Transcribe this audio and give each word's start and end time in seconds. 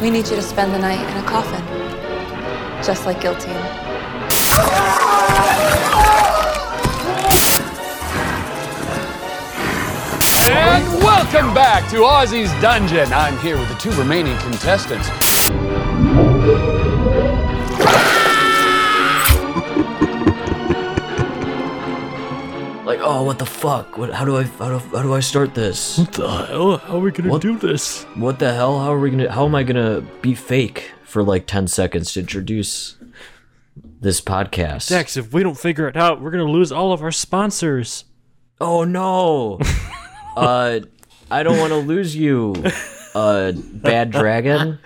We 0.00 0.10
need 0.10 0.28
you 0.28 0.36
to 0.36 0.42
spend 0.42 0.72
the 0.72 0.78
night 0.78 1.00
in 1.10 1.16
a 1.16 1.26
coffin. 1.26 1.60
Just 2.84 3.04
like 3.04 3.20
Giltine. 3.20 3.50
And 10.50 11.02
welcome 11.02 11.52
back 11.52 11.90
to 11.90 11.96
Ozzy's 11.96 12.52
Dungeon. 12.62 13.12
I'm 13.12 13.36
here 13.40 13.58
with 13.58 13.68
the 13.68 13.74
two 13.74 13.90
remaining 14.00 14.38
contestants. 14.38 15.08
Oh, 23.10 23.22
what 23.22 23.38
the 23.38 23.46
fuck? 23.46 23.96
What? 23.96 24.12
How 24.12 24.26
do 24.26 24.36
I? 24.36 24.42
How 24.42 24.68
do, 24.68 24.78
how 24.94 25.02
do 25.02 25.14
I 25.14 25.20
start 25.20 25.54
this? 25.54 25.96
What 25.96 26.12
the 26.12 26.28
hell? 26.28 26.76
How 26.76 26.96
are 26.98 27.00
we 27.00 27.10
gonna 27.10 27.30
What? 27.30 27.40
do 27.40 27.56
this? 27.56 28.02
What 28.14 28.38
the 28.38 28.52
hell? 28.52 28.78
How 28.80 28.92
are 28.92 28.98
we 28.98 29.10
gonna? 29.10 29.32
How 29.32 29.46
am 29.46 29.54
I 29.54 29.62
gonna 29.62 30.02
be 30.20 30.34
fake 30.34 30.92
for 31.04 31.22
like 31.22 31.46
ten 31.46 31.68
seconds 31.68 32.12
to 32.12 32.20
introduce 32.20 32.98
this 33.98 34.20
podcast? 34.20 34.90
Dex, 34.90 35.16
if 35.16 35.32
we 35.32 35.42
don't 35.42 35.56
figure 35.56 35.88
it 35.88 35.96
out, 35.96 36.20
we're 36.20 36.30
gonna 36.30 36.44
lose 36.44 36.70
all 36.70 36.92
of 36.92 37.02
our 37.02 37.10
sponsors. 37.10 38.04
Oh 38.60 38.84
no! 38.84 39.58
uh, 40.36 40.80
I 41.30 41.42
don't 41.42 41.56
want 41.58 41.70
to 41.70 41.78
lose 41.78 42.14
you. 42.14 42.62
Uh, 43.14 43.52
bad 43.52 44.10
dragon. 44.10 44.80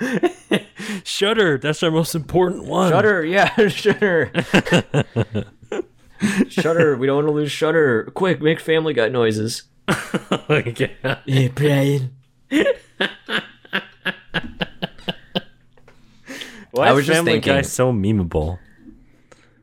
Shudder, 1.03 1.59
that's 1.59 1.83
our 1.83 1.91
most 1.91 2.15
important 2.15 2.67
one. 2.67 2.93
Shudder, 2.93 3.25
yeah, 3.25 3.48
Shudder. 3.67 4.31
Shudder, 6.49 6.97
we 6.97 7.07
don't 7.07 7.17
want 7.17 7.29
to 7.29 7.33
lose 7.33 7.51
Shudder. 7.53 8.11
Quick, 8.15 8.41
make 8.41 8.61
Family 8.61 8.95
Guy 8.95 9.09
noises. 9.09 9.65
oh, 9.89 10.62
yeah. 10.77 11.19
Hey, 11.27 11.48
Brian. 11.48 12.15
Why 16.71 16.89
I 16.89 16.93
was 16.93 17.07
just 17.07 17.17
Family 17.17 17.41
Guy 17.41 17.62
so 17.62 17.93
memeable? 17.93 18.59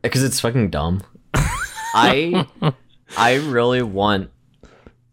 Because 0.02 0.24
it's 0.24 0.40
fucking 0.40 0.70
dumb. 0.70 1.02
I 1.34 2.46
I 3.18 3.36
really 3.36 3.82
want 3.82 4.30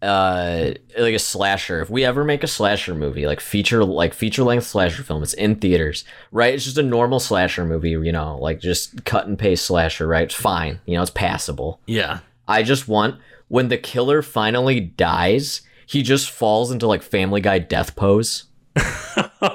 uh 0.07 0.73
like 0.99 1.15
a 1.15 1.19
slasher. 1.19 1.81
If 1.81 1.91
we 1.91 2.05
ever 2.05 2.25
make 2.25 2.43
a 2.43 2.49
slasher 2.49 2.95
movie, 2.95 3.27
like 3.27 3.41
feature 3.41 3.85
like 3.85 4.15
feature 4.15 4.45
length 4.45 4.67
slasher 4.67 5.03
film, 5.03 5.23
it's 5.23 5.35
in 5.35 5.57
theaters, 5.57 6.05
right? 6.33 6.55
It's 6.55 6.65
just 6.65 6.79
a 6.79 6.83
normal 6.83 7.21
slasher 7.21 7.65
movie, 7.65 7.91
you 7.91 8.13
know, 8.13 8.39
like 8.39 8.61
just 8.61 9.05
cut 9.05 9.27
and 9.27 9.39
paste 9.39 9.67
slasher, 9.67 10.07
right? 10.07 10.25
It's 10.25 10.35
fine, 10.35 10.81
you 10.87 10.97
know, 10.97 11.03
it's 11.03 11.11
passable. 11.11 11.81
Yeah. 11.87 12.21
I 12.49 12.63
just 12.63 12.89
want 12.89 13.21
when 13.49 13.69
the 13.69 13.79
killer 13.79 14.23
finally 14.23 14.81
dies, 14.81 15.63
he 15.87 16.03
just 16.03 16.31
falls 16.31 16.71
into 16.71 16.87
like 16.87 17.03
Family 17.03 17.41
Guy 17.41 17.59
death 17.59 17.97
pose. 17.97 18.45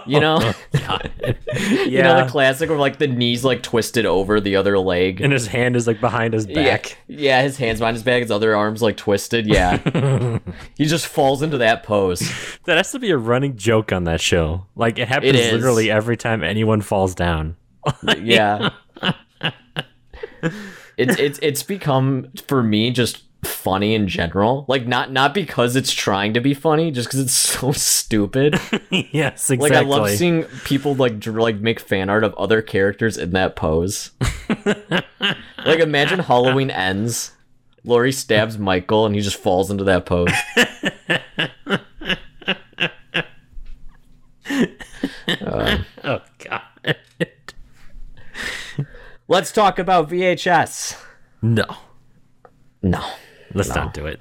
You 0.05 0.19
know, 0.19 0.53
yeah. 0.73 0.97
you 1.85 2.01
know 2.01 2.23
the 2.23 2.29
classic 2.29 2.69
where 2.69 2.77
like 2.77 2.97
the 2.97 3.07
knees 3.07 3.43
like 3.43 3.61
twisted 3.61 4.05
over 4.05 4.39
the 4.39 4.55
other 4.55 4.77
leg. 4.79 5.21
And 5.21 5.33
his 5.33 5.47
hand 5.47 5.75
is 5.75 5.87
like 5.87 5.99
behind 5.99 6.33
his 6.33 6.45
back. 6.47 6.97
Yeah, 7.07 7.17
yeah, 7.19 7.41
his 7.41 7.57
hands 7.57 7.79
behind 7.79 7.95
his 7.95 8.03
back, 8.03 8.21
his 8.21 8.31
other 8.31 8.55
arms 8.55 8.81
like 8.81 8.97
twisted. 8.97 9.47
Yeah, 9.47 10.39
he 10.77 10.85
just 10.85 11.07
falls 11.07 11.41
into 11.41 11.57
that 11.59 11.83
pose. 11.83 12.19
That 12.65 12.77
has 12.77 12.91
to 12.91 12.99
be 12.99 13.11
a 13.11 13.17
running 13.17 13.57
joke 13.57 13.91
on 13.91 14.05
that 14.05 14.21
show. 14.21 14.65
Like 14.75 14.97
it 14.97 15.07
happens 15.07 15.37
is. 15.37 15.51
literally 15.51 15.91
every 15.91 16.17
time 16.17 16.43
anyone 16.43 16.81
falls 16.81 17.15
down. 17.15 17.57
Yeah, 18.17 18.69
it's 20.97 21.19
it's 21.19 21.39
it's 21.41 21.63
become 21.63 22.31
for 22.47 22.63
me 22.63 22.91
just 22.91 23.23
funny 23.43 23.93
in 23.95 24.07
general. 24.07 24.65
Like 24.67 24.87
not 24.87 25.11
not 25.11 25.33
because 25.33 25.75
it's 25.75 25.93
trying 25.93 26.33
to 26.33 26.41
be 26.41 26.53
funny, 26.53 26.91
just 26.91 27.07
because 27.07 27.19
it's 27.19 27.33
so 27.59 27.71
stupid. 27.71 28.59
yes, 28.89 29.49
exactly. 29.49 29.57
Like 29.57 29.73
I 29.73 29.81
love 29.81 30.09
seeing 30.11 30.43
people 30.63 30.95
like 30.95 31.19
dr- 31.19 31.37
like 31.37 31.57
make 31.57 31.79
fan 31.79 32.09
art 32.09 32.23
of 32.23 32.33
other 32.35 32.61
characters 32.61 33.17
in 33.17 33.31
that 33.31 33.55
pose. 33.55 34.11
like 34.65 35.79
imagine 35.79 36.19
Halloween 36.19 36.69
ends, 36.69 37.31
Laurie 37.83 38.11
stabs 38.11 38.57
Michael, 38.57 39.05
and 39.05 39.15
he 39.15 39.21
just 39.21 39.37
falls 39.37 39.71
into 39.71 39.83
that 39.85 40.05
pose. 40.05 40.31
Oh 46.03 46.21
god. 46.39 46.61
Let's 49.27 49.51
talk 49.53 49.79
about 49.79 50.09
VHS. 50.09 51.01
no. 51.41 51.65
No, 52.83 52.99
Let's 53.53 53.75
not 53.75 53.93
do 53.93 54.05
it. 54.05 54.19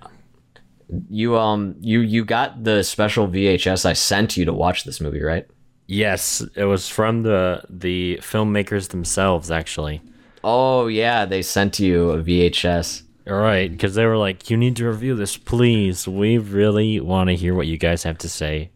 you 1.09 1.37
um 1.37 1.77
you 1.81 2.01
you 2.01 2.25
got 2.25 2.65
the 2.65 2.83
special 2.83 3.29
VHS 3.29 3.87
I 3.87 3.93
sent 3.93 4.37
you 4.37 4.45
to 4.45 4.53
watch 4.53 4.85
this 4.85 5.01
movie, 5.01 5.23
right? 5.23 5.47
Yes, 5.87 6.43
it 6.55 6.65
was 6.65 6.89
from 6.89 7.23
the 7.23 7.63
the 7.69 8.19
filmmakers 8.23 8.89
themselves 8.89 9.51
actually. 9.51 10.03
Oh 10.43 10.87
yeah, 10.87 11.25
they 11.25 11.43
sent 11.43 11.79
you 11.79 12.11
a 12.11 12.23
VHS. 12.23 13.03
All 13.29 13.35
right, 13.37 13.71
because 13.71 13.95
they 13.95 14.07
were 14.07 14.17
like, 14.17 14.51
"You 14.51 14.57
need 14.57 14.77
to 14.77 14.89
review 14.89 15.15
this, 15.15 15.37
please. 15.37 16.09
We 16.09 16.39
really 16.39 16.99
want 17.01 17.29
to 17.29 17.37
hear 17.37 17.55
what 17.55 17.67
you 17.67 17.77
guys 17.77 18.03
have 18.05 18.19
to 18.19 18.29
say." 18.29 18.71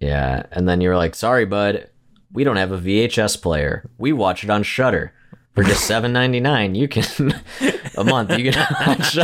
Yeah, 0.00 0.44
and 0.52 0.68
then 0.68 0.80
you 0.80 0.90
were 0.90 0.96
like, 0.96 1.14
"Sorry, 1.14 1.44
bud, 1.44 1.88
we 2.32 2.44
don't 2.44 2.56
have 2.56 2.70
a 2.70 2.78
VHS 2.78 3.40
player. 3.40 3.88
We 3.96 4.12
watch 4.12 4.44
it 4.44 4.50
on 4.50 4.62
Shudder 4.62 5.12
for 5.58 5.64
just 5.64 5.86
seven 5.86 6.12
ninety 6.12 6.38
nine. 6.38 6.74
You 6.76 6.86
can 6.86 7.34
a 7.96 8.04
month. 8.04 8.36
You 8.38 8.52
can 8.52 8.76
watch 8.86 9.18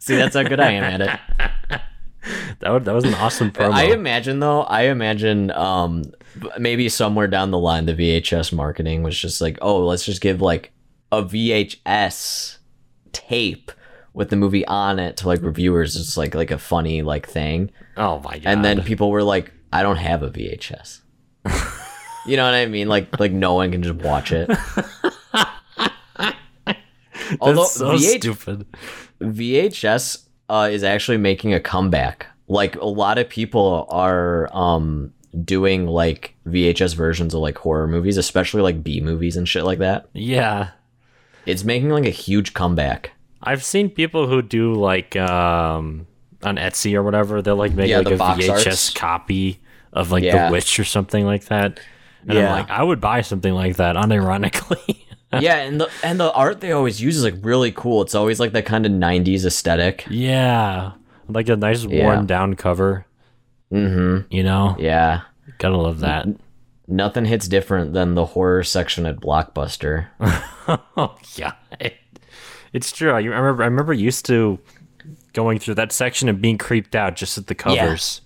See, 0.00 0.16
that's 0.16 0.34
how 0.34 0.42
good 0.42 0.58
I 0.60 0.72
am 0.72 0.84
at 0.84 1.00
it. 1.00 1.80
That 2.60 2.72
would, 2.72 2.84
that 2.86 2.94
was 2.94 3.04
an 3.04 3.14
awesome 3.14 3.50
promo. 3.50 3.72
I 3.72 3.84
imagine 3.92 4.40
though. 4.40 4.62
I 4.62 4.82
imagine 4.84 5.50
um 5.52 6.04
maybe 6.58 6.88
somewhere 6.88 7.28
down 7.28 7.50
the 7.50 7.58
line 7.58 7.86
the 7.86 7.94
VHS 7.94 8.52
marketing 8.52 9.02
was 9.02 9.16
just 9.16 9.40
like, 9.40 9.58
oh, 9.62 9.86
let's 9.86 10.04
just 10.04 10.20
give 10.20 10.40
like 10.40 10.72
a 11.12 11.22
VHS 11.22 12.58
tape 13.12 13.70
with 14.12 14.30
the 14.30 14.36
movie 14.36 14.66
on 14.66 14.98
it 14.98 15.18
to 15.18 15.28
like 15.28 15.40
reviewers. 15.40 15.94
It's 15.94 16.16
like 16.16 16.34
like 16.34 16.50
a 16.50 16.58
funny 16.58 17.02
like 17.02 17.28
thing. 17.28 17.70
oh 17.96 18.18
my 18.20 18.38
god! 18.38 18.46
and 18.46 18.64
then 18.64 18.82
people 18.82 19.10
were 19.10 19.22
like, 19.22 19.52
"I 19.72 19.84
don't 19.84 19.96
have 19.96 20.24
a 20.24 20.30
VHS." 20.30 21.00
you 22.26 22.36
know 22.36 22.44
what 22.44 22.54
I 22.54 22.66
mean? 22.66 22.88
Like, 22.88 23.20
like 23.20 23.32
no 23.32 23.54
one 23.54 23.70
can 23.70 23.84
just 23.84 23.96
watch 24.04 24.32
it. 24.32 24.50
Although 27.40 27.64
so 27.64 27.90
VH- 27.96 28.18
stupid. 28.18 28.66
VHS 29.20 30.26
uh, 30.48 30.68
is 30.70 30.82
actually 30.82 31.16
making 31.18 31.54
a 31.54 31.60
comeback. 31.60 32.26
Like 32.48 32.76
a 32.76 32.84
lot 32.86 33.18
of 33.18 33.28
people 33.28 33.86
are 33.90 34.48
um, 34.56 35.12
doing 35.44 35.86
like 35.86 36.34
VHS 36.46 36.94
versions 36.96 37.34
of 37.34 37.40
like 37.40 37.56
horror 37.58 37.86
movies, 37.86 38.16
especially 38.16 38.62
like 38.62 38.82
B 38.82 39.00
movies 39.00 39.36
and 39.36 39.48
shit 39.48 39.64
like 39.64 39.78
that. 39.78 40.08
Yeah, 40.12 40.70
It's 41.46 41.62
making 41.64 41.90
like 41.90 42.06
a 42.06 42.10
huge 42.10 42.52
comeback. 42.54 43.12
I've 43.42 43.62
seen 43.64 43.88
people 43.88 44.26
who 44.26 44.42
do 44.42 44.74
like 44.74 45.14
um 45.16 46.06
on 46.42 46.56
Etsy 46.56 46.94
or 46.94 47.02
whatever. 47.02 47.40
They'll 47.40 47.54
like 47.56 47.72
make 47.74 47.88
Yeah, 47.88 47.98
like 47.98 48.08
a 48.08 48.18
VHS 48.18 48.66
arts. 48.66 48.90
copy 48.90 49.60
of 49.92 50.10
like 50.10 50.24
Yeah. 50.24 50.46
The 50.48 50.52
Witch 50.52 50.78
or 50.80 50.84
something 50.84 51.24
like 51.24 51.44
that. 51.46 51.78
And 52.26 52.34
Yeah. 52.36 52.52
I'm 52.52 52.60
like, 52.62 52.70
I 52.70 52.82
would 52.82 53.00
buy 53.00 53.20
something 53.22 53.54
like 53.54 53.76
that, 53.76 53.94
unironically. 53.96 55.04
yeah, 55.40 55.56
and 55.56 55.80
the 55.80 55.88
and 56.02 56.18
the 56.18 56.32
art 56.32 56.60
they 56.60 56.72
always 56.72 57.00
use 57.00 57.16
is 57.16 57.24
like 57.24 57.36
really 57.42 57.70
cool. 57.72 58.02
It's 58.02 58.14
always 58.14 58.40
like 58.40 58.52
that 58.52 58.66
kind 58.66 58.84
of 58.86 58.92
'90s 58.92 59.44
aesthetic. 59.44 60.04
yeah, 60.10 60.92
like 61.28 61.48
a 61.48 61.56
nice 61.56 61.84
Yeah. 61.84 62.04
worn 62.04 62.26
down 62.26 62.54
cover. 62.54 63.06
Mm-hmm. 63.72 64.32
You 64.34 64.42
know, 64.42 64.76
Yeah. 64.78 65.20
gotta 65.58 65.76
love 65.76 66.00
that. 66.00 66.26
Nothing 66.88 67.24
hits 67.26 67.46
different 67.46 67.92
than 67.92 68.14
the 68.16 68.24
horror 68.26 68.64
section 68.64 69.06
at 69.06 69.16
Blockbuster. 69.20 70.08
oh 70.96 71.16
yeah, 71.36 71.52
it, 71.78 71.94
it's 72.72 72.90
true. 72.90 73.12
I 73.12 73.20
remember. 73.20 73.62
I 73.62 73.66
remember 73.66 73.92
used 73.92 74.26
to 74.26 74.58
going 75.32 75.60
through 75.60 75.74
that 75.76 75.92
section 75.92 76.28
and 76.28 76.40
being 76.40 76.58
creeped 76.58 76.96
out 76.96 77.14
just 77.14 77.38
at 77.38 77.46
the 77.46 77.54
covers. 77.54 78.20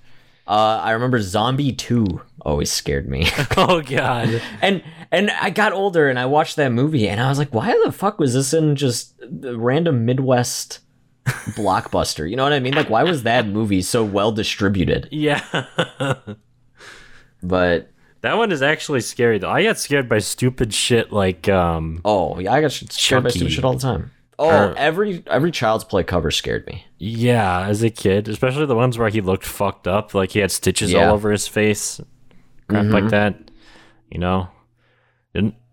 Uh, 0.47 0.81
I 0.83 0.91
remember 0.93 1.21
Zombie 1.21 1.73
2 1.73 2.21
always 2.43 2.71
scared 2.71 3.09
me. 3.09 3.27
oh 3.57 3.81
god. 3.83 4.43
and 4.63 4.83
and 5.13 5.31
I 5.31 5.51
got 5.51 5.73
older 5.73 6.09
and 6.09 6.19
I 6.19 6.27
watched 6.27 6.57
that 6.57 6.71
movie 6.73 7.09
and 7.09 7.21
I 7.21 7.29
was 7.29 7.39
like, 7.39 7.53
why 7.55 7.75
the 7.85 7.93
fuck 7.93 8.19
was 8.19 8.35
this 8.35 8.53
in 8.55 8.77
just 8.77 9.15
the 9.21 9.59
random 9.59 10.05
Midwest 10.05 10.81
blockbuster? 11.27 12.29
You 12.29 12.37
know 12.37 12.43
what 12.45 12.53
I 12.53 12.61
mean? 12.61 12.75
Like, 12.75 12.91
why 12.91 13.03
was 13.05 13.23
that 13.25 13.47
movie 13.47 13.83
so 13.83 14.05
well 14.05 14.33
distributed? 14.33 15.09
Yeah. 15.11 15.43
But 17.43 17.91
That 18.23 18.39
one 18.39 18.53
is 18.53 18.63
actually 18.63 19.03
scary 19.03 19.39
though. 19.39 19.51
I 19.51 19.63
get 19.63 19.79
scared 19.79 20.09
by 20.09 20.19
stupid 20.19 20.73
shit 20.73 21.13
like 21.13 21.49
um 21.49 22.01
oh 22.05 22.39
yeah, 22.39 22.53
I 22.53 22.61
got 22.61 22.73
scared 22.73 23.23
by 23.25 23.31
stupid 23.31 23.53
shit 23.53 23.65
all 23.65 23.75
the 23.75 23.81
time. 23.81 24.11
Oh, 24.39 24.49
Or- 24.49 24.75
every 24.77 25.23
every 25.27 25.51
Child's 25.51 25.85
Play 25.85 26.05
cover 26.05 26.31
scared 26.31 26.67
me. 26.67 26.87
yeah, 26.99 27.67
as 27.69 27.83
a 27.83 27.91
kid, 27.91 28.29
especially 28.29 28.67
the 28.67 28.75
ones 28.75 28.97
where 28.99 29.09
he 29.11 29.21
looked 29.21 29.45
fucked 29.45 29.87
up, 29.87 30.15
like 30.15 30.31
he 30.33 30.39
had 30.41 30.51
stitches 30.51 30.91
Yeah. 30.93 31.09
all 31.09 31.15
over 31.15 31.31
his 31.31 31.47
face, 31.47 32.01
crap 32.69 32.87
like 32.87 33.09
that. 33.11 33.51
You 34.11 34.19
know. 34.21 34.49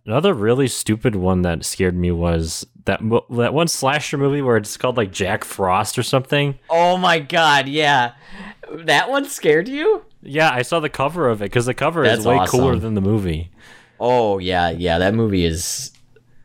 Another 0.05 0.33
really 0.33 0.67
stupid 0.67 1.15
one 1.15 1.43
that 1.43 1.63
scared 1.63 1.95
me 1.95 2.11
was 2.11 2.65
that 2.85 3.01
that 3.29 3.53
one 3.53 3.67
slasher 3.67 4.17
movie 4.17 4.41
where 4.41 4.57
it's 4.57 4.75
called 4.75 4.97
like 4.97 5.11
Jack 5.11 5.43
Frost 5.43 5.97
or 5.99 6.03
something. 6.03 6.57
Oh 6.69 6.97
my 6.97 7.19
god, 7.19 7.67
yeah. 7.67 8.13
That 8.71 9.09
one 9.09 9.25
scared 9.25 9.67
you? 9.67 10.03
Yeah, 10.23 10.51
I 10.51 10.63
saw 10.63 10.79
the 10.79 10.89
cover 10.89 11.29
of 11.29 11.41
it 11.41 11.45
because 11.45 11.67
the 11.67 11.75
cover 11.75 12.03
That's 12.03 12.21
is 12.21 12.25
way 12.25 12.43
cooler 12.47 12.77
than 12.77 12.95
the 12.95 13.01
movie. 13.01 13.51
Oh 13.99 14.39
yeah, 14.39 14.71
yeah. 14.71 14.97
That 14.97 15.13
movie 15.13 15.45
is. 15.45 15.91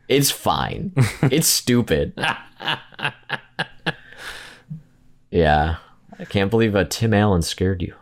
It's 0.07 0.29
fine. 0.29 0.93
it's 1.23 1.47
stupid. 1.47 2.13
yeah, 5.31 5.77
I 6.19 6.25
can't 6.25 6.51
believe 6.51 6.75
uh, 6.75 6.83
Tim 6.83 7.13
Allen 7.13 7.41
scared 7.41 7.81
you. 7.81 7.95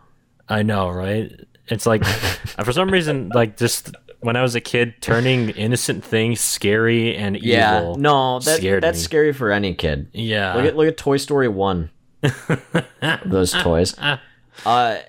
I 0.50 0.64
know, 0.64 0.90
right? 0.90 1.32
It's 1.68 1.86
like 1.86 2.04
for 2.64 2.74
some 2.74 2.90
reason, 2.90 3.30
like 3.34 3.56
just 3.58 3.96
when 4.22 4.36
I 4.36 4.42
was 4.42 4.56
a 4.56 4.62
kid, 4.62 4.96
turning 5.02 5.50
innocent 5.52 6.04
things 6.04 6.40
scary 6.42 7.16
and 7.16 7.38
Yeah, 7.42 7.80
evil. 7.80 7.96
no, 7.98 8.40
that 8.40 8.62
that's 8.82 8.98
me. 9.00 9.04
scary 9.04 9.34
for 9.34 9.52
any 9.52 9.74
kid. 9.74 10.08
Yeah. 10.14 10.56
Look 10.56 10.66
at 10.66 10.76
look 10.76 10.88
at 10.88 10.98
Toy 10.98 11.18
Story 11.18 11.48
one. 11.48 11.90
Those 13.26 13.52
toys. 13.52 13.96
Uh, 14.66 15.00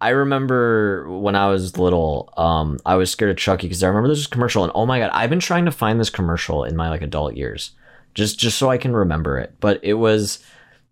I 0.00 0.08
remember 0.10 1.06
when 1.10 1.36
I 1.36 1.48
was 1.50 1.76
little, 1.78 2.32
um, 2.38 2.78
I 2.86 2.94
was 2.96 3.10
scared 3.10 3.30
of 3.30 3.36
Chucky 3.36 3.66
because 3.68 3.82
I 3.82 3.88
remember 3.88 4.08
there's 4.08 4.20
this 4.20 4.26
commercial, 4.26 4.64
and 4.64 4.72
oh 4.74 4.86
my 4.86 4.98
god, 4.98 5.10
I've 5.12 5.28
been 5.28 5.40
trying 5.40 5.66
to 5.66 5.70
find 5.70 6.00
this 6.00 6.08
commercial 6.08 6.64
in 6.64 6.74
my 6.74 6.88
like 6.88 7.02
adult 7.02 7.34
years, 7.36 7.72
just 8.14 8.38
just 8.38 8.56
so 8.58 8.70
I 8.70 8.78
can 8.78 8.96
remember 8.96 9.38
it. 9.38 9.54
But 9.60 9.78
it 9.82 9.94
was 9.94 10.42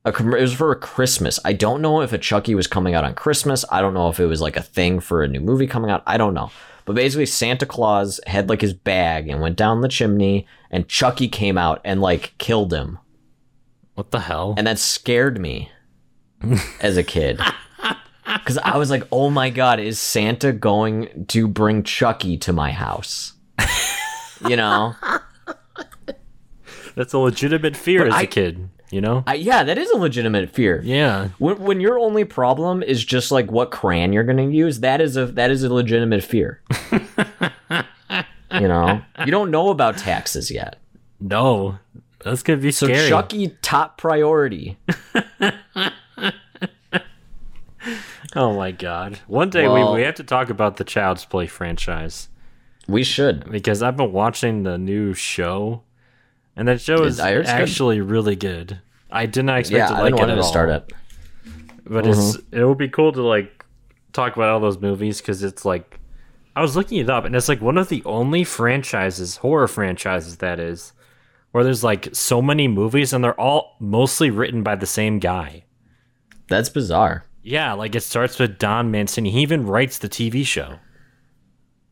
a 0.05 0.13
com- 0.13 0.35
it 0.35 0.43
was 0.43 0.53
for 0.53 0.73
a 0.73 0.77
Christmas. 0.77 1.41
I 1.43 1.55
don't 1.55 1.81
know 1.81 2.03
if 2.03 2.13
a 2.13 2.19
Chucky 2.19 2.55
was 2.55 2.67
coming 2.67 2.95
out 2.95 3.03
on 3.03 3.15
Christmas. 3.15 3.65
I 3.73 3.81
don't 3.81 3.95
know 3.95 4.11
if 4.11 4.21
it 4.21 4.27
was 4.27 4.43
like 4.43 4.59
a 4.59 4.63
thing 4.63 5.01
for 5.01 5.23
a 5.23 5.29
new 5.29 5.41
movie 5.41 5.67
coming 5.67 5.91
out. 5.91 6.03
I 6.07 6.19
don't 6.19 6.35
know. 6.35 6.51
But 6.85 6.97
basically, 6.97 7.27
Santa 7.27 7.67
Claus 7.67 8.21
had 8.27 8.49
like 8.49 8.61
his 8.61 8.73
bag 8.75 9.29
and 9.29 9.41
went 9.41 9.57
down 9.57 9.81
the 9.81 9.89
chimney, 9.89 10.47
and 10.71 10.89
Chucky 10.89 11.29
came 11.29 11.57
out 11.59 11.81
and 11.85 12.01
like 12.01 12.35
killed 12.39 12.73
him 12.73 12.99
what 13.95 14.11
the 14.11 14.21
hell? 14.21 14.55
and 14.57 14.67
that 14.67 14.79
scared 14.79 15.39
me 15.39 15.71
as 16.81 16.97
a 16.97 17.03
kid 17.03 17.39
because 18.25 18.57
i 18.65 18.79
was 18.79 18.89
like 18.91 19.07
oh 19.13 19.29
my 19.29 19.51
god 19.51 19.79
is 19.79 19.99
santa 19.99 20.51
going 20.51 21.27
to 21.29 21.47
bring 21.47 21.83
chucky 21.83 22.39
to 22.39 22.55
my 22.55 22.73
house 22.73 23.35
you 24.49 24.57
know 24.57 24.95
That's 26.95 27.13
a 27.15 27.19
legitimate 27.19 27.75
fear 27.77 28.07
as 28.07 28.13
a 28.13 28.17
I- 28.17 28.27
kid. 28.27 28.69
You 28.93 29.01
know? 29.01 29.25
I, 29.27 29.35
yeah 29.35 29.65
that 29.65 29.79
is 29.79 29.91
a 29.91 29.97
legitimate 29.97 30.51
fear 30.51 30.81
Yeah. 30.85 31.29
when, 31.39 31.59
when 31.59 31.81
your 31.81 31.99
only 31.99 32.25
problem 32.25 32.83
is 32.83 33.03
just 33.05 33.33
like 33.33 33.51
what 33.51 33.71
crayon 33.71 34.13
you're 34.13 34.23
going 34.23 34.37
to 34.51 34.55
use 34.55 34.81
that 34.81 35.01
is 35.01 35.17
a 35.17 35.27
that 35.27 35.51
is 35.51 35.65
a 35.65 35.73
legitimate 35.73 36.23
fear 36.23 36.61
you 37.71 38.69
know 38.69 39.01
you 39.25 39.31
don't 39.33 39.51
know 39.51 39.71
about 39.71 39.97
taxes 39.99 40.51
yet 40.51 40.77
No. 41.21 41.79
That's 42.23 42.43
gonna 42.45 42.59
be 42.61 42.71
so 42.71 42.87
scary. 42.87 43.09
chucky 43.09 43.49
top 43.63 43.97
priority 43.99 44.77
oh 48.37 48.55
my 48.57 48.71
god. 48.71 49.19
One 49.27 49.51
day 49.51 49.67
Well- 49.69 49.93
we, 49.95 50.01
we 50.01 50.05
have 50.05 50.15
to 50.17 50.25
talk 50.25 50.51
about 50.51 50.77
the 50.77 50.85
Child's 50.85 51.25
Play 51.25 51.47
franchise 51.47 52.29
we 52.89 53.05
should 53.05 53.51
because 53.51 53.83
I've 53.83 53.97
been 53.97 54.13
watching 54.13 54.65
the 54.65 54.77
new 54.77 55.15
show, 55.15 55.83
and 56.57 56.69
that 56.69 56.81
show 56.81 57.05
is 57.05 57.19
I 57.21 57.33
heard 57.33 57.41
it's 57.43 57.51
good. 57.51 57.61
actually 57.63 58.01
really 58.01 58.37
good. 58.37 58.81
I 59.11 59.27
did 59.27 59.45
not 59.45 59.59
expect 59.61 59.77
yeah 59.79 59.89
to 59.89 59.95
i 59.95 60.01
like 60.03 60.15
didn't 60.15 60.19
it 60.19 60.21
want 60.21 60.31
at 60.31 60.35
to 60.37 60.41
all. 60.43 60.49
start 60.49 60.71
it 60.71 60.93
but 61.85 62.07
it's 62.07 62.37
mm-hmm. 62.37 62.59
it 62.59 62.65
would 62.65 62.79
be 62.79 62.89
cool 62.89 63.13
to 63.13 63.23
like 63.23 63.65
talk 64.13 64.37
about 64.37 64.51
all 64.51 64.61
those 64.61 64.79
movies 64.79 65.21
because 65.21 65.43
it's 65.43 65.65
like 65.65 65.99
I 66.55 66.61
was 66.61 66.77
looking 66.77 66.99
it 66.99 67.11
up 67.11 67.25
and 67.25 67.35
it's 67.35 67.49
like 67.49 67.61
one 67.63 67.79
of 67.79 67.89
the 67.89 68.03
only 68.05 68.45
franchises, 68.45 69.37
horror 69.37 69.67
franchises 69.69 70.37
that 70.39 70.61
is, 70.61 70.93
where 71.51 71.65
there's 71.65 71.83
like 71.83 72.15
so 72.15 72.43
many 72.43 72.69
movies 72.69 73.13
and 73.13 73.25
they're 73.25 73.41
all 73.41 73.77
mostly 73.81 74.29
written 74.31 74.63
by 74.63 74.75
the 74.75 74.87
same 74.87 75.19
guy. 75.19 75.65
that's 76.49 76.69
bizarre 76.69 77.25
Yeah, 77.43 77.73
like 77.73 77.95
it 77.95 78.03
starts 78.03 78.39
with 78.39 78.59
Don 78.59 78.91
Mancini. 78.91 79.31
He 79.31 79.41
even 79.41 79.67
writes 79.67 79.99
the 79.99 80.09
TV 80.11 80.45
show. 80.47 80.79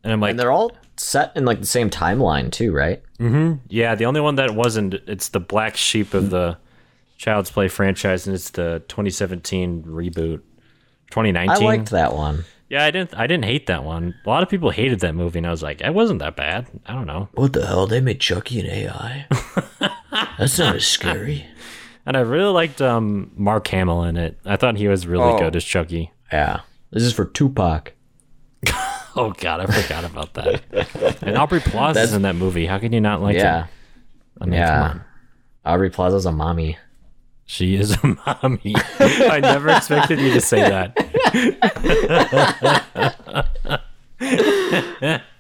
And 0.05 0.13
I'm 0.13 0.21
like, 0.21 0.31
and 0.33 0.39
they're 0.39 0.53
all 0.53 0.73
set 1.00 1.32
in 1.37 1.44
like 1.44 1.61
the 1.61 1.67
same 1.67 1.91
timeline 1.91 2.50
too, 2.52 2.73
right? 2.73 3.02
Hmm. 3.19 3.55
yeah, 3.69 3.94
the 3.94 4.06
only 4.06 4.20
one 4.20 4.37
that 4.37 4.52
wasn't, 4.55 4.94
it's 5.06 5.29
the 5.29 5.41
black 5.41 5.76
sheep 5.76 6.14
of 6.14 6.31
the 6.31 6.56
Child's 7.19 7.50
Play 7.50 7.69
franchise, 7.69 8.26
and 8.26 8.35
it's 8.35 8.50
the 8.50 8.82
2017 8.88 9.82
reboot. 9.85 10.41
2019. 11.11 11.50
I 11.50 11.56
liked 11.56 11.91
that 11.91 12.14
one. 12.14 12.44
Yeah, 12.69 12.85
I 12.85 12.91
didn't. 12.93 13.14
I 13.19 13.26
didn't 13.26 13.44
hate 13.47 13.67
that 13.67 13.82
one. 13.85 14.14
A 14.25 14.29
lot 14.29 14.43
of 14.44 14.49
people 14.49 14.70
hated 14.70 15.00
that 15.00 15.14
movie, 15.14 15.38
and 15.41 15.47
I 15.47 15.50
was 15.50 15.62
like, 15.62 15.81
it 15.81 15.93
wasn't 15.93 16.20
that 16.20 16.37
bad. 16.37 16.69
I 16.87 16.93
don't 16.94 17.06
know. 17.06 17.29
What 17.35 17.53
the 17.53 17.67
hell? 17.67 17.87
They 17.88 18.00
made 18.00 18.20
Chucky 18.20 18.61
an 18.61 18.67
AI? 18.67 19.26
That's 20.38 20.58
not 20.58 20.76
as 20.76 20.87
scary. 20.87 21.44
And 22.06 22.17
I 22.17 22.20
really 22.20 22.53
liked 22.53 22.81
um, 22.81 23.32
Mark 23.37 23.67
Hamill 23.69 24.05
in 24.05 24.17
it. 24.17 24.38
I 24.44 24.56
thought 24.56 24.76
he 24.76 24.87
was 24.88 25.06
really 25.06 25.25
Oh. 25.32 25.38
good 25.38 25.56
as 25.56 25.64
Chucky. 25.64 26.12
Yeah. 26.32 26.61
This 26.93 27.03
is 27.03 27.12
for 27.12 27.25
Tupac. 27.25 27.93
Oh 29.17 29.33
God, 29.39 29.61
I 29.61 29.67
forgot 29.67 30.05
about 30.05 30.35
that. 30.35 30.62
and 31.23 31.37
Aubrey 31.37 31.61
Plaza 31.61 32.01
is 32.03 32.12
in 32.15 32.23
that 32.23 32.37
movie. 32.37 32.67
How 32.67 32.79
can 32.79 32.93
you 32.93 33.01
not 33.01 33.21
like 33.21 33.37
Yeah. 33.37 33.65
it? 33.65 33.71
I 34.41 34.45
mean, 34.45 34.55
yeah. 34.55 34.99
Aubrey 35.65 35.91
Plaza's 35.91 36.27
a 36.27 36.33
mommy. 36.33 36.79
She 37.47 37.75
is 37.75 37.91
a 37.93 38.07
mommy. 38.43 38.75
I 39.01 39.41
never 39.43 39.69
expected 39.71 40.21
you 40.21 40.33
to 40.35 40.41
say 40.41 40.61
that. 40.61 40.97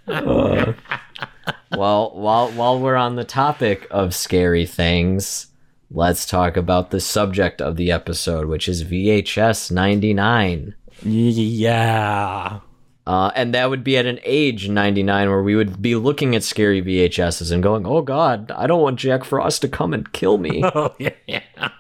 Well, 1.72 2.10
while 2.14 2.50
while 2.50 2.80
we're 2.80 2.96
on 2.96 3.14
the 3.16 3.24
topic 3.24 3.86
of 3.90 4.14
scary 4.14 4.66
things, 4.66 5.46
let's 5.90 6.26
talk 6.26 6.56
about 6.56 6.90
the 6.90 6.98
subject 7.00 7.62
of 7.62 7.76
the 7.76 7.92
episode, 7.92 8.46
which 8.46 8.68
is 8.68 8.82
VHS 8.84 9.70
99. 9.70 10.74
Yeah. 11.02 12.58
Uh, 13.06 13.30
and 13.34 13.54
that 13.54 13.70
would 13.70 13.82
be 13.82 13.96
at 13.96 14.06
an 14.06 14.20
age 14.22 14.68
99 14.68 15.28
where 15.30 15.42
we 15.42 15.56
would 15.56 15.80
be 15.82 15.94
looking 15.96 16.34
at 16.36 16.42
scary 16.44 16.82
VHSs 16.82 17.50
and 17.50 17.62
going, 17.62 17.86
oh 17.86 18.02
God, 18.02 18.50
I 18.52 18.66
don't 18.66 18.82
want 18.82 18.98
Jack 19.00 19.24
Frost 19.24 19.62
to 19.62 19.68
come 19.68 19.92
and 19.94 20.12
kill 20.12 20.38
me. 20.38 20.62
Oh 20.74 20.94
yeah. 20.98 21.10
yeah. 21.26 21.70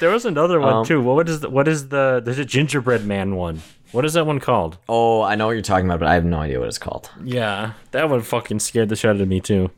there 0.00 0.10
was 0.10 0.24
another 0.26 0.60
one 0.60 0.74
Um, 0.74 0.84
too. 0.84 1.00
What 1.00 1.28
is 1.28 1.40
the, 1.40 1.48
what 1.48 1.66
is 1.68 1.88
the 1.88 2.20
there's 2.22 2.38
a 2.38 2.44
gingerbread 2.44 3.06
man 3.06 3.36
one. 3.36 3.62
What 3.92 4.04
is 4.04 4.12
that 4.14 4.26
one 4.26 4.38
called? 4.40 4.78
oh, 4.88 5.22
I 5.22 5.34
know 5.36 5.46
what 5.46 5.52
you're 5.52 5.62
talking 5.62 5.86
about, 5.86 6.00
but 6.00 6.08
I 6.08 6.14
have 6.14 6.24
no 6.24 6.38
idea 6.40 6.58
what 6.58 6.68
it's 6.68 6.78
called. 6.78 7.10
Yeah, 7.24 7.72
that 7.92 8.10
one 8.10 8.20
fucking 8.22 8.60
scared 8.60 8.88
the 8.88 8.96
shit 8.96 9.10
out 9.10 9.20
of 9.20 9.28
me 9.28 9.40
too. 9.40 9.70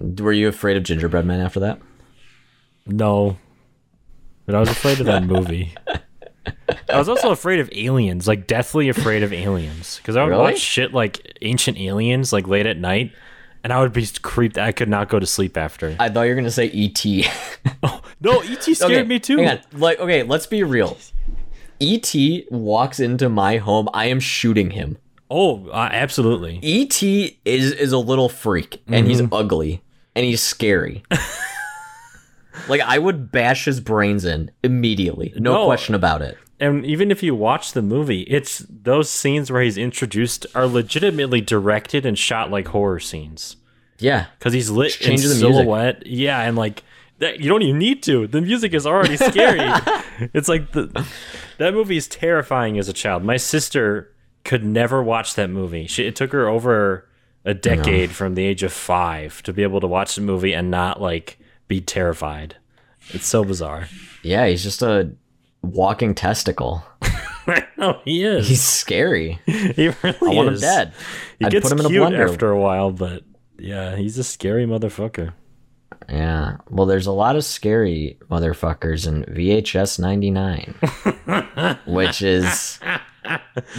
Were 0.00 0.32
you 0.32 0.48
afraid 0.48 0.76
of 0.76 0.82
gingerbread 0.82 1.24
men 1.26 1.40
after 1.40 1.60
that? 1.60 1.78
No, 2.86 3.36
but 4.46 4.54
I 4.54 4.60
was 4.60 4.68
afraid 4.70 4.98
of 5.00 5.06
that 5.06 5.22
movie. 5.34 5.72
I 6.88 6.98
was 6.98 7.08
also 7.08 7.30
afraid 7.30 7.60
of 7.60 7.68
aliens, 7.72 8.26
like 8.28 8.46
deathly 8.46 8.88
afraid 8.88 9.22
of 9.22 9.32
aliens, 9.32 9.98
because 9.98 10.16
I 10.16 10.22
would 10.24 10.30
Really? 10.30 10.42
watch 10.42 10.58
shit 10.58 10.92
like 10.92 11.36
Ancient 11.42 11.78
Aliens, 11.78 12.32
like 12.32 12.46
late 12.46 12.66
at 12.66 12.76
night, 12.78 13.12
and 13.62 13.72
I 13.72 13.80
would 13.80 13.92
be 13.92 14.06
creeped. 14.22 14.58
I 14.58 14.72
could 14.72 14.88
not 14.88 15.08
go 15.08 15.18
to 15.18 15.26
sleep 15.26 15.56
after. 15.56 15.96
I 15.98 16.08
thought 16.08 16.22
you 16.22 16.30
were 16.30 16.34
gonna 16.36 16.50
say 16.50 16.68
ET. 16.70 17.04
No, 18.20 18.40
ET 18.40 18.62
scared 18.62 18.92
Okay, 18.92 19.02
me 19.02 19.18
too. 19.18 19.36
Like, 19.72 19.98
okay, 19.98 20.22
let's 20.22 20.46
be 20.46 20.62
real. 20.62 20.96
ET 21.80 22.14
walks 22.50 23.00
into 23.00 23.28
my 23.28 23.56
home, 23.58 23.88
I 23.92 24.06
am 24.06 24.20
shooting 24.20 24.70
him. 24.70 24.96
Oh, 25.30 25.68
uh, 25.68 25.88
absolutely. 25.92 26.60
ET 26.62 27.02
is 27.02 27.72
is 27.72 27.92
a 27.92 27.98
little 27.98 28.28
freak, 28.28 28.82
and 28.86 29.06
he's 29.06 29.20
Mm-hmm. 29.20 29.34
ugly, 29.34 29.82
and 30.14 30.24
he's 30.24 30.40
scary. 30.42 31.02
like 32.68 32.80
I 32.80 32.98
would 32.98 33.30
bash 33.32 33.64
his 33.64 33.80
brains 33.80 34.24
in 34.24 34.50
immediately, 34.62 35.32
no, 35.36 35.52
No. 35.52 35.64
question 35.66 35.94
about 35.94 36.22
it. 36.22 36.36
And 36.60 36.86
even 36.86 37.10
if 37.10 37.22
you 37.22 37.34
watch 37.34 37.72
the 37.72 37.82
movie, 37.82 38.22
it's 38.22 38.64
those 38.70 39.10
scenes 39.10 39.50
where 39.50 39.60
he's 39.62 39.76
introduced 39.76 40.46
are 40.54 40.66
legitimately 40.66 41.40
directed 41.40 42.06
and 42.06 42.16
shot 42.18 42.50
like 42.50 42.68
horror 42.68 43.00
scenes 43.00 43.56
Yeah, 43.98 44.26
because 44.38 44.52
he's 44.52 44.70
lit 44.70 44.96
in 45.00 45.06
change 45.08 45.22
the 45.22 45.28
music. 45.28 45.40
silhouette. 45.40 46.06
Yeah, 46.06 46.40
and 46.40 46.56
like 46.56 46.82
that, 47.18 47.40
you 47.40 47.48
don't 47.48 47.62
even 47.62 47.78
need 47.78 48.02
to. 48.04 48.26
The 48.28 48.40
music 48.40 48.72
is 48.72 48.86
already 48.86 49.16
scary. 49.16 49.60
it's 50.32 50.48
like 50.48 50.72
the 50.72 51.06
that 51.58 51.74
movie 51.74 51.96
is 51.96 52.06
terrifying 52.08 52.78
as 52.78 52.88
a 52.88 52.92
child. 52.92 53.24
My 53.24 53.36
sister 53.36 54.10
could 54.44 54.64
never 54.64 55.02
watch 55.02 55.34
that 55.34 55.50
movie. 55.50 55.86
She, 55.86 56.06
it 56.06 56.14
took 56.16 56.32
her 56.32 56.46
over 56.48 57.08
a 57.44 57.52
decade 57.54 58.10
from 58.10 58.34
the 58.36 58.44
age 58.44 58.62
of 58.62 58.72
five 58.72 59.42
to 59.42 59.52
be 59.52 59.62
able 59.62 59.80
to 59.80 59.86
watch 59.86 60.14
the 60.14 60.20
movie 60.22 60.52
and 60.54 60.70
not 60.70 61.00
like 61.00 61.38
be 61.68 61.80
terrified. 61.80 62.56
It's 63.10 63.26
so 63.26 63.44
bizarre. 63.44 63.88
yeah, 64.22 64.46
he's 64.46 64.62
just 64.62 64.82
a 64.82 65.10
walking 65.62 66.14
testicle. 66.14 66.82
no, 67.76 68.00
he 68.04 68.24
is. 68.24 68.48
He's 68.48 68.62
scary. 68.62 69.38
he 69.46 69.88
really 70.02 70.16
I 70.22 70.34
want 70.34 70.48
him 70.48 70.58
dead. 70.60 70.92
He 71.38 71.44
I'd 71.46 71.52
gets 71.52 71.68
put 71.68 71.78
him 71.78 71.86
in 71.86 71.86
a 71.86 71.88
blender. 71.98 72.28
after 72.28 72.50
a 72.50 72.58
while, 72.60 72.90
but 72.90 73.22
yeah, 73.58 73.96
he's 73.96 74.16
a 74.18 74.24
scary 74.24 74.66
motherfucker. 74.66 75.32
Yeah. 76.08 76.56
Well, 76.68 76.86
there's 76.86 77.06
a 77.06 77.12
lot 77.12 77.36
of 77.36 77.44
scary 77.44 78.18
motherfuckers 78.30 79.06
in 79.06 79.24
VHS 79.24 79.98
99, 79.98 81.78
which 81.86 82.20
is 82.20 82.78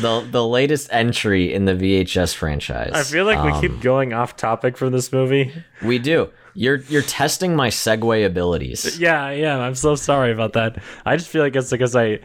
the 0.01 0.27
the 0.31 0.45
latest 0.45 0.89
entry 0.91 1.53
in 1.53 1.65
the 1.65 1.73
VHS 1.73 2.33
franchise. 2.35 2.91
I 2.93 3.03
feel 3.03 3.25
like 3.25 3.43
we 3.43 3.51
Um, 3.51 3.61
keep 3.61 3.79
going 3.81 4.13
off 4.13 4.35
topic 4.35 4.75
from 4.77 4.91
this 4.91 5.11
movie. 5.11 5.53
we 5.83 5.99
do. 5.99 6.29
You're 6.55 6.77
you're 6.87 7.01
testing 7.01 7.55
my 7.55 7.67
segue 7.69 8.25
abilities. 8.25 8.97
Yeah, 8.99 9.29
yeah, 9.31 9.59
I'm 9.59 9.75
so 9.75 9.95
sorry 9.95 10.31
about 10.31 10.53
that. 10.53 10.81
I 11.05 11.17
just 11.17 11.29
feel 11.29 11.41
like 11.43 11.55
it's 11.55 11.69
because 11.69 11.95
I 11.95 12.19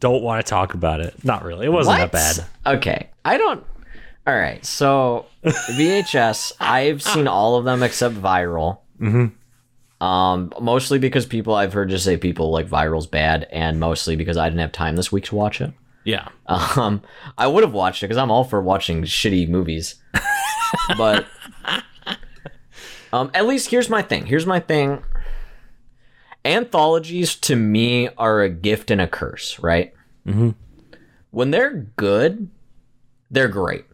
don't 0.00 0.22
want 0.22 0.44
to 0.44 0.50
talk 0.50 0.74
about 0.74 1.00
it. 1.00 1.24
Not 1.24 1.44
really. 1.44 1.66
It 1.66 1.70
wasn't 1.70 2.00
What? 2.00 2.12
that 2.12 2.46
bad. 2.64 2.76
Okay, 2.78 3.08
I 3.24 3.38
don't. 3.38 3.64
All 4.26 4.36
right, 4.36 4.62
so 4.66 5.24
VHS, 5.44 6.52
I've 6.60 7.02
seen 7.02 7.26
all 7.26 7.56
of 7.56 7.64
them 7.64 7.82
except 7.82 8.14
Viral. 8.16 8.80
Mm-hmm. 9.00 10.04
Um, 10.04 10.52
mostly 10.60 10.98
because 10.98 11.24
people 11.26 11.54
I've 11.54 11.72
heard 11.72 11.88
just 11.88 12.04
say 12.04 12.16
people 12.16 12.50
like 12.50 12.68
Viral's 12.68 13.06
bad, 13.06 13.46
and 13.50 13.80
mostly 13.80 14.16
because 14.16 14.36
I 14.36 14.48
didn't 14.48 14.60
have 14.60 14.72
time 14.72 14.96
this 14.96 15.10
week 15.10 15.24
to 15.26 15.34
watch 15.36 15.60
it. 15.60 15.72
Yeah. 16.04 16.28
Um, 16.46 17.02
I 17.36 17.46
would 17.46 17.64
have 17.64 17.72
watched 17.72 18.02
it 18.02 18.06
because 18.06 18.16
I'm 18.16 18.30
all 18.30 18.44
for 18.44 18.60
watching 18.62 19.02
shitty 19.02 19.48
movies, 19.48 19.96
but 20.98 21.26
um, 23.12 23.30
at 23.34 23.46
least 23.46 23.70
here's 23.70 23.88
my 23.88 24.02
thing. 24.02 24.26
Here's 24.26 24.46
my 24.46 24.60
thing. 24.60 25.02
Anthologies 26.44 27.34
to 27.36 27.56
me 27.56 28.08
are 28.16 28.42
a 28.42 28.48
gift 28.48 28.90
and 28.90 29.00
a 29.00 29.06
curse, 29.06 29.58
right? 29.58 29.92
Mm-hmm. 30.26 30.50
When 31.30 31.50
they're 31.50 31.86
good, 31.96 32.48
they're 33.30 33.48
great. 33.48 33.84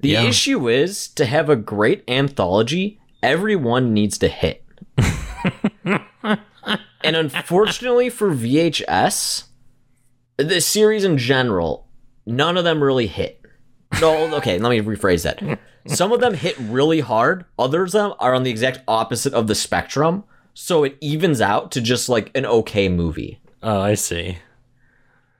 The 0.00 0.10
Yeah. 0.10 0.22
issue 0.24 0.68
is 0.68 1.08
to 1.08 1.24
have 1.26 1.48
a 1.48 1.56
great 1.56 2.04
anthology, 2.08 3.00
everyone 3.22 3.94
needs 3.94 4.18
to 4.18 4.28
hit. 4.28 4.62
and 5.84 7.16
unfortunately 7.16 8.10
for 8.10 8.30
VHS, 8.30 9.44
the 10.36 10.60
series 10.60 11.04
in 11.04 11.16
general, 11.18 11.86
none 12.26 12.56
of 12.56 12.64
them 12.64 12.82
really 12.82 13.06
hit. 13.06 13.40
No, 14.00 14.34
okay, 14.36 14.58
let 14.58 14.70
me 14.70 14.80
rephrase 14.80 15.22
that. 15.24 15.58
Some 15.86 16.12
of 16.12 16.20
them 16.20 16.34
hit 16.34 16.56
really 16.58 17.00
hard, 17.00 17.44
others 17.58 17.94
of 17.94 18.10
them 18.10 18.14
are 18.18 18.34
on 18.34 18.42
the 18.42 18.50
exact 18.50 18.80
opposite 18.88 19.34
of 19.34 19.46
the 19.46 19.54
spectrum, 19.54 20.24
so 20.54 20.84
it 20.84 20.96
evens 21.00 21.40
out 21.40 21.70
to 21.72 21.80
just 21.80 22.08
like 22.08 22.30
an 22.34 22.46
okay 22.46 22.88
movie. 22.88 23.40
Oh, 23.62 23.80
I 23.80 23.94
see. 23.94 24.38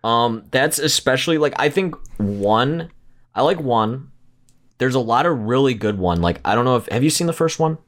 Um, 0.03 0.45
that's 0.51 0.79
especially 0.79 1.39
like 1.39 1.55
I 1.59 1.71
think 1.71 1.95
one. 2.19 2.91
I 3.35 3.43
like 3.43 3.59
one. 3.59 4.11
There's 4.79 4.95
a 4.95 5.01
lot 5.01 5.25
of 5.25 5.39
really 5.39 5.75
good 5.75 5.99
one. 5.99 6.21
Like 6.21 6.41
I 6.45 6.55
don't 6.55 6.67
know 6.67 6.77
if 6.77 6.87
have 6.89 7.03
you 7.03 7.11
seen 7.11 7.27
the 7.27 7.33
first 7.33 7.59
one? 7.59 7.79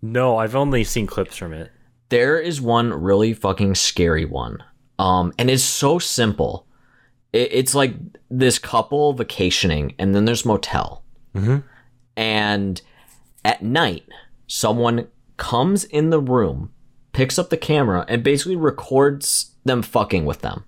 No, 0.00 0.38
I've 0.38 0.54
only 0.54 0.84
seen 0.84 1.06
clips 1.06 1.36
from 1.36 1.52
it. 1.52 1.72
There 2.08 2.38
is 2.38 2.60
one 2.60 2.92
really 2.92 3.34
fucking 3.34 3.74
scary 3.74 4.24
one. 4.24 4.62
Um, 4.98 5.32
and 5.38 5.50
it's 5.50 5.64
so 5.64 5.98
simple. 5.98 6.66
It, 7.36 7.50
it's 7.52 7.74
like 7.74 7.94
this 8.30 8.58
couple 8.58 9.12
vacationing, 9.12 9.94
and 9.98 10.14
then 10.14 10.24
there's 10.24 10.44
motel. 10.44 11.04
Mm-hmm. 11.34 11.58
And 12.16 12.80
at 13.44 13.62
night, 13.62 14.04
someone 14.46 15.08
comes 15.36 15.84
in 15.84 16.10
the 16.10 16.20
room, 16.20 16.72
picks 17.12 17.38
up 17.38 17.50
the 17.50 17.56
camera, 17.56 18.04
and 18.08 18.22
basically 18.22 18.56
records 18.56 19.54
them 19.64 19.82
fucking 19.82 20.24
with 20.24 20.40
them. 20.40 20.64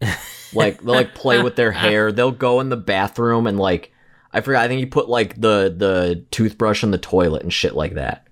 like 0.54 0.80
they'll 0.82 0.94
like 0.94 1.14
play 1.14 1.42
with 1.42 1.56
their 1.56 1.72
hair. 1.72 2.12
They'll 2.12 2.30
go 2.30 2.60
in 2.60 2.68
the 2.68 2.76
bathroom 2.76 3.46
and 3.46 3.58
like 3.58 3.92
I 4.32 4.40
forgot. 4.40 4.64
I 4.64 4.68
think 4.68 4.80
he 4.80 4.86
put 4.86 5.08
like 5.08 5.40
the 5.40 5.74
the 5.76 6.24
toothbrush 6.30 6.82
in 6.82 6.90
the 6.90 6.98
toilet 6.98 7.42
and 7.42 7.52
shit 7.52 7.74
like 7.74 7.94
that. 7.94 8.26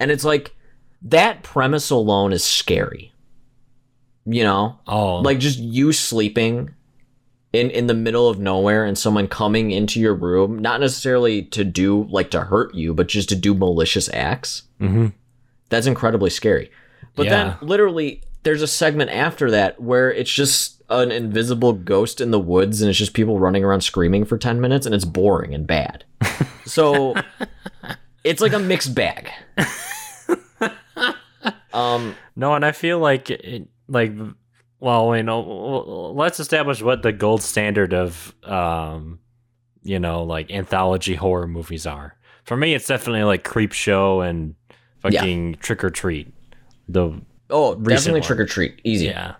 And 0.00 0.10
it's 0.10 0.24
like 0.24 0.54
that 1.02 1.42
premise 1.42 1.90
alone 1.90 2.32
is 2.32 2.44
scary. 2.44 3.12
You 4.30 4.44
know, 4.44 4.78
Oh, 4.86 5.20
like 5.20 5.38
just 5.38 5.58
you 5.58 5.92
sleeping 5.92 6.74
in 7.54 7.70
in 7.70 7.86
the 7.86 7.94
middle 7.94 8.28
of 8.28 8.38
nowhere 8.38 8.84
and 8.84 8.98
someone 8.98 9.26
coming 9.26 9.70
into 9.70 9.98
your 10.00 10.14
room, 10.14 10.58
not 10.58 10.80
necessarily 10.80 11.42
to 11.44 11.64
do 11.64 12.06
like 12.10 12.30
to 12.32 12.42
hurt 12.42 12.74
you, 12.74 12.92
but 12.92 13.06
just 13.08 13.30
to 13.30 13.36
do 13.36 13.54
malicious 13.54 14.10
acts. 14.12 14.64
Mhm. 14.80 15.12
That's 15.70 15.86
incredibly 15.86 16.28
scary. 16.30 16.70
But 17.16 17.24
Yeah. 17.26 17.30
then 17.58 17.68
literally 17.68 18.20
there's 18.42 18.60
a 18.60 18.66
segment 18.66 19.10
after 19.10 19.50
that 19.50 19.80
where 19.80 20.12
it's 20.12 20.30
just 20.32 20.82
an 20.90 21.10
invisible 21.10 21.72
ghost 21.72 22.20
in 22.20 22.30
the 22.30 22.38
woods 22.38 22.82
and 22.82 22.88
it's 22.90 22.98
just 22.98 23.14
people 23.14 23.38
running 23.38 23.64
around 23.64 23.80
screaming 23.82 24.24
for 24.26 24.36
10 24.38 24.60
minutes 24.60 24.84
and 24.86 24.94
it's 24.94 25.04
boring 25.06 25.54
and 25.54 25.66
bad. 25.66 26.04
So 26.66 27.14
it's 28.24 28.42
like 28.42 28.52
a 28.52 28.58
mixed 28.58 28.94
bag. 28.94 29.30
Um 31.72 32.14
No, 32.36 32.54
and 32.54 32.64
I 32.64 32.72
feel 32.72 32.98
like 32.98 33.30
it, 33.30 33.68
like 33.88 34.12
well, 34.80 35.16
you 35.16 35.24
know, 35.24 36.12
let's 36.14 36.38
establish 36.38 36.80
what 36.82 37.02
the 37.02 37.12
gold 37.12 37.42
standard 37.42 37.92
of 37.92 38.34
um, 38.44 39.18
you 39.82 39.98
know, 39.98 40.22
like 40.22 40.50
anthology 40.50 41.14
horror 41.14 41.48
movies 41.48 41.86
are. 41.86 42.16
For 42.44 42.56
me, 42.56 42.74
it's 42.74 42.86
definitely 42.86 43.24
like 43.24 43.44
Creep 43.44 43.72
Show 43.72 44.20
and 44.20 44.54
fucking 45.00 45.56
Trick 45.56 45.82
'r 45.82 45.90
Treat. 45.90 46.32
The 46.88 47.20
oh, 47.50 47.74
definitely 47.74 48.20
one. 48.20 48.26
trick 48.26 48.38
'r 48.38 48.46
treat. 48.46 48.80
Easy. 48.84 49.06
yeah, 49.06 49.34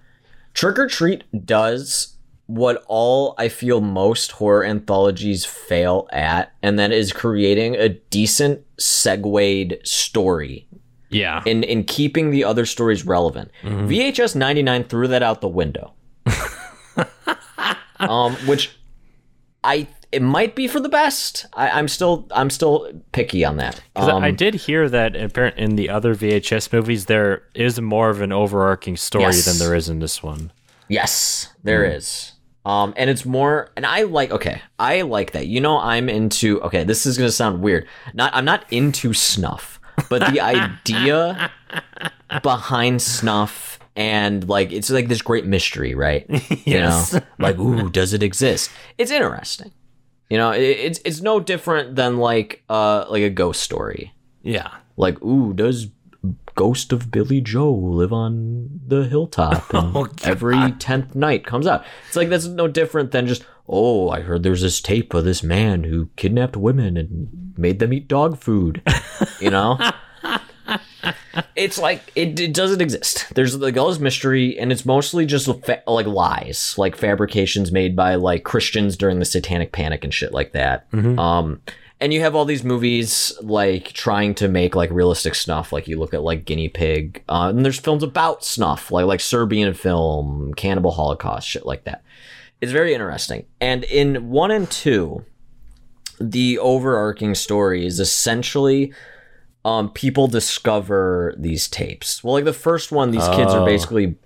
Trick 0.55 0.79
'r 0.79 0.89
Treat 0.89 1.25
does 1.47 2.17
what 2.47 2.83
all 2.89 3.35
I 3.39 3.49
feel 3.49 3.81
most 3.81 4.33
horror 4.33 4.65
anthologies 4.65 5.45
fail 5.45 6.09
at, 6.13 6.53
and 6.63 6.79
that 6.79 6.93
is 6.93 7.13
creating 7.13 7.77
a 7.77 7.91
decent 7.91 8.65
segued 8.79 9.87
story 9.87 10.67
yeah, 11.11 11.43
in 11.47 11.63
in 11.65 11.85
keeping 11.85 12.31
the 12.31 12.45
other 12.45 12.67
stories 12.67 13.05
relevant. 13.07 13.51
VHS 13.65 14.35
99 14.37 14.85
threw 14.85 15.09
that 15.09 15.23
out 15.23 15.41
the 15.41 15.49
window. 15.49 15.93
um, 18.01 18.35
which 18.47 18.77
I 19.65 19.87
it 20.11 20.23
might 20.23 20.55
be 20.55 20.69
for 20.69 20.81
the 20.81 20.89
best. 20.89 21.47
I, 21.55 21.71
I'm 21.71 21.89
still 21.89 22.27
I'm 22.31 22.51
still 22.51 22.91
picky 23.13 23.45
on 23.45 23.57
that. 23.59 23.81
Um, 23.97 24.23
I 24.23 24.31
did 24.31 24.55
hear 24.55 24.89
that 24.89 25.17
apparent 25.17 25.59
in 25.59 25.77
the 25.77 25.91
other 25.91 26.15
VHS 26.15 26.73
movies 26.73 27.07
there 27.07 27.43
is 27.55 27.81
more 27.81 28.09
of 28.11 28.21
an 28.21 28.33
overarching 28.33 28.97
story 28.97 29.25
Yes. 29.25 29.45
than 29.45 29.59
there 29.59 29.75
is 29.75 29.89
in 29.89 29.99
this 29.99 30.23
one. 30.23 30.53
Yes, 30.89 31.53
there 31.63 31.85
is. 31.85 32.33
Um, 32.65 32.93
and 32.97 33.09
it's 33.09 33.25
more, 33.25 33.71
and 33.77 33.87
I 33.87 34.03
like. 34.03 34.31
Okay, 34.31 34.61
I 34.79 35.03
like 35.03 35.33
that. 35.33 35.47
You 35.47 35.61
know, 35.61 35.79
I'm 35.79 36.09
into. 36.09 36.61
Okay, 36.63 36.85
this 36.85 37.07
is 37.07 37.17
gonna 37.17 37.31
sound 37.31 37.63
weird. 37.63 37.87
Not, 38.15 38.35
I'm 38.35 38.45
not 38.45 38.71
into 38.71 39.15
snuff, 39.15 39.78
but 40.09 40.33
the 40.33 40.41
idea 40.41 41.51
behind 42.43 43.03
snuff 43.03 43.79
and 43.97 44.49
like 44.49 44.73
it's 44.73 44.91
like 44.91 45.09
this 45.09 45.23
great 45.23 45.45
mystery, 45.47 45.95
right? 45.95 46.27
Yes. 46.29 46.65
You 47.15 47.21
know, 47.21 47.27
like 47.39 47.59
ooh, 47.59 47.89
does 47.91 48.13
it 48.13 48.23
exist? 48.23 48.71
It's 48.97 49.11
interesting. 49.11 49.73
You 50.31 50.37
know, 50.39 50.51
it, 50.53 50.61
it's 50.63 51.01
it's 51.05 51.21
no 51.21 51.41
different 51.41 51.97
than 51.97 52.19
like 52.19 52.63
uh 52.69 53.07
like 53.09 53.23
a 53.23 53.31
ghost 53.31 53.63
story. 53.63 54.13
Yeah, 54.43 54.69
Like 54.97 55.21
ooh, 55.23 55.53
does 55.53 55.89
Ghost 56.55 56.93
of 56.93 57.11
Billy 57.13 57.41
Joe 57.41 57.73
live 57.73 58.13
on 58.13 58.81
the 58.87 59.05
hilltop 59.05 59.73
and 59.75 59.97
Oh, 59.97 60.09
every 60.25 60.73
tenth 60.73 61.15
night 61.15 61.47
comes 61.47 61.67
out? 61.67 61.85
It's 62.09 62.17
like 62.17 62.29
that's 62.29 62.47
no 62.47 62.67
different 62.69 63.11
than 63.13 63.27
just 63.27 63.45
oh, 63.69 64.09
I 64.11 64.21
heard 64.21 64.43
there's 64.43 64.63
this 64.63 64.81
tape 64.81 65.15
of 65.15 65.25
this 65.25 65.43
man 65.43 65.85
who 65.85 66.09
kidnapped 66.17 66.57
women 66.57 66.97
and 66.97 67.55
made 67.57 67.79
them 67.79 67.93
eat 67.93 68.09
dog 68.09 68.39
food. 68.39 68.83
You 69.41 69.51
know. 69.51 69.79
It's 71.55 71.79
like 71.79 72.13
it, 72.15 72.39
it 72.39 72.53
doesn't 72.53 72.81
exist. 72.81 73.27
There's 73.35 73.57
like 73.57 73.77
all 73.77 73.89
this 73.89 73.99
mystery, 73.99 74.59
and 74.59 74.71
it's 74.71 74.85
mostly 74.85 75.25
just 75.27 75.47
fa- 75.65 75.83
like 75.87 76.07
lies, 76.07 76.75
like 76.77 76.97
fabrications 76.97 77.73
made 77.73 77.97
by 77.97 78.17
like 78.17 78.45
Christians 78.45 78.97
during 78.97 79.19
the 79.19 79.25
Satanic 79.25 79.73
Panic 79.73 80.05
and 80.05 80.13
shit 80.13 80.33
like 80.33 80.53
that. 80.53 80.87
Um, 81.19 81.61
and 82.01 82.13
you 82.13 82.21
have 82.21 82.35
all 82.35 82.45
these 82.45 82.63
movies 82.65 83.33
like 83.41 83.93
trying 83.93 84.35
to 84.37 84.49
make 84.49 84.77
like 84.77 84.91
realistic 84.91 85.35
snuff. 85.35 85.73
Like 85.73 85.89
you 85.89 85.99
look 85.99 86.15
at 86.15 86.23
like 86.23 86.45
Guinea 86.45 86.69
Pig, 86.69 87.23
uh, 87.29 87.53
and 87.55 87.65
there's 87.65 87.81
films 87.81 88.03
about 88.03 88.45
snuff, 88.45 88.91
like 88.91 89.07
like 89.07 89.21
Serbian 89.21 89.75
film, 89.75 90.55
Cannibal 90.55 90.93
Holocaust, 90.93 91.49
shit 91.49 91.67
like 91.67 91.85
that. 91.85 92.03
It's 92.61 92.73
very 92.73 92.93
interesting. 92.95 93.47
And 93.61 93.85
in 93.85 94.31
one 94.31 94.51
and 94.51 94.71
two, 94.71 95.25
the 96.21 96.59
overarching 96.59 97.35
story 97.35 97.87
is 97.87 98.01
essentially 98.01 98.93
um 99.65 99.91
people 99.91 100.27
discover 100.29 101.35
these 101.39 101.69
tapes. 101.69 102.23
Well, 102.25 102.35
like 102.35 102.45
the 102.45 102.53
first 102.53 102.91
one, 102.93 103.11
these 103.11 103.29
kids 103.29 103.53
are 103.53 103.63
Oh. 103.63 103.67
basically 103.67 104.17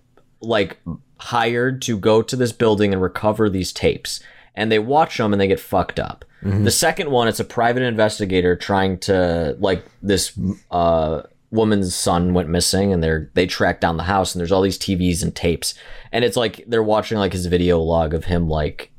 like 0.40 0.78
hired 1.18 1.80
to 1.82 1.96
go 1.98 2.20
to 2.22 2.36
this 2.36 2.52
building 2.52 2.92
and 2.92 3.00
recover 3.02 3.48
these 3.48 3.72
tapes. 3.72 4.20
And 4.54 4.70
they 4.70 4.78
watch 4.78 5.16
them 5.16 5.32
and 5.32 5.40
they 5.40 5.46
get 5.48 5.60
fucked 5.60 5.98
up. 6.00 6.24
The 6.44 6.72
second 6.72 7.10
one, 7.12 7.28
it's 7.28 7.38
a 7.38 7.44
private 7.44 7.84
investigator 7.84 8.56
trying 8.56 8.98
to 9.00 9.56
like 9.60 9.84
this 10.02 10.32
uh 10.70 11.22
woman's 11.52 11.94
son 11.94 12.32
went 12.32 12.48
missing 12.48 12.92
and 12.92 13.02
they're 13.02 13.30
they 13.34 13.46
track 13.46 13.78
down 13.80 13.98
the 13.98 14.04
house 14.04 14.34
and 14.34 14.40
there's 14.40 14.50
all 14.50 14.62
these 14.62 14.78
TVs 14.78 15.22
and 15.22 15.36
tapes. 15.36 15.74
And 16.10 16.24
it's 16.24 16.36
like 16.36 16.64
they're 16.66 16.82
watching 16.82 17.18
like 17.18 17.34
his 17.34 17.46
video 17.46 17.78
log 17.78 18.14
of 18.14 18.24
him 18.24 18.48
like 18.48 18.90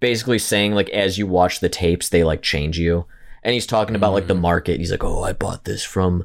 basically 0.00 0.38
saying 0.38 0.72
like 0.72 0.88
as 0.90 1.18
you 1.18 1.26
watch 1.26 1.60
the 1.60 1.68
tapes 1.68 2.08
they 2.08 2.24
like 2.24 2.42
change 2.42 2.78
you. 2.78 3.04
And 3.42 3.54
he's 3.54 3.66
talking 3.66 3.94
about 3.94 4.14
like 4.14 4.26
the 4.26 4.34
market. 4.34 4.80
He's 4.80 4.90
like 4.90 5.04
oh 5.04 5.22
i 5.22 5.32
bought 5.32 5.64
this 5.64 5.84
from 5.84 6.24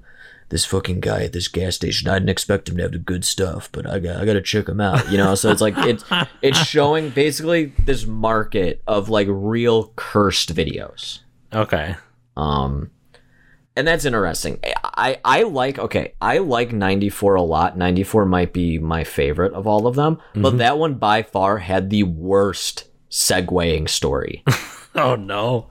this 0.50 0.64
fucking 0.66 1.02
guy 1.02 1.24
at 1.24 1.34
this 1.34 1.50
gas 1.50 1.76
station. 1.76 2.08
I 2.10 2.14
didn't 2.16 2.30
expect 2.30 2.70
him 2.70 2.78
to 2.78 2.84
have 2.84 2.94
the 2.94 3.00
good 3.00 3.26
stuff 3.26 3.70
but 3.72 3.86
i 3.86 4.00
got 4.00 4.18
i 4.22 4.26
gotta 4.26 4.42
check 4.42 4.70
him 4.70 4.80
out 4.80 5.12
you 5.12 5.18
know? 5.18 5.36
So 5.36 5.52
it's 5.52 5.62
like 5.62 5.76
it's 5.80 6.06
it's 6.42 6.58
showing 6.66 7.10
basically 7.10 7.74
this 7.84 8.06
market 8.06 8.82
of 8.88 9.10
like 9.10 9.28
real 9.30 9.92
cursed 9.98 10.56
videos. 10.56 11.20
Okay. 11.52 11.98
um 12.38 12.92
and 13.76 13.88
that's 13.88 14.06
interesting 14.06 14.60
I- 14.98 15.20
I 15.24 15.44
like 15.44 15.78
okay, 15.78 16.14
I 16.22 16.38
like 16.40 16.72
94 16.72 17.36
a 17.36 17.42
lot. 17.42 17.78
94 17.78 18.26
might 18.26 18.54
be 18.54 18.80
my 18.80 19.04
favorite 19.04 19.54
of 19.54 19.68
all 19.68 19.88
of 19.88 19.96
them, 19.96 20.20
but 20.34 20.50
mm-hmm. 20.50 20.58
that 20.58 20.78
one 20.78 20.96
by 20.96 21.22
far 21.24 21.58
had 21.58 21.90
the 21.90 22.04
worst 22.04 22.86
segueing 23.10 23.88
story. 23.90 24.44
Oh 24.98 25.16
no. 25.16 25.68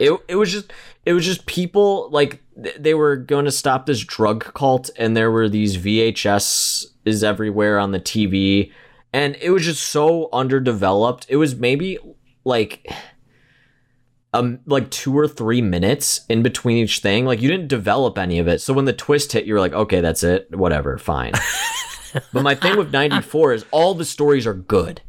it 0.00 0.18
it 0.26 0.34
was 0.34 0.50
just 0.50 0.72
it 1.06 1.12
was 1.12 1.24
just 1.24 1.46
people 1.46 2.10
like 2.10 2.42
th- 2.60 2.74
they 2.76 2.92
were 2.92 3.14
going 3.14 3.44
to 3.44 3.52
stop 3.52 3.86
this 3.86 4.00
drug 4.00 4.52
cult 4.52 4.90
and 4.96 5.16
there 5.16 5.30
were 5.30 5.48
these 5.48 5.76
VHS 5.76 6.86
is 7.04 7.22
everywhere 7.22 7.78
on 7.78 7.92
the 7.92 8.00
TV 8.00 8.72
and 9.12 9.36
it 9.40 9.50
was 9.50 9.64
just 9.64 9.84
so 9.84 10.28
underdeveloped. 10.32 11.26
It 11.28 11.36
was 11.36 11.54
maybe 11.54 11.98
like 12.44 12.92
um 14.32 14.60
like 14.66 14.90
2 14.90 15.16
or 15.16 15.28
3 15.28 15.60
minutes 15.62 16.24
in 16.28 16.42
between 16.42 16.78
each 16.78 17.00
thing. 17.00 17.24
Like 17.24 17.40
you 17.40 17.48
didn't 17.48 17.68
develop 17.68 18.18
any 18.18 18.38
of 18.38 18.48
it. 18.48 18.60
So 18.60 18.72
when 18.72 18.84
the 18.84 18.92
twist 18.92 19.32
hit 19.32 19.44
you 19.44 19.54
were 19.54 19.60
like, 19.60 19.72
"Okay, 19.72 20.00
that's 20.00 20.22
it. 20.22 20.54
Whatever, 20.56 20.98
fine." 20.98 21.32
but 22.32 22.42
my 22.42 22.54
thing 22.54 22.76
with 22.76 22.92
94 22.92 23.52
is 23.52 23.64
all 23.70 23.94
the 23.94 24.04
stories 24.04 24.46
are 24.46 24.54
good. 24.54 25.00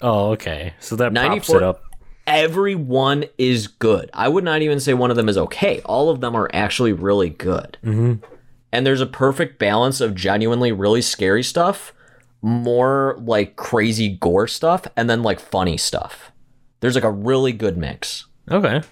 Oh, 0.00 0.30
okay. 0.32 0.74
So 0.80 0.96
that 0.96 1.14
props 1.14 1.48
94 1.48 1.56
it 1.56 1.62
up. 1.62 1.82
everyone 2.26 3.24
is 3.38 3.68
good. 3.68 4.10
I 4.12 4.28
would 4.28 4.44
not 4.44 4.62
even 4.62 4.80
say 4.80 4.94
one 4.94 5.10
of 5.10 5.16
them 5.16 5.28
is 5.28 5.38
okay. 5.38 5.80
All 5.84 6.10
of 6.10 6.20
them 6.20 6.34
are 6.34 6.50
actually 6.52 6.92
really 6.92 7.30
good. 7.30 7.78
Mm-hmm. 7.84 8.24
And 8.72 8.86
there's 8.86 9.00
a 9.00 9.06
perfect 9.06 9.58
balance 9.58 10.00
of 10.00 10.14
genuinely 10.14 10.72
really 10.72 11.02
scary 11.02 11.42
stuff, 11.42 11.92
more 12.40 13.16
like 13.20 13.54
crazy 13.54 14.08
gore 14.08 14.48
stuff, 14.48 14.86
and 14.96 15.08
then 15.08 15.22
like 15.22 15.38
funny 15.38 15.76
stuff. 15.76 16.32
There's 16.80 16.94
like 16.94 17.04
a 17.04 17.10
really 17.10 17.52
good 17.52 17.76
mix. 17.76 18.26
Okay. 18.50 18.82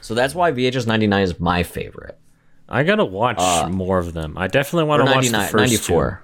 So 0.00 0.14
that's 0.14 0.34
why 0.34 0.52
VHS 0.52 0.86
99 0.86 1.22
is 1.22 1.40
my 1.40 1.62
favorite. 1.62 2.18
I 2.68 2.82
gotta 2.82 3.04
watch 3.04 3.70
more 3.70 3.98
of 3.98 4.12
them. 4.12 4.36
I 4.36 4.46
definitely 4.46 4.88
want 4.88 5.06
to 5.06 5.12
watch 5.12 5.28
the 5.28 5.38
first 5.38 5.88
94. 5.88 6.22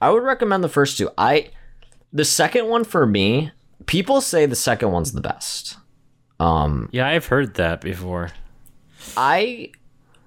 I 0.00 0.10
would 0.10 0.22
recommend 0.22 0.64
the 0.64 0.68
first 0.68 0.96
two. 0.96 1.10
I 1.18 1.50
the 2.12 2.24
second 2.24 2.68
one 2.68 2.84
for 2.84 3.06
me, 3.06 3.52
people 3.86 4.20
say 4.20 4.46
the 4.46 4.56
second 4.56 4.90
one's 4.92 5.12
the 5.12 5.20
best. 5.20 5.76
Um. 6.38 6.88
Yeah, 6.92 7.06
I've 7.06 7.26
heard 7.26 7.54
that 7.54 7.82
before. 7.82 8.30
I 9.16 9.72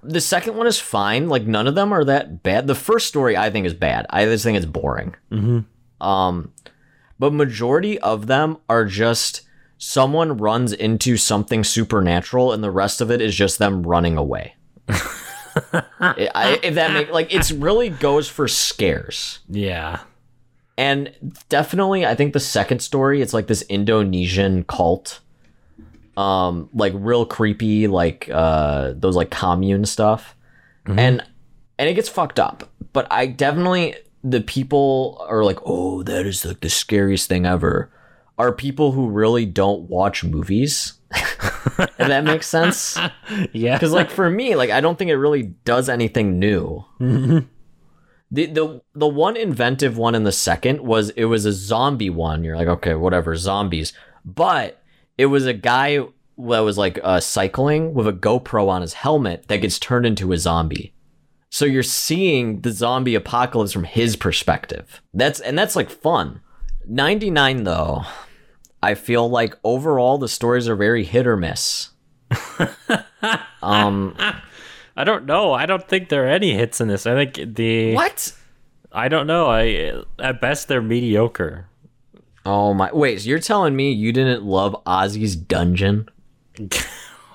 the 0.04 0.20
second 0.20 0.56
one 0.56 0.66
is 0.66 0.78
fine. 0.78 1.28
Like 1.28 1.44
none 1.44 1.66
of 1.66 1.74
them 1.74 1.92
are 1.92 2.04
that 2.04 2.42
bad. 2.42 2.66
The 2.66 2.74
first 2.74 3.08
story 3.08 3.36
I 3.36 3.50
think 3.50 3.66
is 3.66 3.74
bad. 3.74 4.06
I 4.10 4.24
just 4.26 4.44
think 4.44 4.56
it's 4.56 4.66
boring. 4.66 5.16
Mm-hmm. 5.32 6.06
Um, 6.06 6.52
but 7.18 7.32
majority 7.32 7.98
of 7.98 8.26
them 8.26 8.58
are 8.68 8.84
just 8.84 9.42
someone 9.86 10.38
runs 10.38 10.72
into 10.72 11.18
something 11.18 11.62
supernatural, 11.62 12.52
and 12.52 12.64
the 12.64 12.70
rest 12.70 13.02
of 13.02 13.10
it 13.10 13.20
is 13.20 13.34
just 13.34 13.58
them 13.58 13.82
running 13.82 14.16
away. 14.16 14.54
I- 16.00 16.58
if 16.62 16.74
that 16.74 16.92
make 16.92 17.10
like 17.12 17.32
it's 17.32 17.52
really 17.52 17.90
goes 17.90 18.26
for 18.28 18.48
scares. 18.48 19.40
Yeah. 19.48 20.00
And 20.76 21.12
definitely, 21.48 22.04
I 22.04 22.14
think 22.16 22.32
the 22.32 22.40
second 22.40 22.80
story, 22.80 23.22
it's 23.22 23.32
like 23.34 23.46
this 23.46 23.62
Indonesian 23.62 24.64
cult. 24.64 25.20
Um, 26.16 26.70
like 26.72 26.92
real 26.96 27.26
creepy, 27.26 27.86
like 27.86 28.30
uh 28.32 28.92
those 28.96 29.16
like 29.16 29.30
commune 29.30 29.84
stuff. 29.84 30.34
And 30.86 31.22
and 31.78 31.88
it 31.88 31.94
gets 31.94 32.08
fucked 32.08 32.38
up. 32.40 32.70
But 32.92 33.06
I 33.10 33.26
definitely 33.26 33.96
the 34.22 34.40
people 34.40 35.24
are 35.28 35.44
like, 35.44 35.58
oh, 35.66 36.02
that 36.04 36.24
is 36.26 36.44
like 36.44 36.60
the 36.60 36.70
scariest 36.70 37.28
thing 37.28 37.44
ever. 37.46 37.90
Are 38.38 38.52
people 38.52 38.92
who 38.92 39.10
really 39.10 39.46
don't 39.46 39.88
watch 39.88 40.24
movies. 40.24 40.94
if 41.14 41.96
that 41.96 42.24
makes 42.24 42.46
sense. 42.46 42.98
Yeah. 43.52 43.76
Because 43.76 43.92
like 43.92 44.10
for 44.10 44.28
me, 44.28 44.54
like 44.54 44.70
I 44.70 44.80
don't 44.80 44.98
think 44.98 45.10
it 45.10 45.16
really 45.16 45.42
does 45.42 45.88
anything 45.88 46.38
new. 46.38 46.84
the 46.98 47.46
the 48.30 48.82
the 48.94 49.08
one 49.08 49.36
inventive 49.36 49.96
one 49.96 50.14
in 50.14 50.24
the 50.24 50.32
second 50.32 50.80
was 50.80 51.10
it 51.10 51.24
was 51.24 51.46
a 51.46 51.52
zombie 51.52 52.10
one. 52.10 52.44
You're 52.44 52.56
like, 52.56 52.68
okay, 52.68 52.94
whatever, 52.94 53.34
zombies. 53.36 53.92
But 54.24 54.82
it 55.16 55.26
was 55.26 55.46
a 55.46 55.52
guy 55.52 55.96
that 55.96 56.10
was 56.36 56.78
like 56.78 56.98
uh, 57.02 57.20
cycling 57.20 57.94
with 57.94 58.06
a 58.06 58.12
GoPro 58.12 58.68
on 58.68 58.82
his 58.82 58.94
helmet 58.94 59.48
that 59.48 59.58
gets 59.58 59.78
turned 59.78 60.06
into 60.06 60.32
a 60.32 60.38
zombie. 60.38 60.94
So 61.50 61.64
you're 61.64 61.82
seeing 61.84 62.62
the 62.62 62.72
zombie 62.72 63.14
apocalypse 63.14 63.72
from 63.72 63.84
his 63.84 64.16
perspective. 64.16 65.00
That's 65.12 65.40
and 65.40 65.56
that's 65.56 65.76
like 65.76 65.90
fun. 65.90 66.40
99 66.86 67.64
though. 67.64 68.02
I 68.82 68.94
feel 68.94 69.28
like 69.28 69.56
overall 69.64 70.18
the 70.18 70.28
stories 70.28 70.68
are 70.68 70.76
very 70.76 71.04
hit 71.04 71.26
or 71.26 71.36
miss. 71.36 71.90
um 73.62 74.16
I 74.96 75.02
don't 75.04 75.24
know. 75.26 75.52
I 75.52 75.66
don't 75.66 75.86
think 75.88 76.08
there 76.08 76.24
are 76.24 76.28
any 76.28 76.54
hits 76.54 76.80
in 76.80 76.88
this. 76.88 77.06
I 77.06 77.14
think 77.24 77.56
the 77.56 77.94
what? 77.94 78.32
I 78.92 79.08
don't 79.08 79.26
know. 79.26 79.46
I 79.48 80.02
at 80.18 80.40
best 80.40 80.68
they're 80.68 80.82
mediocre. 80.82 81.66
Oh 82.46 82.74
my! 82.74 82.90
Wait, 82.92 83.20
so 83.22 83.28
you're 83.28 83.38
telling 83.40 83.74
me 83.74 83.90
you 83.92 84.12
didn't 84.12 84.44
love 84.44 84.76
Ozzy's 84.86 85.34
Dungeon? 85.36 86.08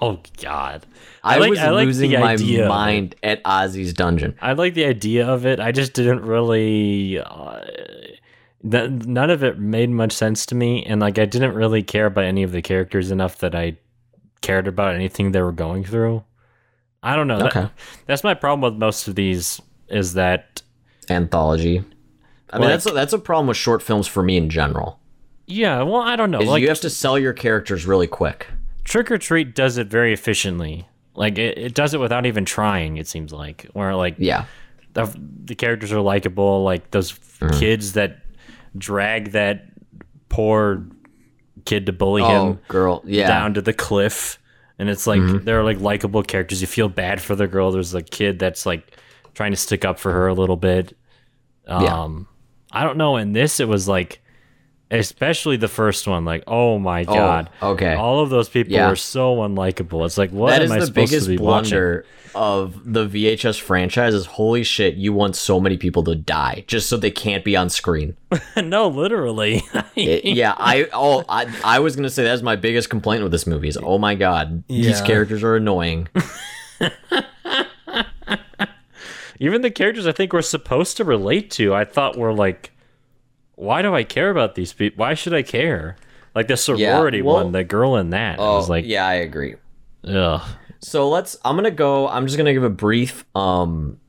Oh 0.02 0.20
God. 0.42 0.86
I, 1.26 1.40
like- 1.40 1.50
was 1.50 1.60
I 1.60 1.72
like 1.72 1.86
losing 1.86 2.12
my 2.14 2.32
idea 2.32 2.62
of 2.62 2.66
it. 2.68 2.70
mind 2.70 3.16
at 3.22 3.44
Ozzy's 3.44 3.92
Dungeon. 3.94 4.34
I 4.42 4.54
like 4.54 4.74
the 4.74 4.86
idea 4.86 5.28
of 5.28 5.46
it. 5.46 5.60
I 5.60 5.74
just 5.74 5.92
didn't 5.92 6.22
really. 6.22 7.20
Uh, 7.20 7.60
th- 8.70 8.90
none 8.90 9.30
of 9.30 9.44
it 9.44 9.60
made 9.60 9.90
much 9.90 10.12
sense 10.14 10.46
to 10.48 10.56
me, 10.56 10.84
and 10.86 11.00
like 11.02 11.20
I 11.20 11.26
didn't 11.26 11.54
really 11.54 11.84
care 11.84 12.06
about 12.08 12.24
any 12.26 12.44
of 12.44 12.52
the 12.52 12.62
characters 12.62 13.12
enough 13.12 13.38
that 13.40 13.54
I 13.56 13.78
cared 14.42 14.68
about 14.68 14.96
anything 14.96 15.32
they 15.32 15.42
were 15.42 15.52
going 15.52 15.84
through. 15.84 16.24
I 17.04 17.16
don't 17.16 17.28
know. 17.28 17.40
That- 17.40 17.56
Okay. 17.56 17.70
that's 18.06 18.24
my 18.24 18.34
problem 18.34 18.62
with 18.74 18.80
most 18.80 19.08
of 19.08 19.16
these. 19.16 19.62
Is 19.90 20.14
that 20.14 20.62
Anthology. 21.10 21.84
I 22.52 22.60
mean, 22.60 22.70
that's 22.70 22.86
a, 22.86 22.92
that's 22.92 23.14
a 23.14 23.20
problem 23.20 23.48
with 23.48 23.58
short 23.58 23.82
films 23.82 24.08
for 24.08 24.22
me 24.24 24.38
in 24.38 24.50
general. 24.50 25.00
yeah? 25.48 25.82
Well, 25.82 26.02
I 26.02 26.16
don't 26.16 26.30
know. 26.32 26.40
Like 26.40 26.62
you 26.62 26.68
have 26.70 26.82
to 26.82 26.90
sell 26.90 27.18
your 27.18 27.34
characters 27.34 27.86
really 27.86 28.08
quick. 28.08 28.48
Trick 28.84 29.10
'r 29.12 29.18
Treat 29.18 29.56
does 29.56 29.78
it 29.78 29.88
very 29.88 30.14
efficiently. 30.14 30.88
Like 31.16 31.38
it, 31.38 31.58
it 31.58 31.74
does 31.76 31.94
it 31.94 32.00
without 32.00 32.26
even 32.26 32.46
trying. 32.46 32.98
It 32.98 33.08
seems 33.08 33.32
like 33.34 33.66
where 33.74 33.96
like 33.96 34.16
Yeah. 34.20 34.46
the, 34.94 35.12
the 35.46 35.56
characters 35.56 35.92
are 35.92 36.02
likable 36.02 36.64
like 36.64 36.92
those 36.92 37.14
Mm-hmm. 37.40 37.58
kids 37.60 37.94
that 37.94 38.18
drag 38.78 39.32
that 39.32 39.66
poor 40.30 40.86
kid 41.66 41.86
to 41.88 41.94
bully 41.94 42.22
Oh, 42.22 42.52
him 42.52 42.60
girl. 42.68 43.02
Yeah. 43.06 43.24
Mm-hmm. 43.24 43.30
down 43.30 43.54
to 43.56 43.62
the 43.62 43.74
cliff 43.74 44.38
and 44.78 44.90
it's 44.90 45.06
like 45.08 45.22
they're 45.44 45.64
like 45.64 45.80
likable 45.80 46.24
characters 46.24 46.62
you 46.62 46.68
feel 46.68 46.88
bad 46.90 47.22
for 47.22 47.36
the 47.36 47.48
girl 47.48 47.72
there's 47.72 47.94
a 47.94 48.02
kid 48.02 48.40
that's 48.40 48.66
like 48.66 48.96
trying 49.34 49.52
to 49.52 49.58
stick 49.58 49.84
up 49.84 50.00
for 50.00 50.12
her 50.14 50.28
a 50.28 50.34
little 50.34 50.56
bit 50.58 50.96
um 51.68 52.28
Yeah. 52.72 52.80
i 52.80 52.84
don't 52.84 52.98
know 52.98 53.18
in 53.18 53.34
this 53.34 53.60
it 53.60 53.68
was 53.68 53.88
like 53.88 54.22
especially 54.92 55.58
the 55.58 55.68
first 55.68 56.08
one 56.08 56.26
like 56.26 56.44
oh 56.48 56.80
my 56.80 57.02
oh, 57.02 57.14
god 57.14 57.50
okay. 57.62 57.94
all 57.94 58.22
of 58.22 58.30
those 58.30 58.50
people 58.50 58.74
Yeah. 58.74 58.90
were 58.90 58.96
so 58.96 59.38
unlikable 59.38 60.06
it's 60.06 60.18
like 60.18 60.32
what 60.32 60.52
that 60.52 60.62
am 60.62 60.66
is 60.66 60.72
i 60.72 60.80
the 60.80 60.86
supposed 60.88 61.12
biggest 61.12 61.26
to 61.28 61.32
be 61.32 61.38
watching 61.38 61.70
blunder 61.72 62.06
of 62.36 62.94
the 62.94 63.08
VHS 63.08 63.60
franchise. 63.60 64.14
Is 64.14 64.28
holy 64.28 64.64
shit! 64.64 64.94
You 64.94 65.14
want 65.14 65.36
so 65.36 65.60
many 65.60 65.78
people 65.78 66.04
to 66.04 66.14
die 66.14 66.64
just 66.68 66.88
so 66.88 66.96
they 66.96 67.10
can't 67.10 67.44
be 67.44 67.56
on 67.56 67.72
screen. 67.72 68.16
no 68.56 68.88
literally 68.88 69.64
It- 69.96 70.26
yeah, 70.26 70.54
I 70.56 70.88
oh 70.94 71.26
I, 71.28 71.52
I 71.64 71.80
was 71.80 71.96
gonna 71.96 72.10
say 72.10 72.24
that's 72.24 72.44
my 72.44 72.56
biggest 72.56 72.92
complaint 72.92 73.24
with 73.24 73.32
this 73.32 73.48
movie 73.48 73.68
is 73.68 73.80
oh 73.82 73.98
my 73.98 74.14
god 74.14 74.64
these 74.68 75.02
characters 75.02 75.44
are 75.44 75.56
annoying. 75.56 76.08
even 79.40 79.62
the 79.62 79.72
characters 79.72 80.08
I 80.08 80.12
think 80.12 80.34
we're 80.34 80.42
supposed 80.42 80.98
to 80.98 81.04
relate 81.04 81.52
to, 81.52 81.74
I 81.74 81.86
thought 81.86 82.18
were 82.18 82.34
like, 82.34 82.72
why 83.60 83.82
do 83.82 83.94
I 83.94 84.04
care 84.04 84.30
about 84.30 84.56
these 84.56 84.72
people? 84.74 85.02
Why 85.02 85.14
should 85.14 85.34
I 85.34 85.42
care? 85.42 85.98
Like 86.34 86.48
the 86.48 86.58
sorority 86.58 87.22
well- 87.22 87.36
one, 87.44 87.52
the 87.52 87.64
girl 87.64 87.98
in 87.98 88.12
that. 88.12 88.40
I 88.40 88.44
was 88.44 88.70
like, 88.70 88.86
Oh, 88.86 88.88
yeah, 88.88 89.06
I 89.06 89.16
agree. 89.16 89.56
Yeah. 90.02 90.46
So 90.82 91.10
let's. 91.10 91.38
I'm 91.44 91.56
gonna 91.58 91.72
go. 91.72 92.08
I'm 92.08 92.26
just 92.26 92.38
gonna 92.38 92.54
give 92.54 92.64
a 92.64 92.70
brief, 92.70 93.26
um, 93.36 94.00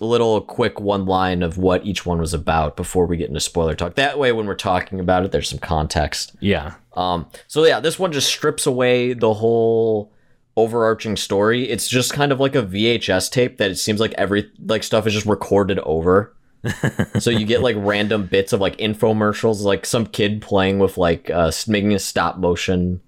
little 0.00 0.42
quick 0.42 0.80
one 0.80 1.06
line 1.06 1.42
of 1.42 1.56
what 1.56 1.84
each 1.86 2.04
one 2.04 2.18
was 2.20 2.34
about 2.34 2.76
before 2.76 3.06
we 3.06 3.16
get 3.16 3.28
into 3.28 3.40
spoiler 3.40 3.74
talk. 3.74 3.94
That 3.94 4.18
way, 4.18 4.32
when 4.32 4.46
we're 4.46 4.54
talking 4.54 5.00
about 5.00 5.24
it, 5.24 5.32
there's 5.32 5.48
some 5.48 5.58
context. 5.58 6.36
Yeah. 6.40 6.74
Um, 6.92 7.26
so 7.46 7.64
yeah, 7.64 7.80
this 7.80 7.98
one 7.98 8.12
just 8.12 8.28
strips 8.28 8.66
away 8.66 9.14
the 9.14 9.32
whole 9.32 10.12
overarching 10.56 11.16
story. 11.16 11.68
It's 11.70 11.88
just 11.88 12.12
kind 12.12 12.32
of 12.32 12.40
like 12.40 12.54
a 12.54 12.62
VHS 12.62 13.30
tape 13.30 13.56
that 13.56 13.70
it 13.70 13.76
seems 13.76 14.00
like 14.00 14.12
every 14.18 14.50
like 14.66 14.82
stuff 14.82 15.06
is 15.06 15.14
just 15.14 15.26
recorded 15.26 15.78
over. 15.80 16.34
so 17.18 17.30
you 17.30 17.46
get 17.46 17.62
like 17.62 17.76
random 17.78 18.26
bits 18.26 18.52
of 18.52 18.60
like 18.60 18.76
infomercials, 18.78 19.62
like 19.62 19.86
some 19.86 20.06
kid 20.06 20.42
playing 20.42 20.78
with 20.78 20.98
like 20.98 21.30
uh 21.30 21.50
making 21.66 21.92
a 21.94 21.98
stop 21.98 22.38
motion 22.38 23.00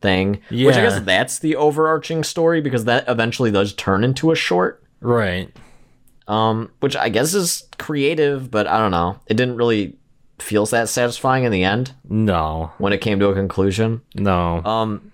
thing. 0.00 0.40
Yeah. 0.50 0.66
Which 0.66 0.76
I 0.76 0.82
guess 0.82 1.00
that's 1.00 1.38
the 1.38 1.56
overarching 1.56 2.24
story 2.24 2.60
because 2.60 2.84
that 2.84 3.04
eventually 3.08 3.50
does 3.50 3.72
turn 3.72 4.04
into 4.04 4.30
a 4.30 4.36
short. 4.36 4.82
Right. 5.00 5.50
Um, 6.26 6.70
which 6.80 6.94
I 6.96 7.08
guess 7.08 7.32
is 7.34 7.66
creative, 7.78 8.50
but 8.50 8.66
I 8.66 8.78
don't 8.78 8.90
know. 8.90 9.18
It 9.26 9.34
didn't 9.34 9.56
really 9.56 9.96
feel 10.38 10.66
that 10.66 10.88
satisfying 10.88 11.44
in 11.44 11.50
the 11.52 11.64
end 11.64 11.92
No. 12.08 12.70
when 12.78 12.92
it 12.92 13.00
came 13.00 13.18
to 13.20 13.28
a 13.28 13.34
conclusion. 13.34 14.02
No. 14.14 14.62
Um, 14.64 15.12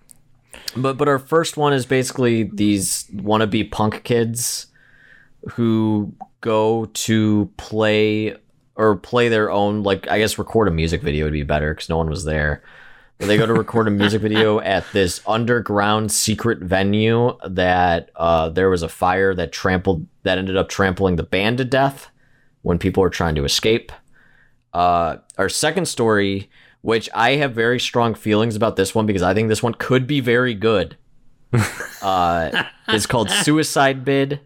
but 0.76 0.96
but 0.96 1.08
our 1.08 1.18
first 1.18 1.56
one 1.56 1.72
is 1.72 1.86
basically 1.86 2.44
these 2.44 3.04
wannabe 3.14 3.70
punk 3.70 4.02
kids 4.04 4.66
who 5.52 6.14
go 6.40 6.86
to 6.86 7.50
play 7.56 8.36
or 8.76 8.96
play 8.96 9.28
their 9.28 9.50
own 9.50 9.82
like 9.82 10.08
I 10.08 10.18
guess 10.18 10.38
record 10.38 10.68
a 10.68 10.70
music 10.70 11.02
video 11.02 11.26
would 11.26 11.32
be 11.32 11.42
better 11.42 11.74
because 11.74 11.88
no 11.88 11.96
one 11.96 12.10
was 12.10 12.24
there. 12.24 12.62
But 13.18 13.26
they 13.26 13.36
go 13.36 13.46
to 13.46 13.54
record 13.54 13.86
a 13.86 13.92
music 13.92 14.20
video 14.22 14.58
at 14.60 14.84
this 14.92 15.20
underground 15.26 16.10
secret 16.10 16.58
venue 16.58 17.38
that 17.48 18.10
uh, 18.16 18.48
there 18.48 18.68
was 18.68 18.82
a 18.82 18.88
fire 18.88 19.34
that 19.34 19.52
trampled 19.52 20.06
that 20.24 20.38
ended 20.38 20.56
up 20.56 20.68
trampling 20.68 21.16
the 21.16 21.22
band 21.22 21.58
to 21.58 21.64
death 21.64 22.10
when 22.62 22.78
people 22.78 23.02
were 23.02 23.10
trying 23.10 23.36
to 23.36 23.44
escape. 23.44 23.92
Uh, 24.72 25.18
our 25.38 25.48
second 25.48 25.86
story, 25.86 26.50
which 26.80 27.08
I 27.14 27.36
have 27.36 27.54
very 27.54 27.78
strong 27.78 28.14
feelings 28.14 28.56
about 28.56 28.74
this 28.74 28.94
one 28.94 29.06
because 29.06 29.22
I 29.22 29.32
think 29.32 29.48
this 29.48 29.62
one 29.62 29.74
could 29.74 30.08
be 30.08 30.18
very 30.18 30.54
good, 30.54 30.96
uh, 32.02 32.64
is 32.88 33.06
called 33.06 33.30
Suicide 33.30 34.04
Bid 34.04 34.40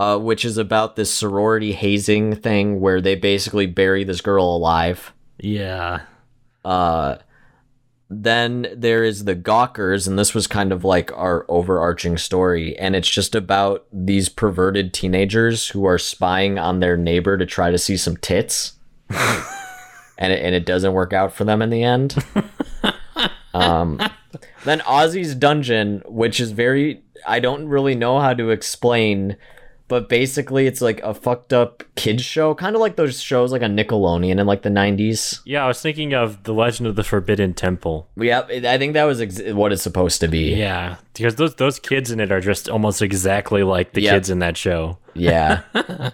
uh, 0.00 0.16
which 0.16 0.46
is 0.46 0.56
about 0.56 0.96
this 0.96 1.12
sorority 1.12 1.72
hazing 1.72 2.34
thing 2.34 2.80
where 2.80 3.02
they 3.02 3.14
basically 3.14 3.66
bury 3.66 4.02
this 4.02 4.22
girl 4.22 4.46
alive. 4.46 5.12
Yeah. 5.38 6.00
Uh, 6.64 7.16
then 8.08 8.66
there 8.74 9.04
is 9.04 9.26
the 9.26 9.34
Gawkers, 9.34 10.08
and 10.08 10.18
this 10.18 10.32
was 10.32 10.46
kind 10.46 10.72
of 10.72 10.84
like 10.84 11.12
our 11.12 11.44
overarching 11.50 12.16
story, 12.16 12.78
and 12.78 12.96
it's 12.96 13.10
just 13.10 13.34
about 13.34 13.84
these 13.92 14.30
perverted 14.30 14.94
teenagers 14.94 15.68
who 15.68 15.84
are 15.84 15.98
spying 15.98 16.58
on 16.58 16.80
their 16.80 16.96
neighbor 16.96 17.36
to 17.36 17.44
try 17.44 17.70
to 17.70 17.76
see 17.76 17.98
some 17.98 18.16
tits, 18.16 18.78
and 19.10 20.32
it, 20.32 20.42
and 20.42 20.54
it 20.54 20.64
doesn't 20.64 20.94
work 20.94 21.12
out 21.12 21.34
for 21.34 21.44
them 21.44 21.60
in 21.60 21.68
the 21.68 21.82
end. 21.82 22.16
um, 23.52 24.00
then 24.64 24.80
Ozzy's 24.80 25.34
Dungeon, 25.34 26.02
which 26.06 26.40
is 26.40 26.52
very 26.52 27.02
I 27.26 27.38
don't 27.38 27.68
really 27.68 27.94
know 27.94 28.18
how 28.18 28.32
to 28.32 28.48
explain 28.48 29.36
but 29.90 30.08
basically 30.08 30.68
it's 30.68 30.80
like 30.80 31.00
a 31.02 31.12
fucked 31.12 31.52
up 31.52 31.82
kids 31.96 32.24
show, 32.24 32.54
kind 32.54 32.76
of 32.76 32.80
like 32.80 32.94
those 32.94 33.20
shows 33.20 33.50
like 33.50 33.60
a 33.60 33.66
Nickelodeon 33.66 34.38
in 34.38 34.46
like 34.46 34.62
the 34.62 34.68
90s. 34.70 35.40
Yeah, 35.44 35.64
I 35.64 35.66
was 35.66 35.82
thinking 35.82 36.14
of 36.14 36.44
The 36.44 36.54
Legend 36.54 36.86
of 36.86 36.94
the 36.94 37.02
Forbidden 37.02 37.54
Temple. 37.54 38.08
Yeah, 38.16 38.42
I 38.48 38.78
think 38.78 38.94
that 38.94 39.02
was 39.04 39.20
ex- 39.20 39.42
what 39.52 39.72
it's 39.72 39.82
supposed 39.82 40.20
to 40.20 40.28
be. 40.28 40.54
Yeah, 40.54 40.96
because 41.12 41.34
those 41.34 41.56
those 41.56 41.80
kids 41.80 42.12
in 42.12 42.20
it 42.20 42.30
are 42.30 42.40
just 42.40 42.68
almost 42.68 43.02
exactly 43.02 43.64
like 43.64 43.92
the 43.92 44.02
Yep. 44.02 44.14
kids 44.14 44.30
in 44.30 44.38
that 44.38 44.56
show. 44.56 44.98
Yeah. 45.14 45.62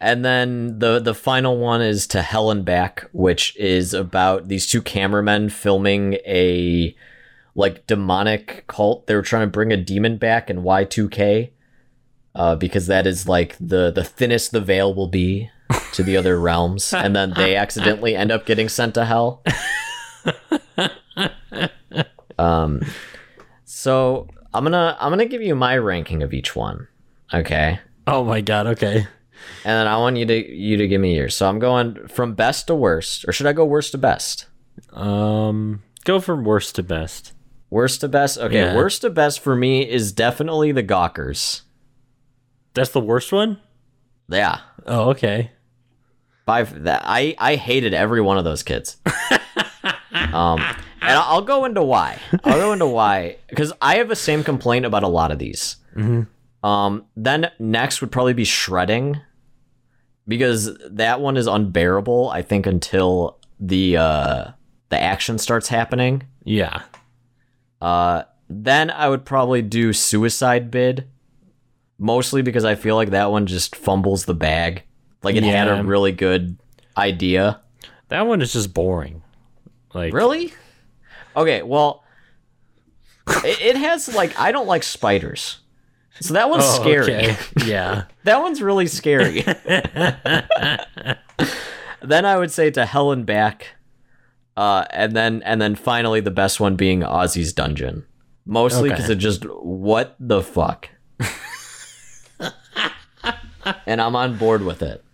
and 0.00 0.24
then 0.24 0.78
the 0.78 0.98
the 0.98 1.14
final 1.14 1.58
one 1.58 1.82
is 1.82 2.06
to 2.08 2.22
Hell 2.22 2.50
and 2.50 2.64
Back, 2.64 3.06
which 3.12 3.54
is 3.56 3.92
about 3.92 4.48
these 4.48 4.66
two 4.66 4.80
cameramen 4.80 5.50
filming 5.50 6.14
a 6.26 6.96
like 7.54 7.86
demonic 7.86 8.64
cult. 8.66 9.06
They 9.06 9.14
were 9.14 9.20
trying 9.20 9.42
to 9.46 9.50
bring 9.50 9.72
a 9.72 9.76
demon 9.76 10.16
back 10.16 10.48
in 10.48 10.62
Y2K. 10.62 11.50
Uh, 12.34 12.54
because 12.54 12.86
that 12.86 13.06
is 13.06 13.26
like 13.26 13.56
the 13.58 13.90
the 13.90 14.04
thinnest 14.04 14.52
the 14.52 14.60
veil 14.60 14.94
will 14.94 15.08
be 15.08 15.50
to 15.92 16.02
the 16.02 16.16
other 16.16 16.38
realms, 16.38 16.92
and 16.94 17.16
then 17.16 17.32
they 17.36 17.56
accidentally 17.56 18.14
end 18.14 18.30
up 18.30 18.46
getting 18.46 18.68
sent 18.68 18.94
to 18.94 19.04
hell. 19.04 19.42
um, 22.38 22.82
so 23.64 24.28
I'm 24.54 24.64
gonna 24.64 24.96
I'm 25.00 25.10
gonna 25.10 25.26
give 25.26 25.42
you 25.42 25.54
my 25.54 25.76
ranking 25.78 26.22
of 26.22 26.32
each 26.32 26.54
one. 26.54 26.88
Okay. 27.32 27.78
Oh 28.06 28.24
my 28.24 28.40
god. 28.40 28.66
Okay. 28.68 28.96
and 28.98 29.06
then 29.64 29.86
I 29.86 29.96
want 29.98 30.16
you 30.16 30.26
to 30.26 30.52
you 30.54 30.76
to 30.76 30.86
give 30.88 31.00
me 31.00 31.16
yours. 31.16 31.34
So 31.34 31.48
I'm 31.48 31.58
going 31.58 32.08
from 32.08 32.34
best 32.34 32.66
to 32.68 32.74
worst, 32.74 33.26
or 33.28 33.32
should 33.32 33.46
I 33.46 33.52
go 33.52 33.64
worst 33.64 33.92
to 33.92 33.98
best? 33.98 34.46
Um, 34.92 35.82
go 36.04 36.20
from 36.20 36.44
worst 36.44 36.76
to 36.76 36.82
best. 36.82 37.32
Worst 37.70 38.00
to 38.00 38.08
best. 38.08 38.38
Okay, 38.38 38.60
Yeah. 38.60 38.76
worst 38.76 39.02
to 39.02 39.10
best 39.10 39.40
for 39.40 39.54
me 39.54 39.88
is 39.88 40.12
definitely 40.12 40.72
the 40.72 40.82
Gawkers. 40.82 41.62
That's 42.74 42.90
the 42.90 43.00
worst 43.00 43.32
one. 43.32 43.58
Yeah, 44.28 44.60
Oh, 44.86 45.10
okay. 45.10 45.50
by 46.46 46.62
that 46.64 47.02
I 47.04 47.34
I 47.38 47.56
hated 47.56 47.94
every 47.94 48.20
one 48.20 48.38
of 48.38 48.44
those 48.44 48.62
kids. 48.62 48.96
um, 50.12 50.60
and 51.00 51.18
I'll 51.18 51.42
go 51.42 51.64
into 51.64 51.82
why. 51.82 52.18
I'll 52.44 52.58
go 52.58 52.72
into 52.72 52.86
why 52.86 53.36
because 53.48 53.72
I 53.80 53.96
have 53.96 54.08
the 54.08 54.16
same 54.16 54.44
complaint 54.44 54.84
about 54.84 55.02
a 55.02 55.08
lot 55.08 55.30
of 55.32 55.38
these. 55.38 55.76
Um, 56.62 57.06
then 57.16 57.50
next 57.58 58.00
would 58.00 58.12
probably 58.12 58.32
be 58.34 58.44
shredding 58.44 59.20
because 60.26 60.76
that 60.90 61.20
one 61.20 61.36
is 61.36 61.46
unbearable. 61.46 62.30
I 62.30 62.42
think 62.42 62.66
until 62.66 63.38
the 63.58 63.96
uh 63.96 64.50
the 64.90 65.00
action 65.00 65.38
starts 65.38 65.68
happening. 65.68 66.22
Yeah. 66.44 66.82
Uh, 67.80 68.22
then 68.48 68.90
I 68.90 69.08
would 69.08 69.24
probably 69.24 69.62
do 69.62 69.92
suicide 69.92 70.70
bid, 70.70 71.06
mostly 71.98 72.42
because 72.42 72.64
I 72.64 72.74
feel 72.74 72.96
like 72.96 73.10
that 73.10 73.30
one 73.30 73.46
just 73.46 73.76
fumbles 73.76 74.24
the 74.24 74.34
bag. 74.34 74.82
Like 75.22 75.36
it 75.36 75.42
had 75.44 75.66
Yeah. 75.68 75.80
a 75.80 75.82
really 75.84 76.12
good 76.12 76.56
idea. 76.96 77.60
That 78.08 78.26
one 78.26 78.40
is 78.42 78.52
just 78.52 78.72
boring. 78.72 79.22
Like 79.94 80.12
Really? 80.14 80.52
Okay, 81.36 81.62
well, 81.62 82.04
it, 83.44 83.60
it 83.60 83.76
has 83.76 84.14
like 84.14 84.38
I 84.38 84.52
don't 84.52 84.66
like 84.66 84.82
spiders, 84.82 85.58
so 86.20 86.34
that 86.34 86.48
one's 86.50 86.64
Oh, 86.66 86.80
scary. 86.80 87.02
okay. 87.14 87.36
Yeah. 87.66 88.04
That 88.24 88.40
one's 88.42 88.60
really 88.60 88.86
scary. 88.88 89.40
then 92.02 92.24
I 92.24 92.36
would 92.36 92.50
say 92.50 92.70
to 92.72 92.84
hell 92.84 93.12
and 93.12 93.24
back, 93.26 93.68
uh, 94.56 94.84
and 94.90 95.14
then 95.16 95.42
and 95.44 95.60
then 95.60 95.74
finally 95.74 96.20
the 96.20 96.30
best 96.30 96.60
one 96.60 96.76
being 96.76 97.00
Ozzy's 97.00 97.52
Dungeon, 97.52 98.04
mostly 98.46 98.90
because 98.90 99.04
Okay. 99.06 99.12
it 99.14 99.16
just 99.18 99.44
what 99.44 100.14
the 100.20 100.42
fuck, 100.42 100.88
and 103.86 104.00
I'm 104.00 104.14
on 104.16 104.36
board 104.38 104.62
with 104.62 104.82
it. 104.82 105.04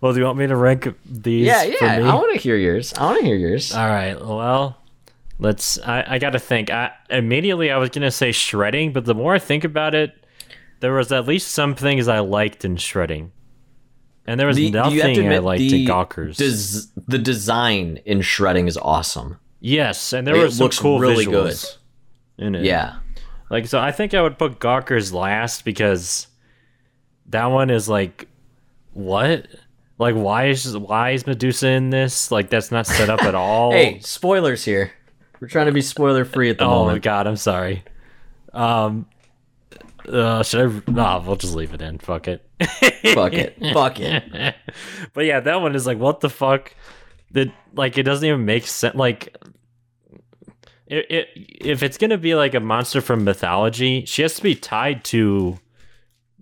Well, 0.00 0.12
do 0.12 0.18
you 0.18 0.24
want 0.26 0.38
me 0.38 0.48
to 0.48 0.56
rank 0.56 0.88
these? 1.06 1.46
Yeah, 1.46 1.62
yeah. 1.62 2.10
I 2.10 2.14
want 2.16 2.32
to 2.34 2.38
hear 2.40 2.56
yours. 2.56 2.92
I 2.94 3.04
want 3.04 3.20
to 3.20 3.24
hear 3.24 3.36
yours. 3.36 3.72
All 3.72 3.86
right. 3.86 4.18
Well, 4.20 4.76
let's. 5.38 5.78
I, 5.78 6.04
I 6.06 6.18
got 6.18 6.30
to 6.30 6.40
think. 6.40 6.70
I 6.70 6.90
immediately 7.08 7.70
I 7.70 7.76
was 7.76 7.90
gonna 7.90 8.10
say 8.10 8.32
shredding, 8.32 8.92
but 8.92 9.04
the 9.04 9.14
more 9.14 9.34
I 9.34 9.38
think 9.38 9.62
about 9.62 9.94
it, 9.94 10.12
there 10.80 10.92
was 10.92 11.12
at 11.12 11.28
least 11.28 11.52
some 11.52 11.76
things 11.76 12.08
I 12.08 12.18
liked 12.18 12.64
in 12.64 12.76
shredding, 12.78 13.30
and 14.26 14.40
there 14.40 14.48
was 14.48 14.56
The- 14.56 14.62
you 14.64 14.72
have 14.72 14.90
to 14.90 14.96
nothing 14.96 15.28
I 15.32 15.38
liked 15.38 15.60
the 15.60 15.82
in 15.82 15.86
Gawkers. 15.86 16.36
des- 16.36 17.00
the 17.06 17.18
design 17.18 18.00
in 18.04 18.22
shredding 18.22 18.66
is 18.66 18.76
awesome. 18.76 19.38
yes, 19.60 20.12
and 20.12 20.26
there 20.26 20.34
Like, 20.36 20.46
it 20.48 20.52
some 20.54 20.64
looks 20.64 20.80
cool 20.80 20.98
really 20.98 21.26
visuals 21.26 21.76
in 22.38 22.56
it. 22.56 22.64
Yeah. 22.64 22.96
Like 23.50 23.68
so, 23.68 23.78
I 23.78 23.92
think 23.92 24.14
I 24.14 24.22
would 24.22 24.36
put 24.36 24.58
Gawkers 24.58 25.12
last 25.12 25.64
because 25.64 26.26
that 27.26 27.46
one 27.46 27.70
is 27.70 27.88
like, 27.88 28.28
what? 28.92 29.46
Like, 29.98 30.14
why 30.14 30.46
is 30.46 30.76
why 30.76 31.10
is 31.10 31.26
Medusa 31.26 31.68
in 31.68 31.90
this? 31.90 32.30
Like, 32.30 32.50
that's 32.50 32.70
not 32.70 32.86
set 32.86 33.08
up 33.08 33.22
at 33.22 33.34
all. 33.36 33.72
Hey, 33.72 34.00
spoilers 34.00 34.64
here. 34.64 34.92
We're 35.40 35.48
trying 35.48 35.66
to 35.66 35.72
be 35.72 35.82
spoiler 35.82 36.24
free 36.24 36.50
at 36.50 36.58
the 36.58 36.64
oh 36.66 36.80
my 36.80 36.86
moment. 36.86 37.04
god, 37.04 37.26
I'm 37.26 37.36
sorry. 37.36 37.84
Um, 38.52 39.06
uh, 40.08 40.42
should 40.42 40.82
I? 40.86 40.90
Nah, 40.90 41.22
we'll 41.24 41.36
just 41.36 41.54
leave 41.54 41.72
it 41.74 41.82
in. 41.82 41.98
Fuck 41.98 42.28
it. 42.28 42.44
Fuck 43.14 43.32
it. 43.34 43.56
Fuck 43.72 44.00
it. 44.00 44.54
but 45.14 45.24
yeah, 45.24 45.40
that 45.40 45.60
one 45.60 45.74
is 45.74 45.86
like, 45.86 45.98
what 45.98 46.20
the 46.20 46.30
fuck? 46.30 46.74
That 47.32 47.52
like, 47.74 47.98
it 47.98 48.02
doesn't 48.02 48.26
even 48.26 48.44
make 48.44 48.66
sense. 48.66 48.94
Like, 48.94 49.36
it, 50.86 51.06
it 51.10 51.28
if 51.34 51.82
it's 51.82 51.98
gonna 51.98 52.18
be 52.18 52.34
like 52.34 52.54
a 52.54 52.60
monster 52.60 53.00
from 53.00 53.24
mythology, 53.24 54.04
she 54.04 54.22
has 54.22 54.34
to 54.34 54.42
be 54.42 54.54
tied 54.54 55.04
to 55.06 55.58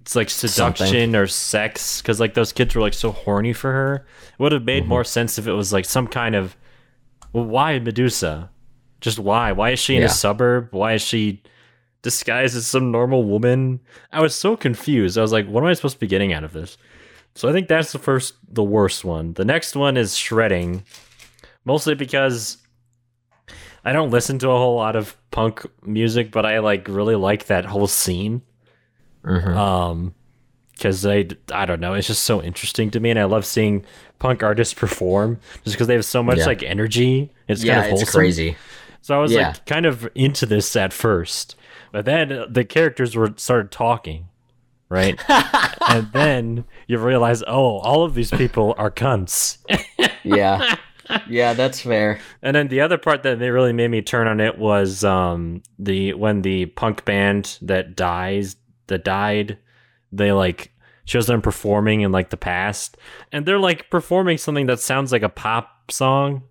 it's 0.01 0.17
like 0.17 0.31
seduction 0.31 0.87
Something. 0.87 1.15
or 1.15 1.27
sex 1.27 2.01
because 2.01 2.21
like 2.21 2.35
those 2.35 2.53
kids 2.53 2.75
were 2.75 2.81
like 2.81 2.95
so 2.95 3.13
horny 3.13 3.53
for 3.53 3.73
her. 3.73 4.07
It 4.33 4.43
would 4.43 4.53
have 4.53 4.65
made 4.65 4.83
mm-hmm. 4.83 4.89
more 4.91 5.05
sense 5.05 5.39
if 5.39 5.47
it 5.47 5.53
was 5.53 5.73
like 5.73 5.85
some 5.85 6.07
kind 6.07 6.35
of 6.35 6.57
well, 7.33 7.45
why 7.45 7.79
Medusa? 7.79 8.51
Just 9.01 9.19
why? 9.19 9.53
Why 9.53 9.71
is 9.71 9.79
she 9.79 9.95
in 9.95 10.01
Yeah. 10.01 10.07
a 10.07 10.11
suburb? 10.11 10.69
Why 10.73 10.95
is 10.95 11.03
she 11.03 11.43
disguised 12.03 12.57
as 12.57 12.67
some 12.67 12.91
normal 12.91 13.25
woman? 13.25 13.81
I 14.13 14.21
was 14.21 14.35
so 14.35 14.57
confused. 14.57 15.17
I 15.17 15.23
was 15.23 15.33
like, 15.33 15.47
what 15.47 15.63
am 15.63 15.69
I 15.69 15.75
supposed 15.75 15.97
to 15.97 16.01
be 16.01 16.07
getting 16.07 16.33
out 16.33 16.45
of 16.45 16.53
this? 16.53 16.77
So 17.35 17.49
I 17.49 17.53
think 17.53 17.69
that's 17.69 17.93
the 17.93 17.99
first, 17.99 18.35
the 18.49 18.65
worst 18.65 19.05
one. 19.05 19.35
The 19.35 19.45
next 19.45 19.77
one 19.77 19.97
is 19.97 20.17
shredding, 20.17 20.83
mostly 21.65 21.95
because 21.95 22.59
I 23.85 23.93
don't 23.93 24.11
listen 24.11 24.39
to 24.41 24.51
a 24.51 24.57
whole 24.57 24.77
lot 24.77 24.97
of 24.97 25.17
punk 25.31 25.65
music, 25.87 26.33
but 26.33 26.45
I 26.45 26.59
like 26.59 26.89
really 26.89 27.15
like 27.15 27.47
that 27.47 27.65
whole 27.65 27.87
scene. 27.87 28.43
Mhm. 29.25 29.55
Um, 29.57 30.15
because 30.73 31.05
I, 31.05 31.27
I 31.53 31.67
don't 31.67 31.79
know, 31.81 31.93
it's 31.93 32.07
just 32.07 32.23
so 32.23 32.43
interesting 32.43 32.91
to 32.93 33.01
me, 33.01 33.11
and 33.11 33.19
I 33.19 33.25
love 33.25 33.45
seeing 33.45 33.85
punk 34.19 34.43
artists 34.43 34.73
perform 34.73 35.39
just 35.63 35.77
because 35.77 35.87
they 35.89 35.95
have 35.95 36.07
so 36.07 36.23
much 36.23 36.39
Yeah. 36.39 36.47
like 36.47 36.63
energy. 36.63 37.31
It's 37.49 37.63
yeah, 37.63 37.83
kind 37.83 37.93
of 37.95 38.01
it's 38.01 38.11
crazy. 38.11 38.57
So 39.03 39.15
I 39.15 39.19
was 39.21 39.31
Yeah. 39.33 39.49
like 39.49 39.67
kind 39.67 39.85
of 39.85 40.09
into 40.15 40.47
this 40.47 40.75
at 40.77 40.95
first, 40.95 41.55
but 41.93 42.07
then 42.07 42.47
the 42.49 42.65
characters 42.65 43.15
were 43.15 43.35
started 43.37 43.71
talking, 43.71 44.29
right? 44.89 45.21
and 45.89 46.11
then 46.13 46.65
you 46.87 46.97
realize, 46.99 47.43
oh, 47.47 47.79
all 47.81 48.03
of 48.05 48.15
these 48.15 48.31
people 48.31 48.75
are 48.79 48.91
cunts. 48.91 49.59
Yeah. 50.25 50.77
Yeah, 51.29 51.53
that's 51.61 51.81
fair. 51.83 52.21
And 52.41 52.57
then 52.57 52.69
the 52.69 52.81
other 52.81 52.97
part 52.97 53.23
that 53.25 53.39
really 53.39 53.73
made 53.75 53.89
me 53.89 54.01
turn 54.01 54.27
on 54.29 54.41
it 54.41 54.57
was 54.59 55.05
um, 55.05 55.63
the 55.79 56.15
when 56.15 56.41
the 56.43 56.67
punk 56.67 57.05
band 57.05 57.59
that 57.63 57.97
dies 57.97 58.57
that 58.91 59.03
died. 59.05 59.57
They 60.13 60.31
like 60.33 60.71
shows 61.07 61.27
them 61.27 61.41
performing 61.43 62.03
in 62.03 62.13
like 62.13 62.31
the 62.31 62.37
past, 62.37 62.97
and 63.33 63.47
they're 63.47 63.59
like 63.59 63.91
performing 63.91 64.39
something 64.39 64.67
that 64.67 64.79
sounds 64.81 65.11
like 65.11 65.23
a 65.23 65.29
pop 65.29 65.91
song. 65.91 66.43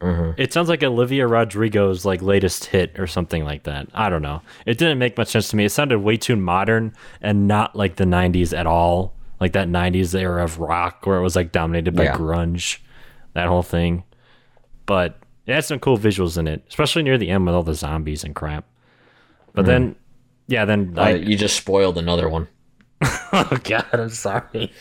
Mhm. 0.00 0.34
It 0.36 0.52
sounds 0.52 0.68
like 0.68 0.82
Olivia 0.82 1.28
Rodrigo's 1.28 2.04
like 2.04 2.20
latest 2.22 2.64
hit 2.66 2.98
or 2.98 3.06
something 3.06 3.44
like 3.44 3.62
that. 3.64 3.86
I 3.94 4.10
don't 4.10 4.20
know. 4.22 4.42
It 4.66 4.76
didn't 4.76 4.98
make 4.98 5.16
much 5.16 5.28
sense 5.28 5.48
to 5.50 5.56
me. 5.56 5.64
It 5.64 5.70
sounded 5.70 6.00
way 6.00 6.16
too 6.16 6.34
modern 6.34 6.92
and 7.20 7.46
not 7.46 7.76
like 7.76 7.96
the 7.96 8.04
'90s 8.04 8.52
at 8.56 8.66
all. 8.66 9.14
Like 9.40 9.52
that 9.52 9.68
'90s 9.68 10.14
era 10.14 10.42
of 10.42 10.58
rock 10.58 11.06
where 11.06 11.18
it 11.18 11.22
was 11.22 11.36
like 11.36 11.52
dominated 11.52 11.94
by 11.94 12.04
Yeah. 12.04 12.16
grunge, 12.16 12.78
that 13.34 13.46
whole 13.46 13.62
thing. 13.62 14.02
But 14.86 15.18
it 15.46 15.54
had 15.54 15.64
some 15.64 15.78
cool 15.78 15.96
visuals 15.98 16.36
in 16.36 16.48
it, 16.48 16.64
especially 16.68 17.02
near 17.04 17.16
the 17.18 17.30
end 17.30 17.46
with 17.46 17.54
all 17.54 17.62
the 17.62 17.74
zombies 17.74 18.24
and 18.24 18.34
crap. 18.34 18.64
But 19.54 19.66
then, 19.66 19.94
yeah, 20.52 20.64
then 20.66 20.94
Uh, 20.96 21.00
I, 21.02 21.10
you 21.14 21.36
just 21.36 21.56
spoiled 21.56 21.96
another 21.98 22.28
one. 22.28 22.48
oh 23.02 23.58
god, 23.64 23.86
I'm 23.92 24.10
sorry. 24.10 24.72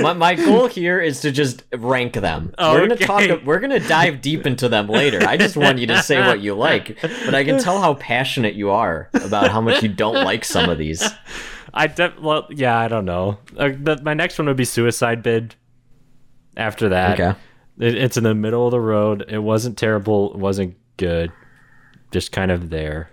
my, 0.00 0.12
my 0.12 0.34
goal 0.34 0.68
here 0.68 1.00
is 1.00 1.20
to 1.20 1.30
just 1.32 1.64
rank 1.74 2.14
them. 2.14 2.54
We're 2.58 2.80
gonna 2.80 2.94
Okay. 2.94 3.04
talk. 3.28 3.42
We're 3.44 3.58
gonna 3.60 3.80
dive 3.80 4.20
deep 4.20 4.46
into 4.46 4.68
them 4.68 4.86
later. 4.88 5.20
I 5.26 5.36
just 5.36 5.56
want 5.56 5.78
you 5.78 5.86
to 5.88 6.02
say 6.02 6.20
what 6.20 6.40
you 6.40 6.54
like, 6.68 6.98
but 7.02 7.34
I 7.34 7.44
can 7.44 7.58
tell 7.60 7.80
how 7.80 7.94
passionate 7.94 8.54
you 8.54 8.70
are 8.70 9.08
about 9.14 9.50
how 9.50 9.60
much 9.60 9.82
you 9.82 9.88
don't 9.88 10.24
like 10.24 10.44
some 10.44 10.70
of 10.70 10.78
these. 10.78 11.02
I 11.74 11.86
de- 11.88 12.14
well, 12.20 12.46
yeah, 12.50 12.78
I 12.78 12.86
don't 12.88 13.04
know. 13.04 13.38
Uh, 13.56 13.70
the, 13.78 14.00
my 14.02 14.14
next 14.14 14.38
one 14.38 14.46
would 14.46 14.56
be 14.56 14.64
Suicide 14.64 15.22
Bid. 15.22 15.54
After 16.56 16.90
that, 16.90 17.18
Okay. 17.18 17.38
it, 17.78 17.94
it's 17.96 18.16
in 18.18 18.24
the 18.24 18.34
middle 18.34 18.66
of 18.66 18.72
the 18.72 18.80
road. 18.80 19.24
It 19.28 19.38
wasn't 19.38 19.78
terrible. 19.78 20.32
It 20.34 20.38
wasn't 20.38 20.76
good. 20.98 21.32
Just 22.10 22.30
kind 22.30 22.50
of 22.50 22.68
there. 22.70 23.08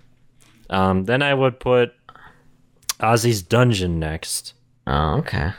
Um, 0.69 1.05
then 1.05 1.21
I 1.21 1.33
would 1.33 1.59
put 1.59 1.93
Ozzy's 2.99 3.41
Dungeon 3.41 3.99
next. 3.99 4.53
Oh, 4.87 5.17
okay. 5.19 5.51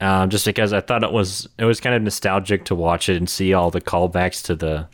um, 0.00 0.28
just 0.30 0.44
because 0.44 0.72
I 0.72 0.80
thought 0.80 1.02
it 1.02 1.12
was 1.12 1.48
it 1.58 1.64
was 1.64 1.80
kind 1.80 1.94
of 1.94 2.02
nostalgic 2.02 2.64
to 2.66 2.74
watch 2.74 3.08
it 3.08 3.16
and 3.16 3.28
see 3.28 3.52
all 3.54 3.70
the 3.70 3.80
callbacks 3.80 4.42
to 4.44 4.54
the 4.54 4.88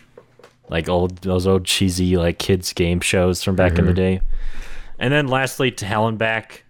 like 0.69 0.89
old 0.89 1.19
those 1.19 1.47
old 1.47 1.65
cheesy 1.65 2.17
like 2.17 2.39
kids 2.39 2.73
game 2.73 3.01
shows 3.01 3.43
from 3.43 3.57
back 3.57 3.79
in 3.79 3.87
the 3.87 3.93
day. 3.93 4.21
And 4.99 5.13
then 5.13 5.27
lastly, 5.27 5.73
to 5.73 5.85
Hell 5.87 6.07
and 6.07 6.17
Back, 6.19 6.65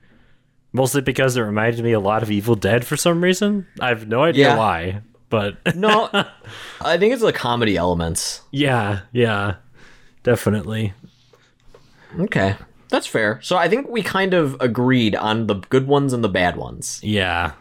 mostly 0.72 1.02
because 1.02 1.36
it 1.36 1.42
reminded 1.42 1.84
me 1.84 1.92
a 1.92 2.00
lot 2.00 2.22
of 2.22 2.30
Evil 2.30 2.54
Dead 2.54 2.86
for 2.86 2.96
some 2.96 3.22
reason. 3.22 3.66
I 3.80 3.88
have 3.88 4.08
no 4.08 4.22
idea 4.22 4.46
Yeah. 4.48 4.56
why, 4.56 5.00
but 5.28 5.76
No, 5.76 6.08
I 6.80 6.96
think 6.96 7.12
it's 7.12 7.22
the 7.22 7.32
comedy 7.34 7.76
elements. 7.76 8.40
yeah, 8.50 9.00
yeah, 9.12 9.56
definitely. 10.22 10.94
Okay, 12.20 12.56
that's 12.88 13.06
fair. 13.06 13.40
So 13.42 13.56
I 13.56 13.68
think 13.68 13.88
we 13.88 14.02
kind 14.02 14.34
of 14.34 14.56
agreed 14.60 15.14
on 15.14 15.46
the 15.46 15.54
good 15.54 15.86
ones 15.86 16.12
and 16.12 16.22
the 16.22 16.28
bad 16.28 16.56
ones. 16.56 17.00
Yeah. 17.02 17.52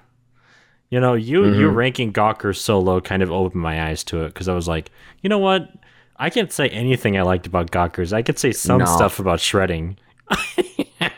You 0.90 1.00
know, 1.00 1.14
you 1.14 1.46
you 1.46 1.68
mm-hmm. 1.68 1.76
ranking 1.76 2.14
Gawker 2.14 2.56
so 2.56 2.78
low 2.80 3.00
kind 3.00 3.24
of 3.24 3.32
opened 3.32 3.62
my 3.62 3.90
eyes 3.90 4.04
to 4.06 4.24
it 4.24 4.34
because 4.34 4.50
I 4.50 4.54
was 4.54 4.68
like, 4.68 4.92
you 5.22 5.30
know 5.30 5.40
what? 5.40 5.70
I 6.18 6.30
can't 6.30 6.52
say 6.52 6.68
anything 6.70 7.18
I 7.18 7.22
liked 7.22 7.48
about 7.48 7.72
Gawkers. 7.72 8.12
I 8.14 8.22
could 8.22 8.38
say 8.38 8.52
some 8.52 8.80
No. 8.80 8.86
stuff 8.86 9.20
about 9.20 9.40
shredding. 9.40 9.98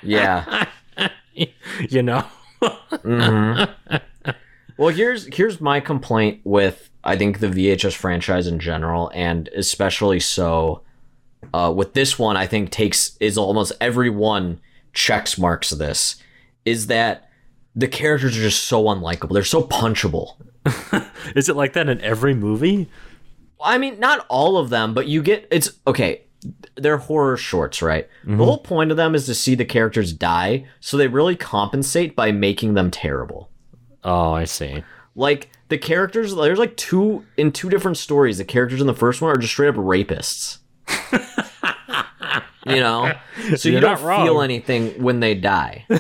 Yeah. 0.02 0.66
You 1.90 2.04
know? 2.04 2.24
Mm-hmm. 2.62 3.98
Well, 4.78 4.90
here's 4.90 5.26
here's 5.36 5.60
my 5.60 5.80
complaint 5.80 6.42
with 6.44 6.90
I 7.04 7.18
think 7.18 7.40
the 7.40 7.48
VHS 7.48 7.96
franchise 7.96 8.48
in 8.48 8.60
general, 8.60 9.12
and 9.14 9.50
especially 9.56 10.20
so 10.20 10.82
uh, 11.54 11.74
with 11.76 11.94
this 11.94 12.20
one. 12.20 12.38
I 12.38 12.48
think 12.48 12.70
takes 12.70 13.18
is 13.20 13.38
almost 13.38 13.74
every 13.82 14.10
one 14.10 14.60
checks 14.94 15.38
marks 15.38 15.72
this 15.72 16.18
is 16.66 16.88
that 16.88 17.30
the 17.76 17.88
characters 17.88 18.38
are 18.38 18.42
just 18.42 18.64
so 18.64 18.84
unlikable. 18.86 19.34
They're 19.34 19.44
so 19.44 19.64
punchable. 19.64 20.36
Is 21.36 21.50
it 21.50 21.56
like 21.56 21.74
that 21.74 21.90
in 21.90 22.00
every 22.02 22.34
movie? 22.34 22.90
I 23.62 23.78
mean, 23.78 24.00
not 24.00 24.26
all 24.30 24.58
of 24.58 24.70
them, 24.70 24.94
but 24.94 25.08
you 25.08 25.22
get 25.22 25.48
it's 25.52 25.72
okay. 25.88 26.22
They're 26.76 26.98
horror 26.98 27.38
shorts, 27.38 27.82
right? 27.82 28.08
The 28.26 28.44
whole 28.44 28.58
point 28.58 28.92
of 28.92 28.98
them 28.98 29.16
is 29.16 29.26
to 29.28 29.34
see 29.34 29.56
the 29.56 29.64
characters 29.66 30.12
die, 30.12 30.66
so 30.82 30.98
they 30.98 31.08
really 31.08 31.38
compensate 31.38 32.16
by 32.16 32.32
making 32.34 32.74
them 32.74 32.92
terrible. 32.92 33.50
Oh, 34.04 34.34
I 34.34 34.44
see. 34.44 34.84
Like 35.16 35.50
the 35.70 35.78
characters, 35.78 36.36
there's 36.36 36.60
like 36.60 36.76
two 36.76 37.26
in 37.38 37.54
two 37.54 37.70
different 37.70 37.98
stories. 37.98 38.38
The 38.38 38.46
characters 38.46 38.82
in 38.82 38.88
the 38.88 38.94
first 38.94 39.22
one 39.22 39.32
are 39.32 39.38
just 39.38 39.54
straight 39.54 39.70
up 39.70 39.76
rapists. 39.76 40.58
you 42.66 42.76
know, 42.80 43.12
so 43.56 43.68
you 43.70 43.74
You're 43.74 43.82
don't 43.82 44.02
wrong. 44.02 44.26
feel 44.26 44.42
anything 44.42 45.02
when 45.02 45.20
they 45.20 45.36
die. 45.36 45.86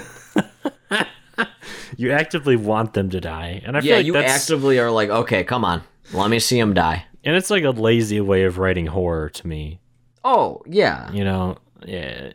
You 1.96 2.12
actively 2.12 2.56
want 2.56 2.96
them 2.96 3.12
to 3.12 3.22
die. 3.22 3.62
And 3.63 3.78
I 3.78 3.82
feel 3.82 3.98
like 3.98 4.06
you 4.08 4.13
that's 4.13 4.34
actively 4.43 4.80
are 4.80 4.89
like, 4.89 5.10
okay, 5.10 5.43
come 5.43 5.63
on, 5.63 5.84
let 6.12 6.32
me 6.32 6.39
see 6.39 6.60
them 6.60 6.74
die. 6.74 7.06
and 7.24 7.36
it's 7.36 7.52
like 7.52 7.63
a 7.63 7.69
lazy 7.69 8.19
way 8.19 8.46
of 8.46 8.58
writing 8.58 8.88
horror 8.88 9.30
to 9.30 9.48
me. 9.48 9.80
Oh 10.26 10.63
yeah, 10.65 11.12
You 11.12 11.24
know? 11.24 11.58
Yeah. 11.86 12.32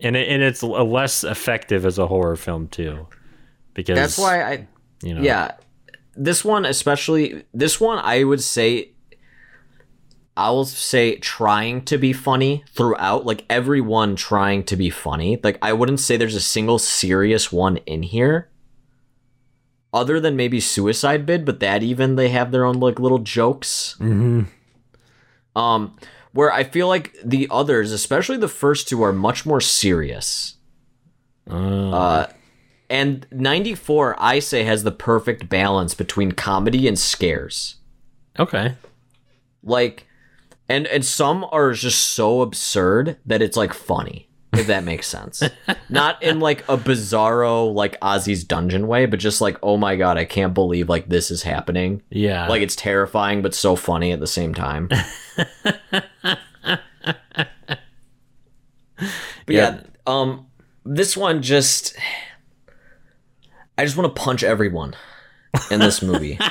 And 0.00 0.16
it, 0.16 0.28
and 0.28 0.42
it's 0.42 0.62
a 0.62 0.66
less 0.66 1.24
effective 1.24 1.84
as 1.84 1.98
a 1.98 2.06
horror 2.06 2.36
film 2.36 2.68
too. 2.68 3.06
Because 3.74 3.96
that's 3.96 4.16
why 4.18 4.42
I 4.42 4.66
you 5.02 5.14
know 5.14 5.20
yeah 5.20 5.52
this 6.14 6.42
one 6.42 6.64
especially 6.64 7.44
this 7.52 7.78
one 7.78 7.98
i 7.98 8.24
would 8.24 8.42
say 8.42 8.92
i 10.36 10.50
will 10.50 10.64
say 10.64 11.16
trying 11.16 11.82
to 11.84 11.96
be 11.98 12.12
funny 12.12 12.62
throughout 12.72 13.24
like 13.24 13.44
everyone 13.50 14.14
trying 14.16 14.62
to 14.62 14.76
be 14.76 14.90
funny 14.90 15.38
like 15.42 15.58
i 15.62 15.72
wouldn't 15.72 16.00
say 16.00 16.16
there's 16.16 16.34
a 16.34 16.40
single 16.40 16.78
serious 16.78 17.50
one 17.52 17.76
in 17.78 18.02
here 18.02 18.48
other 19.92 20.20
than 20.20 20.36
maybe 20.36 20.60
suicide 20.60 21.24
bid 21.26 21.44
but 21.44 21.60
that 21.60 21.82
even 21.82 22.16
they 22.16 22.28
have 22.28 22.52
their 22.52 22.64
own 22.64 22.78
like 22.80 22.98
little 23.00 23.18
jokes 23.20 23.96
Mhm. 24.00 24.46
um 25.54 25.96
where 26.32 26.52
i 26.52 26.64
feel 26.64 26.86
like 26.88 27.14
the 27.24 27.48
others 27.50 27.92
especially 27.92 28.36
the 28.36 28.48
first 28.48 28.88
two 28.88 29.02
are 29.02 29.12
much 29.12 29.46
more 29.46 29.60
serious 29.60 30.52
Oh. 31.48 31.92
uh, 31.92 32.26
and 32.90 33.24
94, 33.30 34.16
I 34.18 34.40
say, 34.40 34.64
has 34.64 34.82
the 34.82 34.90
perfect 34.90 35.48
balance 35.48 35.94
between 35.94 36.32
comedy 36.32 36.88
and 36.88 36.98
scares. 36.98 37.76
okay. 38.36 38.74
Like, 39.62 40.05
and 40.68 40.86
and 40.86 41.04
some 41.04 41.46
are 41.52 41.72
just 41.72 42.10
so 42.10 42.40
absurd 42.42 43.18
that 43.26 43.42
it's 43.42 43.56
like 43.56 43.72
funny, 43.72 44.28
if 44.52 44.66
that 44.66 44.84
makes 44.84 45.06
sense. 45.06 45.42
Not 45.88 46.22
in 46.22 46.40
like 46.40 46.62
a 46.68 46.76
bizarro 46.76 47.72
like 47.72 48.00
Ozzy's 48.00 48.44
dungeon 48.44 48.88
way, 48.88 49.06
but 49.06 49.20
just 49.20 49.40
like, 49.40 49.58
oh 49.62 49.76
my 49.76 49.96
god, 49.96 50.18
I 50.18 50.24
can't 50.24 50.54
believe 50.54 50.88
like 50.88 51.08
this 51.08 51.30
is 51.30 51.42
happening. 51.42 52.02
Yeah. 52.10 52.48
Like 52.48 52.62
it's 52.62 52.76
terrifying 52.76 53.42
but 53.42 53.54
so 53.54 53.76
funny 53.76 54.12
at 54.12 54.20
the 54.20 54.26
same 54.26 54.54
time. 54.54 54.88
but 55.36 56.38
yeah, 59.48 59.80
um 60.06 60.46
this 60.84 61.16
one 61.16 61.42
just 61.42 61.96
I 63.78 63.84
just 63.84 63.96
want 63.96 64.14
to 64.14 64.20
punch 64.20 64.42
everyone 64.42 64.94
in 65.70 65.80
this 65.80 66.02
movie. 66.02 66.38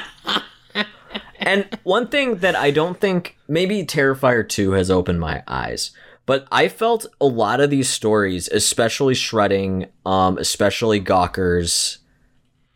and 1.46 1.80
one 1.84 2.08
thing 2.08 2.38
that 2.38 2.56
I 2.56 2.72
don't 2.72 3.00
think 3.00 3.38
maybe 3.48 3.84
Terrifier 3.86 4.48
2 4.48 4.72
has 4.72 4.90
opened 4.92 5.20
my 5.20 5.44
eyes, 5.48 5.92
but 6.26 6.48
I 6.52 6.68
felt 6.68 7.06
a 7.22 7.26
lot 7.26 7.62
of 7.62 7.70
these 7.70 7.90
stories, 7.90 8.48
especially 8.48 9.14
shredding, 9.16 9.88
um, 10.06 10.38
especially 10.38 11.00
Gawkers, 11.00 12.00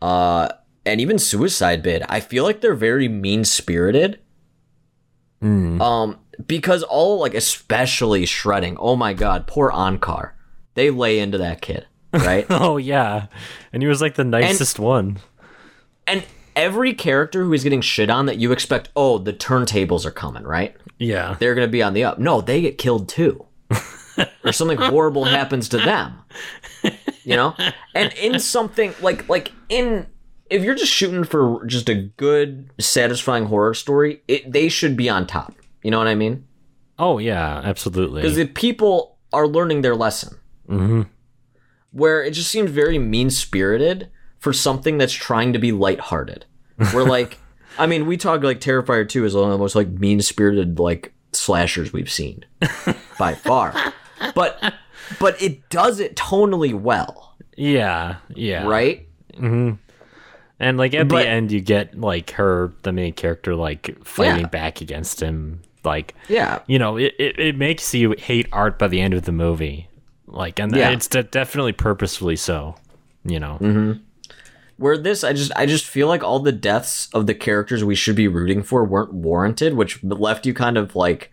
uh, 0.00 0.48
and 0.86 1.00
even 1.00 1.18
Suicide 1.18 1.82
Bid, 1.82 2.02
I 2.08 2.20
feel 2.20 2.44
like 2.44 2.60
they're 2.60 2.74
very 2.74 3.08
mean 3.08 3.44
spirited. 3.44 4.20
Um, 5.80 6.18
because 6.46 6.82
all 6.82 7.18
like 7.20 7.34
especially 7.34 8.26
shredding, 8.26 8.76
oh 8.78 8.96
my 8.96 9.12
god, 9.14 9.46
poor 9.46 9.70
Ankar. 9.70 10.32
They 10.74 10.90
lay 10.90 11.18
into 11.18 11.38
that 11.38 11.60
kid, 11.60 11.86
right? 12.12 12.46
oh 12.50 12.76
yeah. 12.76 13.26
And 13.72 13.82
he 13.82 13.88
was 13.88 14.00
like 14.00 14.14
the 14.14 14.24
nicest 14.24 14.78
one. 14.78 15.18
and 16.06 16.24
every 16.56 16.94
character 16.94 17.44
who 17.44 17.52
is 17.52 17.62
getting 17.62 17.80
shit 17.80 18.10
on 18.10 18.26
that 18.26 18.38
you 18.38 18.52
expect, 18.52 18.88
oh, 18.96 19.18
the 19.18 19.32
turntables 19.32 20.04
are 20.04 20.10
coming, 20.10 20.42
right? 20.44 20.76
Yeah. 20.98 21.36
They're 21.38 21.54
gonna 21.54 21.68
be 21.68 21.82
on 21.82 21.94
the 21.94 22.04
up. 22.04 22.18
No, 22.18 22.40
they 22.40 22.60
get 22.60 22.78
killed 22.78 23.08
too. 23.08 23.46
or 24.44 24.52
something 24.52 24.78
horrible 24.78 25.24
happens 25.24 25.68
to 25.70 25.78
them. 25.78 26.14
You 27.24 27.36
know? 27.36 27.54
And 27.94 28.12
in 28.14 28.38
something 28.40 28.94
like 29.00 29.28
like 29.28 29.52
in 29.68 30.06
if 30.50 30.62
you're 30.62 30.74
just 30.74 30.92
shooting 30.92 31.22
for 31.24 31.64
just 31.66 31.88
a 31.88 31.94
good, 31.94 32.70
satisfying 32.80 33.46
horror 33.46 33.72
story, 33.72 34.22
it, 34.26 34.50
they 34.50 34.68
should 34.68 34.96
be 34.96 35.08
on 35.08 35.26
top. 35.26 35.54
You 35.82 35.90
know 35.92 35.98
what 35.98 36.08
I 36.08 36.14
mean? 36.16 36.46
Oh 36.98 37.18
yeah, 37.18 37.60
absolutely. 37.64 38.22
Because 38.22 38.36
if 38.36 38.52
people 38.54 39.16
are 39.32 39.46
learning 39.46 39.82
their 39.82 39.94
lesson, 39.94 40.36
Mhm. 40.68 41.06
where 41.92 42.22
it 42.22 42.32
just 42.32 42.50
seemed 42.50 42.68
very 42.68 42.98
mean 42.98 43.30
spirited 43.30 44.08
for 44.40 44.52
something 44.52 44.98
that's 44.98 45.12
trying 45.12 45.52
to 45.52 45.58
be 45.58 45.70
lighthearted. 45.72 46.44
We're 46.92 47.04
like, 47.04 47.38
I 47.78 47.86
mean, 47.86 48.06
we 48.06 48.16
talk 48.16 48.42
like 48.42 48.60
Terrifier 48.60 49.08
Two 49.08 49.24
is 49.24 49.34
one 49.34 49.44
of 49.44 49.50
the 49.52 49.58
most 49.58 49.74
like 49.76 49.88
mean 49.88 50.20
spirited 50.20 50.78
like 50.78 51.12
slashers 51.32 51.92
we've 51.92 52.10
seen 52.10 52.44
by 53.18 53.34
far, 53.34 53.72
but 54.34 54.74
but 55.20 55.40
it 55.40 55.68
does 55.70 56.00
it 56.00 56.16
tonally 56.16 56.74
well. 56.74 57.36
Yeah, 57.56 58.16
yeah. 58.34 58.66
right? 58.66 59.06
Mm-hmm. 59.34 59.74
And 60.58 60.76
like 60.78 60.94
at 60.94 61.08
But- 61.08 61.22
the 61.22 61.28
end, 61.28 61.52
you 61.52 61.60
get 61.60 61.98
like 61.98 62.32
her, 62.32 62.72
the 62.82 62.92
main 62.92 63.12
character, 63.12 63.54
like 63.54 64.02
fighting 64.04 64.40
Yeah. 64.42 64.46
back 64.48 64.80
against 64.80 65.20
him. 65.20 65.62
Like, 65.84 66.14
Yeah. 66.28 66.58
you 66.66 66.78
know, 66.78 66.98
it, 66.98 67.14
it, 67.18 67.38
it 67.38 67.56
makes 67.56 67.94
you 67.94 68.14
hate 68.18 68.46
art 68.52 68.78
by 68.78 68.88
the 68.88 69.00
end 69.00 69.14
of 69.14 69.22
the 69.22 69.32
movie. 69.32 69.88
Like, 70.26 70.58
and 70.58 70.74
Yeah. 70.76 70.90
it's 70.90 71.06
de- 71.08 71.22
definitely 71.22 71.72
purposefully 71.72 72.36
so. 72.36 72.74
You 73.24 73.40
know, 73.40 73.56
mm-hmm. 73.60 73.92
Where 74.80 74.96
this, 74.96 75.22
I 75.22 75.34
just, 75.34 75.52
I 75.56 75.66
just 75.66 75.84
feel 75.84 76.08
like 76.08 76.24
all 76.24 76.38
the 76.38 76.52
deaths 76.52 77.10
of 77.12 77.26
the 77.26 77.34
characters 77.34 77.84
we 77.84 77.94
should 77.94 78.16
be 78.16 78.28
rooting 78.28 78.62
for 78.62 78.82
weren't 78.82 79.12
warranted, 79.12 79.74
which 79.74 80.02
left 80.02 80.46
you 80.46 80.54
kind 80.54 80.78
of 80.78 80.96
like 80.96 81.30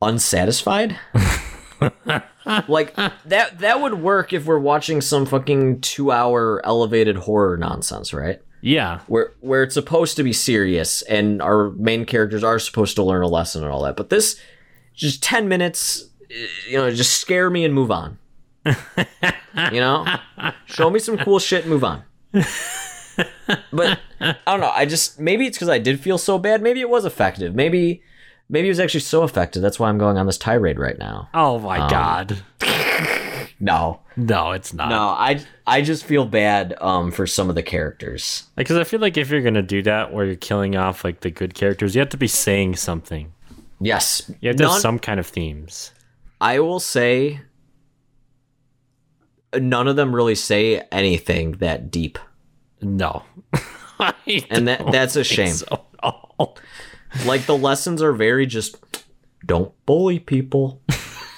unsatisfied. 0.00 0.98
like 2.66 2.96
that, 2.96 3.58
that 3.58 3.80
would 3.82 4.00
work 4.00 4.32
if 4.32 4.46
we're 4.46 4.58
watching 4.58 5.02
some 5.02 5.26
fucking 5.26 5.82
two-hour 5.82 6.64
elevated 6.64 7.16
horror 7.16 7.58
nonsense, 7.58 8.14
right? 8.14 8.40
yeah, 8.62 9.00
Where 9.08 9.34
where 9.40 9.62
it's 9.62 9.74
supposed 9.74 10.16
to 10.16 10.22
be 10.22 10.32
serious 10.32 11.02
and 11.02 11.42
our 11.42 11.72
main 11.72 12.06
characters 12.06 12.42
are 12.42 12.58
supposed 12.58 12.96
to 12.96 13.02
learn 13.02 13.22
a 13.22 13.28
lesson 13.28 13.62
and 13.62 13.70
all 13.70 13.82
that, 13.82 13.94
but 13.94 14.08
this, 14.08 14.40
just 14.94 15.22
ten 15.22 15.46
minutes, 15.46 16.08
eh, 16.30 16.46
you 16.70 16.78
know, 16.78 16.90
just 16.90 17.20
scare 17.20 17.50
me 17.50 17.66
and 17.66 17.74
move 17.74 17.90
on. 17.90 18.16
you 18.64 19.80
know, 19.80 20.06
show 20.64 20.88
me 20.88 20.98
some 20.98 21.18
cool 21.18 21.38
shit 21.38 21.64
and 21.64 21.70
move 21.70 21.84
on. 21.84 22.04
But 23.70 23.98
I 24.20 24.36
don't 24.46 24.60
know. 24.60 24.72
I 24.74 24.86
just 24.86 25.20
maybe 25.20 25.46
it's 25.46 25.56
because 25.56 25.68
I 25.68 25.78
did 25.78 26.00
feel 26.00 26.18
so 26.18 26.38
bad. 26.38 26.62
Maybe 26.62 26.80
it 26.80 26.88
was 26.90 27.04
effective. 27.04 27.54
Maybe 27.54 28.02
maybe 28.48 28.68
it 28.68 28.70
was 28.70 28.80
actually 28.80 29.00
so 29.00 29.22
effective. 29.24 29.62
That's 29.62 29.78
why 29.78 29.88
I'm 29.88 29.98
going 29.98 30.18
on 30.18 30.26
this 30.26 30.38
tirade 30.38 30.78
right 30.78 30.98
now. 30.98 31.28
Oh 31.34 31.58
my 31.58 31.78
god. 31.88 32.42
No, 33.60 34.00
No, 34.16 34.50
it's 34.50 34.74
not. 34.74 34.88
no. 34.90 34.98
I 35.00 35.40
I 35.66 35.80
just 35.80 36.04
feel 36.04 36.26
bad 36.26 36.74
um 36.82 37.10
for 37.12 37.26
some 37.26 37.48
of 37.48 37.54
the 37.54 37.62
characters. 37.62 38.44
Because 38.56 38.76
I 38.76 38.84
feel 38.84 39.00
like 39.00 39.16
if 39.16 39.30
you're 39.30 39.40
gonna 39.42 39.62
do 39.62 39.80
that, 39.82 40.12
where 40.12 40.26
you're 40.26 40.34
killing 40.34 40.76
off 40.76 41.04
like 41.04 41.20
the 41.20 41.30
good 41.30 41.54
characters, 41.54 41.94
you 41.94 42.00
have 42.00 42.08
to 42.10 42.16
be 42.16 42.26
saying 42.26 42.76
something. 42.76 43.32
Yes, 43.80 44.30
You 44.40 44.48
have 44.48 44.56
to 44.56 44.64
None- 44.64 44.72
have 44.72 44.80
some 44.80 44.98
kind 44.98 45.20
of 45.20 45.26
themes. 45.26 45.92
I 46.40 46.58
will 46.60 46.80
say 46.80 47.40
none 49.60 49.88
of 49.88 49.96
them 49.96 50.14
really 50.14 50.34
say 50.34 50.80
anything 50.92 51.52
that 51.52 51.90
deep. 51.90 52.18
No. 52.80 53.22
And 54.50 54.66
that 54.68 54.90
that's 54.90 55.14
a 55.16 55.22
shame. 55.24 55.52
so. 55.54 55.84
Like 57.26 57.46
the 57.46 57.56
lessons 57.56 58.02
are 58.02 58.12
very 58.12 58.44
just 58.46 58.76
don't 59.46 59.72
bully 59.86 60.18
people. 60.18 60.82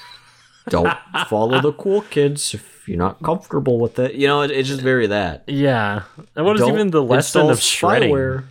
don't 0.68 0.96
follow 1.28 1.60
the 1.60 1.72
cool 1.72 2.00
kids 2.02 2.54
if 2.54 2.88
you're 2.88 2.96
not 2.98 3.22
comfortable 3.22 3.78
with 3.78 3.98
it. 3.98 4.14
You 4.14 4.26
know, 4.28 4.42
it, 4.42 4.50
it's 4.50 4.68
just 4.68 4.80
very 4.80 5.08
that. 5.08 5.44
Yeah. 5.46 6.04
And 6.34 6.46
what 6.46 6.56
is 6.56 6.60
Don't 6.62 6.72
even 6.74 6.90
the 6.90 7.02
lesson 7.02 7.50
of 7.50 7.60
shredding? 7.60 8.10
spyware. 8.10 8.44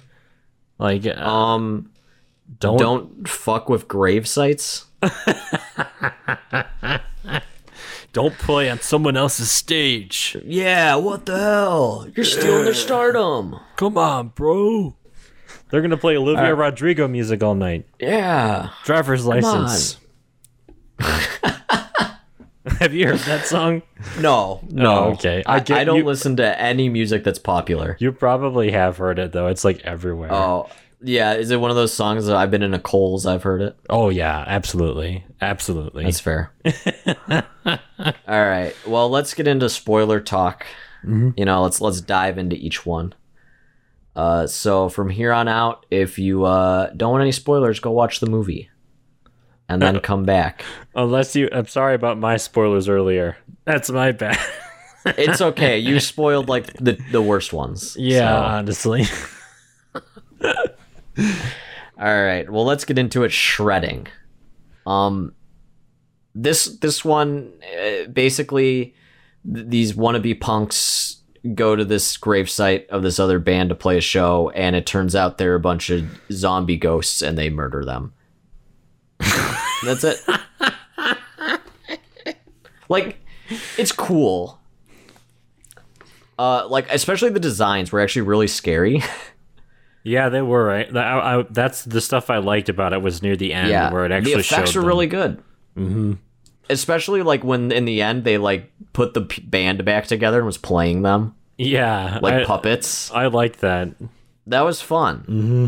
Like, 0.77 1.05
uh, 1.07 1.13
Um, 1.13 1.89
don't, 2.59 2.77
don't 2.77 3.27
fuck 3.27 3.69
with 3.69 3.87
grave 3.87 4.27
sites. 4.27 4.85
don't 8.15 8.37
play 8.37 8.69
on 8.69 8.79
someone 8.79 9.17
else's 9.17 9.51
stage. 9.51 10.37
Yeah, 10.45 10.95
what 10.95 11.25
the 11.25 11.37
hell? 11.37 12.07
You're 12.15 12.23
stealing 12.23 12.63
their 12.63 12.73
stardom. 12.73 13.59
Come 13.75 13.97
on, 13.97 14.29
bro. 14.29 14.95
They're 15.69 15.81
gonna 15.81 15.97
play 15.97 16.15
Olivia 16.15 16.55
Rodrigo 16.55 17.09
music 17.09 17.43
all 17.43 17.55
night. 17.55 17.85
Yeah. 17.99 18.69
Driver's 18.85 19.25
license. 19.25 19.97
Have 22.79 22.93
you 22.93 23.07
heard 23.07 23.19
that 23.19 23.45
song? 23.45 23.81
No, 24.19 24.61
no. 24.69 24.95
Oh, 24.95 25.11
okay. 25.11 25.43
I 25.45 25.55
I, 25.57 25.57
I 25.57 25.83
don't 25.83 25.97
you- 25.97 26.05
listen 26.05 26.37
to 26.37 26.61
any 26.61 26.87
music 26.87 27.25
that's 27.25 27.37
popular. 27.39 27.97
You 27.99 28.13
probably 28.13 28.71
have 28.71 28.95
heard 28.97 29.19
it 29.19 29.33
though. 29.33 29.47
It's 29.47 29.65
like 29.65 29.81
everywhere. 29.81 30.31
Oh, 30.31 30.69
yeah. 31.01 31.33
Is 31.33 31.51
it 31.51 31.59
one 31.59 31.69
of 31.71 31.75
those 31.75 31.93
songs 31.93 32.25
that 32.27 32.35
I've 32.35 32.51
been 32.51 32.63
in 32.63 32.73
a 32.73 32.79
Coles? 32.79 33.25
I've 33.25 33.43
heard 33.43 33.61
it. 33.61 33.77
Oh 33.89 34.09
yeah, 34.09 34.43
absolutely, 34.47 35.23
absolutely. 35.41 36.03
That's 36.05 36.19
fair. 36.19 36.51
All 37.67 38.13
right. 38.27 38.73
Well, 38.87 39.09
let's 39.09 39.33
get 39.33 39.47
into 39.47 39.69
spoiler 39.69 40.19
talk. 40.19 40.65
You 41.07 41.45
know, 41.45 41.61
let's 41.61 41.81
let's 41.81 42.01
dive 42.01 42.39
into 42.39 42.55
each 42.55 42.83
one. 42.85 43.13
Uh, 44.15 44.47
so 44.47 44.89
from 44.89 45.09
here 45.09 45.31
on 45.31 45.47
out, 45.47 45.85
if 45.91 46.17
you 46.17 46.45
uh, 46.45 46.89
don't 46.91 47.11
want 47.11 47.21
any 47.21 47.31
spoilers, 47.31 47.79
go 47.79 47.91
watch 47.91 48.21
the 48.21 48.25
movie, 48.29 48.69
and 49.69 49.81
then 49.81 49.99
come 49.99 50.23
back. 50.23 50.63
Unless 50.95 51.35
you, 51.35 51.47
I'm 51.51 51.67
sorry 51.67 51.93
about 51.93 52.17
my 52.17 52.37
spoilers 52.37 52.89
earlier. 52.89 53.37
That's 53.65 53.91
my 53.91 54.13
bad. 54.13 54.39
It's 55.05 55.41
okay. 55.51 55.77
You 55.77 55.99
spoiled 55.99 56.49
like 56.49 56.73
the 56.73 56.93
the 57.11 57.21
worst 57.21 57.53
ones. 57.53 57.95
yeah, 57.99 58.29
so- 58.29 58.45
honestly. 58.57 59.03
All 61.17 62.23
right. 62.23 62.49
Well, 62.49 62.65
let's 62.65 62.85
get 62.85 62.97
into 62.97 63.23
it. 63.23 63.31
Shredding. 63.31 64.07
Um, 64.85 65.33
this 66.33 66.65
this 66.77 67.03
one 67.05 67.53
uh, 67.79 68.07
basically 68.07 68.93
th- 69.51 69.65
these 69.67 69.93
wannabe 69.93 70.39
punks 70.39 71.21
go 71.53 71.75
to 71.75 71.85
this 71.85 72.17
gravesite 72.17 72.87
of 72.87 73.03
this 73.03 73.19
other 73.19 73.39
band 73.39 73.69
to 73.69 73.75
play 73.75 73.97
a 73.97 74.01
show, 74.01 74.49
and 74.51 74.75
it 74.75 74.85
turns 74.85 75.15
out 75.15 75.37
they're 75.37 75.55
a 75.55 75.59
bunch 75.59 75.89
of 75.89 76.05
zombie 76.31 76.77
ghosts, 76.77 77.21
and 77.21 77.37
they 77.37 77.49
murder 77.49 77.85
them. 77.85 78.13
That's 79.83 80.03
it. 80.03 80.17
like, 82.89 83.19
it's 83.77 83.91
cool. 83.91 84.59
Uh, 86.37 86.67
like 86.67 86.91
especially 86.91 87.29
the 87.29 87.39
designs 87.39 87.91
were 87.91 88.01
actually 88.01 88.23
really 88.23 88.47
scary. 88.47 89.01
Yeah, 90.05 90.29
they 90.29 90.41
were 90.41 90.63
right. 90.63 90.95
I- 90.95 91.39
I- 91.39 91.45
that's 91.49 91.83
the 91.83 91.99
stuff 91.99 92.29
I 92.29 92.37
liked 92.37 92.69
about 92.69 92.93
it 92.93 93.01
was 93.01 93.21
near 93.21 93.35
the 93.35 93.53
end 93.53 93.69
yeah, 93.69 93.91
where 93.91 94.05
it 94.05 94.11
actually 94.11 94.35
the 94.35 94.39
effects 94.39 94.71
showed 94.71 94.75
were 94.77 94.81
them. 94.83 94.87
really 94.87 95.07
good. 95.07 95.43
Mm-hmm. 95.75 96.13
Especially 96.69 97.21
like 97.23 97.43
when 97.43 97.71
in 97.71 97.85
the 97.85 98.01
end 98.01 98.23
they 98.23 98.37
like 98.37 98.71
put 98.93 99.13
the 99.13 99.21
p- 99.21 99.41
band 99.41 99.83
back 99.83 100.05
together 100.07 100.37
and 100.37 100.45
was 100.45 100.57
playing 100.57 101.01
them 101.01 101.35
yeah, 101.57 102.19
like 102.21 102.33
I, 102.33 102.45
puppets. 102.45 103.11
I 103.11 103.27
liked 103.27 103.61
that. 103.61 103.89
That 104.47 104.61
was 104.61 104.81
fun. 104.81 105.19
Mm-hmm. 105.27 105.67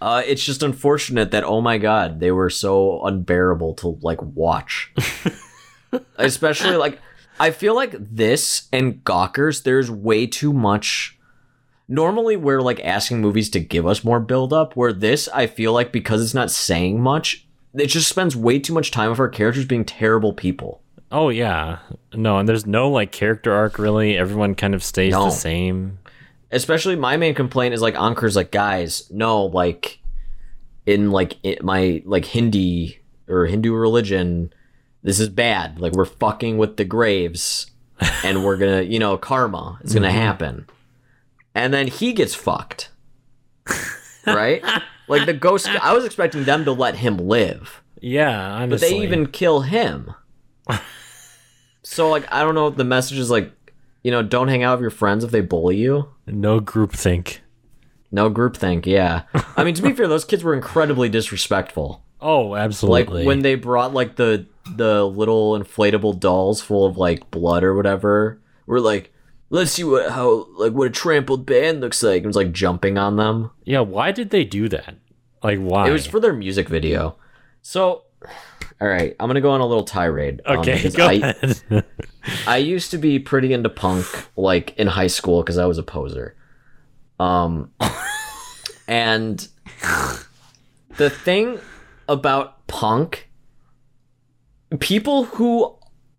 Uh, 0.00 0.22
it's 0.26 0.44
just 0.44 0.62
unfortunate 0.62 1.30
that 1.30 1.44
oh 1.44 1.60
my 1.60 1.76
god 1.78 2.20
they 2.20 2.30
were 2.30 2.48
so 2.50 3.04
unbearable 3.04 3.74
to 3.74 3.98
like 4.02 4.20
watch. 4.22 4.92
Especially 6.16 6.76
like 6.76 6.98
I 7.38 7.50
feel 7.50 7.74
like 7.74 7.94
this 7.98 8.68
and 8.72 9.02
Gawkers 9.04 9.62
there's 9.62 9.90
way 9.90 10.26
too 10.26 10.52
much. 10.52 11.18
Normally 11.90 12.36
we're 12.36 12.62
like 12.62 12.78
asking 12.84 13.20
movies 13.20 13.50
to 13.50 13.60
give 13.60 13.84
us 13.84 14.04
more 14.04 14.20
build 14.20 14.52
up. 14.52 14.76
Where 14.76 14.92
this 14.92 15.28
I 15.28 15.46
feel 15.48 15.72
like 15.72 15.90
because 15.90 16.22
it's 16.22 16.32
not 16.34 16.50
saying 16.50 17.00
much, 17.02 17.44
it 17.74 17.86
just 17.88 18.08
spends 18.08 18.36
way 18.36 18.60
too 18.60 18.72
much 18.72 18.92
time 18.92 19.10
with 19.10 19.18
our 19.18 19.28
characters 19.28 19.64
being 19.64 19.84
terrible 19.84 20.32
people. 20.32 20.80
Oh 21.10 21.30
yeah, 21.30 21.80
no, 22.14 22.38
and 22.38 22.48
there's 22.48 22.64
no 22.64 22.88
like 22.88 23.10
character 23.10 23.52
arc 23.52 23.78
really. 23.78 24.16
Everyone 24.16 24.54
kind 24.54 24.72
of 24.74 24.84
stays 24.84 25.12
No. 25.12 25.24
the 25.24 25.30
same. 25.30 25.98
especially 26.52 26.94
my 26.96 27.16
main 27.16 27.34
complaint 27.34 27.74
is 27.74 27.82
like 27.82 27.94
Ankur's 27.94 28.36
like 28.36 28.50
guys 28.52 29.08
no 29.10 29.44
like 29.46 29.98
in 30.86 31.10
like 31.10 31.36
it, 31.44 31.62
my 31.62 32.02
like 32.04 32.24
Hindi 32.24 32.98
or 33.28 33.46
Hindu 33.46 33.72
religion 33.72 34.52
this 35.02 35.20
is 35.20 35.28
bad 35.28 35.80
like 35.80 35.92
we're 35.92 36.04
fucking 36.04 36.58
with 36.58 36.76
the 36.76 36.84
graves 36.84 37.70
and 38.24 38.44
we're 38.44 38.56
gonna 38.56 38.82
you 38.82 38.98
know 38.98 39.16
karma 39.16 39.78
is 39.82 39.94
gonna 39.94 40.08
mm-hmm. 40.08 40.16
happen 40.16 40.66
and 41.54 41.72
then 41.74 41.86
he 41.88 42.12
gets 42.12 42.34
fucked 42.34 42.90
right 44.26 44.62
like 45.08 45.26
the 45.26 45.32
ghost 45.32 45.68
I 45.68 45.92
was 45.94 46.04
expecting 46.04 46.44
them 46.44 46.64
to 46.64 46.72
let 46.72 46.96
him 46.96 47.16
live 47.18 47.82
Yeah, 48.00 48.30
I 48.54 48.62
understand. 48.62 48.70
but 48.70 48.80
they 48.80 49.02
even 49.02 49.26
kill 49.26 49.60
him 49.62 50.14
so 51.82 52.08
like 52.10 52.30
I 52.32 52.42
don't 52.42 52.54
know 52.54 52.66
if 52.68 52.76
the 52.76 52.84
message 52.84 53.18
is 53.18 53.30
like 53.30 53.52
you 54.02 54.10
know 54.10 54.22
don't 54.22 54.48
hang 54.48 54.62
out 54.62 54.78
with 54.78 54.82
your 54.82 54.90
friends 54.90 55.24
if 55.24 55.30
they 55.30 55.40
bully 55.40 55.76
you 55.76 56.08
no 56.26 56.60
groupthink. 56.60 57.38
No 58.12 58.28
groupthink, 58.30 58.86
yeah. 58.86 59.22
I 59.56 59.62
mean, 59.64 59.74
to 59.74 59.82
be 59.82 59.92
fair, 59.92 60.06
those 60.08 60.24
kids 60.24 60.42
were 60.44 60.52
incredibly 60.54 61.08
disrespectful. 61.08 62.04
Oh, 62.20 62.54
absolutely. 62.56 63.20
Like 63.20 63.26
when 63.26 63.42
they 63.42 63.54
brought 63.54 63.94
like 63.94 64.16
the 64.16 64.46
the 64.76 65.04
little 65.06 65.58
inflatable 65.58 66.18
dolls 66.20 66.60
full 66.60 66.84
of 66.86 66.96
like 66.96 67.30
blood 67.30 67.62
or 67.64 67.74
whatever. 67.74 68.40
We're 68.66 68.80
like, 68.80 69.09
let's 69.50 69.72
see 69.72 69.84
what 69.84 70.10
how 70.10 70.46
like 70.56 70.72
what 70.72 70.86
a 70.88 70.90
trampled 70.90 71.44
band 71.44 71.80
looks 71.80 72.02
like. 72.02 72.22
It 72.22 72.26
was 72.26 72.36
like 72.36 72.52
jumping 72.52 72.96
on 72.96 73.16
them. 73.16 73.50
yeah, 73.64 73.80
why 73.80 74.12
did 74.12 74.30
they 74.30 74.44
do 74.44 74.68
that? 74.68 74.94
Like 75.42 75.58
why? 75.58 75.88
It 75.88 75.92
was 75.92 76.06
for 76.06 76.20
their 76.20 76.32
music 76.32 76.68
video. 76.68 77.16
So, 77.62 78.04
all 78.80 78.88
right, 78.88 79.14
I'm 79.20 79.28
gonna 79.28 79.40
go 79.40 79.50
on 79.50 79.60
a 79.60 79.66
little 79.66 79.84
tirade. 79.84 80.40
um, 80.46 80.58
okay. 80.58 80.76
because 80.76 80.96
go 80.96 81.06
I, 81.06 81.12
ahead. 81.12 81.84
I 82.46 82.56
used 82.58 82.90
to 82.92 82.98
be 82.98 83.18
pretty 83.18 83.52
into 83.52 83.68
punk 83.68 84.06
like 84.36 84.76
in 84.78 84.86
high 84.86 85.08
school 85.08 85.42
because 85.42 85.58
I 85.58 85.66
was 85.66 85.78
a 85.78 85.82
poser. 85.82 86.36
Um 87.18 87.72
and 88.88 89.46
the 90.96 91.10
thing 91.10 91.58
about 92.08 92.66
punk 92.66 93.28
people 94.78 95.24
who 95.24 95.76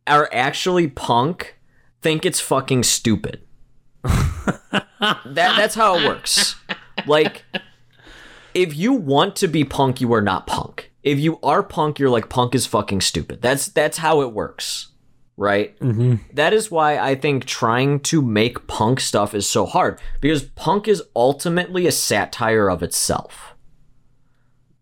are 0.08 0.30
actually 0.34 0.88
punk 0.88 1.58
think 2.02 2.26
it's 2.26 2.40
fucking 2.40 2.84
stupid. 2.84 3.42
that 4.04 4.88
that's 5.34 5.76
how 5.76 5.98
it 5.98 6.08
works. 6.08 6.56
Like 7.06 7.44
if 8.54 8.76
you 8.76 8.94
want 8.94 9.36
to 9.38 9.48
be 9.48 9.64
punk, 9.64 10.02
you 10.02 10.14
are 10.14 10.22
not 10.22 10.48
punk. 10.48 10.92
If 11.04 11.20
you 11.20 11.40
are 11.42 11.64
punk, 11.64 12.00
you're 12.00 12.10
like 12.10 12.30
punk 12.30 12.54
is 12.56 12.66
fucking 12.66 13.02
stupid. 13.02 13.42
That's 13.42 13.68
that's 13.68 13.98
how 13.98 14.22
it 14.22 14.34
works. 14.34 14.90
Right? 15.38 15.80
Mm-hmm. 15.80 16.16
is 16.54 16.70
why 16.70 17.00
I 17.00 17.16
think 17.16 17.46
trying 17.46 18.02
to 18.02 18.22
make 18.22 18.68
punk 18.68 19.00
stuff 19.00 19.34
is 19.34 19.50
so 19.50 19.66
hard 19.66 20.00
because 20.20 20.44
punk 20.44 20.88
is 20.88 21.02
ultimately 21.16 21.88
a 21.88 21.92
satire 21.92 22.70
of 22.70 22.84
itself. 22.84 23.56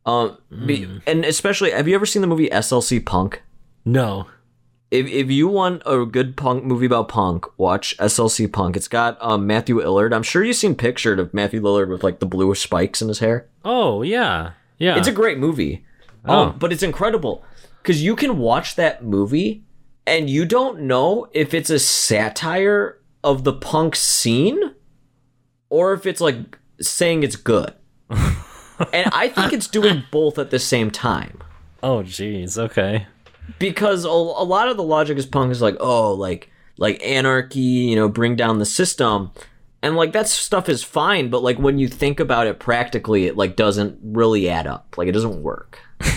Um, 0.05 0.37
be, 0.65 1.01
and 1.05 1.23
especially, 1.23 1.71
have 1.71 1.87
you 1.87 1.93
ever 1.95 2.05
seen 2.05 2.21
the 2.21 2.27
movie 2.27 2.49
SLC 2.49 3.05
Punk? 3.05 3.43
No. 3.85 4.27
If, 4.91 5.05
if 5.07 5.29
you 5.29 5.47
want 5.47 5.83
a 5.85 6.05
good 6.05 6.35
punk 6.35 6.63
movie 6.63 6.87
about 6.87 7.09
punk, 7.09 7.45
watch 7.59 7.95
SLC 7.97 8.51
Punk. 8.51 8.75
It's 8.75 8.87
got 8.87 9.17
um, 9.21 9.45
Matthew 9.45 9.79
Lillard. 9.79 10.13
I'm 10.13 10.23
sure 10.23 10.43
you've 10.43 10.55
seen 10.55 10.73
pictured 10.73 11.19
of 11.19 11.33
Matthew 11.33 11.61
Lillard 11.61 11.89
with 11.89 12.03
like 12.03 12.19
the 12.19 12.25
bluish 12.25 12.61
spikes 12.61 13.01
in 13.01 13.07
his 13.07 13.19
hair. 13.19 13.47
Oh 13.63 14.01
yeah, 14.01 14.53
yeah. 14.77 14.97
It's 14.97 15.07
a 15.07 15.11
great 15.11 15.37
movie. 15.37 15.85
Oh. 16.25 16.49
Um, 16.49 16.57
but 16.57 16.73
it's 16.73 16.83
incredible 16.83 17.45
because 17.81 18.03
you 18.03 18.15
can 18.15 18.39
watch 18.39 18.75
that 18.75 19.03
movie 19.03 19.63
and 20.07 20.29
you 20.29 20.45
don't 20.45 20.81
know 20.81 21.27
if 21.33 21.53
it's 21.53 21.69
a 21.69 21.79
satire 21.79 22.99
of 23.23 23.43
the 23.43 23.53
punk 23.53 23.95
scene 23.95 24.73
or 25.69 25.93
if 25.93 26.07
it's 26.07 26.19
like 26.19 26.57
saying 26.81 27.21
it's 27.21 27.35
good. 27.35 27.73
and 28.09 29.09
I 29.11 29.31
think 29.33 29.53
it's 29.53 29.67
doing 29.67 30.03
both 30.11 30.39
at 30.39 30.49
the 30.49 30.59
same 30.59 30.89
time 30.89 31.43
oh 31.83 32.03
jeez. 32.03 32.57
Okay. 32.57 33.07
Because 33.57 34.05
a, 34.05 34.09
a 34.09 34.45
lot 34.45 34.67
of 34.69 34.77
the 34.77 34.83
logic 34.83 35.17
is 35.17 35.25
punk 35.25 35.51
is 35.51 35.61
like 35.61 35.77
oh 35.79 36.13
like 36.13 36.49
like 36.77 37.03
anarchy 37.03 37.59
you 37.59 37.95
know 37.95 38.09
bring 38.09 38.35
down 38.35 38.59
the 38.59 38.65
system. 38.65 39.31
And 39.81 39.95
like 39.95 40.11
that 40.11 40.27
stuff 40.27 40.67
is 40.67 40.83
fine 40.83 41.29
but 41.29 41.41
like 41.41 41.57
when 41.57 41.79
you 41.79 41.87
think 41.87 42.19
about 42.19 42.47
it 42.47 42.59
practically 42.59 43.27
it 43.27 43.37
like 43.37 43.55
doesn't 43.55 43.97
really 44.03 44.49
add 44.49 44.67
up. 44.67 44.95
Like 44.97 45.07
it 45.07 45.13
doesn't 45.13 45.41
work. 45.41 45.79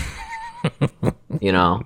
You 1.41 1.51
know? 1.51 1.83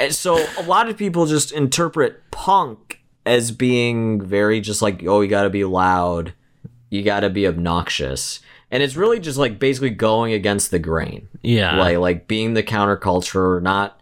And 0.00 0.14
so 0.14 0.44
a 0.58 0.62
lot 0.62 0.88
of 0.88 0.96
people 0.96 1.26
just 1.26 1.52
interpret 1.52 2.30
punk 2.30 3.02
as 3.26 3.50
being 3.50 4.20
very 4.20 4.60
just 4.60 4.82
like 4.82 5.02
oh 5.06 5.20
you 5.20 5.28
gotta 5.28 5.50
be 5.50 5.64
loud. 5.64 6.34
You 6.88 7.02
gotta 7.02 7.30
be 7.30 7.46
obnoxious. 7.46 8.40
And 8.70 8.82
it's 8.82 8.96
really 8.96 9.20
just 9.20 9.38
like 9.38 9.58
basically 9.58 9.90
going 9.90 10.32
against 10.32 10.70
the 10.70 10.78
grain. 10.78 11.28
Yeah. 11.42 11.78
like 11.78 11.98
like 11.98 12.28
being 12.28 12.54
the 12.54 12.62
counterculture, 12.62 13.62
not 13.62 13.99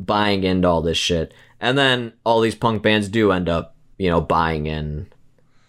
buying 0.00 0.42
into 0.42 0.66
all 0.66 0.82
this 0.82 0.98
shit. 0.98 1.32
And 1.60 1.76
then 1.76 2.14
all 2.24 2.40
these 2.40 2.54
punk 2.54 2.82
bands 2.82 3.08
do 3.08 3.32
end 3.32 3.48
up, 3.48 3.76
you 3.98 4.10
know, 4.10 4.20
buying 4.20 4.66
in, 4.66 5.08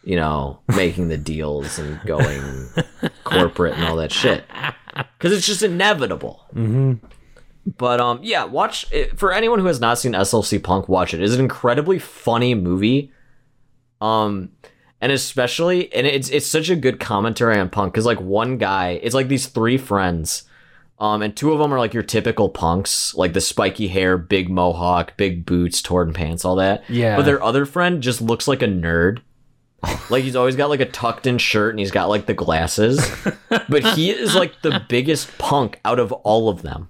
you 0.03 0.15
know, 0.15 0.59
making 0.75 1.09
the 1.09 1.17
deals 1.17 1.77
and 1.77 1.99
going 2.05 2.41
corporate 3.23 3.75
and 3.75 3.85
all 3.85 3.97
that 3.97 4.11
shit. 4.11 4.45
Because 5.17 5.33
it's 5.33 5.45
just 5.45 5.63
inevitable. 5.63 6.45
Mm-hmm. 6.55 7.05
But 7.77 7.99
um, 7.99 8.19
yeah, 8.23 8.45
watch 8.45 8.91
it, 8.91 9.19
for 9.19 9.31
anyone 9.31 9.59
who 9.59 9.67
has 9.67 9.79
not 9.79 9.99
seen 9.99 10.13
SLC 10.13 10.63
Punk, 10.63 10.89
watch 10.89 11.13
it. 11.13 11.21
It's 11.21 11.33
an 11.33 11.39
incredibly 11.39 11.99
funny 11.99 12.55
movie. 12.55 13.11
Um, 13.99 14.49
and 14.99 15.11
especially, 15.11 15.93
and 15.93 16.07
it's 16.07 16.29
it's 16.29 16.47
such 16.47 16.69
a 16.69 16.75
good 16.75 16.99
commentary 16.99 17.59
on 17.59 17.69
punk 17.69 17.93
because 17.93 18.05
like 18.05 18.19
one 18.19 18.57
guy, 18.57 18.99
it's 19.03 19.13
like 19.13 19.27
these 19.27 19.47
three 19.47 19.77
friends. 19.77 20.43
Um, 21.01 21.23
and 21.23 21.35
two 21.35 21.51
of 21.51 21.57
them 21.57 21.73
are 21.73 21.79
like 21.79 21.95
your 21.95 22.03
typical 22.03 22.47
punks, 22.47 23.15
like 23.15 23.33
the 23.33 23.41
spiky 23.41 23.87
hair, 23.87 24.19
big 24.19 24.51
mohawk, 24.51 25.17
big 25.17 25.47
boots, 25.47 25.81
torn 25.81 26.13
pants, 26.13 26.45
all 26.45 26.57
that. 26.57 26.83
Yeah. 26.87 27.15
But 27.15 27.25
their 27.25 27.41
other 27.43 27.65
friend 27.65 28.03
just 28.03 28.21
looks 28.21 28.47
like 28.47 28.61
a 28.61 28.67
nerd. 28.67 29.21
Like 30.11 30.23
he's 30.23 30.35
always 30.35 30.55
got 30.55 30.69
like 30.69 30.79
a 30.79 30.85
tucked 30.85 31.25
in 31.25 31.39
shirt 31.39 31.71
and 31.71 31.79
he's 31.79 31.89
got 31.89 32.07
like 32.07 32.27
the 32.27 32.35
glasses. 32.35 33.03
but 33.49 33.83
he 33.95 34.11
is 34.11 34.35
like 34.35 34.61
the 34.61 34.79
biggest 34.89 35.35
punk 35.39 35.79
out 35.83 35.97
of 35.97 36.11
all 36.11 36.49
of 36.49 36.61
them. 36.61 36.87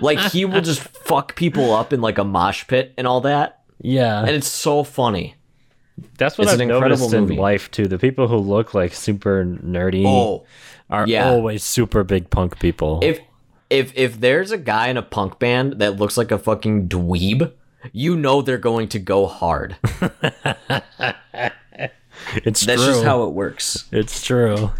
like 0.00 0.18
he 0.18 0.46
will 0.46 0.62
just 0.62 0.80
fuck 0.80 1.36
people 1.36 1.74
up 1.74 1.92
in 1.92 2.00
like 2.00 2.16
a 2.16 2.24
mosh 2.24 2.66
pit 2.66 2.94
and 2.96 3.06
all 3.06 3.20
that. 3.20 3.60
Yeah. 3.82 4.20
And 4.20 4.30
it's 4.30 4.48
so 4.48 4.84
funny. 4.84 5.34
That's 6.16 6.38
what 6.38 6.44
it's 6.44 6.54
I've 6.54 6.60
an 6.60 6.70
incredible 6.70 6.96
noticed 6.96 7.14
in 7.14 7.20
movie. 7.24 7.36
life 7.36 7.70
too. 7.70 7.86
The 7.88 7.98
people 7.98 8.26
who 8.26 8.38
look 8.38 8.72
like 8.72 8.94
super 8.94 9.44
nerdy 9.44 10.04
Oh, 10.06 10.46
are 10.90 11.06
yeah. 11.06 11.28
always 11.28 11.62
super 11.62 12.04
big 12.04 12.30
punk 12.30 12.58
people. 12.58 13.00
if 13.02 13.20
if 13.70 13.92
if 13.96 14.20
there's 14.20 14.50
a 14.50 14.58
guy 14.58 14.88
in 14.88 14.96
a 14.96 15.02
punk 15.02 15.38
band 15.38 15.74
that 15.80 15.96
looks 15.96 16.16
like 16.16 16.30
a 16.30 16.38
fucking 16.38 16.88
dweeb, 16.88 17.52
you 17.92 18.16
know 18.16 18.42
they're 18.42 18.58
going 18.58 18.88
to 18.88 18.98
go 18.98 19.26
hard. 19.26 19.76
it's 22.36 22.60
That's 22.60 22.82
true. 22.82 22.92
just 22.92 23.04
how 23.04 23.24
it 23.24 23.32
works. 23.32 23.88
it's 23.90 24.24
true. 24.24 24.70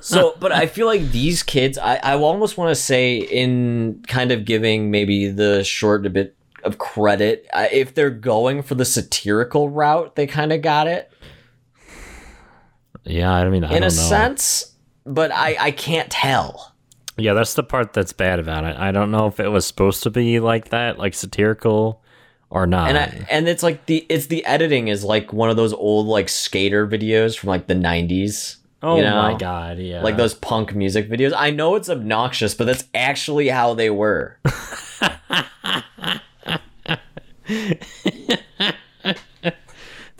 So, 0.00 0.36
but 0.40 0.52
I 0.52 0.66
feel 0.66 0.86
like 0.86 1.10
these 1.10 1.42
kids, 1.42 1.78
I, 1.78 1.96
I 1.96 2.14
almost 2.14 2.56
want 2.56 2.70
to 2.70 2.74
say, 2.80 3.16
in 3.16 4.04
kind 4.06 4.30
of 4.30 4.44
giving 4.44 4.90
maybe 4.90 5.28
the 5.28 5.64
short 5.64 6.06
a 6.06 6.10
bit 6.10 6.36
of 6.62 6.78
credit, 6.78 7.46
if 7.54 7.94
they're 7.94 8.10
going 8.10 8.62
for 8.62 8.74
the 8.74 8.84
satirical 8.84 9.70
route, 9.70 10.14
they 10.14 10.26
kind 10.26 10.52
of 10.52 10.62
got 10.62 10.86
it 10.86 11.10
yeah, 13.04 13.32
I 13.32 13.48
mean, 13.48 13.64
I 13.64 13.70
in 13.70 13.78
a 13.78 13.80
know. 13.80 13.88
sense, 13.88 14.71
but 15.04 15.32
I, 15.32 15.56
I 15.58 15.70
can't 15.70 16.10
tell. 16.10 16.74
Yeah, 17.16 17.34
that's 17.34 17.54
the 17.54 17.62
part 17.62 17.92
that's 17.92 18.12
bad 18.12 18.38
about 18.38 18.64
it. 18.64 18.76
I 18.76 18.90
don't 18.90 19.10
know 19.10 19.26
if 19.26 19.38
it 19.38 19.48
was 19.48 19.66
supposed 19.66 20.02
to 20.04 20.10
be 20.10 20.40
like 20.40 20.70
that, 20.70 20.98
like 20.98 21.14
satirical, 21.14 22.02
or 22.48 22.66
not. 22.66 22.88
And 22.88 22.98
I, 22.98 23.26
and 23.30 23.48
it's 23.48 23.62
like 23.62 23.86
the 23.86 24.06
it's 24.08 24.26
the 24.26 24.44
editing 24.44 24.88
is 24.88 25.04
like 25.04 25.32
one 25.32 25.50
of 25.50 25.56
those 25.56 25.72
old 25.72 26.06
like 26.06 26.28
skater 26.28 26.86
videos 26.86 27.36
from 27.36 27.48
like 27.48 27.66
the 27.66 27.74
90s. 27.74 28.56
oh 28.82 28.96
you 28.96 29.02
know? 29.02 29.16
my 29.16 29.34
god, 29.34 29.78
yeah. 29.78 30.02
Like 30.02 30.16
those 30.16 30.34
punk 30.34 30.74
music 30.74 31.08
videos. 31.10 31.32
I 31.36 31.50
know 31.50 31.74
it's 31.74 31.90
obnoxious, 31.90 32.54
but 32.54 32.64
that's 32.64 32.84
actually 32.94 33.48
how 33.48 33.74
they 33.74 33.90
were. 33.90 34.38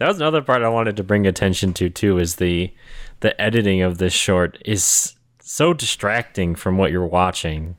That 0.02 0.08
was 0.08 0.16
another 0.16 0.42
part 0.42 0.62
I 0.62 0.68
wanted 0.68 0.96
to 0.96 1.04
bring 1.04 1.28
attention 1.28 1.72
to 1.74 1.88
too. 1.88 2.18
Is 2.18 2.34
the 2.34 2.72
the 3.22 3.40
editing 3.40 3.82
of 3.82 3.98
this 3.98 4.12
short 4.12 4.58
is 4.64 5.14
so 5.40 5.72
distracting 5.72 6.54
from 6.54 6.76
what 6.76 6.90
you're 6.92 7.06
watching. 7.06 7.76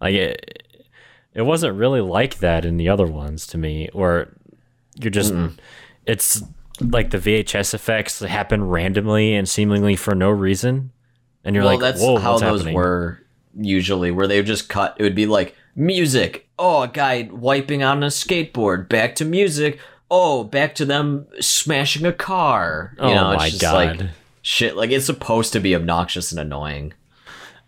Like 0.00 0.14
it, 0.14 0.84
it 1.32 1.42
wasn't 1.42 1.76
really 1.76 2.00
like 2.00 2.38
that 2.38 2.64
in 2.64 2.76
the 2.76 2.88
other 2.88 3.06
ones 3.06 3.46
to 3.48 3.58
me, 3.58 3.88
or 3.94 4.36
you're 5.00 5.10
just 5.10 5.32
it's 6.06 6.42
like 6.80 7.10
the 7.10 7.18
VHS 7.18 7.72
effects 7.72 8.18
happen 8.20 8.64
randomly 8.64 9.34
and 9.34 9.48
seemingly 9.48 9.96
for 9.96 10.14
no 10.14 10.30
reason, 10.30 10.92
and 11.44 11.54
you're 11.54 11.64
well, 11.64 11.74
like, 11.74 11.80
that's 11.80 12.02
"Whoa, 12.02 12.18
how 12.18 12.38
those 12.38 12.60
happening?" 12.60 12.74
were 12.74 13.20
usually, 13.56 14.10
where 14.10 14.26
they 14.26 14.36
would 14.38 14.46
just 14.46 14.68
cut. 14.68 14.96
It 14.98 15.04
would 15.04 15.14
be 15.14 15.26
like 15.26 15.56
music. 15.76 16.48
Oh, 16.58 16.82
a 16.82 16.88
guy 16.88 17.28
wiping 17.30 17.82
on 17.82 18.02
a 18.02 18.08
skateboard. 18.08 18.88
Back 18.88 19.14
to 19.16 19.24
music. 19.24 19.78
Oh, 20.10 20.44
back 20.44 20.74
to 20.76 20.84
them 20.84 21.26
smashing 21.40 22.06
a 22.06 22.12
car. 22.12 22.94
You 22.98 23.04
Oh 23.04 23.14
know, 23.14 23.36
my 23.36 23.50
just 23.50 23.62
like 23.62 23.98
God. 23.98 24.10
Shit. 24.44 24.76
Like 24.76 24.90
it's 24.92 25.06
supposed 25.06 25.52
to 25.54 25.58
be 25.60 25.74
obnoxious 25.74 26.30
and 26.30 26.38
annoying. 26.40 26.92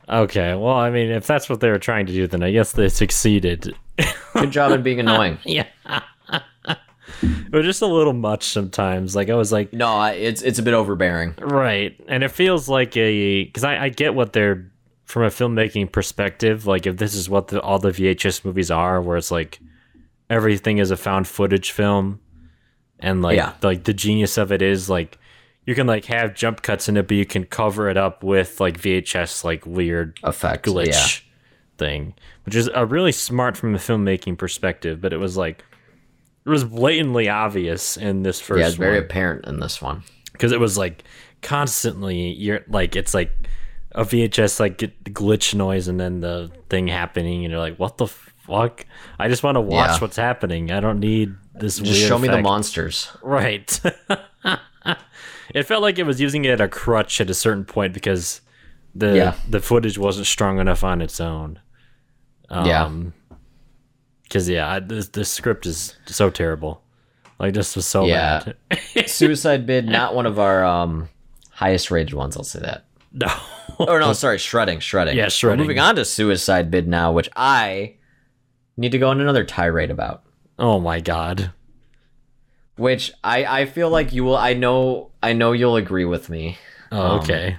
Okay, 0.08 0.54
well, 0.54 0.74
I 0.76 0.90
mean, 0.90 1.10
if 1.10 1.26
that's 1.26 1.48
what 1.48 1.58
they 1.58 1.68
were 1.68 1.80
trying 1.80 2.06
to 2.06 2.12
do, 2.12 2.28
then 2.28 2.44
I 2.44 2.52
guess 2.52 2.70
they 2.70 2.88
succeeded. 2.88 3.74
Good 4.34 4.52
job 4.52 4.70
in 4.70 4.82
being 4.84 5.00
annoying. 5.04 5.38
yeah. 5.44 5.66
it 7.22 7.52
was 7.52 7.64
just 7.64 7.82
a 7.82 7.86
little 7.86 8.12
much 8.12 8.44
sometimes. 8.44 9.16
Like 9.16 9.30
I 9.30 9.34
was 9.34 9.50
like, 9.52 9.72
No, 9.72 10.04
it's 10.04 10.42
it's 10.42 10.58
a 10.58 10.62
bit 10.62 10.74
overbearing. 10.74 11.34
right, 11.40 11.98
and 12.08 12.22
it 12.22 12.30
feels 12.30 12.68
like 12.68 12.96
a 12.96 13.44
because 13.44 13.64
I, 13.64 13.84
I 13.84 13.88
get 13.88 14.14
what 14.14 14.32
they're 14.32 14.70
from 15.04 15.22
a 15.22 15.28
filmmaking 15.28 15.90
perspective. 15.92 16.66
Like 16.66 16.86
if 16.86 16.96
this 16.98 17.14
is 17.14 17.28
what 17.28 17.48
the, 17.48 17.60
all 17.60 17.78
the 17.78 17.90
VHS 17.90 18.44
movies 18.44 18.70
are, 18.70 19.00
where 19.00 19.16
it's 19.16 19.30
like 19.30 19.58
everything 20.30 20.78
is 20.78 20.90
a 20.90 20.96
found 20.96 21.26
footage 21.26 21.70
film, 21.72 22.20
and 23.00 23.22
like 23.22 23.36
Yeah. 23.36 23.54
like 23.62 23.84
the 23.84 23.94
genius 23.94 24.36
of 24.38 24.52
it 24.52 24.62
is 24.62 24.88
like 24.90 25.18
you 25.66 25.74
can 25.74 25.86
like 25.86 26.06
have 26.06 26.34
jump 26.34 26.62
cuts 26.62 26.88
in 26.88 26.96
it, 26.96 27.06
but 27.08 27.16
you 27.16 27.26
can 27.26 27.44
cover 27.44 27.88
it 27.90 27.96
up 27.96 28.22
with 28.24 28.60
like 28.60 28.80
VHS 28.80 29.44
like 29.44 29.66
weird 29.66 30.18
Effect. 30.22 30.64
glitch 30.66 30.86
Yeah. 31.22 31.32
thing, 31.76 32.14
which 32.44 32.54
is 32.54 32.70
a 32.74 32.86
really 32.86 33.12
smart 33.12 33.56
from 33.56 33.72
the 33.72 33.78
filmmaking 33.78 34.38
perspective. 34.38 35.00
But 35.00 35.12
it 35.12 35.18
was 35.18 35.36
like 35.36 35.64
it 36.44 36.48
was 36.48 36.64
blatantly 36.64 37.28
obvious 37.28 37.96
in 37.96 38.22
this 38.22 38.40
first 38.40 38.60
Yeah, 38.60 38.66
it's 38.68 38.76
very 38.76 38.94
one 38.96 39.04
apparent 39.04 39.44
in 39.46 39.58
this 39.60 39.82
one. 39.82 40.04
because 40.32 40.52
it 40.52 40.60
was 40.60 40.78
like 40.78 41.02
constantly 41.42 42.30
you're 42.32 42.60
like 42.68 42.96
it's 42.96 43.14
like 43.14 43.30
a 43.92 44.04
VHS 44.04 44.60
like 44.60 44.78
glitch 45.04 45.54
noise 45.54 45.88
and 45.88 45.98
then 45.98 46.20
the 46.20 46.50
thing 46.68 46.88
happening 46.88 47.44
and 47.44 47.50
you're 47.50 47.60
like 47.60 47.78
what 47.78 47.96
the 47.98 48.06
fuck 48.06 48.84
I 49.18 49.28
just 49.28 49.42
want 49.42 49.56
to 49.56 49.60
watch 49.60 49.90
Yeah. 49.90 49.98
what's 49.98 50.16
happening 50.16 50.70
I 50.70 50.80
don't 50.80 51.00
need 51.00 51.34
this 51.54 51.78
Just 51.78 51.92
weird 52.00 52.08
show 52.08 52.18
me 52.18 52.28
the 52.28 52.42
monsters. 52.42 53.10
right 53.22 53.80
it 55.54 55.64
felt 55.64 55.82
like 55.82 55.98
it 55.98 56.04
was 56.06 56.20
using 56.20 56.44
it 56.44 56.50
at 56.50 56.60
a 56.60 56.68
crutch 56.68 57.20
at 57.20 57.30
a 57.30 57.34
certain 57.34 57.64
point 57.64 57.92
because 57.94 58.40
the 58.94 59.16
Yeah. 59.16 59.34
the 59.48 59.60
footage 59.60 59.98
wasn't 59.98 60.26
strong 60.26 60.58
enough 60.58 60.82
on 60.84 61.00
its 61.02 61.20
own 61.20 61.58
Yeah. 62.50 62.84
um 62.84 63.12
because 64.22 64.48
yeah 64.48 64.70
I, 64.70 64.80
this, 64.80 65.08
this 65.08 65.30
script 65.30 65.66
is 65.66 65.96
so 66.06 66.30
terrible 66.30 66.82
Like 67.38 67.54
this 67.54 67.76
was 67.76 67.86
so 67.86 68.06
Yeah. 68.06 68.52
bad. 68.70 69.08
Suicide 69.10 69.66
Bid, 69.66 69.86
not 69.86 70.14
one 70.14 70.26
of 70.26 70.38
our 70.38 70.64
um 70.64 71.08
highest 71.50 71.90
rated 71.90 72.14
ones. 72.14 72.36
I'll 72.36 72.44
say 72.44 72.60
that. 72.60 72.84
no. 73.12 73.28
Or 73.78 74.00
no, 74.00 74.12
sorry, 74.14 74.38
shredding, 74.38 74.80
shredding. 74.80 75.16
Yeah, 75.16 75.24
We're 75.24 75.30
Shredding. 75.30 75.58
moving 75.60 75.78
on 75.78 75.96
to 75.96 76.04
Suicide 76.04 76.70
Bid 76.70 76.88
now, 76.88 77.12
which 77.12 77.28
I 77.36 77.96
need 78.78 78.92
to 78.92 78.98
go 78.98 79.10
on 79.10 79.20
another 79.20 79.44
tirade 79.44 79.90
about. 79.90 80.22
Oh 80.58 80.80
my 80.80 81.00
god. 81.00 81.50
Which 82.76 83.12
I 83.24 83.44
I 83.62 83.66
feel 83.66 83.90
like 83.90 84.12
you 84.12 84.24
will. 84.24 84.36
I 84.36 84.52
know 84.54 85.10
I 85.22 85.32
know 85.32 85.52
you'll 85.52 85.76
agree 85.76 86.04
with 86.04 86.28
me. 86.28 86.58
Oh, 86.92 87.18
okay. 87.18 87.58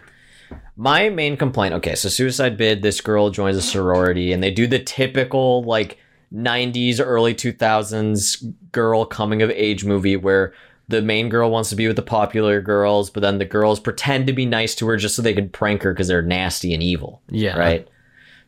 My 0.76 1.10
main 1.10 1.38
complaint. 1.38 1.74
Okay, 1.76 1.96
so 1.96 2.08
Suicide 2.08 2.56
Bid. 2.56 2.82
This 2.84 3.02
girl 3.02 3.30
joins 3.32 3.58
a 3.58 3.62
sorority, 3.62 4.32
and 4.32 4.44
they 4.44 4.52
do 4.52 4.68
the 4.68 4.80
typical 4.80 5.64
like 5.64 5.98
'90s, 6.34 7.00
early 7.04 7.34
2000s 7.34 8.54
girl 8.72 9.06
coming 9.06 9.42
of 9.42 9.50
age 9.50 9.84
movie 9.86 10.16
where 10.16 10.54
the 10.88 11.02
main 11.02 11.30
girl 11.30 11.50
wants 11.50 11.70
to 11.70 11.76
be 11.76 11.88
with 11.88 11.96
the 11.96 12.02
popular 12.02 12.62
girls, 12.62 13.10
but 13.10 13.22
then 13.22 13.40
the 13.40 13.46
girls 13.46 13.80
pretend 13.80 14.28
to 14.28 14.34
be 14.34 14.46
nice 14.46 14.74
to 14.76 14.88
her 14.88 14.98
just 14.98 15.16
so 15.16 15.22
they 15.22 15.34
can 15.34 15.50
prank 15.50 15.82
her 15.84 15.94
because 15.94 16.08
they're 16.08 16.22
nasty 16.22 16.74
and 16.74 16.82
evil. 16.82 17.22
Yeah. 17.30 17.58
right? 17.58 17.88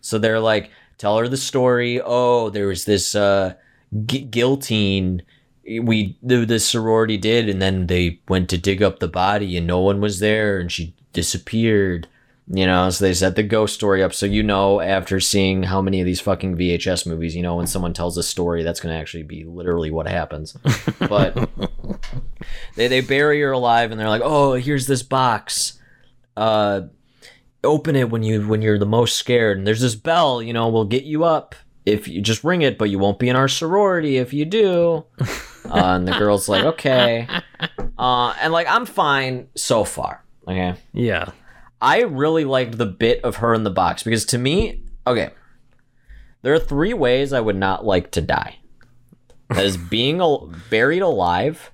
So 0.01 0.17
they're 0.17 0.39
like, 0.39 0.71
tell 0.97 1.17
her 1.17 1.27
the 1.27 1.35
story. 1.35 1.99
Oh, 2.03 2.49
there 2.49 2.67
was 2.67 2.85
this 2.85 3.13
uh, 3.15 3.55
gu- 4.05 4.21
guillotine 4.21 5.23
we 5.79 6.17
the, 6.23 6.45
the 6.45 6.59
sorority 6.59 7.17
did, 7.17 7.49
and 7.49 7.61
then 7.61 7.87
they 7.87 8.19
went 8.27 8.49
to 8.49 8.57
dig 8.57 8.81
up 8.81 8.99
the 8.99 9.07
body, 9.07 9.57
and 9.57 9.67
no 9.67 9.79
one 9.79 10.01
was 10.01 10.19
there, 10.19 10.59
and 10.59 10.71
she 10.71 10.95
disappeared. 11.13 12.07
You 12.51 12.65
know, 12.65 12.89
so 12.89 13.05
they 13.05 13.13
set 13.13 13.35
the 13.35 13.43
ghost 13.43 13.75
story 13.75 14.01
up. 14.01 14.11
So 14.11 14.25
you 14.25 14.41
know, 14.41 14.81
after 14.81 15.19
seeing 15.19 15.63
how 15.63 15.81
many 15.81 15.99
of 15.99 16.07
these 16.07 16.21
fucking 16.21 16.57
VHS 16.57 17.05
movies, 17.05 17.35
you 17.35 17.43
know, 17.43 17.57
when 17.57 17.67
someone 17.67 17.93
tells 17.93 18.17
a 18.17 18.23
story, 18.23 18.63
that's 18.63 18.79
going 18.79 18.91
to 18.95 18.99
actually 18.99 19.21
be 19.21 19.43
literally 19.43 19.91
what 19.91 20.07
happens. 20.07 20.57
But 21.07 21.49
they 22.75 22.87
they 22.87 23.01
bury 23.01 23.41
her 23.41 23.51
alive, 23.51 23.91
and 23.91 23.99
they're 23.99 24.09
like, 24.09 24.23
oh, 24.23 24.53
here's 24.53 24.87
this 24.87 25.03
box. 25.03 25.79
Uh, 26.35 26.81
open 27.63 27.95
it 27.95 28.09
when 28.09 28.23
you 28.23 28.47
when 28.47 28.61
you're 28.61 28.79
the 28.79 28.85
most 28.85 29.15
scared 29.15 29.57
and 29.57 29.67
there's 29.67 29.81
this 29.81 29.95
bell 29.95 30.41
you 30.41 30.53
know 30.53 30.69
we'll 30.69 30.85
get 30.85 31.03
you 31.03 31.23
up 31.23 31.55
if 31.85 32.07
you 32.07 32.21
just 32.21 32.43
ring 32.43 32.61
it 32.61 32.77
but 32.77 32.89
you 32.89 32.97
won't 32.97 33.19
be 33.19 33.27
in 33.27 33.35
our 33.35 33.47
sorority 33.47 34.17
if 34.17 34.33
you 34.33 34.45
do 34.45 35.05
uh, 35.69 35.95
and 35.95 36.07
the 36.07 36.13
girl's 36.13 36.47
like 36.49 36.63
okay. 36.63 37.27
Uh, 37.97 38.33
and 38.41 38.53
like 38.53 38.67
i'm 38.69 38.85
fine 38.85 39.47
so 39.55 39.83
far 39.83 40.23
okay? 40.47 40.75
Yeah. 40.93 41.31
i 41.81 42.01
really 42.01 42.45
liked 42.45 42.77
the 42.77 42.85
bit 42.85 43.23
of 43.23 43.37
her 43.37 43.53
in 43.53 43.63
the 43.63 43.69
box 43.69 44.03
because 44.03 44.25
to 44.25 44.37
me 44.37 44.83
okay 45.05 45.31
there 46.41 46.53
are 46.53 46.59
three 46.59 46.93
ways 46.93 47.33
i 47.33 47.39
would 47.39 47.57
not 47.57 47.85
like 47.85 48.11
to 48.11 48.21
die. 48.21 48.59
That 49.49 49.65
is 49.65 49.77
being 49.95 50.19
al- 50.21 50.51
buried 50.69 51.01
alive 51.01 51.71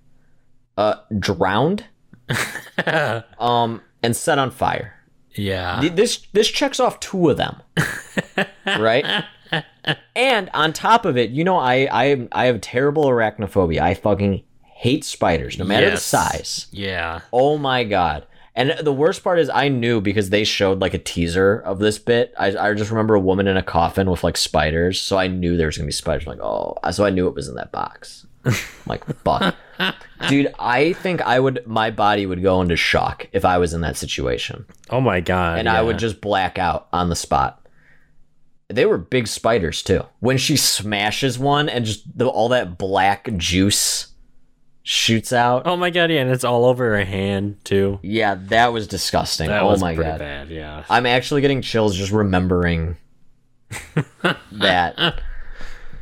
uh 0.78 0.96
drowned 1.18 1.86
um 3.40 3.82
and 4.02 4.16
set 4.16 4.40
on 4.40 4.52
fire. 4.52 4.94
Yeah. 5.36 5.88
This 5.90 6.26
this 6.34 6.48
checks 6.50 6.80
off 6.80 7.00
two 7.00 7.30
of 7.30 7.38
them. 7.38 7.62
Right 8.66 9.06
and 10.16 10.50
on 10.54 10.74
top 10.74 11.06
of 11.06 11.18
it 11.18 11.30
you 11.32 11.44
know 11.44 11.58
i 11.58 11.88
i 11.92 12.28
i 12.32 12.46
have 12.46 12.62
terrible 12.62 13.06
arachnophobia. 13.06 13.80
I 13.80 13.94
fucking 13.94 14.44
hate 14.64 15.04
spiders 15.06 15.58
no 15.58 15.66
matter 15.66 15.90
the 15.90 15.98
size. 15.98 16.68
Yeah. 16.72 17.22
oh 17.32 17.58
my 17.58 17.84
god. 17.84 18.26
And 18.58 18.74
the 18.82 18.94
worst 18.94 19.24
part 19.24 19.40
is 19.40 19.50
i 19.50 19.68
knew 19.70 20.02
because 20.02 20.30
they 20.30 20.44
showed 20.44 20.80
like 20.80 20.94
a 20.94 20.98
teaser 21.00 21.60
of 21.60 21.80
this 21.80 22.00
bit. 22.00 22.34
I, 22.38 22.56
I 22.58 22.74
just 22.74 22.90
remember 22.92 23.16
a 23.16 23.20
woman 23.20 23.48
in 23.48 23.58
a 23.58 23.64
coffin 23.64 24.10
with 24.10 24.24
like 24.24 24.38
spiders. 24.38 25.00
So 25.02 25.18
i 25.18 25.28
knew 25.28 25.56
there 25.58 25.68
was 25.68 25.78
gonna 25.78 25.88
be 25.88 25.92
spiders. 25.94 26.28
I'm 26.28 26.38
like 26.38 26.46
oh 26.46 26.76
so 26.92 27.06
i 27.06 27.10
knew 27.10 27.28
it 27.28 27.36
was 27.36 27.48
in 27.48 27.56
that 27.56 27.72
box. 27.72 28.26
I'm 28.46 28.54
like 28.86 29.06
fuck. 29.24 29.56
Dude 30.30 30.54
i 30.60 30.94
think 30.94 31.22
i 31.22 31.40
would 31.40 31.66
my 31.68 31.92
body 31.92 32.26
would 32.26 32.42
go 32.42 32.62
into 32.62 32.76
shock 32.76 33.28
if 33.34 33.44
i 33.44 33.58
was 33.58 33.74
in 33.74 33.82
that 33.82 33.98
situation. 33.98 34.66
Oh 34.90 35.02
my 35.02 35.20
god. 35.20 35.60
and 35.60 35.68
I 35.70 35.82
would 35.82 35.98
just 36.00 36.22
black 36.22 36.58
out 36.58 36.88
on 36.94 37.10
the 37.10 37.16
spot. 37.16 37.62
They 38.68 38.86
were 38.86 38.98
big 38.98 39.28
spiders 39.28 39.84
too. 39.84 40.04
When 40.20 40.38
she 40.38 40.58
smashes 40.58 41.38
one 41.38 41.70
and 41.70 41.86
just 41.86 42.18
the, 42.18 42.28
all 42.28 42.50
that 42.50 42.78
black 42.78 43.30
juice 43.38 44.08
shoots 44.82 45.32
out. 45.34 45.64
Oh 45.66 45.76
my 45.78 45.90
god, 45.92 46.10
yeah, 46.12 46.22
and 46.22 46.32
it's 46.32 46.44
all 46.44 46.66
over 46.66 46.98
her 46.98 47.06
hand 47.06 47.58
too. 47.64 48.00
Yeah, 48.02 48.36
that 48.48 48.74
was 48.74 48.88
disgusting. 48.88 49.48
That 49.48 49.62
oh 49.64 49.68
was 49.68 49.82
my 49.82 49.94
pretty 49.96 50.10
god. 50.12 50.20
bad, 50.20 50.50
yeah. 50.50 50.84
I'm 50.90 51.06
actually 51.06 51.42
getting 51.42 51.62
chills 51.62 51.96
just 51.96 52.12
remembering 52.12 52.98
that. 54.54 55.22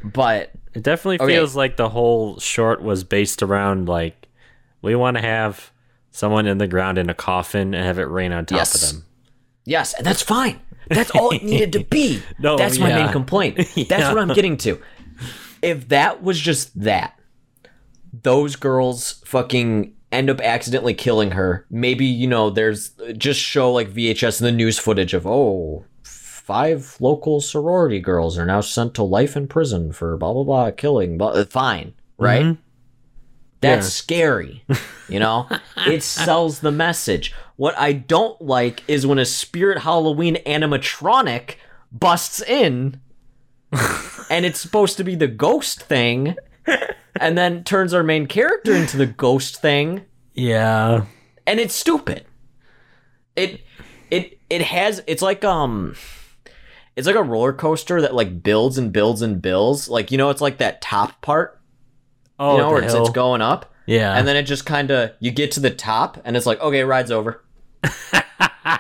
But 0.04 0.52
It 0.74 0.84
definitely 0.84 1.20
Okay. 1.22 1.34
feels 1.34 1.56
like 1.56 1.78
the 1.78 1.90
whole 1.90 2.40
short 2.40 2.82
was 2.82 3.04
based 3.04 3.42
around 3.44 3.88
like 3.88 4.28
we 4.82 4.96
want 4.96 5.18
to 5.18 5.22
have 5.22 5.72
someone 6.12 6.46
in 6.46 6.58
the 6.58 6.68
ground 6.68 6.98
in 6.98 7.10
a 7.10 7.14
coffin 7.14 7.74
and 7.74 7.86
have 7.86 8.00
it 8.00 8.04
rain 8.10 8.32
on 8.34 8.46
top 8.46 8.58
Yes. 8.58 8.76
of 8.76 8.82
them. 8.90 9.06
yes, 9.66 9.94
and 9.94 10.06
that's 10.06 10.22
fine. 10.22 10.60
That's 10.90 11.12
all 11.12 11.32
it 11.32 11.44
needed 11.44 11.74
to 11.74 11.84
be. 11.84 12.22
No, 12.40 12.58
that's 12.58 12.78
my 12.80 12.90
yeah. 12.90 13.04
main 13.04 13.12
complaint. 13.12 13.58
That's 13.90 14.14
what 14.14 14.18
I'm 14.18 14.34
getting 14.34 14.58
to. 14.58 14.82
If 15.62 15.88
that 15.90 16.22
was 16.22 16.40
just 16.40 16.78
that, 16.82 17.18
those 18.12 18.56
girls 18.56 19.24
fucking 19.26 19.94
end 20.12 20.30
up 20.30 20.42
accidentally 20.42 20.94
killing 20.94 21.32
her. 21.32 21.66
Maybe, 21.70 22.06
you 22.06 22.28
know, 22.28 22.50
there's 22.50 22.90
just 23.18 23.40
show 23.40 23.72
like 23.72 23.90
VHS 23.90 24.40
and 24.42 24.48
the 24.48 24.52
news 24.52 24.78
footage 24.78 25.14
of, 25.14 25.26
oh, 25.26 25.86
five 26.04 26.98
local 27.00 27.40
sorority 27.40 28.00
girls 28.00 28.38
are 28.38 28.46
now 28.46 28.62
sent 28.62 28.94
to 28.96 29.04
life 29.04 29.38
in 29.38 29.48
prison 29.48 29.92
for 29.94 30.18
blah, 30.18 30.34
blah, 30.34 30.44
blah, 30.44 30.72
killing. 30.72 31.18
Blah, 31.18 31.46
fine, 31.46 31.94
right? 32.18 32.44
Mhm. 32.44 32.58
That's 33.64 33.88
Yeah. 33.88 33.90
scary. 33.90 34.64
You 35.10 35.20
know, 35.20 35.48
it 35.88 36.04
sells 36.04 36.60
the 36.60 36.72
message. 36.72 37.34
What 37.56 37.78
I 37.78 37.94
don't 37.94 38.40
like 38.42 38.84
is 38.88 39.06
when 39.08 39.18
a 39.20 39.26
Spirit 39.26 39.80
Halloween 39.80 40.38
animatronic 40.46 41.56
busts 41.92 42.42
in 42.42 43.00
and 44.30 44.46
it's 44.46 44.60
supposed 44.60 44.98
to 44.98 45.04
be 45.04 45.16
the 45.16 45.28
ghost 45.28 45.82
thing 45.82 46.36
and 47.20 47.38
then 47.38 47.64
turns 47.64 47.94
our 47.94 48.04
main 48.04 48.28
character 48.28 48.74
into 48.74 48.98
the 48.98 49.06
ghost 49.08 49.62
thing 49.62 50.06
Yeah. 50.34 51.06
and 51.48 51.60
it's 51.60 51.74
stupid. 51.76 52.26
It 53.36 53.62
it 54.12 54.40
it 54.50 54.62
has 54.62 55.02
it's 55.08 55.22
like 55.24 55.44
um 55.44 55.96
it's 56.96 57.08
like 57.08 57.16
a 57.16 57.24
roller 57.24 57.54
coaster 57.54 58.00
that 58.02 58.14
like 58.14 58.44
builds 58.44 58.78
and 58.78 58.92
builds 58.94 59.22
and 59.24 59.42
builds. 59.42 59.90
Like 59.90 60.12
you 60.12 60.18
know 60.20 60.30
it's 60.30 60.42
like 60.42 60.58
that 60.60 60.82
top 60.82 61.20
part, 61.22 61.60
Oh, 62.40 62.54
you 62.54 62.58
know, 62.62 62.76
it's, 62.78 62.94
it's 62.94 63.10
going 63.12 63.42
up. 63.42 63.72
Yeah. 63.86 64.18
and 64.18 64.26
then 64.28 64.36
it 64.38 64.44
just 64.44 64.66
kind 64.66 64.92
of 64.92 65.12
you 65.20 65.30
get 65.32 65.52
to 65.52 65.60
the 65.60 65.70
top 65.70 66.18
and 66.24 66.38
it's 66.38 66.46
like 66.46 66.62
okay 66.62 66.84
ride's 66.86 67.12
over 67.12 67.44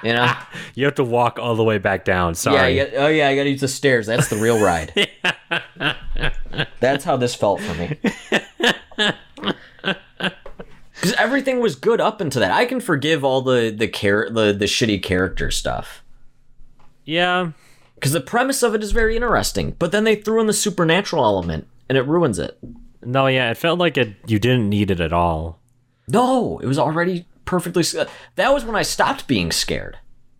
you 0.01 0.13
know 0.13 0.33
you 0.75 0.85
have 0.85 0.95
to 0.95 1.03
walk 1.03 1.37
all 1.39 1.55
the 1.57 1.63
way 1.63 1.77
back 1.77 2.05
down. 2.05 2.29
yeah 2.29 2.33
Sorry. 2.35 2.75
got- 2.77 2.93
oh 2.93 3.07
yeah 3.07 3.27
i 3.27 3.35
gotta 3.35 3.49
use 3.49 3.59
the 3.59 3.67
stairs 3.67 4.05
that's 4.07 4.29
the 4.29 4.37
real 4.37 4.63
ride 4.63 4.93
that's 6.79 7.03
how 7.03 7.17
this 7.17 7.35
felt 7.35 7.59
for 7.59 7.73
me 7.73 7.99
because 10.95 11.13
everything 11.17 11.59
was 11.59 11.75
good 11.75 11.99
up 11.99 12.21
until 12.21 12.39
that 12.39 12.51
i 12.51 12.65
can 12.65 12.79
forgive 12.79 13.23
all 13.25 13.41
the 13.41 13.73
the 13.77 13.87
char- 13.89 14.29
the, 14.29 14.53
the 14.53 14.65
shitty 14.65 15.03
character 15.03 15.51
stuff 15.51 16.01
yeah. 17.05 17.51
because 17.95 18.13
the 18.13 18.21
premise 18.21 18.63
of 18.63 18.73
it 18.73 18.81
is 18.81 18.93
very 18.93 19.15
interesting 19.17 19.71
but 19.79 19.91
then 19.91 20.05
they 20.05 20.15
threw 20.15 20.39
in 20.39 20.47
the 20.47 20.53
supernatural 20.53 21.25
element 21.25 21.67
and 21.89 21.97
it 21.97 22.03
ruins 22.07 22.39
it 22.39 22.57
No, 23.05 23.27
yeah, 23.27 23.51
it 23.51 23.57
felt 23.57 23.79
like 23.79 23.97
it 23.97 24.15
you 24.27 24.39
didn't 24.39 24.69
need 24.69 24.89
it 24.91 24.99
at 24.99 25.13
all. 25.13 25.59
no 26.07 26.59
it 26.59 26.65
was 26.67 26.77
already 26.79 27.25
perfectly 27.45 27.83
that 28.35 28.53
was 28.53 28.63
when 28.65 28.75
i 28.75 28.81
stopped 28.81 29.27
being 29.27 29.51
scared 29.51 29.97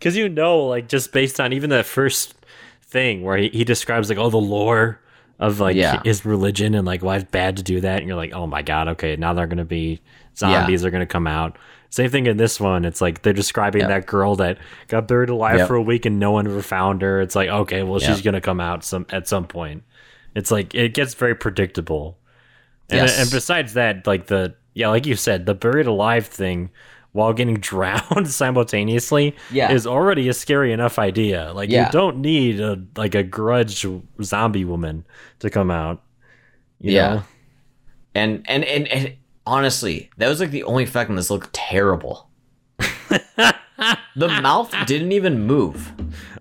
Cuz 0.00 0.16
you 0.16 0.28
know 0.28 0.60
like 0.66 0.88
just 0.88 1.12
based 1.12 1.40
on 1.40 1.52
even 1.52 1.70
that 1.70 1.86
first 1.86 2.34
thing 2.82 3.22
where 3.22 3.36
he, 3.36 3.48
he 3.48 3.64
describes 3.64 4.08
like 4.08 4.18
all 4.18 4.30
the 4.30 4.36
lore 4.40 5.00
of 5.38 5.60
like 5.60 5.76
Yeah. 5.76 6.00
his 6.04 6.24
religion 6.24 6.74
and 6.74 6.86
like 6.86 7.02
why 7.02 7.16
it's 7.16 7.30
bad 7.30 7.56
to 7.56 7.62
do 7.62 7.80
that 7.80 7.98
and 7.98 8.06
you're 8.08 8.16
like, 8.16 8.32
"Oh 8.34 8.46
my 8.46 8.62
god, 8.62 8.88
okay, 8.88 9.16
now 9.16 9.32
they're 9.34 9.46
going 9.46 9.58
to 9.58 9.64
be 9.64 10.00
zombies 10.36 10.84
are 10.84 10.90
going 10.90 11.00
to 11.00 11.06
come 11.06 11.26
out." 11.26 11.56
Same 11.90 12.10
thing 12.10 12.26
in 12.26 12.36
this 12.36 12.60
one. 12.60 12.84
It's 12.84 13.00
like 13.00 13.22
they're 13.22 13.32
describing 13.32 13.80
Yep. 13.82 13.88
that 13.90 14.06
girl 14.06 14.36
that 14.36 14.58
got 14.88 15.08
buried 15.08 15.30
alive 15.30 15.58
Yep. 15.58 15.68
for 15.68 15.74
a 15.76 15.82
week 15.82 16.04
and 16.06 16.18
no 16.18 16.32
one 16.32 16.46
ever 16.46 16.60
found 16.62 17.00
her. 17.02 17.20
It's 17.20 17.34
like, 17.34 17.48
okay, 17.48 17.82
well 17.82 17.98
she's 17.98 18.20
going 18.22 18.34
to 18.34 18.40
come 18.42 18.60
out 18.60 18.84
some 18.84 19.06
at 19.10 19.26
some 19.26 19.46
point. 19.46 19.82
It's 20.34 20.50
like 20.50 20.74
it 20.74 20.92
gets 20.94 21.14
very 21.14 21.34
predictable. 21.34 22.18
And, 22.90 23.00
Yes. 23.00 23.18
and 23.20 23.30
besides 23.30 23.72
that, 23.74 24.06
like 24.06 24.26
the 24.26 24.54
yeah, 24.74 24.88
like 24.88 25.06
you 25.06 25.16
said, 25.16 25.46
the 25.46 25.54
buried 25.54 25.86
alive 25.86 26.26
thing 26.26 26.70
while 27.12 27.32
getting 27.32 27.54
drowned 27.60 28.28
simultaneously 28.28 29.34
Yeah. 29.50 29.72
is 29.72 29.86
already 29.86 30.28
a 30.28 30.34
scary 30.34 30.72
enough 30.72 30.98
idea. 30.98 31.52
Like 31.54 31.70
Yeah. 31.70 31.86
you 31.86 31.92
don't 31.92 32.18
need 32.18 32.60
a 32.60 32.82
like 32.96 33.14
a 33.14 33.22
grudge 33.22 33.86
zombie 34.22 34.64
woman 34.66 35.06
to 35.40 35.48
come 35.48 35.70
out. 35.70 36.02
Yeah. 36.80 37.14
know? 37.14 37.22
And, 38.14 38.44
and 38.46 38.64
and 38.64 38.86
and 38.88 39.14
honestly, 39.48 40.10
that 40.18 40.28
was 40.28 40.40
like 40.40 40.50
the 40.50 40.64
only 40.64 40.84
effect, 40.84 41.08
and 41.08 41.18
this 41.18 41.30
looked 41.30 41.52
terrible. 41.54 42.28
the 44.16 44.28
mouth 44.42 44.74
didn't 44.86 45.12
even 45.12 45.46
move. 45.46 45.92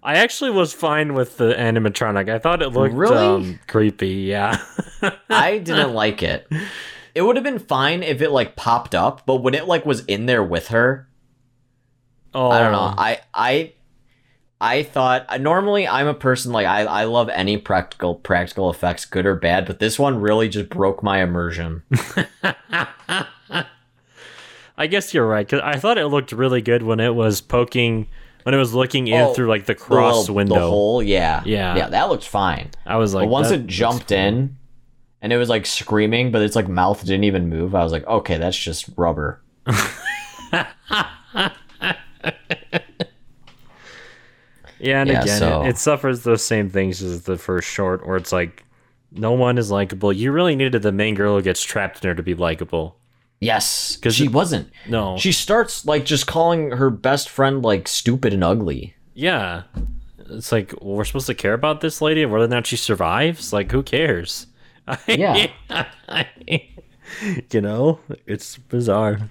I 0.03 0.15
actually 0.17 0.51
was 0.51 0.73
fine 0.73 1.13
with 1.13 1.37
the 1.37 1.53
animatronic. 1.53 2.29
I 2.29 2.39
thought 2.39 2.61
it 2.61 2.69
looked 2.69 2.93
Really? 2.95 3.17
um, 3.17 3.59
creepy. 3.67 4.09
Yeah. 4.09 4.57
I 5.29 5.57
didn't 5.59 5.93
like 5.93 6.23
it. 6.23 6.47
It 7.15 7.21
would 7.21 7.35
have 7.35 7.43
been 7.43 7.59
fine 7.59 8.03
if 8.03 8.21
it 8.21 8.29
like 8.31 8.55
popped 8.55 8.93
up, 8.95 9.25
but 9.25 9.37
when 9.37 9.53
it 9.53 9.67
like 9.67 9.85
was 9.85 10.03
in 10.05 10.25
there 10.25 10.43
with 10.43 10.67
her, 10.69 11.07
Oh, 12.33 12.49
I 12.49 12.59
don't 12.59 12.71
know. 12.73 12.93
I 12.97 13.21
I 13.33 13.73
I 14.59 14.81
thought 14.83 15.25
uh, 15.29 15.37
normally 15.37 15.87
I'm 15.87 16.07
a 16.07 16.13
person 16.15 16.51
like 16.51 16.65
I 16.65 16.81
I 16.83 17.03
love 17.03 17.29
any 17.29 17.57
practical 17.57 18.15
practical 18.15 18.69
effects, 18.71 19.05
good 19.05 19.25
or 19.25 19.35
bad, 19.35 19.65
but 19.67 19.79
this 19.79 19.99
one 19.99 20.19
really 20.19 20.49
just 20.49 20.69
broke 20.69 21.03
my 21.03 21.21
immersion. 21.21 21.83
I 24.79 24.87
guess 24.87 25.13
you're 25.13 25.27
right 25.27 25.45
because 25.45 25.61
I 25.63 25.77
thought 25.79 25.97
it 25.97 26.07
looked 26.07 26.31
really 26.31 26.61
good 26.61 26.83
when 26.83 26.99
it 26.99 27.13
was 27.15 27.41
poking, 27.41 28.07
when 28.43 28.53
it 28.53 28.57
was 28.59 28.73
looking 28.73 29.07
in 29.07 29.21
Oh, 29.21 29.33
through 29.33 29.47
like 29.47 29.65
the 29.65 29.73
The 29.73 29.79
cross 29.79 30.21
little- 30.21 30.35
window. 30.35 30.55
the 30.55 30.61
hole, 30.69 31.01
yeah, 31.03 31.41
Yeah. 31.45 31.75
yeah, 31.75 31.89
that 31.89 32.09
looked 32.09 32.27
fine. 32.27 32.69
I 32.85 32.97
was 32.97 33.13
like, 33.13 33.23
but 33.25 33.29
once 33.31 33.51
it 33.51 33.65
jumped 33.67 34.11
in, 34.11 34.55
and 35.21 35.33
it 35.33 35.37
was 35.37 35.49
like 35.49 35.65
screaming, 35.65 36.31
but 36.31 36.41
its 36.43 36.55
like 36.55 36.67
mouth 36.67 37.01
didn't 37.03 37.23
even 37.23 37.49
move. 37.49 37.73
I 37.75 37.83
was 37.83 37.91
like, 37.91 38.05
okay, 38.07 38.37
that's 38.37 38.57
just 38.57 38.89
rubber. 38.97 39.41
Yeah, 44.79 45.01
and 45.01 45.09
Yeah, 45.09 45.21
again, 45.21 45.39
so- 45.39 45.63
it, 45.63 45.69
it 45.69 45.77
suffers 45.77 46.23
those 46.23 46.43
same 46.43 46.69
things 46.69 47.01
as 47.01 47.23
the 47.23 47.37
first 47.37 47.67
short, 47.67 48.05
where 48.07 48.17
it's 48.17 48.31
like 48.31 48.63
no 49.11 49.31
one 49.31 49.57
is 49.57 49.71
likable. 49.71 50.11
You 50.13 50.31
really 50.31 50.55
needed 50.55 50.81
the 50.81 50.91
main 50.91 51.15
girl 51.15 51.35
who 51.35 51.41
gets 51.41 51.63
trapped 51.63 51.97
in 51.97 52.01
there 52.01 52.15
to 52.15 52.23
be 52.23 52.33
likable. 52.35 52.97
Yes, 53.39 53.95
because 53.95 54.15
she 54.15 54.25
it- 54.25 54.31
wasn't. 54.33 54.69
No, 54.87 55.17
She 55.17 55.31
starts 55.31 55.85
like 55.85 56.05
just 56.05 56.27
calling 56.27 56.71
her 56.71 56.89
best 56.89 57.29
friend 57.29 57.63
like 57.63 57.87
stupid 57.87 58.33
and 58.33 58.43
ugly. 58.43 58.95
yeah, 59.13 59.63
it's 60.29 60.51
like 60.51 60.73
well, 60.81 60.95
we're 60.95 61.05
supposed 61.05 61.27
to 61.27 61.33
care 61.35 61.53
about 61.53 61.81
this 61.81 62.01
lady 62.01 62.23
and 62.23 62.31
whether 62.31 62.45
or 62.45 62.47
not 62.49 62.67
she 62.67 62.75
survives. 62.77 63.53
Like, 63.53 63.71
who 63.71 63.81
cares? 63.83 64.47
Yeah. 65.07 65.47
you 67.51 67.61
know, 67.61 67.99
it's 68.25 68.57
bizarre. 68.57 69.29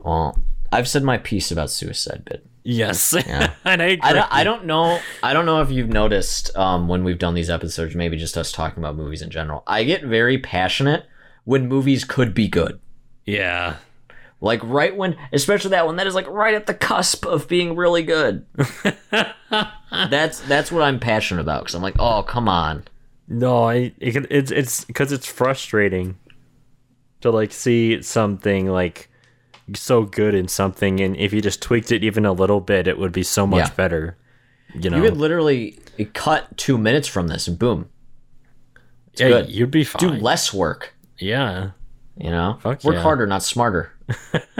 Well, 0.00 0.38
I've 0.70 0.88
said 0.88 1.02
my 1.04 1.18
piece 1.18 1.50
about 1.50 1.70
Suicide 1.70 2.24
Bid. 2.24 2.42
Yes, 2.64 3.12
and 3.26 3.52
I 3.64 3.72
agree. 3.86 3.98
I 4.02 4.12
don't, 4.12 4.32
I 4.32 4.44
don't 4.44 4.64
know. 4.66 5.00
I 5.22 5.32
don't 5.32 5.46
know 5.46 5.60
if 5.62 5.70
you've 5.70 5.88
noticed 5.88 6.56
um, 6.56 6.86
when 6.88 7.02
we've 7.04 7.18
done 7.18 7.34
these 7.34 7.50
episodes, 7.50 7.94
maybe 7.94 8.16
just 8.16 8.36
us 8.36 8.52
talking 8.52 8.82
about 8.82 8.96
movies 8.96 9.22
in 9.22 9.30
general. 9.30 9.62
I 9.66 9.84
get 9.84 10.04
very 10.04 10.38
passionate 10.38 11.06
when 11.44 11.66
movies 11.68 12.04
could 12.04 12.34
be 12.34 12.46
good. 12.48 12.78
yeah, 13.26 13.76
Like 14.40 14.60
right 14.62 14.96
when, 14.96 15.16
especially 15.32 15.70
that 15.70 15.86
one 15.86 15.96
that 15.96 16.06
is 16.06 16.14
like 16.14 16.28
right 16.28 16.54
at 16.54 16.66
the 16.66 16.74
cusp 16.74 17.26
of 17.26 17.48
being 17.48 17.74
really 17.74 18.04
good. 18.04 18.46
that's 19.90 20.40
that's 20.40 20.70
what 20.72 20.82
I'm 20.82 21.00
passionate 21.00 21.40
about 21.40 21.62
because 21.62 21.74
I'm 21.74 21.82
like, 21.82 21.96
oh 21.98 22.22
come 22.22 22.48
on. 22.48 22.84
No, 23.28 23.64
I 23.64 23.92
it, 23.98 24.26
it's 24.30 24.50
it's 24.50 24.84
because 24.84 25.10
it's 25.10 25.26
frustrating 25.26 26.18
to 27.22 27.30
like 27.30 27.52
see 27.52 28.02
something 28.02 28.66
like 28.68 29.08
so 29.74 30.02
good 30.04 30.34
in 30.34 30.48
something, 30.48 31.00
and 31.00 31.16
if 31.16 31.32
you 31.32 31.40
just 31.40 31.62
tweaked 31.62 31.90
it 31.92 32.02
even 32.04 32.24
a 32.26 32.32
little 32.32 32.60
bit, 32.60 32.86
it 32.88 32.98
would 32.98 33.12
be 33.12 33.22
so 33.22 33.46
much 33.46 33.68
Yeah. 33.68 33.74
better. 33.74 34.16
You 34.74 34.90
know, 34.90 34.96
You 34.98 35.02
could 35.10 35.16
literally 35.18 35.78
cut 36.14 36.56
two 36.56 36.78
minutes 36.78 37.06
from 37.08 37.28
this 37.28 37.46
and 37.46 37.58
boom, 37.58 37.88
yeah, 39.16 39.28
good. 39.28 39.50
you'd 39.50 39.70
be 39.70 39.84
fine. 39.84 40.00
do 40.00 40.10
less 40.10 40.52
work. 40.52 40.94
yeah, 41.18 41.70
You 42.16 42.30
know, 42.30 42.58
Fuck 42.60 42.82
work 42.84 42.96
yeah. 42.96 43.02
harder, 43.02 43.26
not 43.26 43.42
smarter. 43.42 43.92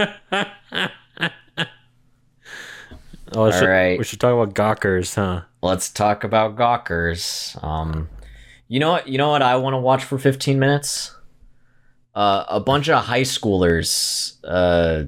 oh, 3.35 3.45
we 3.45 3.51
should, 3.51 3.65
right. 3.67 3.97
we 3.97 4.03
should 4.03 4.19
talk 4.19 4.33
about 4.33 4.53
Gawkers, 4.53 5.15
huh? 5.15 5.41
Let's 5.61 5.89
talk 5.89 6.23
about 6.23 6.55
Gawkers. 6.55 7.57
Um, 7.63 8.09
you 8.67 8.79
know 8.79 8.91
what? 8.91 9.07
You 9.07 9.17
know 9.17 9.29
what 9.29 9.41
I 9.41 9.55
want 9.55 9.73
to 9.73 9.77
watch 9.79 10.03
for 10.03 10.17
15 10.17 10.59
minutes? 10.59 11.15
Uh, 12.15 12.45
a 12.47 12.59
bunch 12.59 12.89
of 12.89 13.03
high 13.05 13.21
schoolers 13.23 14.35
uh, 14.43 15.05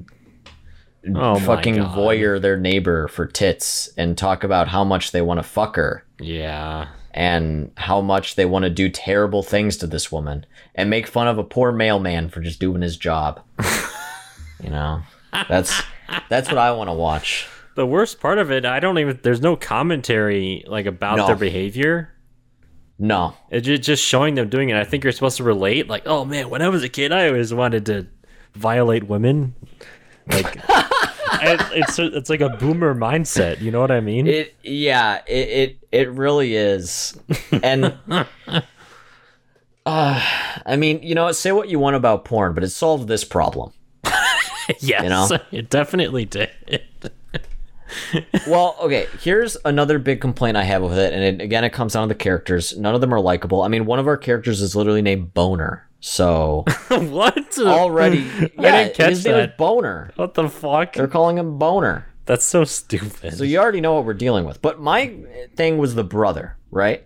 Oh 1.16 1.38
fucking 1.39 1.76
voyeur 1.76 2.41
their 2.41 2.58
neighbor 2.58 3.08
for 3.08 3.28
tits 3.28 3.89
and 3.95 4.18
talk 4.18 4.43
about 4.43 4.68
how 4.70 4.84
much 4.84 5.12
they 5.12 5.22
want 5.22 5.38
to 5.38 5.43
fuck 5.43 5.76
her 5.76 6.03
Yeah, 6.20 6.88
and 7.14 7.72
how 7.78 8.01
much 8.01 8.34
they 8.36 8.45
want 8.45 8.64
to 8.64 8.72
do 8.72 8.89
terrible 8.89 9.43
things 9.43 9.78
to 9.78 9.88
this 9.88 10.12
woman 10.12 10.47
and 10.74 10.89
make 10.89 11.06
fun 11.06 11.28
of 11.28 11.38
a 11.38 11.43
poor 11.43 11.72
mailman 11.72 12.30
for 12.30 12.41
just 12.41 12.60
doing 12.60 12.82
his 12.82 12.97
job. 12.97 13.39
you 14.64 14.72
know, 14.72 15.01
that's 15.47 15.80
that's 16.28 16.49
what 16.49 16.58
I 16.58 16.72
want 16.72 16.89
to 16.89 16.93
watch. 16.93 17.47
the 17.76 17.86
worst 17.86 18.20
part 18.20 18.39
of 18.39 18.49
it, 18.51 18.66
I 18.66 18.80
don't 18.80 18.97
even. 18.97 19.20
There's 19.22 19.41
no 19.41 19.56
commentary 19.56 20.64
like 20.66 20.88
about 20.88 21.18
No. 21.18 21.28
their 21.28 21.36
behavior. 21.36 22.14
No, 22.98 23.36
It's 23.50 23.86
just 23.86 24.04
showing 24.04 24.36
them 24.36 24.48
doing 24.48 24.70
it. 24.70 24.78
I 24.78 24.86
think 24.86 25.04
you're 25.04 25.12
supposed 25.12 25.38
to 25.38 25.43
relate. 25.43 25.89
Like, 25.89 26.04
oh 26.06 26.24
man, 26.24 26.50
when 26.50 26.62
I 26.62 26.70
was 26.70 26.84
a 26.84 26.89
kid, 26.89 27.12
I 27.12 27.28
always 27.28 27.54
wanted 27.54 27.86
to 27.88 28.08
violate 28.54 29.04
women. 29.04 29.54
Like, 30.28 30.58
it's 31.41 32.00
it's 32.00 32.30
like 32.30 32.39
a 32.41 32.50
boomer 32.50 32.96
mindset. 32.96 33.60
You 33.62 33.72
know 33.72 33.82
what 33.82 33.91
I 33.91 34.00
mean? 34.00 34.28
It 34.28 34.56
yeah, 34.64 35.22
it 35.28 35.50
it, 35.50 35.78
it 35.91 36.12
really 36.12 36.56
is. 36.56 37.20
And 37.62 37.98
uh 39.86 40.22
I 40.66 40.76
mean, 40.78 41.04
you 41.04 41.16
know, 41.16 41.32
say 41.34 41.52
what 41.52 41.68
you 41.68 41.80
want 41.80 41.98
about 41.98 42.24
porn, 42.24 42.54
but 42.54 42.64
it 42.64 42.70
solved 42.70 43.10
this 43.10 43.26
problem. 43.26 43.74
yes, 44.80 45.04
you 45.04 45.10
know? 45.10 45.28
it 45.52 45.70
definitely 45.70 46.26
did. 46.26 46.50
Well, 48.47 48.75
okay, 48.81 49.07
here's 49.21 49.57
another 49.65 49.97
big 49.99 50.21
complaint 50.21 50.55
I 50.57 50.63
have 50.63 50.81
with 50.83 50.97
it, 50.97 51.13
and 51.13 51.23
it, 51.23 51.43
again, 51.43 51.63
it 51.63 51.71
comes 51.71 51.93
down 51.93 52.07
to 52.07 52.13
the 52.13 52.17
characters. 52.17 52.77
None 52.77 52.93
of 52.95 53.01
them 53.01 53.13
are 53.13 53.19
likable. 53.19 53.61
I 53.63 53.67
mean, 53.67 53.86
one 53.86 53.97
of 53.99 54.07
our 54.07 54.17
characters 54.17 54.61
is 54.61 54.75
literally 54.75 55.01
named 55.01 55.33
Boner, 55.33 55.88
so 55.99 56.63
what? 56.89 57.57
already, 57.59 58.17
yeah, 58.59 58.83
didn't 58.83 58.93
catch 58.95 59.09
his 59.09 59.25
name 59.25 59.36
is 59.36 59.41
that. 59.47 59.57
Boner. 59.57 60.11
What 60.15 60.33
the 60.36 60.49
fuck? 60.49 60.93
They're 60.93 61.07
calling 61.07 61.38
him 61.38 61.57
Boner. 61.57 62.07
That's 62.25 62.45
so 62.45 62.63
stupid. 62.63 63.38
So 63.38 63.43
you 63.43 63.59
already 63.59 63.81
know 63.81 63.93
what 63.93 64.05
we're 64.05 64.13
dealing 64.15 64.45
with. 64.45 64.61
But 64.61 64.79
my 64.79 65.15
thing 65.55 65.77
was 65.77 65.93
the 65.95 66.03
brother, 66.03 66.57
right? 66.71 67.05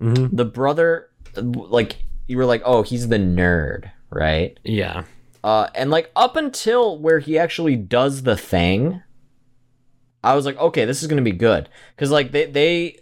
Mhm. 0.00 0.30
The 0.34 0.44
brother, 0.46 1.10
like 1.36 1.96
you 2.26 2.36
were 2.38 2.46
like, 2.46 2.62
oh, 2.64 2.82
he's 2.82 3.08
the 3.08 3.18
nerd, 3.18 3.90
right? 4.10 4.58
yeah, 4.64 5.04
Uh, 5.44 5.68
and 5.74 5.90
like 5.90 6.10
up 6.16 6.36
until 6.36 6.98
where 6.98 7.18
he 7.18 7.38
actually 7.38 7.76
does 7.76 8.22
the 8.22 8.36
thing, 8.36 9.02
I 10.22 10.34
was 10.34 10.44
like, 10.46 10.58
okay, 10.58 10.84
this 10.84 11.02
is 11.02 11.08
gonna 11.08 11.22
be 11.22 11.32
good 11.32 11.68
because 11.96 12.10
like 12.10 12.32
they 12.32 12.46
they. 12.46 12.98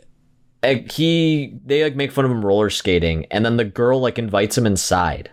eh, 0.62 0.82
He 0.90 1.58
they 1.64 1.82
like 1.84 1.96
make 1.96 2.12
fun 2.12 2.24
of 2.24 2.30
him 2.30 2.44
roller 2.44 2.70
skating, 2.70 3.26
and 3.30 3.44
then 3.44 3.56
the 3.56 3.64
girl 3.64 4.00
like 4.00 4.18
invites 4.18 4.56
him 4.58 4.66
inside, 4.66 5.30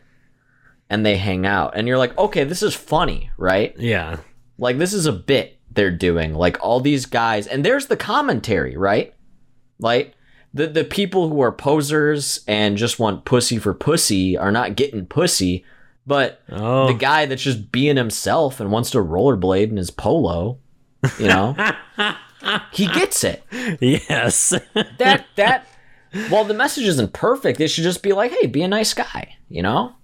and 0.89 1.05
they 1.05 1.17
hang 1.17 1.45
out, 1.45 1.73
and 1.75 1.87
you're 1.87 1.97
like, 1.97 2.17
okay, 2.17 2.43
this 2.43 2.63
is 2.63 2.73
funny, 2.75 3.29
right? 3.37 3.75
yeah, 3.79 4.17
Like 4.57 4.77
this 4.77 4.93
is 4.93 5.05
a 5.05 5.11
bit 5.13 5.59
they're 5.71 5.91
doing. 5.91 6.33
Like 6.33 6.57
all 6.63 6.79
these 6.79 7.05
guys, 7.05 7.47
and 7.47 7.63
there's 7.65 7.87
the 7.87 7.97
commentary, 7.97 8.77
right? 8.77 9.13
Like 9.79 10.13
the 10.53 10.67
the 10.67 10.83
people 10.85 11.29
who 11.29 11.41
are 11.41 11.51
posers 11.51 12.39
and 12.47 12.77
just 12.77 12.97
want 12.99 13.25
pussy 13.25 13.57
for 13.57 13.73
pussy 13.73 14.37
are 14.37 14.51
not 14.51 14.75
getting 14.75 15.05
pussy, 15.05 15.65
but 16.07 16.41
oh, 16.49 16.87
the 16.87 16.93
guy 16.93 17.25
that's 17.25 17.43
just 17.43 17.71
being 17.71 17.97
himself 17.97 18.59
and 18.59 18.71
wants 18.71 18.89
to 18.91 18.99
rollerblade 18.99 19.69
in 19.69 19.77
his 19.77 19.91
polo, 19.91 20.59
you 21.19 21.27
know, 21.27 21.55
he 22.71 22.87
gets 22.87 23.23
it. 23.23 23.43
yes, 23.81 24.53
That 24.97 25.25
that 25.35 25.67
while 26.29 26.43
the 26.45 26.53
message 26.53 26.85
isn't 26.85 27.13
perfect, 27.13 27.59
it 27.59 27.67
should 27.69 27.83
just 27.83 28.01
be 28.03 28.13
like, 28.13 28.31
hey, 28.31 28.47
be 28.47 28.61
a 28.63 28.67
nice 28.67 28.93
guy, 28.93 29.35
you 29.49 29.61
know? 29.61 29.95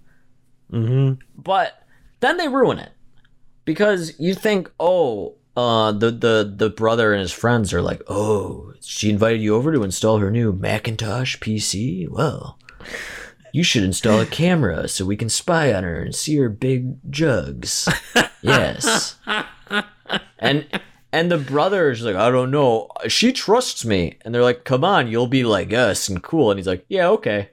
hmm 0.70 1.12
But 1.36 1.82
then 2.20 2.36
they 2.36 2.48
ruin 2.48 2.78
it 2.78 2.92
because 3.64 4.18
you 4.18 4.34
think, 4.34 4.70
oh, 4.80 5.34
uh, 5.56 5.92
the 5.92 6.10
the 6.10 6.52
the 6.56 6.70
brother 6.70 7.12
and 7.12 7.20
his 7.20 7.32
friends 7.32 7.72
are 7.74 7.82
like, 7.82 8.02
oh, 8.08 8.72
she 8.80 9.10
invited 9.10 9.40
you 9.42 9.54
over 9.54 9.72
to 9.72 9.82
install 9.84 10.18
her 10.18 10.30
new 10.30 10.52
Macintosh 10.52 11.36
PC. 11.38 12.08
Well, 12.08 12.58
you 13.52 13.62
should 13.62 13.82
install 13.82 14.20
a 14.20 14.26
camera 14.26 14.88
so 14.88 15.04
we 15.04 15.16
can 15.16 15.28
spy 15.28 15.72
on 15.74 15.84
her 15.84 16.00
and 16.00 16.14
see 16.14 16.36
her 16.38 16.48
big 16.48 16.96
jugs. 17.10 17.88
yes, 18.42 19.16
and. 20.38 20.66
And 21.12 21.30
the 21.30 21.36
brother 21.38 21.90
is 21.90 22.02
like, 22.02 22.16
I 22.16 22.30
don't 22.30 22.50
know. 22.50 22.88
She 23.08 23.32
trusts 23.32 23.84
me. 23.84 24.16
And 24.22 24.34
they're 24.34 24.42
like, 24.42 24.64
come 24.64 24.82
on, 24.82 25.08
you'll 25.08 25.26
be 25.26 25.44
like 25.44 25.72
us 25.72 26.08
and 26.08 26.22
cool. 26.22 26.50
And 26.50 26.58
he's 26.58 26.66
like, 26.66 26.84
yeah, 26.88 27.08
okay. 27.10 27.50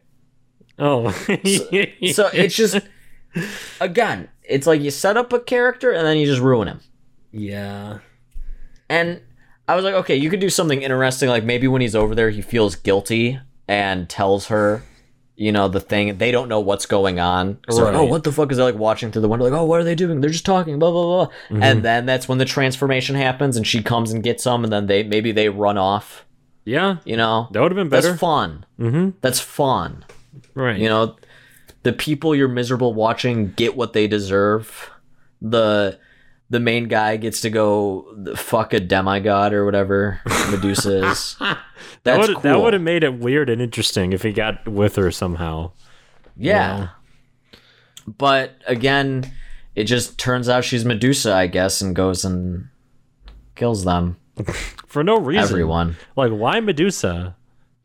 oh, 0.78 1.12
So 1.12 2.30
it's 2.34 2.56
just, 2.56 2.80
again, 3.82 4.30
it's 4.44 4.66
like 4.66 4.82
you 4.82 4.92
set 4.92 5.18
up 5.18 5.34
a 5.34 5.40
character 5.40 5.92
and 5.92 6.06
then 6.06 6.18
you 6.18 6.26
just 6.26 6.42
ruin 6.42 6.68
him. 6.70 6.80
yeah, 7.32 8.00
And 8.90 9.22
I 9.68 9.76
was 9.76 9.84
like, 9.84 9.94
okay, 9.96 10.16
you 10.16 10.30
could 10.30 10.40
do 10.40 10.50
something 10.50 10.82
interesting. 10.82 11.28
Like 11.30 11.44
maybe 11.44 11.68
when 11.68 11.82
he's 11.82 11.96
over 11.96 12.16
there, 12.16 12.30
he 12.30 12.42
feels 12.42 12.76
guilty 12.76 13.40
and 13.68 14.10
tells 14.10 14.48
her, 14.48 14.84
you 15.40 15.54
know, 15.54 15.70
the 15.70 15.80
thing. 15.80 16.18
They 16.18 16.32
don't 16.32 16.50
know 16.50 16.60
what's 16.60 16.86
going 16.86 17.18
on 17.20 17.60
they're 17.68 17.86
like, 17.86 17.96
oh, 17.96 18.04
what 18.04 18.26
the 18.26 18.32
fuck 18.32 18.52
is 18.52 18.58
they 18.58 18.64
like 18.64 18.76
watching 18.76 19.10
through 19.10 19.22
the 19.22 19.30
window? 19.30 19.46
Like, 19.46 19.58
oh, 19.58 19.64
what 19.64 19.80
are 19.80 19.86
they 19.86 19.96
doing? 19.96 20.20
They're 20.20 20.30
just 20.30 20.46
talking, 20.46 20.78
blah 20.80 20.92
blah 20.92 21.26
blah. 21.26 21.62
And 21.64 21.82
then 21.84 22.06
that's 22.06 22.28
when 22.28 22.38
the 22.40 22.46
transformation 22.46 23.16
happens, 23.16 23.56
and 23.56 23.66
she 23.66 23.82
comes 23.82 24.12
and 24.12 24.22
gets 24.22 24.44
them, 24.44 24.64
and 24.66 24.72
then 24.74 24.88
they 24.88 25.02
maybe 25.04 25.32
they 25.32 25.48
run 25.50 25.78
off. 25.78 26.26
yeah. 26.66 26.98
You 27.06 27.16
know, 27.18 27.48
That 27.52 27.62
would 27.62 27.72
have 27.72 27.78
been 27.78 27.90
better. 27.90 28.10
that's 28.10 28.20
fun. 28.20 28.66
mm-hmm. 28.78 29.12
That's 29.22 29.40
fun. 29.40 30.04
Right. 30.56 30.78
You 30.78 30.90
know, 30.90 31.16
the 31.84 31.94
people 31.94 32.36
you're 32.36 32.50
miserable 32.50 32.94
watching 32.94 33.54
get 33.54 33.78
what 33.78 33.94
they 33.94 34.08
deserve. 34.08 34.90
The 35.42 35.98
the 36.50 36.60
main 36.60 36.88
guy 36.88 37.18
gets 37.18 37.42
to 37.42 37.50
go 37.50 38.08
fuck 38.36 38.74
a 38.74 38.80
demigod 38.80 39.54
or 39.54 39.66
whatever 39.66 40.20
Medusa 40.52 41.08
is. 41.12 41.36
that 41.40 41.58
That's 42.04 42.28
would 42.28 42.36
cool. 42.38 42.42
that 42.44 42.60
would 42.62 42.74
have 42.74 42.82
made 42.82 43.04
it 43.04 43.20
weird 43.20 43.50
and 43.50 43.62
interesting 43.62 44.14
if 44.14 44.24
he 44.24 44.32
got 44.34 44.68
with 44.68 44.96
her 44.96 45.12
somehow. 45.12 45.72
yeah. 46.36 46.90
But 48.08 48.56
again, 48.66 49.32
it 49.76 49.84
just 49.84 50.18
turns 50.18 50.50
out 50.50 50.64
she's 50.64 50.84
Medusa, 50.84 51.32
I 51.34 51.46
guess, 51.46 51.80
and 51.82 51.96
goes 51.96 52.26
and 52.26 52.70
kills 53.56 53.84
them. 53.84 54.18
For 54.88 55.04
no 55.04 55.20
reason. 55.20 55.44
Everyone. 55.44 55.96
Like 56.16 56.32
why 56.32 56.60
Medusa? 56.60 57.36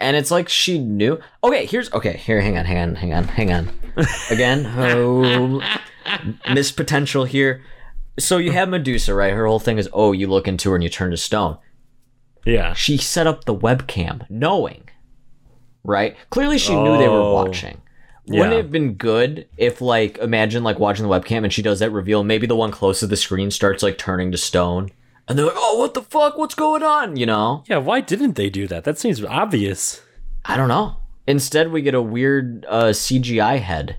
And 0.01 0.17
it's 0.17 0.31
like 0.31 0.49
she 0.49 0.79
knew. 0.79 1.19
Okay, 1.43 1.67
here's 1.67 1.93
okay. 1.93 2.17
Here, 2.17 2.41
hang 2.41 2.57
on, 2.57 2.65
hang 2.65 2.79
on, 2.79 2.95
hang 2.95 3.13
on, 3.13 3.25
hang 3.25 3.53
on. 3.53 3.71
Again, 4.31 4.65
oh, 4.79 5.61
missed 6.53 6.77
potential 6.77 7.25
here. 7.27 7.63
So 8.19 8.37
you 8.39 8.53
have 8.53 8.69
Medusa, 8.69 9.15
right? 9.15 9.33
Her 9.33 9.47
whole 9.47 9.59
thing 9.59 9.79
is, 9.79 9.89
oh, 9.93 10.13
you 10.13 10.27
look 10.27 10.47
into 10.47 10.71
her 10.71 10.77
and 10.77 10.83
you 10.85 10.89
turn 10.91 11.11
to 11.11 11.17
stone. 11.17 11.59
Yeah. 12.45 12.73
She 12.75 12.97
set 12.97 13.27
up 13.27 13.45
the 13.45 13.55
webcam, 13.55 14.25
knowing, 14.31 14.89
right? 15.83 16.17
Clearly, 16.31 16.59
she 16.59 16.75
knew 16.75 16.97
they 16.99 17.09
were 17.09 17.15
Oh. 17.21 17.35
watching. 17.35 17.81
Wouldn't 18.27 18.55
it 18.55 18.57
have 18.57 18.71
been 18.71 18.95
good 18.95 19.47
if, 19.59 19.81
like, 19.83 20.17
imagine 20.19 20.65
like 20.65 20.79
watching 20.79 21.07
the 21.07 21.11
webcam 21.11 21.45
and 21.45 21.53
she 21.53 21.61
does 21.63 21.81
that 21.81 21.91
reveal? 21.91 22.25
Maybe 22.25 22.47
the 22.47 22.57
one 22.57 22.71
close 22.71 23.01
to 23.01 23.07
the 23.07 23.17
screen 23.17 23.51
starts 23.51 23.83
like 23.83 23.99
turning 23.99 24.33
to 24.33 24.39
stone, 24.39 24.91
and 25.29 25.39
they're 25.39 25.45
like, 25.47 25.55
"Oh, 25.59 25.79
what 25.79 25.93
the 25.93 26.01
fuck? 26.03 26.39
What's 26.39 26.55
going 26.55 26.83
on?" 26.83 27.17
You 27.17 27.27
know? 27.27 27.65
Yeah, 27.69 27.79
why 27.79 28.01
didn't 28.01 28.37
they 28.37 28.49
do 28.49 28.67
that? 28.69 28.85
That 28.85 28.99
seems 28.99 29.23
obvious. 29.23 30.01
I 30.47 30.57
don't 30.57 30.69
know. 30.69 30.97
Instead, 31.27 31.71
we 31.71 31.83
get 31.83 31.95
a 31.95 32.01
weird 32.01 32.65
uh, 32.69 32.93
CGI 32.95 33.59
head, 33.59 33.97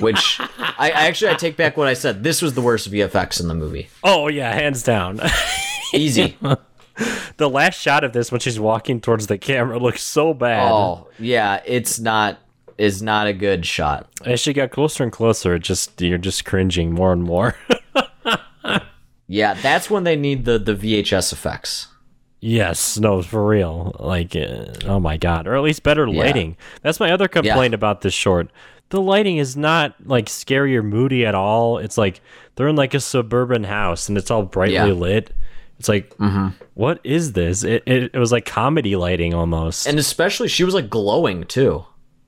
which 0.00 0.38
I, 0.40 0.90
I 0.90 1.06
actually 1.06 1.30
I 1.30 1.34
take 1.34 1.56
back 1.56 1.76
what 1.76 1.88
I 1.88 1.94
said. 1.94 2.22
This 2.24 2.42
was 2.42 2.54
the 2.54 2.60
worst 2.62 2.90
VFX 2.90 3.40
in 3.40 3.48
the 3.48 3.54
movie. 3.54 3.88
Oh 4.04 4.28
yeah, 4.28 4.52
hands 4.54 4.82
down. 4.82 5.20
Easy. 5.94 6.36
the 7.36 7.48
last 7.48 7.80
shot 7.80 8.04
of 8.04 8.12
this 8.12 8.30
when 8.32 8.40
she's 8.40 8.58
walking 8.60 9.00
towards 9.00 9.26
the 9.28 9.38
camera 9.38 9.78
looks 9.78 10.02
so 10.02 10.34
bad. 10.34 10.70
oh 10.70 11.08
yeah, 11.18 11.60
it's 11.64 11.98
not 11.98 12.38
is 12.76 13.02
not 13.02 13.26
a 13.26 13.32
good 13.32 13.66
shot. 13.66 14.08
As 14.24 14.38
she 14.40 14.52
got 14.52 14.70
closer 14.70 15.02
and 15.02 15.10
closer, 15.12 15.54
it 15.56 15.60
just 15.60 16.00
you're 16.00 16.18
just 16.18 16.44
cringing 16.44 16.92
more 16.92 17.12
and 17.12 17.22
more. 17.22 17.56
Yeah, 19.30 19.52
that's 19.54 19.90
when 19.90 20.04
they 20.04 20.16
need 20.16 20.46
the 20.46 20.58
the 20.58 20.74
VHS 20.74 21.32
effects. 21.34 21.88
yes, 22.40 22.98
no, 22.98 23.20
for 23.20 23.46
real. 23.46 23.94
Like, 23.98 24.34
uh, 24.34 24.66
oh 24.86 24.98
my 25.00 25.18
god, 25.18 25.46
or 25.46 25.54
at 25.54 25.62
least 25.62 25.82
better 25.82 26.08
lighting. 26.08 26.56
That's 26.80 26.98
my 26.98 27.12
other 27.12 27.28
complaint 27.28 27.74
about 27.74 28.00
this 28.00 28.14
short. 28.14 28.50
The 28.90 29.00
lighting 29.00 29.36
is 29.36 29.56
not 29.56 29.94
like 30.04 30.28
scary 30.28 30.76
or 30.76 30.82
moody 30.82 31.26
at 31.26 31.34
all. 31.34 31.78
It's 31.78 31.98
like 31.98 32.20
they're 32.54 32.68
in 32.68 32.76
like 32.76 32.94
a 32.94 33.00
suburban 33.00 33.64
house 33.64 34.08
and 34.08 34.16
it's 34.16 34.30
all 34.30 34.42
brightly 34.42 34.74
Yeah. 34.74 34.84
lit. 34.86 35.32
It's 35.78 35.88
like, 35.88 36.16
mm-hmm. 36.16 36.48
what 36.74 36.98
is 37.04 37.32
this? 37.34 37.62
It, 37.62 37.82
it 37.86 38.10
it 38.14 38.18
was 38.18 38.32
like 38.32 38.44
comedy 38.46 38.96
lighting 38.96 39.34
almost. 39.34 39.86
And 39.86 39.98
especially 39.98 40.48
she 40.48 40.64
was 40.64 40.74
like 40.74 40.90
glowing 40.90 41.44
too. 41.44 41.84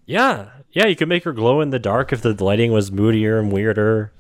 Yeah, 0.06 0.50
yeah, 0.72 0.86
you 0.86 0.96
could 0.96 1.08
make 1.08 1.24
her 1.24 1.32
glow 1.32 1.60
in 1.60 1.70
the 1.70 1.78
dark 1.78 2.12
if 2.12 2.22
the 2.22 2.32
lighting 2.44 2.72
was 2.72 2.92
moodier 2.92 3.38
and 3.38 3.50
weirder. 3.50 4.12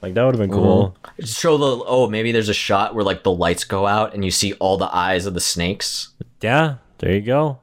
Like 0.00 0.14
that 0.14 0.24
would 0.24 0.34
have 0.34 0.40
been 0.40 0.50
mm-hmm. 0.50 0.58
cool. 0.58 0.96
Show 1.20 1.58
the 1.58 1.84
oh 1.86 2.08
maybe 2.08 2.32
there's 2.32 2.48
a 2.48 2.54
shot 2.54 2.94
where 2.94 3.04
like 3.04 3.24
the 3.24 3.32
lights 3.32 3.64
go 3.64 3.86
out 3.86 4.14
and 4.14 4.24
you 4.24 4.30
see 4.30 4.52
all 4.54 4.78
the 4.78 4.94
eyes 4.94 5.26
of 5.26 5.34
the 5.34 5.40
snakes. 5.40 6.10
Yeah, 6.40 6.76
there 6.98 7.12
you 7.12 7.20
go. 7.20 7.58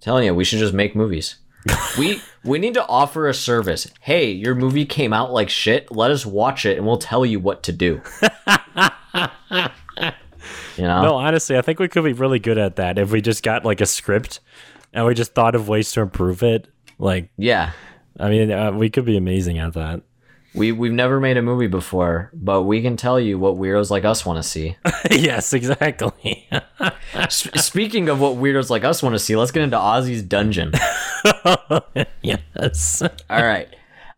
telling 0.00 0.24
you, 0.24 0.34
we 0.34 0.44
should 0.44 0.60
just 0.60 0.72
make 0.74 0.94
movies. 0.94 1.36
We 1.98 2.20
we 2.44 2.58
need 2.58 2.74
to 2.74 2.86
offer 2.86 3.28
a 3.28 3.34
service. 3.34 3.90
Hey, 4.00 4.30
your 4.30 4.54
movie 4.54 4.86
came 4.86 5.12
out 5.12 5.32
like 5.32 5.48
shit. 5.48 5.90
Let 5.90 6.10
us 6.10 6.24
watch 6.26 6.64
it, 6.66 6.76
and 6.76 6.86
we'll 6.86 6.98
tell 6.98 7.24
you 7.26 7.40
what 7.40 7.62
to 7.64 7.72
do. 7.72 8.00
you 10.76 10.84
know? 10.84 11.02
No, 11.02 11.14
honestly, 11.16 11.56
I 11.56 11.62
think 11.62 11.78
we 11.78 11.88
could 11.88 12.04
be 12.04 12.12
really 12.12 12.38
good 12.38 12.58
at 12.58 12.76
that 12.76 12.98
if 12.98 13.10
we 13.10 13.20
just 13.20 13.42
got 13.42 13.64
like 13.64 13.80
a 13.80 13.86
script 13.86 14.40
and 14.92 15.06
we 15.06 15.14
just 15.14 15.34
thought 15.34 15.54
of 15.54 15.68
ways 15.68 15.90
to 15.92 16.00
improve 16.00 16.42
it. 16.42 16.68
Like, 16.98 17.30
Yeah, 17.36 17.72
I 18.18 18.30
mean, 18.30 18.50
uh, 18.50 18.72
we 18.72 18.90
could 18.90 19.04
be 19.04 19.16
amazing 19.16 19.58
at 19.58 19.74
that. 19.74 20.02
We 20.56 20.72
we've 20.72 20.92
never 20.92 21.20
made 21.20 21.36
a 21.36 21.42
movie 21.42 21.66
before, 21.66 22.30
but 22.32 22.62
we 22.62 22.80
can 22.80 22.96
tell 22.96 23.20
you 23.20 23.38
what 23.38 23.56
weirdos 23.56 23.90
like 23.90 24.04
us 24.04 24.24
want 24.24 24.42
to 24.42 24.48
see. 24.48 24.76
yes, 25.10 25.52
exactly. 25.52 26.48
S- 27.14 27.48
speaking 27.64 28.08
of 28.08 28.20
what 28.20 28.36
weirdos 28.36 28.70
like 28.70 28.82
us 28.84 29.02
want 29.02 29.14
to 29.14 29.18
see, 29.18 29.36
let's 29.36 29.50
get 29.50 29.62
into 29.62 29.76
Ozzy's 29.76 30.22
dungeon. 30.22 30.72
yes. 32.22 33.02
All 33.30 33.42
right. 33.42 33.68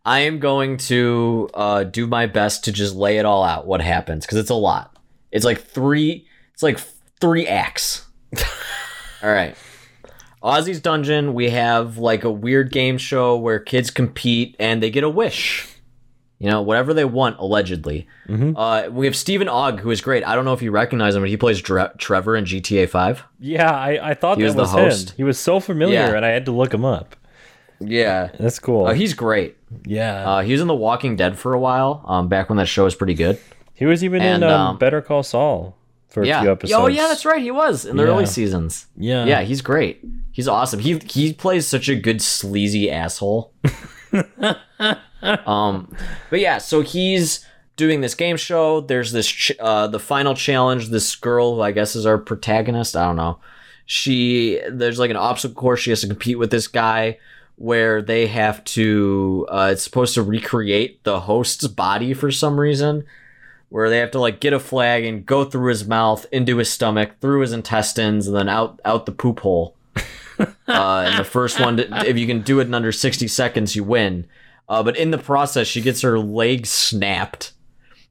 I 0.05 0.20
am 0.20 0.39
going 0.39 0.78
to 0.78 1.51
uh, 1.53 1.84
do 1.84 2.07
my 2.07 2.26
best 2.26 2.64
to 2.64 2.72
just 2.72 2.95
lay 2.95 3.18
it 3.18 3.26
all 3.26 3.45
out 3.45 3.66
what 3.66 3.82
happens 3.82 4.24
because 4.24 4.39
it's 4.39 4.51
a 4.51 4.55
lot. 4.55 4.97
It's 5.30 5.45
like 5.45 5.61
three. 5.61 6.26
It's 6.55 6.62
like 6.62 6.80
three 7.20 7.47
acts. 7.47 8.07
all 9.22 9.30
right. 9.30 9.57
Ozzy's 10.43 10.80
Dungeon. 10.80 11.34
We 11.34 11.51
have 11.51 11.99
like 11.99 12.24
a 12.24 12.30
weird 12.30 12.70
game 12.70 12.97
show 12.97 13.36
where 13.36 13.59
kids 13.59 13.91
compete 13.91 14.57
and 14.59 14.82
they 14.82 14.91
get 14.91 15.05
a 15.05 15.11
wish. 15.11 15.66
You 16.41 16.49
know, 16.51 16.62
whatever 16.62 16.95
they 16.95 17.05
want, 17.05 17.39
allegedly. 17.41 18.07
Uh, 18.28 18.89
we 18.93 19.07
have 19.07 19.16
Stephen 19.16 19.49
Ogg, 19.49 19.80
who 19.80 19.91
is 19.91 20.01
great. 20.01 20.24
I 20.24 20.36
don't 20.36 20.45
know 20.45 20.53
if 20.53 20.62
you 20.62 20.70
recognize 20.70 21.16
him, 21.16 21.22
but 21.22 21.30
he 21.30 21.36
plays 21.36 21.61
Dre- 21.61 21.91
Trevor 21.99 22.36
in 22.36 22.45
GTA 22.45 22.89
5. 22.89 23.24
Yeah, 23.41 23.68
I, 23.72 24.11
I 24.11 24.14
thought 24.14 24.36
He 24.39 24.43
that 24.45 24.49
was 24.49 24.55
the 24.55 24.62
was 24.62 24.70
host. 24.70 25.11
him. 25.11 25.16
He 25.16 25.24
was 25.24 25.36
so 25.39 25.59
familiar, 25.59 25.95
Yeah. 25.99 26.14
and 26.14 26.24
I 26.24 26.28
had 26.28 26.45
to 26.45 26.53
look 26.53 26.72
him 26.72 26.84
up. 26.84 27.16
Yeah. 27.80 28.28
That's 28.39 28.59
cool. 28.61 28.86
Uh, 28.86 28.93
he's 28.93 29.14
great. 29.14 29.57
yeah, 29.84 30.28
Uh, 30.30 30.41
he 30.43 30.53
was 30.53 30.61
in 30.61 30.68
The 30.68 30.74
Walking 30.76 31.16
Dead 31.16 31.36
for 31.36 31.55
a 31.55 31.59
while, 31.59 32.05
um, 32.07 32.28
back 32.28 32.49
when 32.51 32.57
that 32.59 32.66
show 32.68 32.84
was 32.84 32.95
pretty 32.95 33.14
good. 33.14 33.39
he 33.74 33.86
was 33.86 34.05
even 34.05 34.22
in 34.22 34.43
um, 34.45 34.51
um, 34.53 34.78
Better 34.78 35.01
Call 35.03 35.22
Saul 35.24 35.76
for 36.09 36.22
a 36.22 36.24
few 36.26 36.51
episodes. 36.53 36.72
Oh 36.80 36.86
yeah, 36.86 37.09
that's 37.09 37.24
right. 37.24 37.43
He 37.43 37.51
was 37.51 37.84
in 37.84 37.97
the 37.97 38.05
Yeah. 38.05 38.09
early 38.11 38.26
seasons. 38.26 38.86
Yeah. 38.97 39.24
Yeah, 39.24 39.43
he's 39.43 39.61
great. 39.61 40.01
He's 40.32 40.47
awesome. 40.49 40.78
He 40.80 40.99
he 41.07 41.32
plays 41.32 41.66
such 41.66 41.89
a 41.89 41.95
good 41.97 42.22
sleazy 42.22 42.91
asshole. 42.91 43.53
um, 45.46 45.94
but 46.30 46.40
yeah, 46.40 46.58
so 46.58 46.80
he's 46.80 47.44
doing 47.76 48.00
this 48.00 48.14
game 48.14 48.36
show. 48.36 48.80
There's 48.80 49.12
this 49.12 49.26
ch- 49.26 49.58
uh 49.58 49.86
the 49.86 50.00
final 50.00 50.34
challenge. 50.34 50.88
This 50.88 51.14
girl 51.16 51.54
who 51.54 51.62
I 51.62 51.72
guess 51.72 51.96
is 51.96 52.06
our 52.06 52.18
protagonist. 52.18 52.96
I 52.96 53.06
don't 53.06 53.16
know. 53.16 53.38
She 53.86 54.60
there's 54.70 54.98
like 54.98 55.10
an 55.10 55.16
obstacle 55.16 55.54
course. 55.54 55.80
She 55.80 55.90
has 55.90 56.02
to 56.02 56.08
compete 56.08 56.38
with 56.38 56.50
this 56.50 56.66
guy 56.66 57.18
where 57.56 58.02
they 58.02 58.26
have 58.26 58.62
to. 58.64 59.46
Uh, 59.48 59.70
it's 59.72 59.82
supposed 59.82 60.14
to 60.14 60.22
recreate 60.22 61.02
the 61.04 61.20
host's 61.20 61.66
body 61.66 62.14
for 62.14 62.30
some 62.30 62.60
reason 62.60 63.04
where 63.70 63.90
they 63.90 63.98
have 63.98 64.10
to 64.12 64.20
like 64.20 64.40
get 64.40 64.52
a 64.52 64.58
flag 64.58 65.04
and 65.04 65.26
go 65.26 65.44
through 65.44 65.68
his 65.68 65.86
mouth, 65.86 66.26
into 66.32 66.56
his 66.56 66.70
stomach, 66.70 67.12
through 67.20 67.40
his 67.40 67.52
intestines, 67.52 68.26
and 68.26 68.36
then 68.36 68.48
out 68.48 68.80
out 68.84 69.06
the 69.06 69.12
poop 69.12 69.40
hole. 69.40 69.74
uh, 70.38 70.46
and 70.68 71.18
the 71.18 71.24
first 71.24 71.60
one, 71.60 71.76
to, 71.76 72.08
if 72.08 72.16
you 72.16 72.26
can 72.26 72.42
do 72.42 72.60
it 72.60 72.66
in 72.66 72.74
under 72.74 72.92
sixty 72.92 73.28
seconds, 73.28 73.76
you 73.76 73.84
win. 73.84 74.26
Uh, 74.68 74.82
but 74.82 74.96
in 74.96 75.10
the 75.10 75.18
process, 75.18 75.66
she 75.66 75.80
gets 75.80 76.02
her 76.02 76.18
leg 76.18 76.66
snapped, 76.66 77.52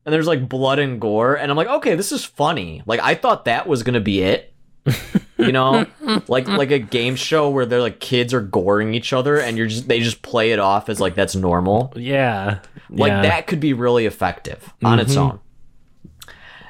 and 0.05 0.13
there's 0.13 0.27
like 0.27 0.49
blood 0.49 0.79
and 0.79 0.99
gore. 0.99 1.35
And 1.35 1.51
I'm 1.51 1.57
like, 1.57 1.67
okay, 1.67 1.95
this 1.95 2.11
is 2.11 2.23
funny. 2.25 2.81
Like 2.85 2.99
I 3.01 3.13
thought 3.15 3.45
that 3.45 3.67
was 3.67 3.83
gonna 3.83 3.99
be 4.01 4.21
it. 4.21 4.53
You 5.39 5.51
know, 5.51 5.85
like 6.27 6.47
like 6.47 6.71
a 6.71 6.79
game 6.79 7.15
show 7.15 7.51
where 7.51 7.67
they're 7.67 7.79
like 7.79 7.99
kids 7.99 8.33
are 8.33 8.41
goring 8.41 8.95
each 8.95 9.13
other, 9.13 9.39
and 9.39 9.55
you're 9.55 9.67
just 9.67 9.87
they 9.87 9.99
just 9.99 10.23
play 10.23 10.49
it 10.51 10.57
off 10.57 10.89
as 10.89 10.99
like 10.99 11.13
that's 11.13 11.35
normal. 11.35 11.93
yeah, 11.95 12.61
Like 12.89 13.11
yeah. 13.11 13.21
that 13.21 13.45
could 13.45 13.59
be 13.59 13.73
really 13.73 14.07
effective 14.07 14.73
on 14.83 14.99
its 14.99 15.15
own. 15.15 15.39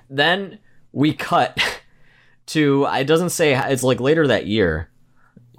Then 0.09 0.59
we 0.91 1.13
cut 1.13 1.57
to 2.47 2.85
it 2.91 3.05
doesn't 3.05 3.29
say 3.29 3.53
it's 3.71 3.83
like 3.83 4.01
later 4.01 4.27
that 4.27 4.47
year. 4.47 4.89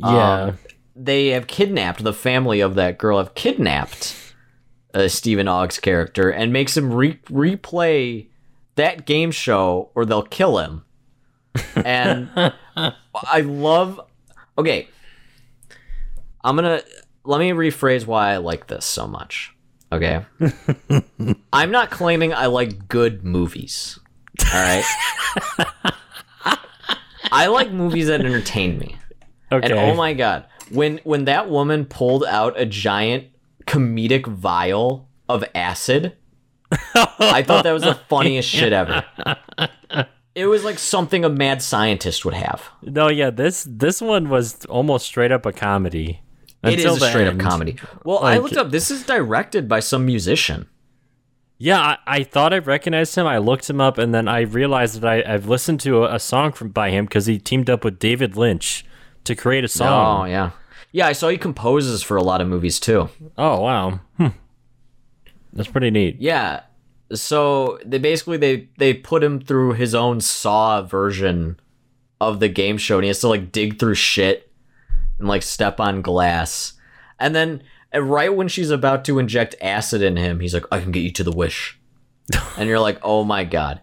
Yeah, 0.01 0.43
Um, 0.43 0.59
they 0.99 1.29
have 1.29 1.47
kidnapped 1.47 2.03
the 2.03 2.13
family 2.13 2.61
of 2.61 2.75
that 2.75 2.99
girl 2.99 3.19
have 3.19 3.35
kidnapped 3.35 4.35
uh, 4.95 5.09
Stephen 5.09 5.47
Ogg's 5.49 5.79
character 5.79 6.31
and 6.31 6.53
makes 6.53 6.77
him 6.77 6.93
re- 6.93 7.21
replay 7.27 8.29
that 8.75 9.07
game 9.07 9.31
show 9.31 9.91
or 9.95 10.05
they'll 10.05 10.23
kill 10.23 10.59
him. 10.59 10.85
And 11.77 12.29
I 12.77 13.41
love 13.41 14.01
Okay. 14.59 14.89
I'm 16.43 16.57
going 16.57 16.81
to 16.81 16.85
let 17.25 17.39
me 17.39 17.51
rephrase 17.51 18.07
why 18.07 18.33
I 18.33 18.37
like 18.39 18.67
this 18.67 18.85
so 18.85 19.07
much. 19.07 19.55
Okay? 19.93 20.25
I'm 21.53 21.71
not 21.71 21.91
claiming 21.91 22.35
I 22.35 22.47
like 22.47 22.89
good 22.89 23.25
movies. 23.25 23.99
All 24.53 24.61
right? 24.61 24.85
I 27.31 27.47
like 27.47 27.71
movies 27.71 28.09
that 28.09 28.21
entertain 28.21 28.79
me. 28.79 28.97
okay. 29.53 29.71
And 29.71 29.79
oh 29.79 29.95
my 29.95 30.15
god, 30.15 30.47
when 30.71 31.01
when 31.05 31.25
that 31.25 31.49
woman 31.49 31.85
pulled 31.85 32.25
out 32.25 32.59
a 32.59 32.67
giant 32.67 33.27
comedic 33.67 34.27
vial 34.27 35.09
of 35.29 35.45
acid, 35.55 36.17
I 36.73 37.43
thought 37.43 37.65
that 37.65 37.73
was 37.73 37.83
the 37.83 37.95
funniest 38.09 38.49
shit 38.49 38.73
ever. 38.73 39.05
It 40.35 40.47
was 40.47 40.65
like 40.65 40.79
something 40.79 41.25
a 41.25 41.29
mad 41.29 41.63
scientist 41.63 42.25
would 42.25 42.35
have. 42.35 42.69
No, 42.83 43.09
yeah, 43.09 43.31
this 43.31 43.67
this 43.69 44.01
one 44.01 44.29
was 44.29 44.65
almost 44.67 45.07
straight 45.07 45.33
up 45.33 45.47
a 45.47 45.53
comedy. 45.53 46.23
It 46.63 46.81
is 46.81 47.03
a 47.03 47.09
straight 47.09 47.29
up 47.29 47.39
comedy. 47.39 47.77
Well, 48.05 48.19
I 48.19 48.39
looked 48.39 48.57
up. 48.57 48.71
This 48.71 48.91
is 48.91 49.05
directed 49.05 49.69
by 49.69 49.81
some 49.81 50.05
musician. 50.05 50.69
Yeah, 51.61 51.81
I, 51.81 51.99
I 52.07 52.23
thought 52.23 52.53
I 52.53 52.59
recognized 52.59 53.17
him. 53.17 53.27
I 53.27 53.39
looked 53.39 53.69
him 53.69 53.81
up, 53.81 53.99
and 53.99 54.15
then 54.15 54.29
I 54.29 54.43
realized 54.43 55.01
that 55.01 55.09
I, 55.09 55.35
I've 55.35 55.49
listened 55.49 55.81
to 55.81 56.05
a, 56.05 56.15
a 56.15 56.19
song 56.21 56.53
from 56.53 56.69
by 56.69 56.91
him 56.91 57.07
because 57.07 57.27
he 57.27 57.39
teamed 57.39 57.69
up 57.69 57.85
with 57.85 57.99
David 57.99 58.37
Lynch 58.37 58.85
to 59.29 59.35
create 59.35 59.65
a 59.65 59.69
song. 59.69 60.23
Oh 60.23 60.25
yeah, 60.25 60.51
yeah. 60.93 61.07
I 61.07 61.13
saw 61.13 61.29
he 61.29 61.39
composes 61.39 62.03
for 62.03 62.17
a 62.17 62.23
lot 62.23 62.41
of 62.41 62.49
movies 62.49 62.81
too. 62.81 63.09
Oh, 63.37 63.61
wow, 63.61 64.01
hmm. 64.17 64.29
that's 65.53 65.69
pretty 65.69 65.91
neat. 65.91 66.17
Yeah. 66.19 66.63
So 67.13 67.79
they 67.85 67.99
basically 67.99 68.37
they 68.37 68.69
they 68.77 68.93
put 68.93 69.23
him 69.23 69.41
through 69.41 69.75
his 69.75 69.95
own 69.95 70.21
Saw 70.21 70.83
version 70.83 71.59
of 72.21 72.41
the 72.41 72.49
game 72.49 72.77
show, 72.77 72.97
and 72.97 73.05
he 73.05 73.09
has 73.09 73.21
to 73.21 73.29
like 73.29 73.53
dig 73.53 73.79
through 73.79 73.95
shit 73.95 74.51
and 75.19 75.29
like 75.29 75.43
step 75.43 75.81
on 75.81 76.03
glass, 76.03 76.75
and 77.19 77.35
then 77.35 77.63
right 77.95 78.35
when 78.35 78.49
she's 78.49 78.71
about 78.71 79.05
to 79.07 79.19
inject 79.19 79.55
acid 79.61 80.03
in 80.03 80.17
him, 80.17 80.41
he's 80.41 80.53
like, 80.53 80.67
"I 80.71 80.81
can 80.81 80.93
get 80.93 81.01
you 81.01 81.13
to 81.13 81.25
the 81.25 81.33
wish," 81.33 81.79
and 82.59 82.69
you're 82.69 82.81
like, 82.81 82.99
"Oh 83.03 83.25
my 83.25 83.45
god!" 83.45 83.81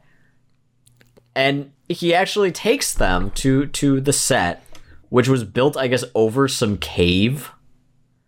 And 1.36 1.72
he 1.90 2.14
actually 2.14 2.52
takes 2.52 2.94
them 2.94 3.32
to 3.32 3.68
to 3.68 4.00
the 4.02 4.14
set, 4.14 4.64
which 5.10 5.28
was 5.28 5.44
built, 5.44 5.78
I 5.78 5.88
guess, 5.88 6.04
over 6.14 6.48
some 6.48 6.78
cave 6.78 7.52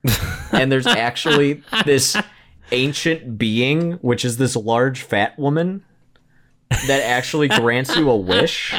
and 0.52 0.72
there's 0.72 0.88
actually 0.88 1.64
this 1.86 2.16
ancient 2.72 3.38
being, 3.38 3.94
which 3.94 4.26
is 4.26 4.38
this 4.38 4.56
large 4.56 5.02
fat 5.02 5.38
woman, 5.38 5.84
that 6.70 7.02
actually 7.04 7.48
grants 7.48 7.96
you 7.96 8.10
a 8.10 8.16
wish. 8.16 8.76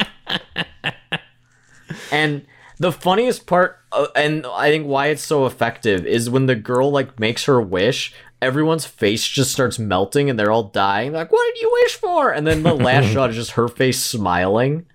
And 2.10 2.46
the 2.78 2.92
funniest 2.92 3.46
part, 3.46 3.78
uh, 3.92 4.06
and 4.14 4.46
I 4.46 4.70
think 4.70 4.86
why 4.86 5.08
it's 5.08 5.22
so 5.22 5.46
effective, 5.46 6.06
is 6.06 6.30
when 6.30 6.46
the 6.46 6.54
girl 6.54 6.90
like 6.90 7.18
makes 7.18 7.44
her 7.44 7.60
wish. 7.60 8.14
Everyone's 8.40 8.86
face 8.86 9.26
just 9.26 9.50
starts 9.50 9.80
melting 9.80 10.30
and 10.30 10.38
they're 10.38 10.52
all 10.52 10.62
dying. 10.62 11.10
They're 11.10 11.22
like, 11.22 11.32
what 11.32 11.52
did 11.52 11.60
you 11.60 11.70
wish 11.82 11.96
for? 11.96 12.30
And 12.30 12.46
then 12.46 12.62
the 12.62 12.74
last 12.74 13.06
shot 13.12 13.30
is 13.30 13.36
just 13.36 13.52
her 13.52 13.66
face 13.66 14.00
smiling. 14.00 14.86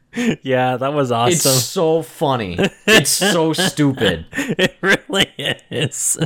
Yeah, 0.44 0.78
that 0.78 0.94
was 0.94 1.12
awesome. 1.12 1.34
It's 1.34 1.66
so 1.66 2.02
funny. 2.02 2.58
It's 2.86 3.10
so 3.10 3.54
stupid. 3.54 4.26
it 4.32 4.76
really 4.82 5.32
is. 5.72 6.18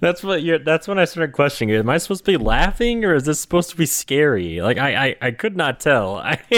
That's 0.00 0.22
what 0.22 0.42
you're. 0.42 0.58
That's 0.58 0.86
when 0.86 0.98
I 0.98 1.04
started 1.04 1.32
questioning: 1.32 1.74
Am 1.74 1.90
I 1.90 1.98
supposed 1.98 2.24
to 2.24 2.32
be 2.32 2.36
laughing, 2.42 3.04
or 3.04 3.14
is 3.14 3.24
this 3.24 3.40
supposed 3.40 3.70
to 3.70 3.76
be 3.76 3.86
scary? 3.86 4.60
Like 4.60 4.78
I, 4.78 5.06
I, 5.08 5.16
I 5.20 5.30
could 5.32 5.56
not 5.56 5.80
tell. 5.80 6.16
I, 6.16 6.40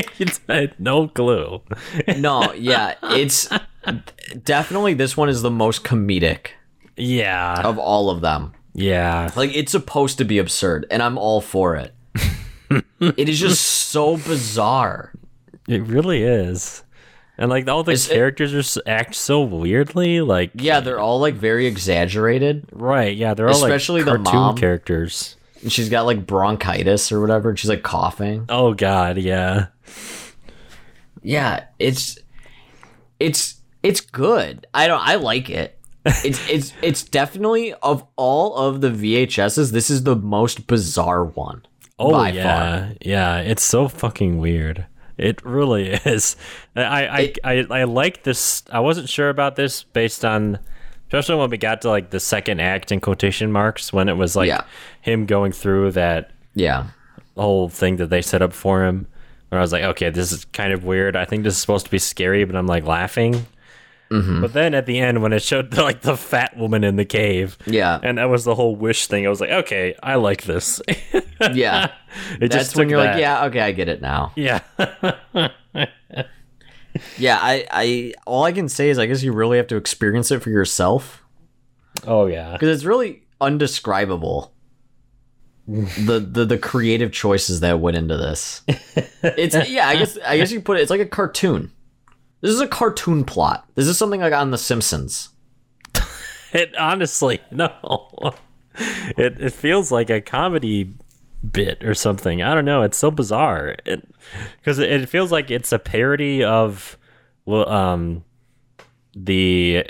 I 0.49 0.55
had 0.55 0.78
no 0.78 1.09
clue. 1.09 1.62
No, 2.18 2.53
yeah, 2.53 2.95
it's 3.05 3.49
definitely 4.45 4.95
this 4.95 5.16
one 5.16 5.28
is 5.28 5.42
the 5.42 5.51
most 5.51 5.82
comedic 5.84 6.49
Yeah, 6.97 7.61
of 7.62 7.78
all 7.78 8.11
of 8.11 8.20
them. 8.20 8.53
yeah. 8.74 9.30
Like 9.36 9.55
it's 9.57 9.72
supposed 9.72 10.18
to 10.18 10.24
be 10.24 10.38
absurd, 10.38 10.86
and 10.90 11.03
I'm 11.03 11.16
all 11.18 11.40
for 11.40 11.76
it. 11.76 11.95
it 13.01 13.28
is 13.28 13.40
just 13.40 13.62
so 13.62 14.16
bizarre. 14.16 15.12
It 15.68 15.82
really 15.82 16.22
is. 16.22 16.82
And 17.38 17.50
like 17.50 17.68
all 17.68 17.82
the 17.82 17.92
Is 17.92 18.08
it- 18.08 18.14
characters 18.14 18.54
are 18.54 18.58
s 18.60 18.78
act 18.86 19.14
so 19.14 19.42
weirdly. 19.42 20.20
Like 20.20 20.50
Yeah, 20.54 20.80
they're 20.80 21.00
all 21.00 21.18
like 21.20 21.34
very 21.34 21.66
exaggerated. 21.66 22.66
right, 22.72 23.16
yeah, 23.16 23.34
they're 23.34 23.48
all 23.48 23.54
Especially 23.54 24.02
the 24.02 24.12
like 24.12 24.24
cartoon 24.24 24.40
mom. 24.40 24.56
characters. 24.56 25.36
And 25.62 25.72
she's 25.72 25.88
got 25.88 26.02
like 26.06 26.26
bronchitis 26.26 27.10
or 27.10 27.20
whatever, 27.20 27.48
and 27.50 27.58
she's 27.58 27.70
like 27.70 27.82
coughing. 27.82 28.44
Oh 28.48 28.74
god, 28.74 29.16
yeah. 29.18 29.66
Yeah, 31.22 31.64
it's 31.78 32.18
it's 33.18 33.56
it's 33.82 34.00
good. 34.00 34.66
I 34.74 34.86
don't 34.86 35.00
I 35.00 35.14
like 35.16 35.48
it. 35.50 35.78
It's 36.04 36.48
it's 36.50 36.72
it's 36.82 37.02
definitely 37.02 37.72
of 37.82 38.04
all 38.16 38.54
of 38.56 38.80
the 38.80 38.90
VHSs, 38.90 39.72
this 39.72 39.90
is 39.90 40.04
the 40.04 40.16
most 40.16 40.66
bizarre 40.66 41.24
one. 41.24 41.64
Oh 41.98 42.10
by 42.12 42.30
yeah, 42.32 42.92
yeah. 43.00 43.38
It's 43.38 43.62
so 43.64 43.88
fucking 43.88 44.38
weird. 44.38 44.86
It 45.16 45.44
really 45.44 45.90
is. 46.04 46.36
I 46.76 47.06
I, 47.06 47.18
It- 47.20 47.38
I 47.44 47.80
I 47.80 47.84
like 47.84 48.22
this. 48.24 48.62
I 48.70 48.80
wasn't 48.80 49.08
sure 49.08 49.28
about 49.28 49.56
this 49.56 49.82
based 49.84 50.24
on, 50.24 50.58
especially 51.08 51.36
when 51.36 51.50
we 51.50 51.56
got 51.58 51.82
to 51.82 51.90
like 51.90 52.10
the 52.10 52.20
second 52.20 52.60
act 52.60 52.90
in 52.92 53.00
quotation 53.00 53.52
marks 53.52 53.92
when 53.92 54.08
it 54.08 54.16
was 54.16 54.34
like 54.36 54.48
Yeah. 54.48 54.62
him 55.00 55.26
going 55.26 55.52
through 55.52 55.92
that 55.92 56.30
Yeah. 56.54 56.86
whole 57.36 57.68
thing 57.68 57.96
that 57.96 58.10
they 58.10 58.22
set 58.22 58.42
up 58.42 58.52
for 58.52 58.84
him. 58.84 59.06
Where 59.50 59.60
I 59.60 59.62
was 59.62 59.72
like, 59.72 59.84
okay, 59.84 60.10
this 60.10 60.32
is 60.32 60.46
kind 60.46 60.72
of 60.72 60.82
weird. 60.84 61.14
I 61.14 61.24
think 61.26 61.44
this 61.44 61.54
is 61.54 61.60
supposed 61.60 61.84
to 61.84 61.90
be 61.90 61.98
scary, 62.00 62.44
but 62.44 62.56
I'm 62.56 62.66
like 62.66 62.84
laughing. 62.84 63.46
Mm-hmm. 64.14 64.40
But 64.42 64.52
then 64.52 64.74
at 64.74 64.86
the 64.86 64.98
end, 64.98 65.22
when 65.22 65.32
it 65.32 65.42
showed 65.42 65.76
like 65.76 66.02
the 66.02 66.16
fat 66.16 66.56
woman 66.56 66.84
in 66.84 66.96
the 66.96 67.04
cave, 67.04 67.58
Yeah. 67.66 67.98
and 68.02 68.18
that 68.18 68.26
was 68.30 68.44
the 68.44 68.54
whole 68.54 68.76
wish 68.76 69.06
thing, 69.08 69.26
I 69.26 69.28
was 69.28 69.40
like, 69.40 69.50
okay, 69.50 69.94
I 70.02 70.14
like 70.16 70.42
this. 70.44 70.80
Yeah. 71.52 71.90
it 72.40 72.50
That's 72.50 72.54
just 72.54 72.76
when 72.76 72.88
you're 72.88 72.98
like, 72.98 73.18
yeah, 73.18 73.46
okay, 73.46 73.60
I 73.60 73.72
get 73.72 73.88
it 73.88 74.00
now. 74.00 74.32
yeah. 74.36 74.60
Yeah, 77.18 77.38
I, 77.42 77.66
I, 77.72 78.14
all 78.24 78.44
I 78.44 78.52
can 78.52 78.68
say 78.68 78.88
is, 78.88 79.00
I 79.00 79.06
guess 79.06 79.22
you 79.24 79.32
really 79.32 79.56
have 79.56 79.66
to 79.68 79.76
experience 79.76 80.30
it 80.30 80.40
for 80.42 80.50
yourself 80.50 81.24
oh 82.06 82.26
yeah. 82.26 82.52
because 82.52 82.68
it's 82.68 82.84
really 82.84 83.24
undescribable. 83.40 84.52
the, 85.66 86.20
the 86.20 86.44
the 86.44 86.58
creative 86.58 87.10
choices 87.10 87.60
that 87.60 87.80
went 87.80 87.96
into 87.96 88.16
this. 88.16 88.62
It's 89.24 89.56
yeah, 89.68 89.88
I 89.88 89.96
guess 89.96 90.18
I 90.24 90.36
guess 90.36 90.52
you 90.52 90.60
put 90.60 90.78
it. 90.78 90.82
It's 90.82 90.90
like 90.90 91.00
a 91.00 91.06
cartoon. 91.06 91.72
This 92.45 92.53
is 92.53 92.61
a 92.61 92.68
cartoon 92.68 93.24
plot. 93.24 93.66
This 93.74 93.86
is 93.86 93.97
something 93.97 94.20
like 94.20 94.34
on 94.34 94.51
The 94.51 94.59
Simpsons. 94.59 95.30
It 96.53 96.76
honestly 96.76 97.40
no. 97.51 97.72
It 99.16 99.40
it 99.40 99.53
feels 99.55 99.90
like 99.90 100.11
a 100.11 100.20
comedy 100.20 100.92
bit 101.51 101.82
or 101.82 101.95
something. 101.95 102.42
I 102.42 102.55
don't 102.55 102.66
know. 102.66 102.82
It's 102.82 102.99
so 102.99 103.11
bizarre. 103.11 103.76
It 103.86 104.07
because 104.61 104.78
it, 104.78 104.92
it 104.92 105.09
feels 105.09 105.32
like 105.32 105.51
it's 105.51 105.72
a 105.72 105.78
parody 105.78 106.45
of 106.45 106.99
well 107.47 107.66
um 107.66 108.24
the 109.16 109.86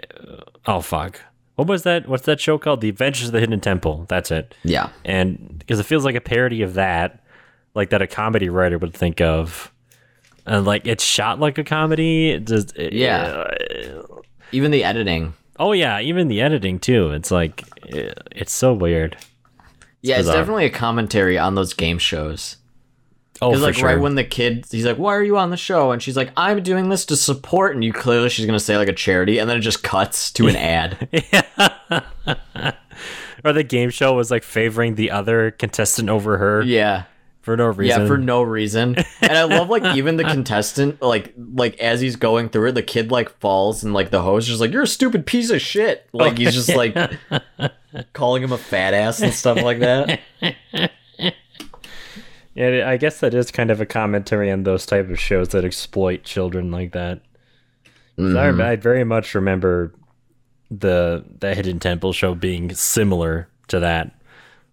oh 0.65 0.81
fuck. 0.81 1.21
What 1.57 1.67
was 1.67 1.83
that? 1.83 2.09
What's 2.09 2.27
that 2.27 2.41
show 2.41 2.57
called? 2.57 2.83
The 2.83 2.89
Adventures 2.89 3.27
of 3.27 3.33
the 3.33 3.41
Hidden 3.41 3.63
Temple. 3.63 4.07
That's 4.09 4.31
it. 4.31 4.55
Yeah, 4.63 4.91
And 5.05 5.59
because 5.59 5.81
it 5.81 5.87
feels 5.87 6.05
like 6.05 6.15
a 6.15 6.21
parody 6.21 6.63
of 6.63 6.75
that, 6.75 7.25
like 7.75 7.91
that 7.91 8.01
a 8.01 8.07
comedy 8.07 8.49
writer 8.49 8.79
would 8.79 8.95
think 8.95 9.21
of. 9.21 9.73
And 10.47 10.65
like 10.67 10.87
it's 10.87 11.03
shot 11.05 11.41
like 11.41 11.59
a 11.59 11.65
comedy. 11.65 12.31
It 12.31 12.47
just, 12.47 12.77
it- 12.77 12.93
Yeah. 12.93 13.51
even 14.53 14.71
the 14.71 14.85
editing. 14.85 15.35
Oh 15.59 15.73
yeah, 15.73 16.01
even 16.01 16.29
the 16.29 16.41
editing 16.41 16.79
too. 16.79 17.11
It's 17.13 17.31
like 17.31 17.63
it's 17.85 18.53
so 18.53 18.73
weird. 18.73 19.17
Yeah, 20.03 20.19
it's 20.19 20.29
definitely 20.29 20.67
a 20.67 20.71
commentary 20.71 21.39
on 21.39 21.55
those 21.55 21.73
game 21.73 21.99
shows. 21.99 22.57
Oh, 23.43 23.53
for 23.53 23.59
like 23.59 23.75
sure. 23.75 23.89
right 23.89 23.99
when 24.01 24.15
the 24.17 24.25
kid, 24.25 24.67
he's 24.71 24.85
like, 24.85 24.97
"Why 24.97 25.15
are 25.15 25.23
you 25.23 25.37
on 25.39 25.51
the 25.51 25.57
show?" 25.57 25.91
And 25.93 26.03
she's 26.03 26.17
like, 26.17 26.31
"I'm 26.37 26.63
doing 26.63 26.89
this 26.89 27.05
to 27.07 27.17
support." 27.17 27.75
And 27.75 27.83
you 27.85 27.93
clearly 27.93 28.29
she's 28.29 28.47
gonna 28.47 28.61
say 28.61 28.77
like 28.77 28.89
a 28.89 28.93
charity, 28.93 29.39
and 29.39 29.49
then 29.51 29.57
it 29.57 29.61
just 29.61 29.83
cuts 29.83 30.31
to 30.33 30.47
an 30.49 30.57
ad. 30.57 31.09
or 33.45 33.53
the 33.53 33.63
game 33.63 33.91
show 33.91 34.15
was 34.15 34.31
like 34.31 34.43
favoring 34.43 34.95
the 34.95 35.11
other 35.11 35.51
contestant 35.53 36.09
over 36.09 36.39
her 36.39 36.63
yeah, 36.63 37.05
for 37.45 37.57
no 37.57 37.67
reason. 37.67 38.01
yeah, 38.03 38.07
for 38.09 38.19
no 38.19 38.43
reason. 38.43 38.97
And 39.21 39.33
I 39.33 39.45
love 39.45 39.69
like 39.69 39.97
even 39.97 40.17
the 40.17 40.25
contestant, 40.35 41.01
like 41.03 41.33
like 41.37 41.79
as 41.79 42.01
he's 42.01 42.17
going 42.17 42.49
through 42.49 42.71
it, 42.71 42.73
the 42.73 42.83
kid 42.83 43.11
like 43.13 43.29
falls, 43.39 43.85
and 43.85 43.93
like 43.95 44.11
the 44.11 44.23
host 44.23 44.45
is 44.45 44.49
just 44.49 44.61
like, 44.61 44.73
"You're 44.73 44.83
a 44.83 44.87
stupid 44.87 45.27
piece 45.27 45.51
of 45.51 45.61
shit." 45.61 46.09
Like 46.13 46.39
he's 46.39 46.55
just 46.55 46.75
like 46.75 46.97
calling 48.13 48.43
him 48.43 48.53
a 48.53 48.59
fat 48.59 48.95
ass 48.95 49.21
and 49.21 49.33
stuff 49.33 49.61
like 49.63 49.79
that. 49.81 50.21
yeah, 52.55 52.89
I 52.89 52.97
guess 52.97 53.21
that 53.21 53.35
is 53.35 53.51
kind 53.51 53.71
of 53.71 53.81
a 53.81 53.87
commentary 53.87 54.51
on 54.51 54.63
those 54.63 54.87
type 54.87 55.11
of 55.11 55.19
shows 55.19 55.49
that 55.49 55.65
exploit 55.65 56.23
children 56.25 56.71
like 56.71 56.93
that. 56.93 57.21
'Cause 58.17 58.37
I, 58.37 58.47
mm-hmm. 58.47 58.61
I 58.61 58.77
very 58.77 59.03
much 59.03 59.35
remember 59.35 59.93
the 60.71 61.25
the 61.41 61.55
Hidden 61.55 61.81
Temple 61.81 62.13
show 62.13 62.35
being 62.35 62.73
similar 62.75 63.49
to 63.69 63.81
that, 63.81 64.13